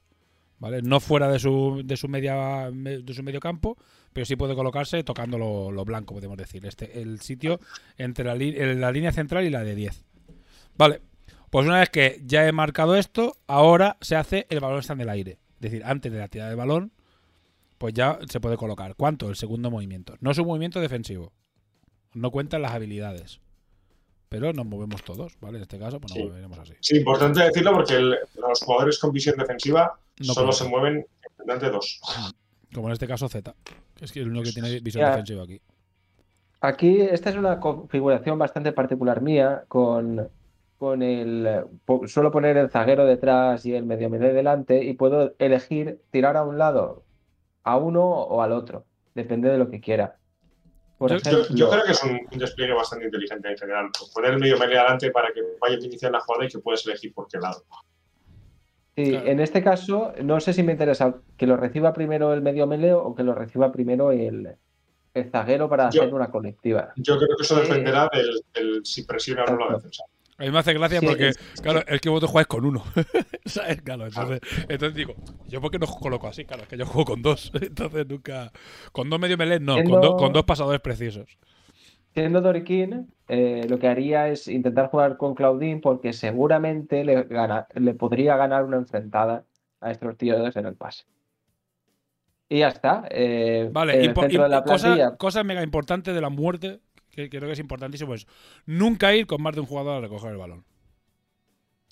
¿Vale? 0.59 0.81
No 0.81 1.01
fuera 1.01 1.29
de 1.29 1.39
su, 1.39 1.83
de 1.85 1.99
su 1.99 2.09
media 2.09 2.71
me- 2.73 2.99
de 2.99 3.13
su 3.15 3.23
medio 3.23 3.39
campo, 3.41 3.77
pero 4.15 4.25
sí 4.25 4.35
puede 4.37 4.55
colocarse 4.55 5.05
tocando 5.05 5.37
lo, 5.37 5.71
lo 5.71 5.85
blanco, 5.85 6.15
podemos 6.15 6.39
decir. 6.39 6.65
Este, 6.65 7.03
el 7.03 7.21
sitio 7.21 7.61
entre 7.99 8.25
la, 8.25 8.35
li- 8.35 8.75
la 8.77 8.91
línea 8.91 9.13
central 9.13 9.45
y 9.45 9.51
la 9.51 9.63
de 9.63 9.75
10. 9.75 10.05
Vale. 10.79 11.03
Pues 11.51 11.67
una 11.67 11.81
vez 11.81 11.91
que 11.91 12.21
ya 12.25 12.47
he 12.49 12.53
marcado 12.53 12.97
esto, 12.97 13.37
ahora 13.47 13.99
se 14.01 14.17
hace 14.17 14.47
el 14.49 14.61
balón 14.61 14.79
está 14.81 14.95
en 14.95 15.03
el 15.03 15.11
aire. 15.11 15.39
Es 15.57 15.61
decir, 15.61 15.83
antes 15.85 16.13
de 16.13 16.19
la 16.19 16.29
tirada 16.29 16.51
de 16.51 16.57
balón, 16.57 16.93
pues 17.79 17.95
ya 17.95 18.19
se 18.29 18.41
puede 18.41 18.57
colocar. 18.57 18.95
¿Cuánto? 18.95 19.29
El 19.29 19.37
segundo 19.37 19.71
movimiento. 19.71 20.15
No 20.21 20.31
es 20.31 20.39
un 20.39 20.47
movimiento 20.47 20.81
defensivo. 20.81 21.33
No 22.15 22.31
cuentan 22.31 22.63
las 22.63 22.73
habilidades. 22.73 23.41
Pero 24.29 24.53
nos 24.53 24.67
movemos 24.67 25.03
todos, 25.05 25.35
¿vale? 25.41 25.59
En 25.59 25.63
este 25.63 25.79
caso, 25.79 26.01
pues 26.01 26.13
nos 26.15 26.23
Sí. 26.23 26.29
moveremos 26.29 26.59
así. 26.59 26.73
Sí, 26.81 26.97
importante 26.99 27.43
decirlo 27.43 27.73
porque 27.73 27.95
el- 27.95 28.17
los 28.41 28.61
jugadores 28.61 28.99
con 28.99 29.13
visión 29.13 29.37
defensiva 29.37 29.99
No 30.19 30.33
solo 30.35 30.51
se 30.53 30.67
mueven 30.69 31.07
entre 31.47 31.71
dos. 31.71 32.01
Como 32.75 32.89
en 32.89 32.93
este 32.95 33.07
caso 33.07 33.29
Z. 33.29 33.55
que 33.95 34.05
Es 34.05 34.13
que 34.13 34.21
el 34.21 34.29
único 34.29 34.45
que 34.45 34.53
tiene 34.53 34.81
visión 34.81 35.03
Ya. 35.05 35.11
defensiva 35.11 35.45
aquí. 35.45 35.61
Aquí, 36.61 37.01
esta 37.01 37.31
es 37.31 37.37
una 37.37 37.61
configuración 37.61 38.39
bastante 38.39 38.73
particular 38.73 39.21
mía 39.23 39.65
con, 39.69 40.29
con 40.79 41.03
el... 41.03 41.65
Suelo 42.07 42.31
poner 42.31 42.57
el 42.57 42.71
zaguero 42.71 43.07
detrás 43.07 43.65
y 43.67 43.75
el 43.75 43.85
medio 43.87 44.11
melee 44.11 44.33
delante 44.33 44.83
y 44.85 44.95
puedo 44.95 45.35
elegir 45.39 46.01
tirar 46.11 46.37
a 46.37 46.45
un 46.45 46.59
lado, 46.59 47.05
a 47.65 47.77
uno 47.77 48.05
o 48.05 48.43
al 48.43 48.53
otro, 48.53 48.85
depende 49.15 49.49
de 49.51 49.59
lo 49.59 49.71
que 49.71 49.81
quiera. 49.81 50.17
Por 50.99 51.11
Yo- 51.11 51.17
Yo, 51.19 51.31
ejemplo, 51.31 51.57
yo 51.57 51.71
creo 51.71 51.85
que 51.85 51.93
es 51.93 52.03
un, 52.05 52.21
un 52.33 52.39
despliegue 52.39 52.73
bastante 52.75 53.05
inteligente 53.07 53.49
en 53.51 53.57
general. 53.59 53.91
Poner 54.15 54.33
el 54.33 54.39
medio 54.39 54.59
melee 54.59 54.79
adelante 54.79 55.11
para 55.11 55.33
que 55.33 55.41
vaya 55.61 55.77
a 55.77 55.81
iniciar 55.85 56.13
la 56.13 56.21
jugada 56.21 56.45
y 56.45 56.49
que 56.49 56.59
puedas 56.59 56.87
elegir 56.87 57.13
por 57.13 57.29
qué 57.29 57.39
lado. 57.39 57.65
sí, 58.97 59.11
Claro. 59.11 59.27
en 59.27 59.41
este 59.41 59.63
caso, 59.63 60.13
no 60.23 60.41
sé 60.41 60.53
si 60.55 60.63
me 60.63 60.73
interesa 60.73 61.15
que 61.37 61.47
lo 61.47 61.57
reciba 61.57 61.93
primero 61.93 62.33
el 62.33 62.41
medio 62.43 62.67
meleo 62.67 63.03
o 63.03 63.15
que 63.15 63.23
lo 63.25 63.35
reciba 63.35 63.71
primero 63.73 64.11
el, 64.11 64.57
el 65.13 65.31
zaguero 65.31 65.69
para 65.69 65.91
Yo- 65.91 66.03
hacer 66.03 66.15
una 66.15 66.31
colectiva. 66.31 66.93
Yo 66.97 67.17
creo 67.19 67.37
que 67.37 67.43
eso 67.43 67.57
dependerá 67.57 68.09
del, 68.13 68.41
del 68.55 68.87
si 68.87 69.05
presiona 69.05 69.45
o 69.45 69.51
no 69.55 69.69
la 69.71 69.77
defensa. 69.77 70.05
A 70.39 70.45
mí 70.45 70.51
me 70.51 70.59
hace 70.59 70.75
gracia 70.75 71.01
Sí, 71.01 71.07
porque, 71.07 71.29
es- 71.29 71.37
claro, 71.63 71.83
es 71.87 72.01
que 72.01 72.09
vosotros 72.11 72.31
jugáis 72.31 72.47
con 72.47 72.65
uno. 72.67 72.85
¿Sabes? 73.47 73.81
Claro, 73.83 74.07
entonces, 74.07 74.41
entonces 74.69 74.95
digo, 74.95 75.15
¿yo 75.49 75.61
por 75.61 75.71
qué 75.71 75.79
no 75.79 75.87
coloco 75.87 76.29
así? 76.29 76.45
Claro, 76.45 76.63
es 76.65 76.69
que 76.69 76.77
yo 76.77 76.85
juego 76.87 77.07
con 77.13 77.23
dos. 77.23 77.51
Entonces 77.61 78.07
nunca. 78.07 78.53
Con 78.93 79.09
dos 79.09 79.19
medio 79.19 79.39
melee, 79.39 79.61
no, 79.61 79.83
con, 79.83 80.01
dos- 80.01 80.15
con 80.17 80.33
dos 80.33 80.45
pasadores 80.45 80.81
precisos. 80.81 81.39
Siendo 82.13 82.41
Doriquín, 82.41 83.13
eh, 83.29 83.67
lo 83.69 83.79
que 83.79 83.89
haría 83.89 84.29
es 84.29 84.49
intentar 84.49 84.89
jugar 84.89 85.17
con 85.17 85.35
Claudine 85.35 85.81
porque 85.81 86.13
seguramente 86.13 87.05
le, 87.05 87.23
gana- 87.25 87.67
le 87.75 87.95
podría 87.95 88.37
ganar 88.37 88.65
una 88.65 88.77
enfrentada 88.79 89.45
a 89.81 89.91
estos 89.91 90.17
tíos 90.17 90.55
en 90.57 90.67
el 90.67 90.75
pase. 90.77 91.05
Y 92.49 92.61
ya 92.61 92.69
está. 92.69 93.05
eh, 93.11 93.69
Vale, 93.73 93.97
de 93.99 94.49
la 94.49 95.17
cosa 95.19 95.45
mega 95.45 95.63
importante 95.63 96.13
de 96.13 96.21
la 96.21 96.31
muerte, 96.31 96.81
que 97.17 97.31
creo 97.31 97.49
que 97.49 97.53
es 97.53 97.59
importantísimo, 97.59 98.15
es 98.15 98.27
nunca 98.67 99.15
ir 99.15 99.27
con 99.27 99.43
más 99.43 99.55
de 99.55 99.61
un 99.61 99.67
jugador 99.67 99.97
a 99.97 100.01
recoger 100.01 100.31
el 100.31 100.37
balón. 100.37 100.65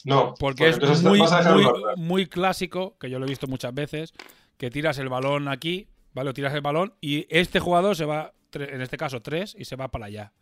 No, 0.05 0.35
Porque 0.39 0.69
es 0.69 1.03
muy, 1.03 1.19
muy, 1.21 1.65
muy 1.97 2.27
clásico, 2.27 2.97
que 2.99 3.09
yo 3.09 3.19
lo 3.19 3.25
he 3.25 3.29
visto 3.29 3.47
muchas 3.47 3.73
veces, 3.73 4.13
que 4.59 4.71
tiras 4.71 4.99
el 4.99 5.09
balón 5.09 5.49
aquí, 5.49 5.89
¿vale? 6.13 6.31
O 6.31 6.35
tiras 6.35 6.53
el 6.53 6.61
balón 6.61 6.95
y 7.01 7.27
este 7.31 7.59
jugador 7.59 7.97
se 7.97 8.05
va, 8.05 8.35
en 8.53 8.83
este 8.83 8.99
caso 8.99 9.23
tres, 9.23 9.57
y 9.59 9.65
se 9.65 9.77
va 9.77 9.91
para 9.91 10.07
allá. 10.07 10.33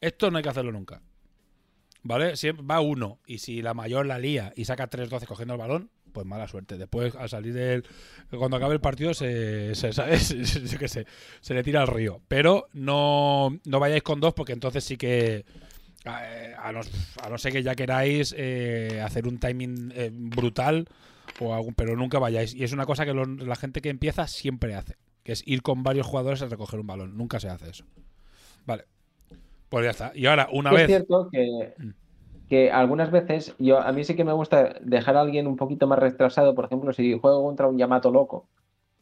Esto 0.00 0.30
no 0.30 0.38
hay 0.38 0.42
que 0.42 0.48
hacerlo 0.48 0.72
nunca. 0.72 1.02
¿Vale? 2.02 2.36
Siempre 2.36 2.64
va 2.64 2.80
uno, 2.80 3.20
y 3.26 3.38
si 3.38 3.62
la 3.62 3.74
mayor 3.74 4.06
la 4.06 4.18
lía 4.18 4.52
y 4.56 4.64
saca 4.64 4.90
3-12 4.90 5.26
cogiendo 5.26 5.54
el 5.54 5.60
balón, 5.60 5.90
pues 6.16 6.26
mala 6.26 6.48
suerte. 6.48 6.78
Después, 6.78 7.14
al 7.14 7.28
salir 7.28 7.52
del. 7.52 7.84
Cuando 8.30 8.56
acabe 8.56 8.72
el 8.72 8.80
partido, 8.80 9.12
se, 9.12 9.74
se, 9.74 9.92
¿sabes? 9.92 10.30
Yo 10.70 10.78
qué 10.78 10.88
sé, 10.88 11.06
se 11.42 11.52
le 11.52 11.62
tira 11.62 11.82
al 11.82 11.88
río. 11.88 12.22
Pero 12.26 12.68
no, 12.72 13.58
no 13.66 13.78
vayáis 13.80 14.02
con 14.02 14.18
dos, 14.18 14.32
porque 14.32 14.54
entonces 14.54 14.82
sí 14.82 14.96
que. 14.96 15.44
eh, 16.06 16.54
A 16.58 16.72
no, 16.72 16.80
a 17.22 17.28
no 17.28 17.36
ser 17.36 17.52
que 17.52 17.62
ya 17.62 17.74
queráis 17.74 18.34
eh, 18.36 19.02
hacer 19.04 19.28
un 19.28 19.38
timing 19.38 19.92
eh, 19.94 20.10
brutal, 20.10 20.88
o 21.38 21.54
algún, 21.54 21.74
pero 21.74 21.94
nunca 21.96 22.18
vayáis. 22.18 22.54
Y 22.54 22.64
es 22.64 22.72
una 22.72 22.86
cosa 22.86 23.04
que 23.04 23.12
lo- 23.12 23.26
la 23.26 23.56
gente 23.56 23.82
que 23.82 23.90
empieza 23.90 24.26
siempre 24.26 24.74
hace, 24.74 24.96
que 25.22 25.32
es 25.32 25.42
ir 25.46 25.60
con 25.60 25.82
varios 25.82 26.06
jugadores 26.06 26.40
a 26.40 26.46
recoger 26.46 26.80
un 26.80 26.86
balón. 26.86 27.18
Nunca 27.18 27.40
se 27.40 27.50
hace 27.50 27.68
eso. 27.68 27.84
Vale. 28.64 28.86
Pues 29.68 29.84
ya 29.84 29.90
está. 29.90 30.12
Y 30.14 30.24
ahora, 30.24 30.48
una 30.50 30.70
es 30.70 30.76
vez. 30.76 30.86
cierto 30.86 31.28
que, 31.30 31.74
Mm. 31.76 31.90
Que 32.48 32.70
algunas 32.70 33.10
veces 33.10 33.54
yo 33.58 33.80
a 33.80 33.92
mí 33.92 34.04
sí 34.04 34.14
que 34.14 34.24
me 34.24 34.32
gusta 34.32 34.76
dejar 34.80 35.16
a 35.16 35.20
alguien 35.20 35.46
un 35.46 35.56
poquito 35.56 35.86
más 35.86 35.98
retrasado. 35.98 36.54
Por 36.54 36.66
ejemplo, 36.66 36.92
si 36.92 37.18
juego 37.18 37.44
contra 37.44 37.66
un 37.66 37.78
Yamato 37.78 38.10
loco 38.10 38.46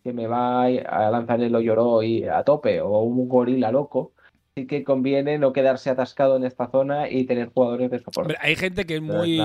que 0.02 0.12
me 0.12 0.26
va 0.26 0.64
a 0.64 1.10
lanzar 1.10 1.40
el 1.40 1.54
Oyoro 1.54 2.02
y 2.02 2.24
a 2.24 2.42
tope 2.42 2.80
o 2.80 3.00
un 3.00 3.26
gorila 3.26 3.72
loco, 3.72 4.12
sí 4.54 4.66
que 4.66 4.84
conviene 4.84 5.38
no 5.38 5.52
quedarse 5.52 5.90
atascado 5.90 6.36
en 6.36 6.44
esta 6.44 6.70
zona 6.70 7.08
y 7.08 7.24
tener 7.24 7.48
jugadores 7.48 7.90
de 7.90 7.98
soporte. 7.98 8.20
Hombre, 8.20 8.36
hay 8.40 8.54
gente 8.54 8.84
que 8.84 8.96
es 8.96 9.02
muy. 9.02 9.38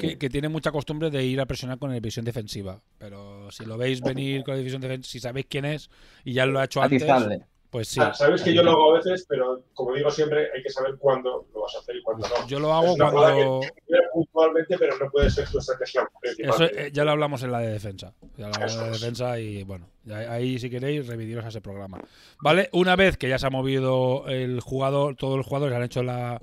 que, 0.00 0.18
que 0.18 0.28
tiene 0.28 0.48
mucha 0.48 0.72
costumbre 0.72 1.10
de 1.10 1.24
ir 1.24 1.40
a 1.40 1.46
presionar 1.46 1.78
con 1.78 1.92
la 1.92 2.00
visión 2.00 2.24
defensiva. 2.24 2.80
Pero 2.98 3.50
si 3.50 3.64
lo 3.64 3.78
veis 3.78 4.00
venir 4.00 4.42
con 4.42 4.54
la 4.54 4.58
división 4.58 4.82
defensiva, 4.82 5.10
si 5.10 5.20
sabéis 5.20 5.46
quién 5.48 5.64
es 5.64 5.90
y 6.24 6.32
ya 6.32 6.44
lo 6.44 6.58
ha 6.58 6.64
hecho 6.64 6.82
antes, 6.82 7.02
atizable. 7.02 7.46
Pues 7.70 7.88
sí. 7.88 8.00
Ah, 8.02 8.12
Sabes 8.14 8.42
que 8.42 8.54
yo 8.54 8.62
lo 8.62 8.70
hago 8.72 8.94
a 8.94 8.98
veces, 8.98 9.26
pero 9.28 9.62
como 9.74 9.94
digo 9.94 10.10
siempre, 10.10 10.48
hay 10.54 10.62
que 10.62 10.70
saber 10.70 10.96
cuándo 10.98 11.46
lo 11.52 11.60
vas 11.62 11.74
a 11.76 11.78
hacer 11.80 11.96
y 11.96 12.02
cuándo 12.02 12.26
no. 12.28 12.46
Yo 12.48 12.58
lo 12.60 12.72
hago 12.72 12.86
Es 12.86 12.94
una 12.94 13.10
jugada 13.10 13.34
cuando. 13.34 13.60
que 13.60 13.68
puntualmente, 14.12 14.78
pero 14.78 14.96
no 14.98 15.10
puede 15.10 15.30
ser 15.30 15.48
tu 15.48 15.58
estrategia 15.58 16.08
principal. 16.20 16.54
Eso 16.54 16.64
eh, 16.64 16.90
ya 16.92 17.04
lo 17.04 17.10
hablamos 17.12 17.42
en 17.42 17.52
la 17.52 17.58
de 17.60 17.68
defensa. 17.72 18.14
Ya 18.36 18.48
lo 18.48 18.54
hablamos 18.54 18.72
en 18.74 18.78
la 18.80 18.86
de 18.86 18.90
defensa 18.92 19.38
y 19.40 19.62
bueno, 19.64 19.88
ya- 20.04 20.32
ahí 20.32 20.58
si 20.58 20.70
queréis 20.70 21.06
remidiros 21.06 21.44
a 21.44 21.48
ese 21.48 21.60
programa. 21.60 22.00
¿Vale? 22.40 22.68
Una 22.72 22.96
vez 22.96 23.16
que 23.16 23.28
ya 23.28 23.38
se 23.38 23.46
ha 23.46 23.50
movido 23.50 24.26
el 24.28 24.60
jugador, 24.60 25.16
todos 25.16 25.36
los 25.36 25.46
jugadores 25.46 25.76
han 25.76 25.82
hecho 25.82 26.02
la, 26.02 26.40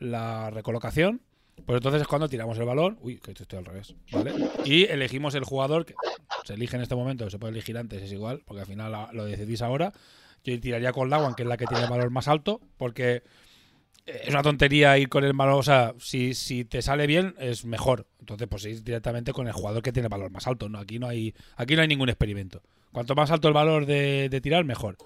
la 0.00 0.50
recolocación, 0.50 1.20
pues 1.66 1.76
entonces 1.76 2.02
es 2.02 2.08
cuando 2.08 2.28
tiramos 2.28 2.58
el 2.58 2.64
balón. 2.64 2.98
Uy, 3.00 3.18
que 3.20 3.30
esto 3.30 3.44
estoy 3.44 3.60
al 3.60 3.64
revés. 3.64 3.94
¿Vale? 4.10 4.32
Y 4.64 4.84
elegimos 4.86 5.34
el 5.36 5.44
jugador 5.44 5.84
que 5.86 5.94
se 6.44 6.54
elige 6.54 6.76
en 6.76 6.82
este 6.82 6.94
momento, 6.96 7.30
se 7.30 7.38
puede 7.38 7.52
elegir 7.52 7.78
antes, 7.78 8.02
es 8.02 8.12
igual, 8.12 8.42
porque 8.44 8.60
al 8.62 8.66
final 8.66 9.08
lo 9.12 9.24
decidís 9.24 9.62
ahora. 9.62 9.92
Yo 10.44 10.60
tiraría 10.60 10.92
con 10.92 11.10
Lawan, 11.10 11.34
que 11.34 11.42
es 11.42 11.48
la 11.48 11.56
que 11.56 11.66
tiene 11.66 11.84
el 11.84 11.90
valor 11.90 12.10
más 12.10 12.28
alto, 12.28 12.60
porque 12.76 13.22
es 14.06 14.28
una 14.28 14.42
tontería 14.42 14.98
ir 14.98 15.08
con 15.08 15.24
el 15.24 15.32
valor, 15.32 15.54
o 15.54 15.62
sea, 15.62 15.94
si, 15.98 16.34
si 16.34 16.64
te 16.64 16.82
sale 16.82 17.06
bien 17.06 17.34
es 17.38 17.64
mejor. 17.64 18.06
Entonces, 18.20 18.46
pues 18.48 18.64
ir 18.66 18.82
directamente 18.82 19.32
con 19.32 19.46
el 19.46 19.52
jugador 19.52 19.82
que 19.82 19.92
tiene 19.92 20.08
valor 20.08 20.30
más 20.30 20.46
alto. 20.46 20.68
No, 20.68 20.78
aquí 20.78 20.98
no 20.98 21.08
hay, 21.08 21.34
aquí 21.56 21.74
no 21.74 21.82
hay 21.82 21.88
ningún 21.88 22.10
experimento. 22.10 22.62
Cuanto 22.92 23.14
más 23.14 23.30
alto 23.30 23.48
el 23.48 23.54
valor 23.54 23.86
de, 23.86 24.28
de 24.28 24.40
tirar, 24.40 24.64
mejor. 24.64 24.96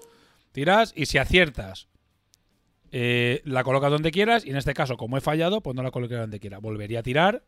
Tiras 0.51 0.93
y 0.95 1.05
si 1.05 1.17
aciertas, 1.17 1.87
eh, 2.91 3.41
la 3.45 3.63
colocas 3.63 3.91
donde 3.91 4.11
quieras. 4.11 4.45
Y 4.45 4.49
en 4.49 4.57
este 4.57 4.73
caso, 4.73 4.97
como 4.97 5.17
he 5.17 5.21
fallado, 5.21 5.61
pues 5.61 5.75
no 5.75 5.83
la 5.83 5.91
coloqué 5.91 6.15
donde 6.15 6.39
quiera. 6.39 6.59
Volvería 6.59 6.99
a 6.99 7.03
tirar 7.03 7.43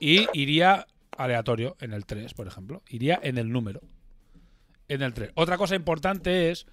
y 0.00 0.26
iría 0.32 0.86
aleatorio 1.16 1.76
en 1.80 1.92
el 1.92 2.04
3, 2.04 2.34
por 2.34 2.46
ejemplo. 2.46 2.82
Iría 2.88 3.18
en 3.22 3.38
el 3.38 3.50
número. 3.50 3.80
En 4.88 5.02
el 5.02 5.12
3. 5.12 5.32
Otra 5.34 5.58
cosa 5.58 5.76
importante 5.76 6.50
es 6.50 6.66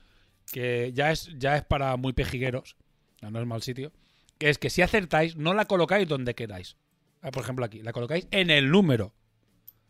que 0.52 0.92
ya 0.94 1.12
es, 1.12 1.30
ya 1.38 1.58
es 1.58 1.64
para 1.64 1.96
muy 1.98 2.14
pejigueros, 2.14 2.78
no 3.22 3.40
es 3.40 3.48
mal 3.48 3.62
sitio, 3.62 3.92
que 4.38 4.50
es 4.50 4.58
que 4.58 4.70
si 4.70 4.82
acertáis, 4.82 5.36
no 5.36 5.54
la 5.54 5.66
colocáis 5.66 6.08
donde 6.08 6.36
queráis. 6.36 6.78
Ah, 7.22 7.32
Por 7.32 7.44
ejemplo, 7.44 7.66
aquí, 7.66 7.82
la 7.82 7.94
colocáis 7.94 8.28
en 8.32 8.50
el 8.50 8.70
número 8.70 9.14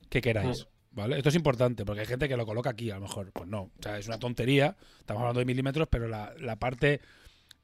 que 0.09 0.21
queráis. 0.21 0.67
¿Vale? 0.91 1.17
Esto 1.17 1.27
es 1.27 1.35
importante, 1.35 1.83
porque 1.83 2.01
hay 2.01 2.07
gente 2.07 2.29
que 2.29 2.37
lo 2.37 2.45
coloca 2.45 2.69
aquí, 2.69 2.89
a 2.89 2.95
lo 2.95 3.01
mejor. 3.01 3.33
Pues 3.33 3.49
no. 3.49 3.63
O 3.63 3.81
sea, 3.81 3.97
es 3.97 4.07
una 4.07 4.17
tontería. 4.17 4.77
Estamos 4.99 5.19
hablando 5.19 5.39
de 5.39 5.45
milímetros, 5.45 5.89
pero 5.89 6.07
la, 6.07 6.33
la 6.39 6.55
parte 6.55 7.01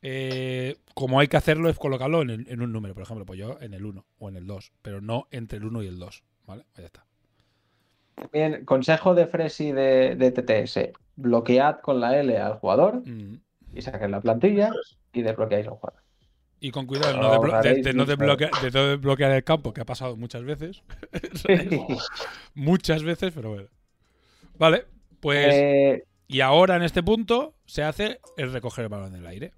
eh, 0.01 0.75
como 0.93 1.19
hay 1.19 1.27
que 1.27 1.37
hacerlo 1.37 1.69
es 1.69 1.77
colocarlo 1.77 2.21
en, 2.23 2.45
en 2.49 2.61
un 2.61 2.73
número. 2.73 2.93
Por 2.93 3.03
ejemplo, 3.03 3.25
pues 3.25 3.39
yo 3.39 3.57
en 3.61 3.73
el 3.73 3.85
1 3.85 4.05
o 4.19 4.29
en 4.29 4.35
el 4.35 4.47
2, 4.47 4.73
pero 4.81 4.99
no 4.99 5.27
entre 5.31 5.59
el 5.59 5.65
1 5.65 5.83
y 5.83 5.87
el 5.87 5.99
2. 5.99 6.23
¿Vale? 6.45 6.65
Ahí 6.75 6.83
está. 6.83 7.05
Bien, 8.31 8.65
consejo 8.65 9.13
de 9.15 9.27
Fresi 9.27 9.71
de, 9.71 10.15
de 10.15 10.31
TTS. 10.31 10.91
Bloquead 11.15 11.79
con 11.81 11.99
la 11.99 12.17
L 12.19 12.37
al 12.37 12.53
jugador 12.55 13.01
Mm. 13.05 13.35
y 13.73 13.81
saquen 13.81 14.11
la 14.11 14.21
plantilla 14.21 14.71
y 15.13 15.21
desbloqueáis 15.21 15.67
al 15.67 15.73
jugador. 15.73 16.01
Y 16.59 16.69
con 16.71 16.85
cuidado 16.85 17.17
no 17.17 17.41
de, 17.61 17.73
de- 17.73 17.81
de 17.81 17.93
no 17.93 18.05
desbloquear, 18.05 18.51
de 18.61 18.69
no 18.71 18.87
desbloquear 18.87 19.31
el 19.31 19.43
campo, 19.43 19.73
que 19.73 19.81
ha 19.81 19.85
pasado 19.85 20.15
muchas 20.15 20.43
veces. 20.43 20.83
muchas 22.53 23.03
veces, 23.03 23.31
pero 23.33 23.49
bueno. 23.49 23.67
Vale, 24.57 24.85
pues. 25.19 25.47
Eh, 25.53 26.03
Y 26.27 26.41
ahora 26.41 26.75
en 26.75 26.83
este 26.83 27.01
punto 27.03 27.55
se 27.65 27.83
hace 27.83 28.19
el 28.37 28.53
recoger 28.53 28.83
el 28.83 28.89
balón 28.89 29.15
en 29.15 29.21
el 29.21 29.27
aire. 29.27 29.53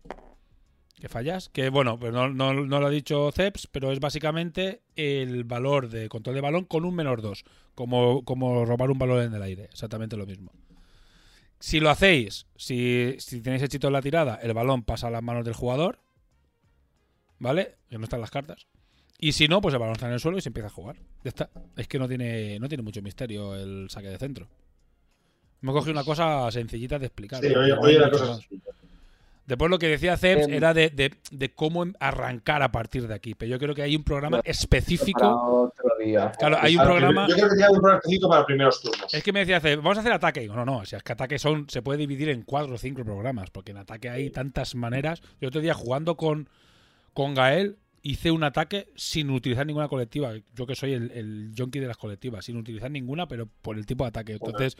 Que 1.03 1.09
fallas. 1.09 1.49
Que 1.49 1.67
bueno, 1.67 1.99
pues 1.99 2.13
no, 2.13 2.29
no- 2.29 2.53
no 2.53 2.79
lo 2.79 2.87
ha 2.87 2.89
dicho 2.89 3.29
Ceps, 3.33 3.67
pero 3.67 3.91
es 3.91 3.99
básicamente 3.99 4.83
el 4.95 5.43
valor 5.43 5.89
de 5.89 6.07
control 6.07 6.35
de 6.35 6.39
balón 6.39 6.63
con 6.63 6.85
un 6.85 6.95
menor 6.95 7.21
2. 7.21 7.43
Como, 7.75 8.23
como 8.23 8.63
robar 8.63 8.89
un 8.89 8.97
balón 8.99 9.21
en 9.21 9.33
el 9.33 9.41
aire. 9.43 9.65
Exactamente 9.65 10.15
lo 10.15 10.25
mismo. 10.25 10.53
Si 11.59 11.81
lo 11.81 11.89
hacéis, 11.89 12.45
si, 12.55 13.15
si 13.19 13.41
tenéis 13.41 13.63
éxito 13.63 13.87
en 13.87 13.93
la 13.93 14.01
tirada, 14.01 14.39
el 14.41 14.53
balón 14.53 14.83
pasa 14.83 15.07
a 15.07 15.11
las 15.11 15.21
manos 15.21 15.43
del 15.43 15.53
jugador. 15.55 15.99
¿Vale? 17.37 17.75
Que 17.89 17.97
no 17.97 18.05
están 18.05 18.21
las 18.21 18.31
cartas. 18.31 18.65
Y 19.19 19.33
si 19.33 19.49
no, 19.49 19.59
pues 19.59 19.73
el 19.73 19.79
balón 19.81 19.95
está 19.95 20.07
en 20.07 20.13
el 20.13 20.21
suelo 20.21 20.37
y 20.37 20.41
se 20.41 20.47
empieza 20.47 20.67
a 20.67 20.71
jugar. 20.71 20.95
Ya 21.25 21.29
está. 21.31 21.49
Es 21.75 21.89
que 21.89 21.99
no 21.99 22.07
tiene, 22.07 22.57
no 22.61 22.69
tiene 22.69 22.81
mucho 22.81 23.01
misterio 23.01 23.55
el 23.55 23.89
saque 23.89 24.07
de 24.07 24.17
centro. 24.17 24.47
Hemos 25.61 25.75
cogido 25.75 25.91
una 25.91 26.05
cosa 26.05 26.49
sencillita 26.49 26.97
de 26.97 27.07
explicar. 27.07 27.41
Sí, 27.43 27.53
oye, 27.53 27.99
la 27.99 28.09
cosa. 28.09 28.39
Es- 29.43 29.47
Después 29.47 29.69
lo 29.69 29.77
que 29.79 29.87
decía 29.89 30.15
Ceps 30.17 30.47
Em, 30.47 30.53
era 30.53 30.73
de, 30.73 30.89
de- 30.89 31.13
de 31.31 31.53
cómo 31.53 31.83
em- 31.83 31.93
arrancar 31.99 32.61
a 32.63 32.71
partir 32.71 33.07
de 33.07 33.13
aquí. 33.13 33.35
Pero 33.35 33.51
yo 33.51 33.59
creo 33.59 33.75
que 33.75 33.81
hay 33.81 33.95
un 33.95 34.03
programa 34.03 34.37
Para 34.39 34.49
específico. 34.49 35.21
otro 35.69 35.89
día. 36.03 36.31
Claro, 36.39 36.57
hay 36.61 36.73
un 36.73 36.77
Para 36.77 36.89
programa. 36.89 37.27
Yo 37.27 37.35
creo 37.35 37.49
que 37.49 37.55
tiene 37.55 37.69
un 37.69 37.75
programa 37.75 37.97
específico 37.99 38.29
para 38.29 38.45
primeros 38.45 38.81
turnos. 38.81 39.13
Es 39.13 39.23
que 39.23 39.33
me 39.33 39.39
decía 39.41 39.59
Ceps, 39.59 39.77
vamos 39.83 39.97
a 39.97 40.01
hacer 40.01 40.13
ataque. 40.13 40.39
Digo, 40.41 40.55
no, 40.55 40.65
no, 40.65 40.85
si 40.85 40.95
es 40.95 41.03
que 41.03 41.11
ataque 41.13 41.37
son, 41.39 41.69
se 41.69 41.81
puede 41.81 41.99
dividir 41.99 42.29
en 42.29 42.43
cuatro 42.43 42.75
o 42.75 42.77
cinco 42.77 43.03
programas. 43.03 43.49
Porque 43.49 43.71
en 43.71 43.77
ataque 43.77 44.09
hay 44.09 44.29
tantas 44.29 44.75
maneras. 44.75 45.21
Yo 45.41 45.49
otro 45.49 45.61
día 45.61 45.73
jugando 45.73 46.15
con, 46.15 46.47
con 47.13 47.33
Gael 47.35 47.77
hice 48.01 48.31
un 48.31 48.43
ataque 48.43 48.89
sin 48.95 49.29
utilizar 49.29 49.65
ninguna 49.65 49.87
colectiva. 49.87 50.31
Yo 50.55 50.65
que 50.65 50.75
soy 50.75 50.93
el, 50.93 51.11
el 51.11 51.51
junkie 51.57 51.79
de 51.79 51.87
las 51.87 51.97
colectivas, 51.97 52.45
sin 52.45 52.57
utilizar 52.57 52.91
ninguna, 52.91 53.27
pero 53.27 53.47
por 53.61 53.77
el 53.77 53.85
tipo 53.85 54.03
de 54.03 54.09
ataque. 54.09 54.33
Entonces, 54.33 54.75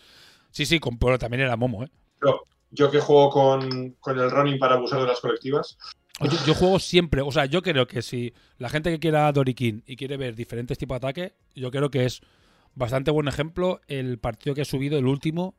sí, 0.51 0.65
sí, 0.65 0.79
con, 0.79 0.97
pero 0.97 1.17
también 1.19 1.41
era 1.41 1.55
Momo, 1.55 1.83
¿eh? 1.85 1.89
Pero 2.19 2.45
yo 2.73 2.89
que 2.89 2.99
juego 2.99 3.29
con, 3.29 3.91
con 3.99 4.19
el 4.19 4.31
running 4.31 4.57
para 4.57 4.75
abusar 4.75 4.99
de 4.99 5.07
las 5.07 5.19
colectivas, 5.19 5.77
Yo, 6.45 6.53
juego 6.55 6.79
siempre, 6.79 7.21
o 7.21 7.31
sea, 7.31 7.45
yo 7.45 7.61
creo 7.61 7.87
que 7.87 8.01
si 8.01 8.33
la 8.57 8.69
gente 8.69 8.89
que 8.89 8.99
quiera 8.99 9.31
Dorikin 9.31 9.83
y 9.85 9.95
quiere 9.95 10.17
ver 10.17 10.35
diferentes 10.35 10.77
tipos 10.77 10.99
de 10.99 11.07
ataque, 11.07 11.33
yo 11.55 11.69
creo 11.69 11.91
que 11.91 12.05
es 12.05 12.21
bastante 12.73 13.11
buen 13.11 13.27
ejemplo 13.27 13.79
el 13.87 14.17
partido 14.17 14.55
que 14.55 14.61
he 14.61 14.65
subido, 14.65 14.97
el 14.97 15.05
último, 15.05 15.55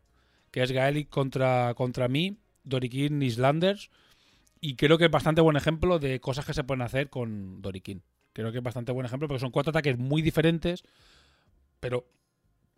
que 0.51 0.63
es 0.63 0.73
Gaelic 0.73 1.09
contra, 1.09 1.75
contra 1.75 2.09
mí, 2.09 2.37
Dorikin 2.65 3.23
Islanders, 3.23 3.91
y 4.61 4.75
creo 4.75 4.99
que 4.99 5.05
es 5.05 5.11
bastante 5.11 5.41
buen 5.41 5.57
ejemplo 5.57 6.01
de 6.01 6.19
cosas 6.21 6.45
que 6.45 6.55
se 6.55 6.65
pueden 6.65 6.83
hacer 6.83 7.11
con 7.11 7.63
Dorikin. 7.63 8.03
Creo 8.33 8.51
que 8.51 8.59
es 8.59 8.65
bastante 8.65 8.91
buen 8.91 9.07
ejemplo 9.07 9.29
porque 9.29 9.41
son 9.41 9.53
cuatro 9.53 9.71
ataques 9.71 9.99
muy 9.99 10.21
diferentes, 10.21 10.83
pero 11.79 12.09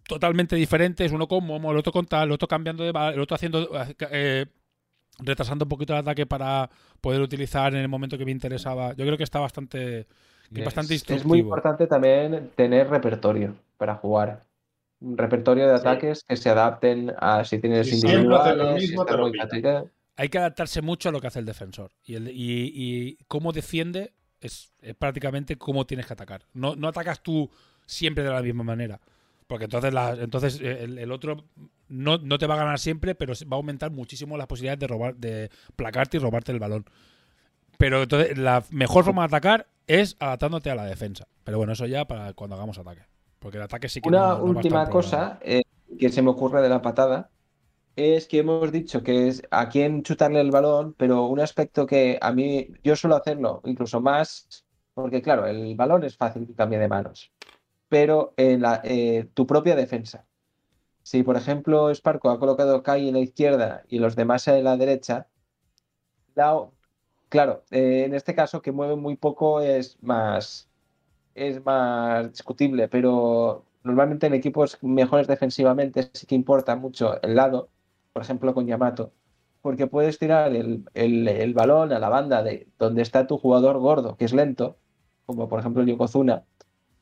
totalmente 0.06 0.56
diferentes, 0.56 1.12
uno 1.12 1.26
con 1.28 1.44
Momo, 1.44 1.70
el 1.72 1.78
otro 1.78 1.92
con 1.92 2.06
tal, 2.06 2.28
el 2.28 2.32
otro 2.32 2.48
cambiando 2.48 2.84
de 2.84 2.90
el 2.90 3.20
otro 3.20 3.34
haciendo 3.34 3.68
eh, 4.10 4.46
retrasando 5.18 5.64
un 5.64 5.68
poquito 5.68 5.92
el 5.94 6.00
ataque 6.00 6.26
para 6.26 6.68
poder 7.00 7.20
utilizar 7.20 7.74
en 7.74 7.80
el 7.80 7.88
momento 7.88 8.18
que 8.18 8.24
me 8.24 8.30
interesaba. 8.32 8.90
Yo 8.94 9.04
creo 9.04 9.16
que 9.16 9.24
está 9.24 9.40
bastante 9.40 10.06
que 10.52 10.60
es 10.60 10.64
bastante 10.64 10.94
Es- 10.94 11.00
instructivo. 11.00 11.22
Es 11.22 11.26
muy 11.26 11.38
importante 11.40 11.86
también 11.86 12.50
tener 12.54 12.88
repertorio 12.88 13.56
para 13.78 13.96
jugar. 13.96 14.44
Un 15.00 15.18
repertorio 15.18 15.68
de 15.68 15.76
Sí. 15.76 15.80
ataques 15.80 16.24
que 16.26 16.36
se 16.36 16.48
adapten 16.48 17.12
a 17.18 17.44
si 17.44 17.58
tienes 17.58 17.90
lo 17.90 18.08
individuales, 18.08 18.74
mismo. 18.80 19.04
Hay 20.16 20.28
que 20.30 20.38
adaptarse 20.38 20.80
mucho 20.80 21.10
a 21.10 21.12
lo 21.12 21.20
que 21.20 21.26
hace 21.26 21.40
el 21.40 21.44
defensor. 21.44 21.90
Y, 22.04 22.14
el, 22.14 22.28
y, 22.28 22.72
y 22.74 23.18
cómo 23.28 23.52
defiende 23.52 24.14
es, 24.40 24.72
es 24.80 24.94
prácticamente 24.94 25.56
cómo 25.56 25.84
tienes 25.84 26.06
que 26.06 26.14
atacar. 26.14 26.42
No, 26.54 26.74
no 26.76 26.88
atacas 26.88 27.22
tú 27.22 27.50
siempre 27.84 28.24
de 28.24 28.30
la 28.30 28.40
misma 28.40 28.64
manera. 28.64 29.00
Porque 29.46 29.64
entonces, 29.64 29.92
la- 29.94 30.12
entonces 30.14 30.60
eh, 30.60 30.84
el, 30.84 30.98
el 30.98 31.12
otro 31.12 31.44
no, 31.88 32.18
no 32.18 32.38
te 32.38 32.46
va 32.46 32.54
a 32.54 32.58
ganar 32.58 32.78
siempre, 32.78 33.14
pero 33.14 33.32
va 33.50 33.56
a 33.56 33.58
aumentar 33.58 33.90
muchísimo 33.92 34.36
las 34.36 34.46
posibilidades 34.46 34.80
de 34.80 34.86
robar, 34.88 35.16
de 35.16 35.50
placarte 35.76 36.16
y 36.16 36.20
robarte 36.20 36.52
el 36.52 36.58
balón. 36.60 36.84
Pero 37.78 38.02
entonces 38.02 38.38
la 38.38 38.64
mejor 38.70 39.04
forma 39.04 39.22
de 39.22 39.26
atacar 39.26 39.68
es 39.86 40.16
adaptándote 40.20 40.70
a 40.70 40.74
la 40.74 40.84
defensa. 40.86 41.26
Pero 41.44 41.58
bueno, 41.58 41.74
eso 41.74 41.86
ya 41.86 42.06
para 42.06 42.32
cuando 42.34 42.56
hagamos 42.56 42.78
ataque. 42.78 43.02
Porque 43.38 43.58
el 43.58 43.64
ataque 43.64 43.88
sí 43.88 44.00
que 44.00 44.10
Una 44.10 44.34
no- 44.34 44.42
no 44.42 44.42
última 44.42 44.88
cosa 44.88 45.38
eh, 45.42 45.62
que 45.98 46.08
se 46.10 46.22
me 46.22 46.30
ocurre 46.30 46.62
de 46.62 46.68
la 46.68 46.82
patada 46.82 47.30
es 47.96 48.28
que 48.28 48.38
hemos 48.40 48.72
dicho 48.72 49.02
que 49.02 49.28
es 49.28 49.42
a 49.50 49.68
quién 49.70 50.02
chutarle 50.04 50.40
el 50.40 50.50
balón, 50.52 50.94
pero 50.98 51.26
un 51.26 51.40
aspecto 51.40 51.86
que 51.86 52.18
a 52.22 52.32
mí 52.32 52.68
yo 52.84 52.96
suelo 52.96 53.16
hacerlo 53.16 53.62
incluso 53.66 54.00
más, 54.00 54.66
porque 54.94 55.22
claro, 55.22 55.46
el 55.46 55.76
balón 55.76 56.04
es 56.04 56.16
fácil 56.16 56.46
que 56.46 56.54
cambie 56.54 56.78
de 56.78 56.88
manos, 56.88 57.32
pero 57.88 58.34
en 58.36 58.62
la, 58.62 58.80
eh, 58.84 59.28
tu 59.34 59.46
propia 59.46 59.76
defensa. 59.76 60.26
Si 61.02 61.22
por 61.24 61.36
ejemplo 61.36 61.94
Sparco 61.94 62.30
ha 62.30 62.40
colocado 62.40 62.82
Kai 62.84 63.08
en 63.08 63.14
la 63.14 63.20
izquierda 63.20 63.84
y 63.88 63.98
los 64.00 64.16
demás 64.16 64.48
en 64.48 64.64
la 64.64 64.76
derecha, 64.76 65.28
la- 66.34 66.68
claro, 67.28 67.64
eh, 67.70 68.04
en 68.06 68.14
este 68.14 68.34
caso 68.34 68.62
que 68.62 68.72
mueve 68.72 68.96
muy 68.96 69.16
poco 69.16 69.60
es 69.60 69.98
más 70.02 70.68
es 71.34 71.64
más 71.64 72.30
discutible, 72.32 72.88
pero 72.88 73.64
normalmente 73.84 74.26
en 74.28 74.34
equipos 74.34 74.78
mejores 74.82 75.28
defensivamente 75.28 76.10
sí 76.14 76.26
que 76.26 76.34
importa 76.36 76.76
mucho 76.76 77.22
el 77.22 77.36
lado, 77.36 77.70
por 78.12 78.22
ejemplo 78.22 78.54
con 78.54 78.66
Yamato, 78.66 79.12
porque 79.62 79.86
puedes 79.88 80.18
tirar 80.18 80.54
el, 80.56 80.84
el- 80.94 81.28
el 81.28 81.54
balón 81.54 81.92
a 81.92 81.98
la 82.00 82.08
banda 82.10 82.42
de 82.44 82.68
donde 82.78 83.02
está 83.02 83.26
tu 83.28 83.38
jugador 83.38 83.78
gordo, 83.80 84.16
que 84.16 84.26
es 84.26 84.34
lento, 84.34 84.78
como 85.26 85.48
por 85.48 85.60
ejemplo 85.60 85.84
Yokozuna, 85.84 86.44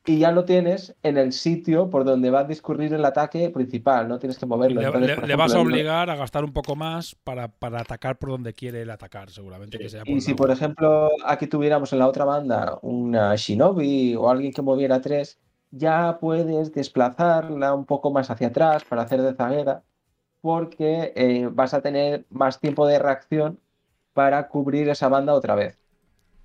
y 0.07 0.18
ya 0.18 0.32
lo 0.32 0.44
tienes 0.44 0.96
en 1.02 1.16
el 1.18 1.32
sitio 1.32 1.90
por 1.90 2.05
donde 2.05 2.30
va 2.30 2.40
a 2.40 2.44
discurrir 2.44 2.92
el 2.94 3.05
ataque 3.05 3.50
principal, 3.50 4.09
no 4.09 4.18
tienes 4.18 4.38
que 4.38 4.46
moverlo. 4.46 4.80
le, 4.80 4.86
Entonces, 4.86 5.11
le- 5.11 5.14
por 5.14 5.24
le 5.26 5.36
vas 5.36 5.55
a 5.55 5.61
obligar 5.61 6.11
a 6.11 6.16
gastar 6.16 6.44
un 6.44 6.52
poco 6.52 6.76
más 6.76 7.14
para, 7.24 7.48
para 7.48 7.80
atacar 7.80 8.18
por 8.18 8.30
donde 8.30 8.55
quiere 8.55 8.82
él 8.82 8.90
atacar, 8.90 9.30
seguramente 9.30 9.78
que 9.78 9.88
sea 9.88 10.05
por 10.07 10.16
Y 10.16 10.20
si, 10.20 10.34
por 10.34 10.50
ejemplo, 10.50 11.11
aquí 11.24 11.46
tuviéramos 11.46 11.92
en 11.92 11.98
la 11.98 12.09
otra 12.09 12.24
banda 12.24 12.78
una 12.82 13.34
Shinobi 13.36 14.14
o 14.16 14.30
alguien 14.30 14.52
que 14.52 14.62
moviera 14.62 15.00
tres, 15.00 15.40
ya 15.70 16.18
puedes 16.20 16.72
desplazarla 16.72 17.74
un 17.74 17.84
poco 17.86 18.11
más 18.12 18.30
hacia 18.30 18.48
atrás 18.48 18.84
para 18.84 19.02
hacer 19.02 19.22
de 19.22 19.34
zaguera, 19.34 19.82
porque 20.42 21.12
eh, 21.16 21.48
vas 21.52 21.74
a 21.74 21.82
tener 21.82 22.26
más 22.30 22.61
tiempo 22.61 22.86
de 22.86 22.98
reacción 23.00 23.61
para 24.14 24.48
cubrir 24.48 24.88
esa 24.90 25.09
banda 25.09 25.34
otra 25.34 25.55
vez. 25.57 25.80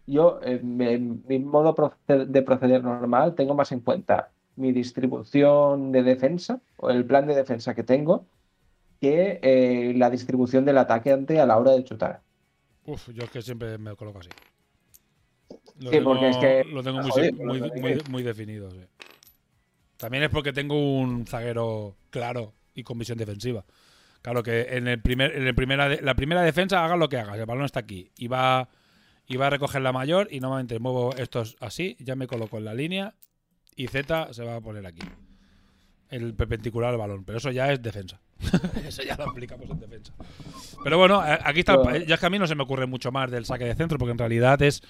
Yo, 0.10 0.40
en 0.44 1.22
mi 1.28 1.40
modo 1.40 1.76
de 2.08 2.42
proceder 2.42 2.84
normal, 2.84 3.36
tengo 3.36 3.54
más 3.54 3.72
en 3.72 3.82
cuenta 3.82 4.32
mi 4.56 4.72
distribución 4.72 5.92
de 5.92 6.04
defensa 6.04 6.60
o 6.78 6.90
el 6.90 7.06
plan 7.06 7.28
de 7.28 7.36
defensa 7.36 7.76
que 7.76 7.84
tengo 7.84 8.26
que 9.00 9.40
eh, 9.42 9.94
la 9.96 10.10
distribución 10.10 10.66
del 10.66 10.78
atacante 10.80 11.40
a 11.40 11.46
la 11.46 11.58
hora 11.58 11.72
de 11.72 11.84
chutar. 11.84 12.22
Uf, 12.86 13.10
yo 13.14 13.24
es 13.24 13.30
que 13.30 13.42
siempre 13.42 13.78
me 13.78 13.92
lo 13.92 13.96
coloco 13.98 14.20
así. 14.20 14.30
Lo 15.80 15.92
Sí, 15.92 15.98
tengo, 15.98 16.12
porque 16.12 16.30
es 16.30 16.38
que- 16.38 16.64
lo 16.66 16.84
tengo 16.84 17.00
muy, 17.02 17.12
joder, 17.12 17.34
muy, 17.36 17.60
lo 17.60 18.04
muy- 18.10 18.24
definido, 18.24 18.72
sí. 18.72 18.82
También 19.98 20.24
es 20.24 20.30
porque 20.30 20.54
tengo 20.54 20.76
un 21.00 21.28
zaguero 21.28 21.96
claro 22.10 22.54
y 22.74 22.84
con 22.84 22.98
visión 22.98 23.18
defensiva. 23.18 23.64
Claro 24.22 24.44
que 24.44 24.62
en 24.76 24.88
el 24.88 25.02
primer, 25.02 25.36
en 25.36 25.48
el 25.48 25.56
primera 25.56 25.88
la 26.02 26.16
primera 26.16 26.42
defensa 26.42 26.84
haga 26.84 26.98
lo 26.98 27.08
que 27.08 27.18
hagas, 27.18 27.38
el 27.38 27.46
balón 27.46 27.66
está 27.66 27.80
aquí 27.82 28.12
y 28.18 28.28
va, 28.28 28.68
y 29.30 29.38
va 29.38 29.48
a 29.48 29.50
recoger 29.52 29.82
la 29.82 29.94
mayor 29.94 30.28
y 30.32 30.42
normalmente 30.42 30.78
muevo 30.80 31.16
estos 31.16 31.56
así, 31.62 31.96
ya 32.00 32.16
me 32.18 32.28
coloco 32.28 32.58
en 32.58 32.66
la 32.66 32.74
línea 32.74 33.14
y 33.78 33.88
Z 33.88 34.34
se 34.34 34.44
va 34.44 34.58
a 34.58 34.62
poner 34.62 34.86
aquí. 34.86 35.02
El 36.10 36.34
perpendicular 36.34 36.90
al 36.90 36.98
balón, 36.98 37.24
pero 37.24 37.38
eso 37.38 37.52
ya 37.52 37.72
es 37.72 37.82
defensa. 37.82 38.20
eso 38.86 39.04
ya 39.04 39.16
lo 39.16 39.30
aplicamos 39.30 39.70
en 39.70 39.80
defensa. 39.80 40.12
Pero 40.84 40.98
bueno, 40.98 41.20
a- 41.20 41.40
aquí 41.44 41.60
está. 41.60 41.76
el 41.96 42.06
Ya 42.08 42.16
es 42.16 42.20
que 42.20 42.26
a 42.26 42.30
mí 42.32 42.40
no 42.40 42.48
se 42.48 42.56
me 42.56 42.64
ocurre 42.64 42.88
mucho 42.88 43.12
más 43.12 43.30
del 43.30 43.46
saque 43.46 43.66
de 43.66 43.76
centro, 43.76 43.98
porque 44.00 44.12
en 44.14 44.18
realidad 44.18 44.60
es 44.64 44.82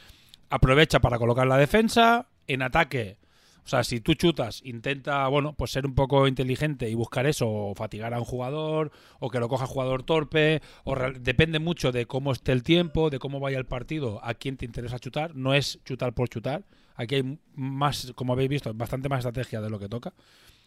aprovecha 0.49 0.99
para 0.99 1.17
colocar 1.19 1.45
la 1.45 1.57
defensa 1.57 2.27
en 2.47 2.61
ataque. 2.61 3.17
O 3.65 3.67
sea, 3.69 3.83
si 3.83 4.01
tú 4.01 4.13
chutas, 4.15 4.61
intenta, 4.63 5.27
bueno, 5.27 5.53
pues 5.53 5.71
ser 5.71 5.85
un 5.85 5.93
poco 5.93 6.27
inteligente 6.27 6.89
y 6.89 6.95
buscar 6.95 7.27
eso, 7.27 7.47
o 7.47 7.75
fatigar 7.75 8.13
a 8.13 8.19
un 8.19 8.25
jugador, 8.25 8.91
o 9.19 9.29
que 9.29 9.39
lo 9.39 9.47
coja 9.47 9.67
jugador 9.67 10.03
torpe, 10.03 10.61
o 10.83 10.95
depende 11.19 11.59
mucho 11.59 11.91
de 11.91 12.05
cómo 12.05 12.31
esté 12.31 12.51
el 12.51 12.63
tiempo, 12.63 13.09
de 13.09 13.19
cómo 13.19 13.39
vaya 13.39 13.57
el 13.57 13.65
partido, 13.65 14.19
a 14.23 14.33
quién 14.33 14.57
te 14.57 14.65
interesa 14.65 14.99
chutar. 14.99 15.35
No 15.35 15.53
es 15.53 15.79
chutar 15.85 16.13
por 16.13 16.29
chutar. 16.29 16.63
Aquí 16.95 17.15
hay 17.15 17.39
más, 17.53 18.11
como 18.15 18.33
habéis 18.33 18.49
visto, 18.49 18.73
bastante 18.73 19.07
más 19.07 19.19
estrategia 19.19 19.61
de 19.61 19.69
lo 19.69 19.79
que 19.79 19.87
toca. 19.87 20.13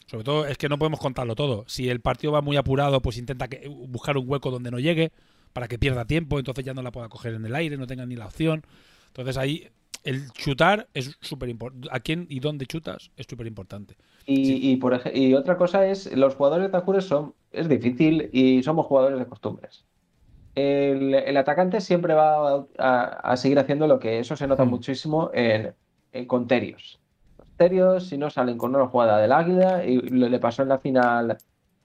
Sobre 0.07 0.25
todo 0.25 0.47
es 0.47 0.59
que 0.59 0.69
no 0.69 0.79
podemos 0.79 1.01
contarlo 1.01 1.35
todo. 1.35 1.65
Si 1.69 1.89
el 1.89 2.01
partido 2.01 2.33
va 2.33 2.41
muy 2.41 2.57
apurado, 2.57 3.01
pues 3.01 3.19
intenta 3.19 3.49
que- 3.49 3.69
buscar 3.69 4.17
un 4.17 4.29
hueco 4.29 4.51
donde 4.51 4.71
no 4.71 4.79
llegue, 4.79 5.13
para 5.53 5.69
que 5.69 5.79
pierda 5.79 6.07
tiempo, 6.07 6.39
entonces 6.39 6.65
ya 6.65 6.75
no 6.75 6.83
la 6.83 6.93
pueda 6.93 7.09
coger 7.09 7.35
en 7.35 7.45
el 7.45 7.55
aire, 7.55 7.77
no 7.77 7.87
tenga 7.87 8.07
ni 8.07 8.17
la 8.17 8.27
opción. 8.27 8.65
Entonces 9.09 9.37
ahí 9.37 9.69
el 10.05 10.31
chutar 10.33 10.89
es 10.95 11.17
súper 11.21 11.49
importante. 11.49 11.89
¿A 11.93 12.01
quién 12.01 12.27
y 12.29 12.41
dónde 12.41 12.67
chutas? 12.67 13.11
Es 13.17 13.27
súper 13.29 13.47
importante. 13.47 13.97
Y, 14.27 14.77
por 14.77 15.01
y 15.15 15.35
otra 15.35 15.57
cosa 15.57 15.87
es, 15.87 16.15
los 16.17 16.35
jugadores 16.35 16.67
de 16.67 16.73
Takures 16.73 17.05
son, 17.05 17.35
es 17.51 17.69
difícil 17.69 18.31
y 18.33 18.63
somos 18.63 18.87
jugadores 18.87 19.19
de 19.19 19.27
costumbres. 19.27 19.85
El, 20.55 21.37
atacante 21.37 21.81
siempre 21.81 22.15
va 22.15 22.67
a, 22.79 23.37
seguir 23.37 23.59
haciendo 23.59 23.87
lo 23.87 23.99
que 23.99 24.19
eso 24.19 24.37
se 24.37 24.47
nota 24.47 24.65
hmm. 24.65 24.71
muchísimo 24.71 25.31
en, 25.33 25.75
en 26.13 26.27
con 26.27 26.47
Terios. 26.47 27.01
Los 27.39 27.49
Terios, 27.57 28.09
si 28.09 28.19
no 28.19 28.31
salen 28.31 28.59
con 28.59 28.75
una 28.75 28.87
jugada 28.87 29.19
del 29.19 29.33
águila, 29.33 29.85
y 29.85 29.99
le, 30.01 30.39
pasó 30.39 30.63
en 30.63 30.69
la 30.69 30.79
final 30.79 31.39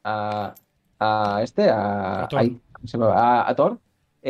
a, 0.03 0.53
este, 1.41 1.70
a, 1.70 2.26
a, 2.26 3.55
Thor, 3.55 3.80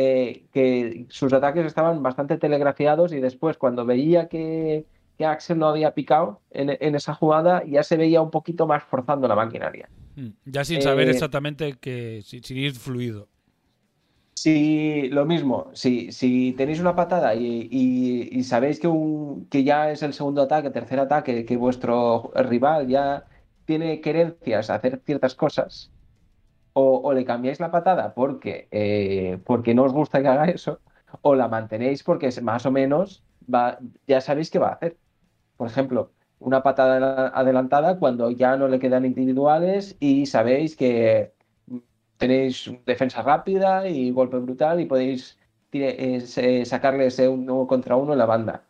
eh, 0.00 0.44
que 0.52 1.06
sus 1.08 1.32
ataques 1.32 1.66
estaban 1.66 2.00
bastante 2.04 2.38
telegrafiados 2.38 3.12
y 3.12 3.18
después 3.18 3.56
cuando 3.56 3.84
veía 3.84 4.28
que, 4.28 4.86
Axel 5.18 5.58
no 5.58 5.66
había 5.66 5.92
picado 5.92 6.40
en, 6.52 6.94
esa 6.94 7.14
jugada, 7.14 7.64
ya 7.66 7.82
se 7.82 7.96
veía 7.96 8.22
un 8.22 8.30
poquito 8.30 8.68
más 8.68 8.84
forzando 8.84 9.26
la 9.26 9.34
maquinaria. 9.34 9.88
Hmm. 10.14 10.28
Ya 10.44 10.64
sin 10.64 10.82
saber 10.82 11.08
eh, 11.08 11.10
exactamente 11.10 11.78
que 11.80 12.22
sin 12.22 12.56
ir 12.56 12.74
fluido. 12.74 13.26
Si 14.34 15.08
lo 15.08 15.26
mismo, 15.26 15.68
si, 15.72 16.12
si 16.12 16.54
tenéis 16.56 16.78
una 16.78 16.94
patada 16.94 17.34
y, 17.34 18.40
sabéis 18.44 18.78
que, 18.78 18.86
un, 18.86 19.48
que 19.50 19.64
ya 19.64 19.90
es 19.90 20.04
el 20.04 20.12
segundo 20.12 20.42
ataque, 20.42 20.70
tercer 20.70 21.00
ataque, 21.00 21.44
que 21.44 21.56
vuestro 21.56 22.30
rival 22.36 22.86
ya 22.86 23.24
tiene 23.64 24.00
querencias 24.00 24.70
a 24.70 24.76
hacer 24.76 25.02
ciertas 25.04 25.34
cosas, 25.34 25.90
o, 26.78 27.12
le 27.12 27.24
cambiáis 27.24 27.60
la 27.60 27.70
patada 27.70 28.14
porque, 28.14 28.68
eh, 28.70 29.38
porque 29.44 29.74
no 29.74 29.84
os 29.84 29.92
gusta 29.92 30.22
que 30.22 30.28
haga 30.28 30.44
eso, 30.46 30.80
o 31.22 31.34
la 31.34 31.48
mantenéis 31.48 32.02
porque 32.02 32.30
más 32.42 32.66
o 32.66 32.70
menos 32.70 33.24
va, 33.52 33.78
ya 34.06 34.20
sabéis 34.20 34.50
qué 34.50 34.58
va 34.58 34.68
a 34.68 34.74
hacer. 34.74 34.96
Por 35.56 35.68
ejemplo, 35.68 36.12
una 36.38 36.62
patada 36.62 37.28
adelantada 37.28 37.98
cuando 37.98 38.30
ya 38.30 38.56
no 38.56 38.68
le 38.68 38.78
quedan 38.78 39.04
individuales 39.04 39.96
y 40.00 40.26
sabéis 40.26 40.76
que 40.76 41.32
tenéis 42.16 42.70
defensa 42.86 43.22
rápida 43.22 43.88
y 43.88 44.10
golpe 44.10 44.38
brutal 44.38 44.80
y 44.80 44.86
podéis 44.86 45.38
eh, 45.72 46.62
sacarles 46.64 47.18
un 47.18 47.50
uno 47.50 47.66
contra 47.66 47.96
uno 47.96 48.12
en 48.12 48.18
la 48.18 48.26
banda. 48.26 48.64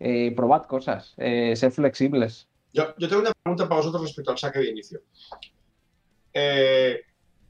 Eh, 0.00 0.32
probad 0.34 0.64
cosas, 0.64 1.14
eh, 1.18 1.54
ser 1.56 1.70
flexibles. 1.70 2.48
Yo, 2.72 2.94
tengo 2.96 3.20
una 3.20 3.32
pregunta 3.32 3.68
para 3.68 3.80
vosotros 3.80 4.02
respecto 4.02 4.32
al 4.32 4.38
saque 4.38 4.58
de 4.58 4.70
inicio. 4.70 5.00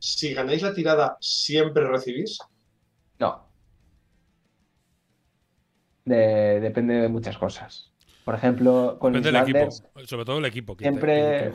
Si 0.05 0.35
ganáis 0.35 0.63
la 0.63 0.75
tirada, 0.75 1.17
¿siempre 1.19 1.87
recibís? 1.89 2.39
No. 3.19 3.49
depende 6.05 6.95
de 6.95 7.09
muchas 7.09 7.39
cosas. 7.39 7.91
Por 8.27 8.35
ejemplo, 8.35 8.99
con 8.99 9.15
Depende 9.15 9.39
equipo, 9.39 9.71
sobre 10.05 10.25
todo 10.27 10.39
el 10.39 10.45
equipo 10.45 10.77
que, 10.77 10.85
siempre, 10.85 11.53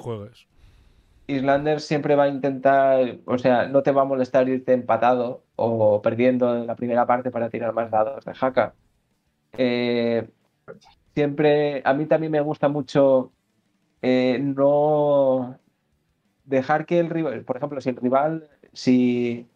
Islanders 1.27 1.85
siempre 1.85 2.15
va 2.15 2.23
a 2.23 2.29
intentar, 2.29 3.19
o 3.25 3.37
sea, 3.37 3.67
no 3.67 3.83
te 3.83 3.91
va 3.91 4.01
a 4.01 4.05
molestar 4.05 4.49
irte 4.49 4.73
empatado 4.73 5.43
o 5.55 6.01
perdiendo 6.01 6.57
en 6.57 6.65
la 6.65 6.75
primera 6.75 7.05
parte 7.05 7.29
para 7.29 7.51
tirar 7.51 7.73
más 7.73 7.91
dados 7.91 8.25
de 8.25 8.33
jaca. 8.33 8.73
Eh, 9.53 10.27
siempre, 11.13 11.83
a 11.85 11.93
mí 11.93 12.07
también 12.07 12.31
me 12.31 12.41
gusta 12.41 12.67
mucho 12.67 13.31
eh, 14.01 14.39
no 14.41 15.59
dejar 16.49 16.85
que 16.85 16.99
el 16.99 17.09
rival, 17.09 17.43
por 17.43 17.57
ejemplo, 17.57 17.79
si 17.79 17.89
el 17.89 17.95
rival, 17.95 18.49
si, 18.73 19.47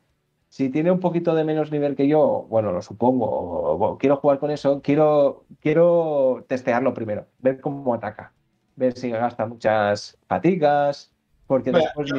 si 0.47 0.69
tiene 0.69 0.91
un 0.91 0.99
poquito 0.99 1.33
de 1.33 1.43
menos 1.43 1.71
nivel 1.71 1.95
que 1.95 2.07
yo, 2.07 2.45
bueno, 2.49 2.71
lo 2.71 2.81
supongo, 2.81 3.25
o, 3.25 3.97
quiero 3.97 4.17
jugar 4.17 4.37
con 4.39 4.51
eso, 4.51 4.81
quiero, 4.81 5.45
quiero 5.59 6.45
testearlo 6.47 6.93
primero, 6.93 7.25
ver 7.39 7.59
cómo 7.59 7.95
ataca, 7.95 8.31
ver 8.75 8.93
si 8.93 9.09
gasta 9.09 9.47
muchas 9.47 10.17
fatigas, 10.27 11.11
porque 11.47 11.71
después 11.71 12.11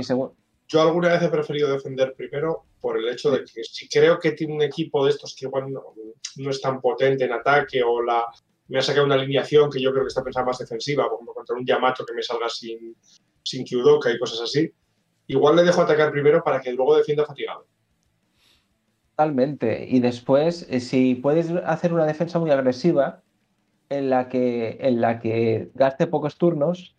Yo 0.68 0.82
alguna 0.82 1.10
vez 1.10 1.22
he 1.22 1.28
preferido 1.28 1.72
defender 1.72 2.12
primero 2.14 2.64
por 2.80 2.98
el 2.98 3.08
hecho 3.08 3.30
de 3.30 3.44
que 3.44 3.62
si 3.62 3.88
creo 3.88 4.18
que 4.18 4.32
tiene 4.32 4.54
un 4.54 4.62
equipo 4.62 5.04
de 5.04 5.12
estos 5.12 5.36
que 5.36 5.46
igual 5.46 5.72
no, 5.72 6.50
es 6.50 6.60
tan 6.60 6.80
potente 6.80 7.24
en 7.24 7.32
ataque 7.32 7.82
o 7.82 8.02
la 8.02 8.26
me 8.66 8.78
ha 8.78 8.82
sacado 8.82 9.04
una 9.04 9.14
alineación 9.14 9.70
que 9.70 9.80
yo 9.80 9.90
creo 9.92 10.04
que 10.04 10.08
está 10.08 10.24
pensada 10.24 10.46
más 10.46 10.58
defensiva, 10.58 11.08
como 11.08 11.34
contra 11.34 11.54
un 11.54 11.66
Yamato 11.66 12.04
que 12.04 12.14
me 12.14 12.22
salga 12.22 12.48
sin, 12.48 12.96
sin 13.44 13.64
Kyudoka 13.64 14.10
y 14.10 14.18
cosas 14.18 14.40
así, 14.40 14.72
igual 15.26 15.56
le 15.56 15.64
dejo 15.64 15.82
atacar 15.82 16.10
primero 16.10 16.42
para 16.42 16.60
que 16.60 16.72
luego 16.72 16.96
defienda 16.96 17.24
fatigado. 17.24 17.66
Totalmente. 19.10 19.86
Y 19.88 20.00
después, 20.00 20.66
eh, 20.68 20.80
si 20.80 21.14
puedes 21.14 21.50
hacer 21.64 21.92
una 21.92 22.06
defensa 22.06 22.38
muy 22.38 22.50
agresiva, 22.50 23.22
en 23.88 24.10
la 24.10 24.28
que, 24.28 24.78
en 24.80 25.00
la 25.00 25.20
que 25.20 25.70
gaste 25.74 26.06
pocos 26.06 26.36
turnos, 26.36 26.96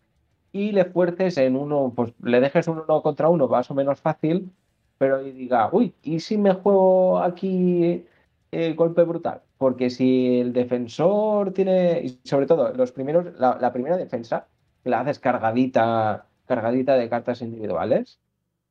y 0.51 0.71
le 0.71 0.85
fuerces 0.85 1.37
en 1.37 1.57
uno, 1.57 1.91
pues 1.93 2.13
le 2.23 2.39
dejes 2.39 2.69
un 2.69 2.79
uno 2.79 3.01
contra 3.01 3.27
uno 3.27 3.49
más 3.49 3.69
o 3.69 3.73
menos 3.73 3.99
fácil, 3.99 4.53
pero 4.97 5.21
diga, 5.21 5.69
uy, 5.73 5.93
¿y 6.01 6.21
si 6.21 6.37
me 6.37 6.53
juego 6.53 7.19
aquí 7.19 8.05
el 8.51 8.75
golpe 8.75 9.03
brutal? 9.03 9.41
Porque 9.57 9.89
si 9.89 10.39
el 10.39 10.53
defensor 10.53 11.51
tiene, 11.51 12.01
y 12.03 12.19
sobre 12.23 12.45
todo 12.45 12.73
los 12.73 12.93
primeros, 12.93 13.37
la, 13.37 13.73
primera 13.73 13.97
defensa, 13.97 14.47
la 14.85 15.01
haces 15.01 15.19
cargadita, 15.19 16.27
cargadita 16.45 16.95
de 16.95 17.09
cartas 17.09 17.41
individuales, 17.41 18.19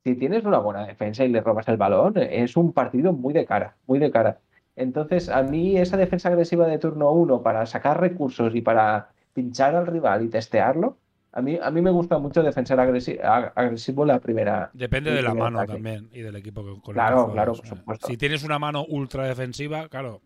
si 0.04 0.14
tienes 0.14 0.44
una 0.44 0.58
buena 0.58 0.86
defensa 0.86 1.24
y 1.24 1.28
le 1.28 1.40
robas 1.40 1.68
el 1.68 1.76
balón, 1.76 2.14
es 2.16 2.56
un 2.56 2.72
partido 2.72 3.12
muy 3.12 3.32
de 3.32 3.46
cara, 3.46 3.76
muy 3.86 3.98
de 3.98 4.10
cara. 4.10 4.38
Entonces, 4.76 5.28
a 5.28 5.42
mí 5.42 5.76
esa 5.78 5.96
defensa 5.96 6.28
agresiva 6.28 6.66
de 6.66 6.78
turno 6.78 7.10
uno 7.12 7.42
para 7.42 7.64
sacar 7.64 8.00
recursos 8.00 8.54
y 8.54 8.60
para 8.60 9.08
pinchar 9.32 9.74
al 9.74 9.86
rival 9.86 10.24
y 10.24 10.28
testearlo, 10.28 10.98
a 11.32 11.42
mí, 11.42 11.58
a 11.60 11.70
mí 11.70 11.80
me 11.80 11.90
gusta 11.90 12.18
mucho 12.18 12.42
defensor 12.42 12.78
agresivo, 12.78 14.04
la 14.04 14.20
primera. 14.20 14.70
Depende 14.72 15.10
de 15.10 15.22
la 15.22 15.34
mano 15.34 15.64
también 15.66 16.08
y 16.12 16.20
del 16.20 16.36
equipo 16.36 16.62
con 16.80 16.94
claro, 16.94 17.32
Claro, 17.32 17.54
por 17.54 17.66
supuesto. 17.66 18.06
Si 18.06 18.16
tienes 18.16 18.44
una 18.44 18.60
mano 18.60 18.84
ultra 18.86 19.24
defensiva, 19.26 19.88
claro, 19.88 20.22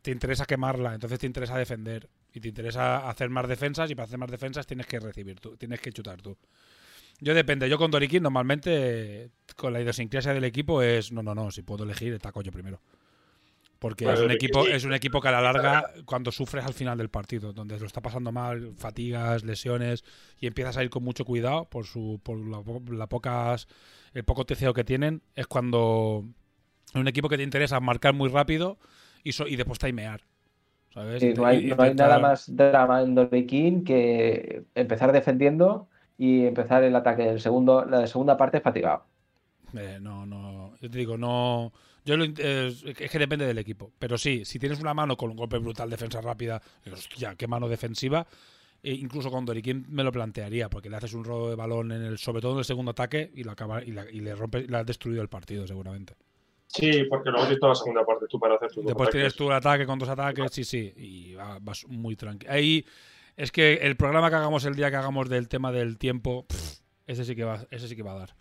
te 0.00 0.12
interesa 0.12 0.44
quemarla, 0.44 0.94
entonces 0.94 1.18
te 1.18 1.26
interesa 1.26 1.58
defender. 1.58 2.08
Y 2.32 2.40
te 2.40 2.48
interesa 2.48 3.08
hacer 3.08 3.30
más 3.30 3.48
defensas 3.48 3.90
y 3.90 3.94
para 3.94 4.04
hacer 4.04 4.18
más 4.18 4.30
defensas 4.30 4.66
tienes 4.66 4.86
que 4.86 5.00
recibir 5.00 5.40
tú, 5.40 5.56
tienes 5.56 5.80
que 5.80 5.92
chutar 5.92 6.20
tú. 6.20 6.36
Yo 7.20 7.34
depende, 7.34 7.68
yo 7.68 7.78
con 7.78 7.90
Dorikin 7.90 8.22
normalmente 8.22 9.30
con 9.56 9.72
la 9.72 9.80
idiosincrasia 9.80 10.34
del 10.34 10.44
equipo 10.44 10.82
es, 10.82 11.12
no, 11.12 11.22
no, 11.22 11.34
no, 11.34 11.50
si 11.50 11.62
puedo 11.62 11.84
elegir, 11.84 12.18
taco 12.18 12.42
yo 12.42 12.52
primero. 12.52 12.80
Porque 13.78 14.10
es 14.10 14.20
un 14.20 14.30
equipo, 14.30 14.66
es 14.66 14.84
un 14.84 14.94
equipo 14.94 15.20
que 15.20 15.28
a 15.28 15.32
la 15.32 15.42
larga, 15.42 15.90
cuando 16.06 16.32
sufres 16.32 16.64
al 16.64 16.72
final 16.72 16.96
del 16.96 17.10
partido, 17.10 17.52
donde 17.52 17.78
lo 17.78 17.86
está 17.86 18.00
pasando 18.00 18.32
mal, 18.32 18.72
fatigas, 18.76 19.44
lesiones, 19.44 20.04
y 20.40 20.46
empiezas 20.46 20.78
a 20.78 20.82
ir 20.82 20.88
con 20.88 21.04
mucho 21.04 21.26
cuidado 21.26 21.66
por 21.66 21.84
su, 21.84 22.18
por 22.22 22.38
la, 22.38 23.06
pocas, 23.06 23.68
el 24.14 24.24
poco 24.24 24.46
teceo 24.46 24.72
que 24.72 24.84
tienen, 24.84 25.20
es 25.34 25.46
cuando 25.46 26.24
un 26.94 27.08
equipo 27.08 27.28
que 27.28 27.36
te 27.36 27.42
interesa 27.42 27.78
marcar 27.78 28.14
muy 28.14 28.30
rápido 28.30 28.78
y, 29.22 29.30
y 29.46 29.56
después 29.56 29.78
timear. 29.78 30.22
¿sabes? 30.94 31.36
no 31.36 31.44
hay, 31.44 31.74
nada 31.94 32.18
más 32.18 32.56
drama 32.56 33.02
en 33.02 33.14
Dorikin 33.14 33.84
que 33.84 34.64
empezar 34.74 35.12
defendiendo 35.12 35.88
y 36.18 36.46
empezar 36.46 36.84
el 36.84 36.94
ataque 36.96 37.24
del 37.24 37.40
segundo, 37.40 37.84
la 37.84 38.06
segunda 38.06 38.36
parte 38.36 38.60
fatigado. 38.60 39.04
Eh, 39.76 39.98
no, 40.00 40.24
no, 40.24 40.74
yo 40.80 40.90
te 40.90 40.98
digo, 40.98 41.16
no 41.16 41.72
yo 42.04 42.16
es 42.16 43.10
que 43.10 43.18
depende 43.18 43.46
del 43.46 43.58
equipo. 43.58 43.92
Pero 43.98 44.18
sí, 44.18 44.44
si 44.44 44.58
tienes 44.58 44.80
una 44.80 44.92
mano 44.92 45.16
con 45.16 45.30
un 45.30 45.36
golpe 45.36 45.58
brutal, 45.58 45.88
defensa 45.88 46.20
rápida, 46.20 46.60
hostia, 46.92 47.34
qué 47.34 47.46
mano 47.46 47.68
defensiva. 47.68 48.26
E 48.82 48.92
incluso 48.92 49.30
con 49.30 49.46
Doriquín 49.46 49.86
me 49.88 50.04
lo 50.04 50.12
plantearía, 50.12 50.68
porque 50.68 50.90
le 50.90 50.96
haces 50.96 51.14
un 51.14 51.24
robo 51.24 51.48
de 51.48 51.56
balón 51.56 51.90
en 51.92 52.02
el, 52.02 52.18
sobre 52.18 52.42
todo 52.42 52.52
en 52.52 52.58
el 52.58 52.64
segundo 52.66 52.90
ataque, 52.90 53.30
y 53.34 53.42
lo 53.42 53.52
acaba, 53.52 53.82
y, 53.82 53.92
le 53.92 54.34
rompe, 54.34 54.68
le 54.68 54.76
has 54.76 54.84
destruido 54.84 55.22
el 55.22 55.28
partido, 55.28 55.66
seguramente. 55.66 56.14
Sí, 56.66 57.04
porque 57.08 57.30
luego 57.30 57.46
tienes 57.46 57.60
toda 57.60 57.70
la 57.70 57.76
segunda 57.76 58.04
parte 58.04 58.26
tú 58.28 58.38
para 58.38 58.56
hacer 58.56 58.70
tu 58.70 58.82
Después 58.82 59.08
tienes 59.08 59.34
tu 59.34 59.50
ataque 59.50 59.86
con 59.86 59.98
dos 59.98 60.08
ataques, 60.10 60.52
sí, 60.52 60.64
sí, 60.64 60.92
y 60.98 61.34
vas 61.34 61.86
muy 61.88 62.14
tranquilo. 62.14 62.52
Ahí 62.52 62.84
es 63.36 63.52
que 63.52 63.74
el 63.82 63.96
programa 63.96 64.30
que 64.30 64.36
hagamos 64.36 64.64
el 64.64 64.74
día 64.74 64.90
que 64.90 64.96
hagamos 64.96 65.28
del 65.28 65.48
tema 65.48 65.72
del 65.72 65.98
tiempo, 65.98 66.46
ese 67.06 67.24
sí 67.24 67.34
que 67.34 67.44
va, 67.44 67.66
ese 67.70 67.88
sí 67.88 67.96
que 67.96 68.02
va 68.02 68.12
a 68.12 68.18
dar. 68.18 68.36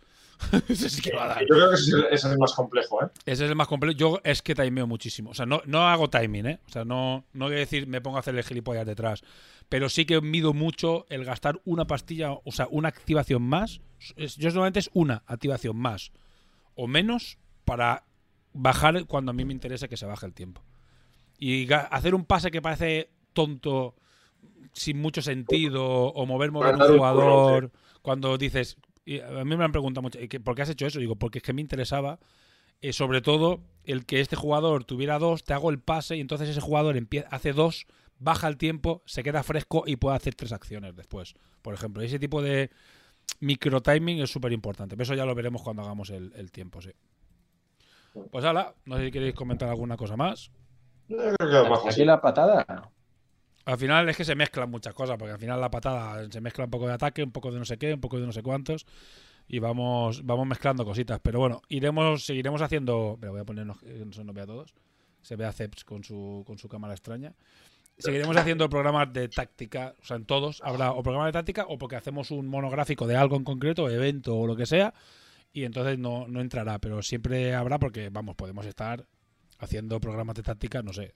ese 0.67 0.89
sí 0.89 1.01
que 1.01 1.15
va 1.15 1.25
a 1.25 1.27
dar. 1.27 1.41
Yo 1.41 1.55
creo 1.55 1.69
que 1.69 1.75
ese 1.75 2.13
es 2.13 2.25
el 2.25 2.37
más 2.37 2.53
complejo, 2.53 3.03
¿eh? 3.03 3.07
Ese 3.25 3.45
es 3.45 3.49
el 3.49 3.55
más 3.55 3.67
complejo. 3.67 3.97
Yo 3.97 4.21
es 4.23 4.41
que 4.41 4.55
timeo 4.55 4.87
muchísimo. 4.87 5.31
O 5.31 5.33
sea, 5.33 5.45
no, 5.45 5.61
no 5.65 5.87
hago 5.87 6.09
timing, 6.09 6.45
¿eh? 6.45 6.59
O 6.67 6.69
sea, 6.69 6.85
no, 6.85 7.25
no 7.33 7.45
voy 7.45 7.55
a 7.55 7.59
decir 7.59 7.87
me 7.87 8.01
pongo 8.01 8.17
a 8.17 8.19
hacer 8.19 8.35
el 8.35 8.43
gilipollas 8.43 8.85
detrás. 8.85 9.23
Pero 9.69 9.89
sí 9.89 10.05
que 10.05 10.21
mido 10.21 10.53
mucho 10.53 11.05
el 11.09 11.25
gastar 11.25 11.61
una 11.65 11.87
pastilla, 11.87 12.31
o 12.31 12.51
sea, 12.51 12.67
una 12.69 12.89
activación 12.89 13.41
más. 13.41 13.81
Yo 14.17 14.51
solamente 14.51 14.79
es 14.79 14.89
una 14.93 15.23
activación 15.27 15.77
más 15.77 16.11
o 16.75 16.87
menos 16.87 17.37
para 17.65 18.03
bajar 18.53 19.05
cuando 19.05 19.31
a 19.31 19.33
mí 19.33 19.45
me 19.45 19.53
interesa 19.53 19.87
que 19.87 19.97
se 19.97 20.05
baje 20.05 20.25
el 20.25 20.33
tiempo. 20.33 20.63
Y 21.37 21.71
hacer 21.73 22.15
un 22.15 22.25
pase 22.25 22.51
que 22.51 22.61
parece 22.61 23.09
tonto, 23.33 23.95
sin 24.73 24.99
mucho 25.01 25.21
sentido, 25.21 25.83
o 25.85 26.25
mover, 26.25 26.51
mover 26.51 26.75
un 26.75 26.81
jugador, 26.97 27.71
cuando 28.01 28.37
dices, 28.37 28.77
y 29.05 29.19
a 29.21 29.43
mí 29.45 29.55
me 29.55 29.63
han 29.63 29.71
preguntado 29.71 30.01
mucho, 30.01 30.19
¿por 30.43 30.55
qué 30.55 30.61
has 30.63 30.69
hecho 30.69 30.85
eso? 30.85 30.99
Digo, 30.99 31.15
porque 31.15 31.37
es 31.39 31.43
que 31.43 31.53
me 31.53 31.61
interesaba 31.61 32.19
eh, 32.81 32.91
sobre 32.91 33.21
todo 33.21 33.61
el 33.85 34.05
que 34.05 34.19
este 34.19 34.35
jugador 34.35 34.83
tuviera 34.83 35.17
dos, 35.19 35.43
te 35.45 35.53
hago 35.53 35.69
el 35.69 35.79
pase 35.79 36.17
y 36.17 36.19
entonces 36.21 36.49
ese 36.49 36.59
jugador 36.59 36.95
empie- 36.97 37.25
hace 37.31 37.53
dos, 37.53 37.85
baja 38.19 38.47
el 38.49 38.57
tiempo, 38.57 39.01
se 39.05 39.23
queda 39.23 39.41
fresco 39.43 39.83
y 39.85 39.95
puede 39.95 40.17
hacer 40.17 40.35
tres 40.35 40.51
acciones 40.51 40.93
después. 40.95 41.35
Por 41.61 41.73
ejemplo, 41.73 42.01
ese 42.03 42.19
tipo 42.19 42.41
de 42.41 42.71
micro 43.39 43.81
timing 43.81 44.21
es 44.21 44.29
súper 44.31 44.51
importante. 44.51 44.95
Pero 44.97 45.03
eso 45.03 45.15
ya 45.15 45.25
lo 45.25 45.33
veremos 45.35 45.61
cuando 45.61 45.81
hagamos 45.81 46.09
el, 46.09 46.33
el 46.35 46.51
tiempo, 46.51 46.81
sí. 46.81 46.91
Pues 48.31 48.43
hala, 48.45 48.75
no 48.85 48.97
sé 48.97 49.05
si 49.05 49.11
queréis 49.11 49.33
comentar 49.33 49.69
alguna 49.69 49.95
cosa 49.97 50.15
más. 50.17 50.51
Creo 51.07 51.35
que 51.37 51.89
aquí 51.89 52.05
la 52.05 52.21
patada. 52.21 52.91
Al 53.65 53.77
final 53.77 54.09
es 54.09 54.17
que 54.17 54.25
se 54.25 54.35
mezclan 54.35 54.69
muchas 54.69 54.93
cosas, 54.93 55.17
porque 55.17 55.33
al 55.33 55.39
final 55.39 55.59
la 55.61 55.71
patada 55.71 56.29
se 56.29 56.41
mezcla 56.41 56.65
un 56.65 56.71
poco 56.71 56.87
de 56.87 56.93
ataque, 56.93 57.23
un 57.23 57.31
poco 57.31 57.51
de 57.51 57.59
no 57.59 57.65
sé 57.65 57.77
qué, 57.77 57.93
un 57.93 58.01
poco 58.01 58.19
de 58.19 58.25
no 58.25 58.33
sé 58.33 58.43
cuántos, 58.43 58.85
y 59.47 59.59
vamos, 59.59 60.25
vamos 60.25 60.47
mezclando 60.47 60.85
cositas. 60.85 61.19
Pero 61.21 61.39
bueno, 61.39 61.61
iremos, 61.69 62.25
seguiremos 62.25 62.61
haciendo. 62.61 63.17
Pero 63.19 63.31
voy 63.33 63.41
a 63.41 63.45
ponernos 63.45 63.79
que 63.79 64.05
no 64.05 64.11
se 64.11 64.23
nos 64.23 64.35
vea 64.35 64.43
a 64.43 64.47
todos. 64.47 64.73
Se 65.21 65.35
ve 65.35 65.45
a 65.45 65.53
Ceps 65.53 65.85
con 65.85 66.03
su, 66.03 66.43
con 66.45 66.57
su 66.57 66.67
cámara 66.67 66.93
extraña. 66.93 67.33
Seguiremos 67.97 68.35
haciendo 68.35 68.69
programas 68.69 69.13
de 69.13 69.29
táctica, 69.29 69.93
o 70.01 70.05
sea, 70.05 70.17
en 70.17 70.25
todos 70.25 70.61
habrá 70.63 70.91
o 70.91 71.03
programas 71.03 71.27
de 71.27 71.33
táctica 71.33 71.65
o 71.69 71.77
porque 71.77 71.95
hacemos 71.95 72.31
un 72.31 72.47
monográfico 72.47 73.05
de 73.05 73.15
algo 73.15 73.35
en 73.35 73.43
concreto, 73.43 73.89
evento 73.89 74.35
o 74.35 74.47
lo 74.47 74.55
que 74.55 74.65
sea, 74.65 74.95
y 75.53 75.63
entonces 75.63 75.99
no, 75.99 76.27
no 76.27 76.41
entrará, 76.41 76.79
pero 76.79 77.03
siempre 77.03 77.53
habrá 77.53 77.77
porque, 77.77 78.09
vamos, 78.09 78.35
podemos 78.35 78.65
estar 78.65 79.05
haciendo 79.59 79.99
programas 79.99 80.35
de 80.35 80.41
táctica, 80.41 80.81
no 80.81 80.91
sé, 80.91 81.13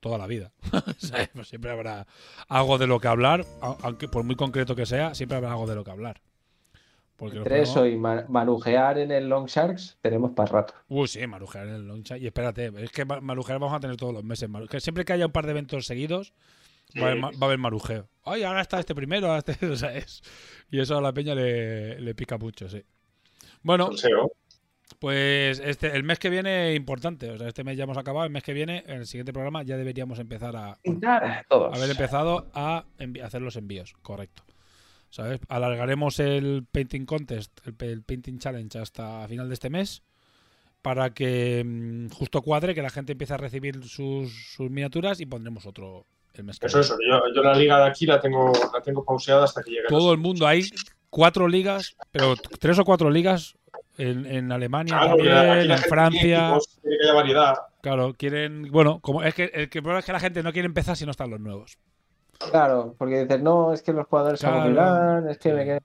toda 0.00 0.18
la 0.18 0.26
vida. 0.26 0.52
Pues 1.34 1.48
siempre 1.48 1.70
habrá 1.70 2.06
algo 2.48 2.78
de 2.78 2.86
lo 2.86 2.98
que 3.00 3.08
hablar, 3.08 3.44
aunque 3.60 4.08
por 4.08 4.24
muy 4.24 4.34
concreto 4.36 4.74
que 4.74 4.86
sea, 4.86 5.14
siempre 5.14 5.36
habrá 5.36 5.50
algo 5.52 5.66
de 5.66 5.74
lo 5.74 5.84
que 5.84 5.90
hablar. 5.90 6.20
Porque 7.16 7.36
Entre 7.36 7.60
eso 7.60 7.84
y 7.86 7.96
ma- 7.98 8.24
marujear 8.30 8.96
en 8.96 9.10
el 9.10 9.28
Long 9.28 9.46
Sharks 9.46 9.98
tenemos 10.00 10.30
para 10.30 10.50
rato. 10.50 10.74
Uy, 10.88 11.06
sí, 11.06 11.26
marujear 11.26 11.68
en 11.68 11.74
el 11.74 11.86
loncha. 11.86 12.16
Y 12.16 12.26
espérate, 12.26 12.72
es 12.82 12.90
que 12.90 13.04
ma- 13.04 13.20
marujear 13.20 13.58
vamos 13.58 13.76
a 13.76 13.80
tener 13.80 13.96
todos 13.98 14.14
los 14.14 14.24
meses. 14.24 14.48
Que 14.70 14.80
siempre 14.80 15.04
que 15.04 15.12
haya 15.12 15.26
un 15.26 15.32
par 15.32 15.44
de 15.44 15.50
eventos 15.50 15.84
seguidos, 15.84 16.32
va, 16.98 17.08
a 17.08 17.10
haber, 17.10 17.22
va 17.24 17.28
a 17.42 17.44
haber 17.44 17.58
marujeo. 17.58 18.08
Ay, 18.24 18.42
ahora 18.42 18.62
está 18.62 18.80
este 18.80 18.94
primero, 18.94 19.26
ahora 19.26 19.42
este, 19.46 19.66
o 19.66 19.76
sea, 19.76 19.94
es- 19.94 20.22
Y 20.70 20.80
eso 20.80 20.96
a 20.96 21.02
la 21.02 21.12
peña 21.12 21.34
le, 21.34 22.00
le 22.00 22.14
pica 22.14 22.38
mucho, 22.38 22.70
sí. 22.70 22.82
Bueno, 23.62 23.88
Salseo. 23.88 24.32
Pues 25.00 25.60
este, 25.64 25.96
el 25.96 26.04
mes 26.04 26.18
que 26.18 26.28
viene 26.28 26.74
importante. 26.74 27.30
O 27.30 27.38
sea, 27.38 27.48
este 27.48 27.64
mes 27.64 27.76
ya 27.76 27.84
hemos 27.84 27.96
acabado. 27.96 28.26
El 28.26 28.32
mes 28.32 28.42
que 28.42 28.52
viene, 28.52 28.84
en 28.86 28.98
el 28.98 29.06
siguiente 29.06 29.32
programa, 29.32 29.62
ya 29.62 29.78
deberíamos 29.78 30.18
empezar 30.18 30.54
a, 30.54 30.78
Todos. 31.48 31.74
haber 31.74 31.90
empezado 31.90 32.50
a 32.52 32.84
hacer 33.24 33.40
los 33.40 33.56
envíos, 33.56 33.94
correcto. 34.02 34.42
¿Sabes? 35.08 35.40
Alargaremos 35.48 36.20
el 36.20 36.66
Painting 36.70 37.06
Contest, 37.06 37.66
el, 37.66 38.02
Painting 38.02 38.38
Challenge 38.38 38.78
hasta 38.78 39.26
final 39.26 39.48
de 39.48 39.54
este 39.54 39.70
mes 39.70 40.02
para 40.82 41.14
que 41.14 41.64
mm, 41.64 42.10
justo 42.10 42.42
cuadre, 42.42 42.74
que 42.74 42.82
la 42.82 42.90
gente 42.90 43.12
empiece 43.12 43.32
a 43.34 43.38
recibir 43.38 43.82
sus, 43.84 44.30
sus 44.54 44.70
miniaturas 44.70 45.18
y 45.20 45.26
pondremos 45.26 45.64
otro 45.66 46.04
el 46.34 46.44
mes 46.44 46.58
que 46.58 46.66
Eso, 46.66 46.78
viene. 46.78 46.86
eso. 46.86 46.96
Yo, 47.08 47.34
yo 47.34 47.42
la 47.42 47.54
liga 47.54 47.78
de 47.78 47.86
aquí 47.88 48.04
la 48.04 48.20
tengo, 48.20 48.52
la 48.72 48.82
tengo 48.82 49.02
pauseada 49.02 49.44
hasta 49.44 49.62
que 49.62 49.70
llegue. 49.70 49.88
Todo 49.88 50.12
el 50.12 50.18
mundo, 50.18 50.46
hay 50.46 50.68
cuatro 51.10 51.48
ligas, 51.48 51.96
pero 52.12 52.34
tres 52.36 52.78
o 52.78 52.84
cuatro 52.84 53.10
ligas 53.10 53.56
en, 53.98 54.26
en 54.26 54.52
Alemania 54.52 54.98
Claro, 54.98 55.16
que 55.16 55.28
también, 55.28 55.36
aquí 55.58 55.68
la 55.68 55.74
en 55.74 55.80
gente 55.80 55.88
Francia. 55.88 56.20
tiene 56.20 56.36
equipos, 56.46 56.78
tiene 56.82 56.96
que 56.98 57.04
haya 57.04 57.14
variedad. 57.14 57.54
Claro, 57.82 58.14
quieren, 58.14 58.68
bueno, 58.70 59.00
como 59.00 59.22
es 59.22 59.34
que 59.34 59.44
el, 59.54 59.68
que 59.68 59.78
el 59.78 59.82
problema 59.82 60.00
es 60.00 60.04
que 60.06 60.12
la 60.12 60.20
gente 60.20 60.42
no 60.42 60.52
quiere 60.52 60.66
empezar 60.66 60.96
si 60.96 61.04
no 61.04 61.10
están 61.12 61.30
los 61.30 61.40
nuevos. 61.40 61.78
Claro, 62.50 62.94
porque 62.98 63.22
dices, 63.22 63.40
no, 63.42 63.72
es 63.72 63.82
que 63.82 63.92
los 63.92 64.06
jugadores 64.06 64.40
se 64.40 64.46
aburrirán, 64.46 65.28
es 65.28 65.38
que 65.38 65.50
Sí. 65.50 65.54
me 65.54 65.64
quedé. 65.64 65.80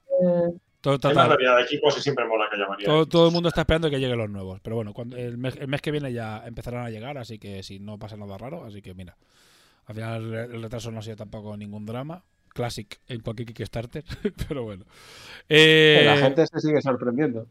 Todo, 0.81 0.99
total. 0.99 1.29
variedad 1.29 1.57
de 1.57 1.63
equipos 1.63 1.97
y 1.97 2.01
siempre 2.01 2.25
mola 2.27 2.45
que 2.49 2.57
haya 2.57 2.67
variedad. 2.67 3.05
Todo, 3.07 3.27
el 3.27 3.33
mundo 3.33 3.49
está 3.49 3.61
esperando 3.61 3.89
que 3.89 3.99
lleguen 3.99 4.19
los 4.19 4.29
nuevos. 4.29 4.59
Pero 4.61 4.75
bueno, 4.75 4.93
cuando, 4.93 5.17
el, 5.17 5.37
mes, 5.37 5.55
el 5.57 5.67
mes 5.67 5.81
que 5.81 5.89
viene 5.91 6.13
ya 6.13 6.43
empezarán 6.45 6.85
a 6.85 6.89
llegar, 6.91 7.17
así 7.17 7.39
que 7.39 7.63
si 7.63 7.79
no 7.79 7.97
pasa 7.97 8.15
nada 8.17 8.37
raro. 8.37 8.63
Así 8.63 8.81
que 8.83 8.93
mira, 8.93 9.17
al 9.87 9.95
final 9.95 10.23
el, 10.33 10.33
el 10.55 10.61
retraso 10.61 10.91
no 10.91 10.99
ha 10.99 11.01
sido 11.01 11.15
tampoco 11.15 11.57
ningún 11.57 11.85
drama. 11.85 12.23
Classic 12.53 12.99
en 13.07 13.19
cualquier 13.21 13.47
Kickstarter, 13.51 14.03
pero 14.47 14.63
bueno. 14.63 14.85
Eh, 15.49 16.03
La 16.05 16.17
gente 16.17 16.45
se 16.47 16.59
sigue 16.61 16.81
sorprendiendo. 16.81 17.47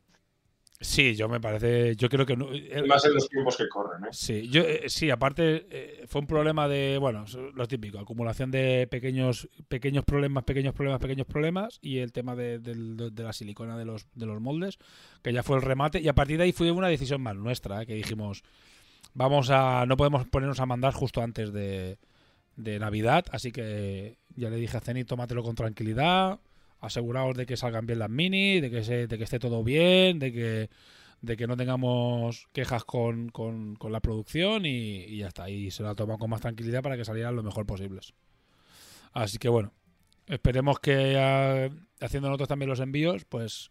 Sí, 0.85 1.17
yo 1.17 1.29
me 1.29 1.41
parece. 1.41 1.97
Yo 1.97 2.09
creo 2.11 2.27
que. 2.27 2.37
no- 2.37 2.51
el- 2.53 2.87
Más 2.87 3.05
en 3.07 3.15
los 3.15 3.29
tiempos 3.29 3.57
que 3.57 3.69
corren, 3.69 4.05
¿eh? 4.05 4.09
Sí, 4.13 4.49
yo, 4.51 4.61
eh, 4.63 4.83
sí, 4.89 5.09
aparte 5.11 5.67
eh, 5.71 6.05
fue 6.07 6.21
un 6.21 6.27
problema 6.27 6.69
de, 6.69 6.99
bueno, 7.01 7.25
lo 7.55 7.67
típico, 7.67 7.99
acumulación 7.99 8.51
de 8.51 8.87
pequeños 8.91 9.49
pequeños 9.69 10.05
problemas, 10.05 10.45
pequeños 10.45 10.75
problemas, 10.75 11.01
pequeños 11.01 11.27
problemas 11.27 11.79
y 11.81 11.99
el 11.99 12.13
tema 12.13 12.37
de, 12.37 12.59
de- 12.59 13.11
de 13.11 13.23
la 13.23 13.33
silicona 13.33 13.79
de 13.79 13.87
los, 13.87 14.07
de 14.15 14.27
los 14.27 14.41
moldes, 14.41 14.79
que 15.23 15.33
ya 15.33 15.43
fue 15.43 15.57
el 15.57 15.63
remate 15.63 16.01
y 16.01 16.09
a 16.09 16.15
partir 16.15 16.37
de 16.37 16.45
ahí 16.45 16.53
fue 16.53 16.71
una 16.71 16.89
decisión 16.89 17.23
más 17.23 17.35
nuestra, 17.35 17.83
eh, 17.83 17.87
que 17.87 17.95
dijimos, 17.95 18.43
vamos 19.15 19.49
a, 19.51 19.87
no 19.87 19.97
podemos 19.97 20.27
ponernos 20.27 20.61
a 20.61 20.67
mandar 20.67 20.93
justo 20.93 21.23
antes 21.23 21.51
de, 21.53 21.97
de 22.57 22.79
Navidad, 22.79 23.25
así 23.31 23.53
que 23.53 24.19
ya 24.37 24.51
le 24.51 24.57
dije 24.57 24.77
a 24.77 24.81
Ceni, 24.81 25.05
tómatelo 25.05 25.43
con 25.43 25.55
tranquilidad, 25.55 26.39
aseguraos 26.85 27.37
de 27.37 27.47
que 27.47 27.57
salgan 27.57 27.87
bien 27.87 27.99
las 27.99 28.11
mini, 28.11 28.61
de 28.61 28.71
que, 28.71 28.85
se, 28.85 29.07
de 29.07 29.19
que 29.19 29.25
esté 29.25 29.39
todo 29.39 29.63
bien, 29.65 30.19
de 30.19 30.33
que 30.33 30.71
de 31.25 31.37
que 31.39 31.47
no 31.47 31.57
tengamos 31.57 32.49
quejas 32.53 32.85
con, 32.85 33.31
con- 33.31 33.79
la 33.89 34.01
producción 34.01 34.67
y, 34.67 35.17
ya 35.17 35.29
está. 35.29 35.49
Y 35.49 35.71
se 35.71 35.83
la 35.83 35.95
toman 35.95 36.19
con 36.19 36.29
más 36.29 36.43
tranquilidad 36.43 36.83
para 36.83 36.97
que 36.97 37.05
salieran 37.05 37.35
lo 37.35 37.43
mejor 37.43 37.65
posibles. 37.65 38.13
Así 39.13 39.39
que 39.39 39.49
bueno, 39.49 39.73
esperemos 40.27 40.79
que 40.81 41.17
ah, 41.19 41.71
haciendo 42.01 42.29
nosotros 42.29 42.49
también 42.49 42.69
los 42.69 42.81
envíos, 42.81 43.25
pues 43.25 43.71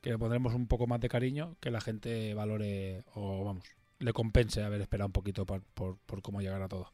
que 0.00 0.10
le 0.10 0.18
pondremos 0.18 0.54
un 0.54 0.68
poco 0.68 0.86
más 0.86 1.00
de 1.00 1.08
cariño, 1.08 1.56
que 1.60 1.70
la 1.70 1.80
gente 1.80 2.34
valore 2.34 3.02
o 3.14 3.44
vamos, 3.44 3.64
le 3.98 4.12
compense 4.12 4.62
haber 4.62 4.80
esperado 4.82 5.06
un 5.06 5.12
poquito 5.12 5.46
por, 5.46 5.62
por, 5.62 6.22
cómo 6.22 6.42
llegar 6.42 6.62
a 6.62 6.68
todo. 6.68 6.92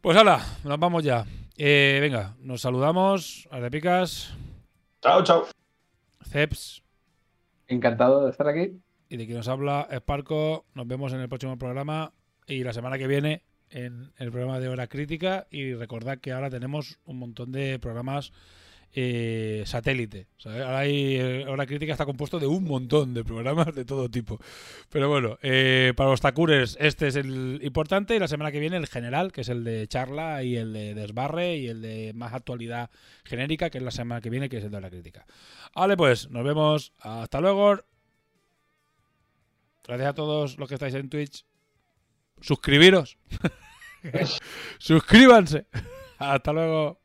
Pues 0.00 0.16
hala, 0.16 0.44
nos 0.64 0.78
vamos 0.78 1.04
ya. 1.04 1.26
Eh, 1.56 1.98
venga, 2.00 2.34
nos 2.40 2.62
saludamos, 2.62 3.46
Arepicas, 3.50 4.34
Chao, 5.00 5.22
chao. 5.22 5.46
Ceps. 6.24 6.82
Encantado 7.68 8.24
de 8.24 8.30
estar 8.30 8.48
aquí. 8.48 8.80
Y 9.08 9.16
de 9.16 9.26
quien 9.26 9.36
nos 9.36 9.48
habla 9.48 9.86
Esparco. 9.90 10.66
Nos 10.74 10.86
vemos 10.88 11.12
en 11.12 11.20
el 11.20 11.28
próximo 11.28 11.56
programa 11.56 12.12
y 12.46 12.64
la 12.64 12.72
semana 12.72 12.98
que 12.98 13.06
viene 13.06 13.44
en 13.70 14.12
el 14.16 14.30
programa 14.32 14.58
de 14.58 14.68
Hora 14.68 14.88
Crítica. 14.88 15.46
Y 15.50 15.74
recordad 15.74 16.18
que 16.18 16.32
ahora 16.32 16.50
tenemos 16.50 16.98
un 17.04 17.18
montón 17.18 17.52
de 17.52 17.78
programas 17.78 18.32
eh, 18.94 19.62
satélite. 19.66 20.26
Ahora 20.44 20.78
hay, 20.78 21.16
eh, 21.16 21.66
Crítica 21.66 21.92
está 21.92 22.04
compuesto 22.04 22.38
de 22.38 22.46
un 22.46 22.64
montón 22.64 23.14
de 23.14 23.24
programas 23.24 23.74
de 23.74 23.84
todo 23.84 24.08
tipo. 24.08 24.38
Pero 24.90 25.08
bueno, 25.08 25.38
eh, 25.42 25.92
para 25.96 26.10
los 26.10 26.20
Takures 26.20 26.76
este 26.80 27.08
es 27.08 27.16
el 27.16 27.60
importante 27.62 28.16
y 28.16 28.18
la 28.18 28.28
semana 28.28 28.50
que 28.50 28.60
viene 28.60 28.76
el 28.76 28.86
general, 28.86 29.32
que 29.32 29.42
es 29.42 29.48
el 29.48 29.64
de 29.64 29.86
charla 29.88 30.42
y 30.42 30.56
el 30.56 30.72
de 30.72 30.94
desbarre 30.94 31.56
y 31.56 31.68
el 31.68 31.82
de 31.82 32.12
más 32.14 32.32
actualidad 32.32 32.90
genérica, 33.24 33.70
que 33.70 33.78
es 33.78 33.84
la 33.84 33.90
semana 33.90 34.20
que 34.20 34.30
viene, 34.30 34.48
que 34.48 34.58
es 34.58 34.64
el 34.64 34.70
de 34.70 34.76
Hora 34.76 34.90
Crítica. 34.90 35.26
Vale, 35.74 35.96
pues 35.96 36.30
nos 36.30 36.44
vemos. 36.44 36.92
Hasta 36.98 37.40
luego. 37.40 37.78
Gracias 39.86 40.08
a 40.08 40.14
todos 40.14 40.58
los 40.58 40.68
que 40.68 40.74
estáis 40.74 40.94
en 40.94 41.08
Twitch. 41.08 41.44
Suscribiros. 42.40 43.18
Suscríbanse. 44.78 45.66
Hasta 46.18 46.52
luego. 46.52 47.00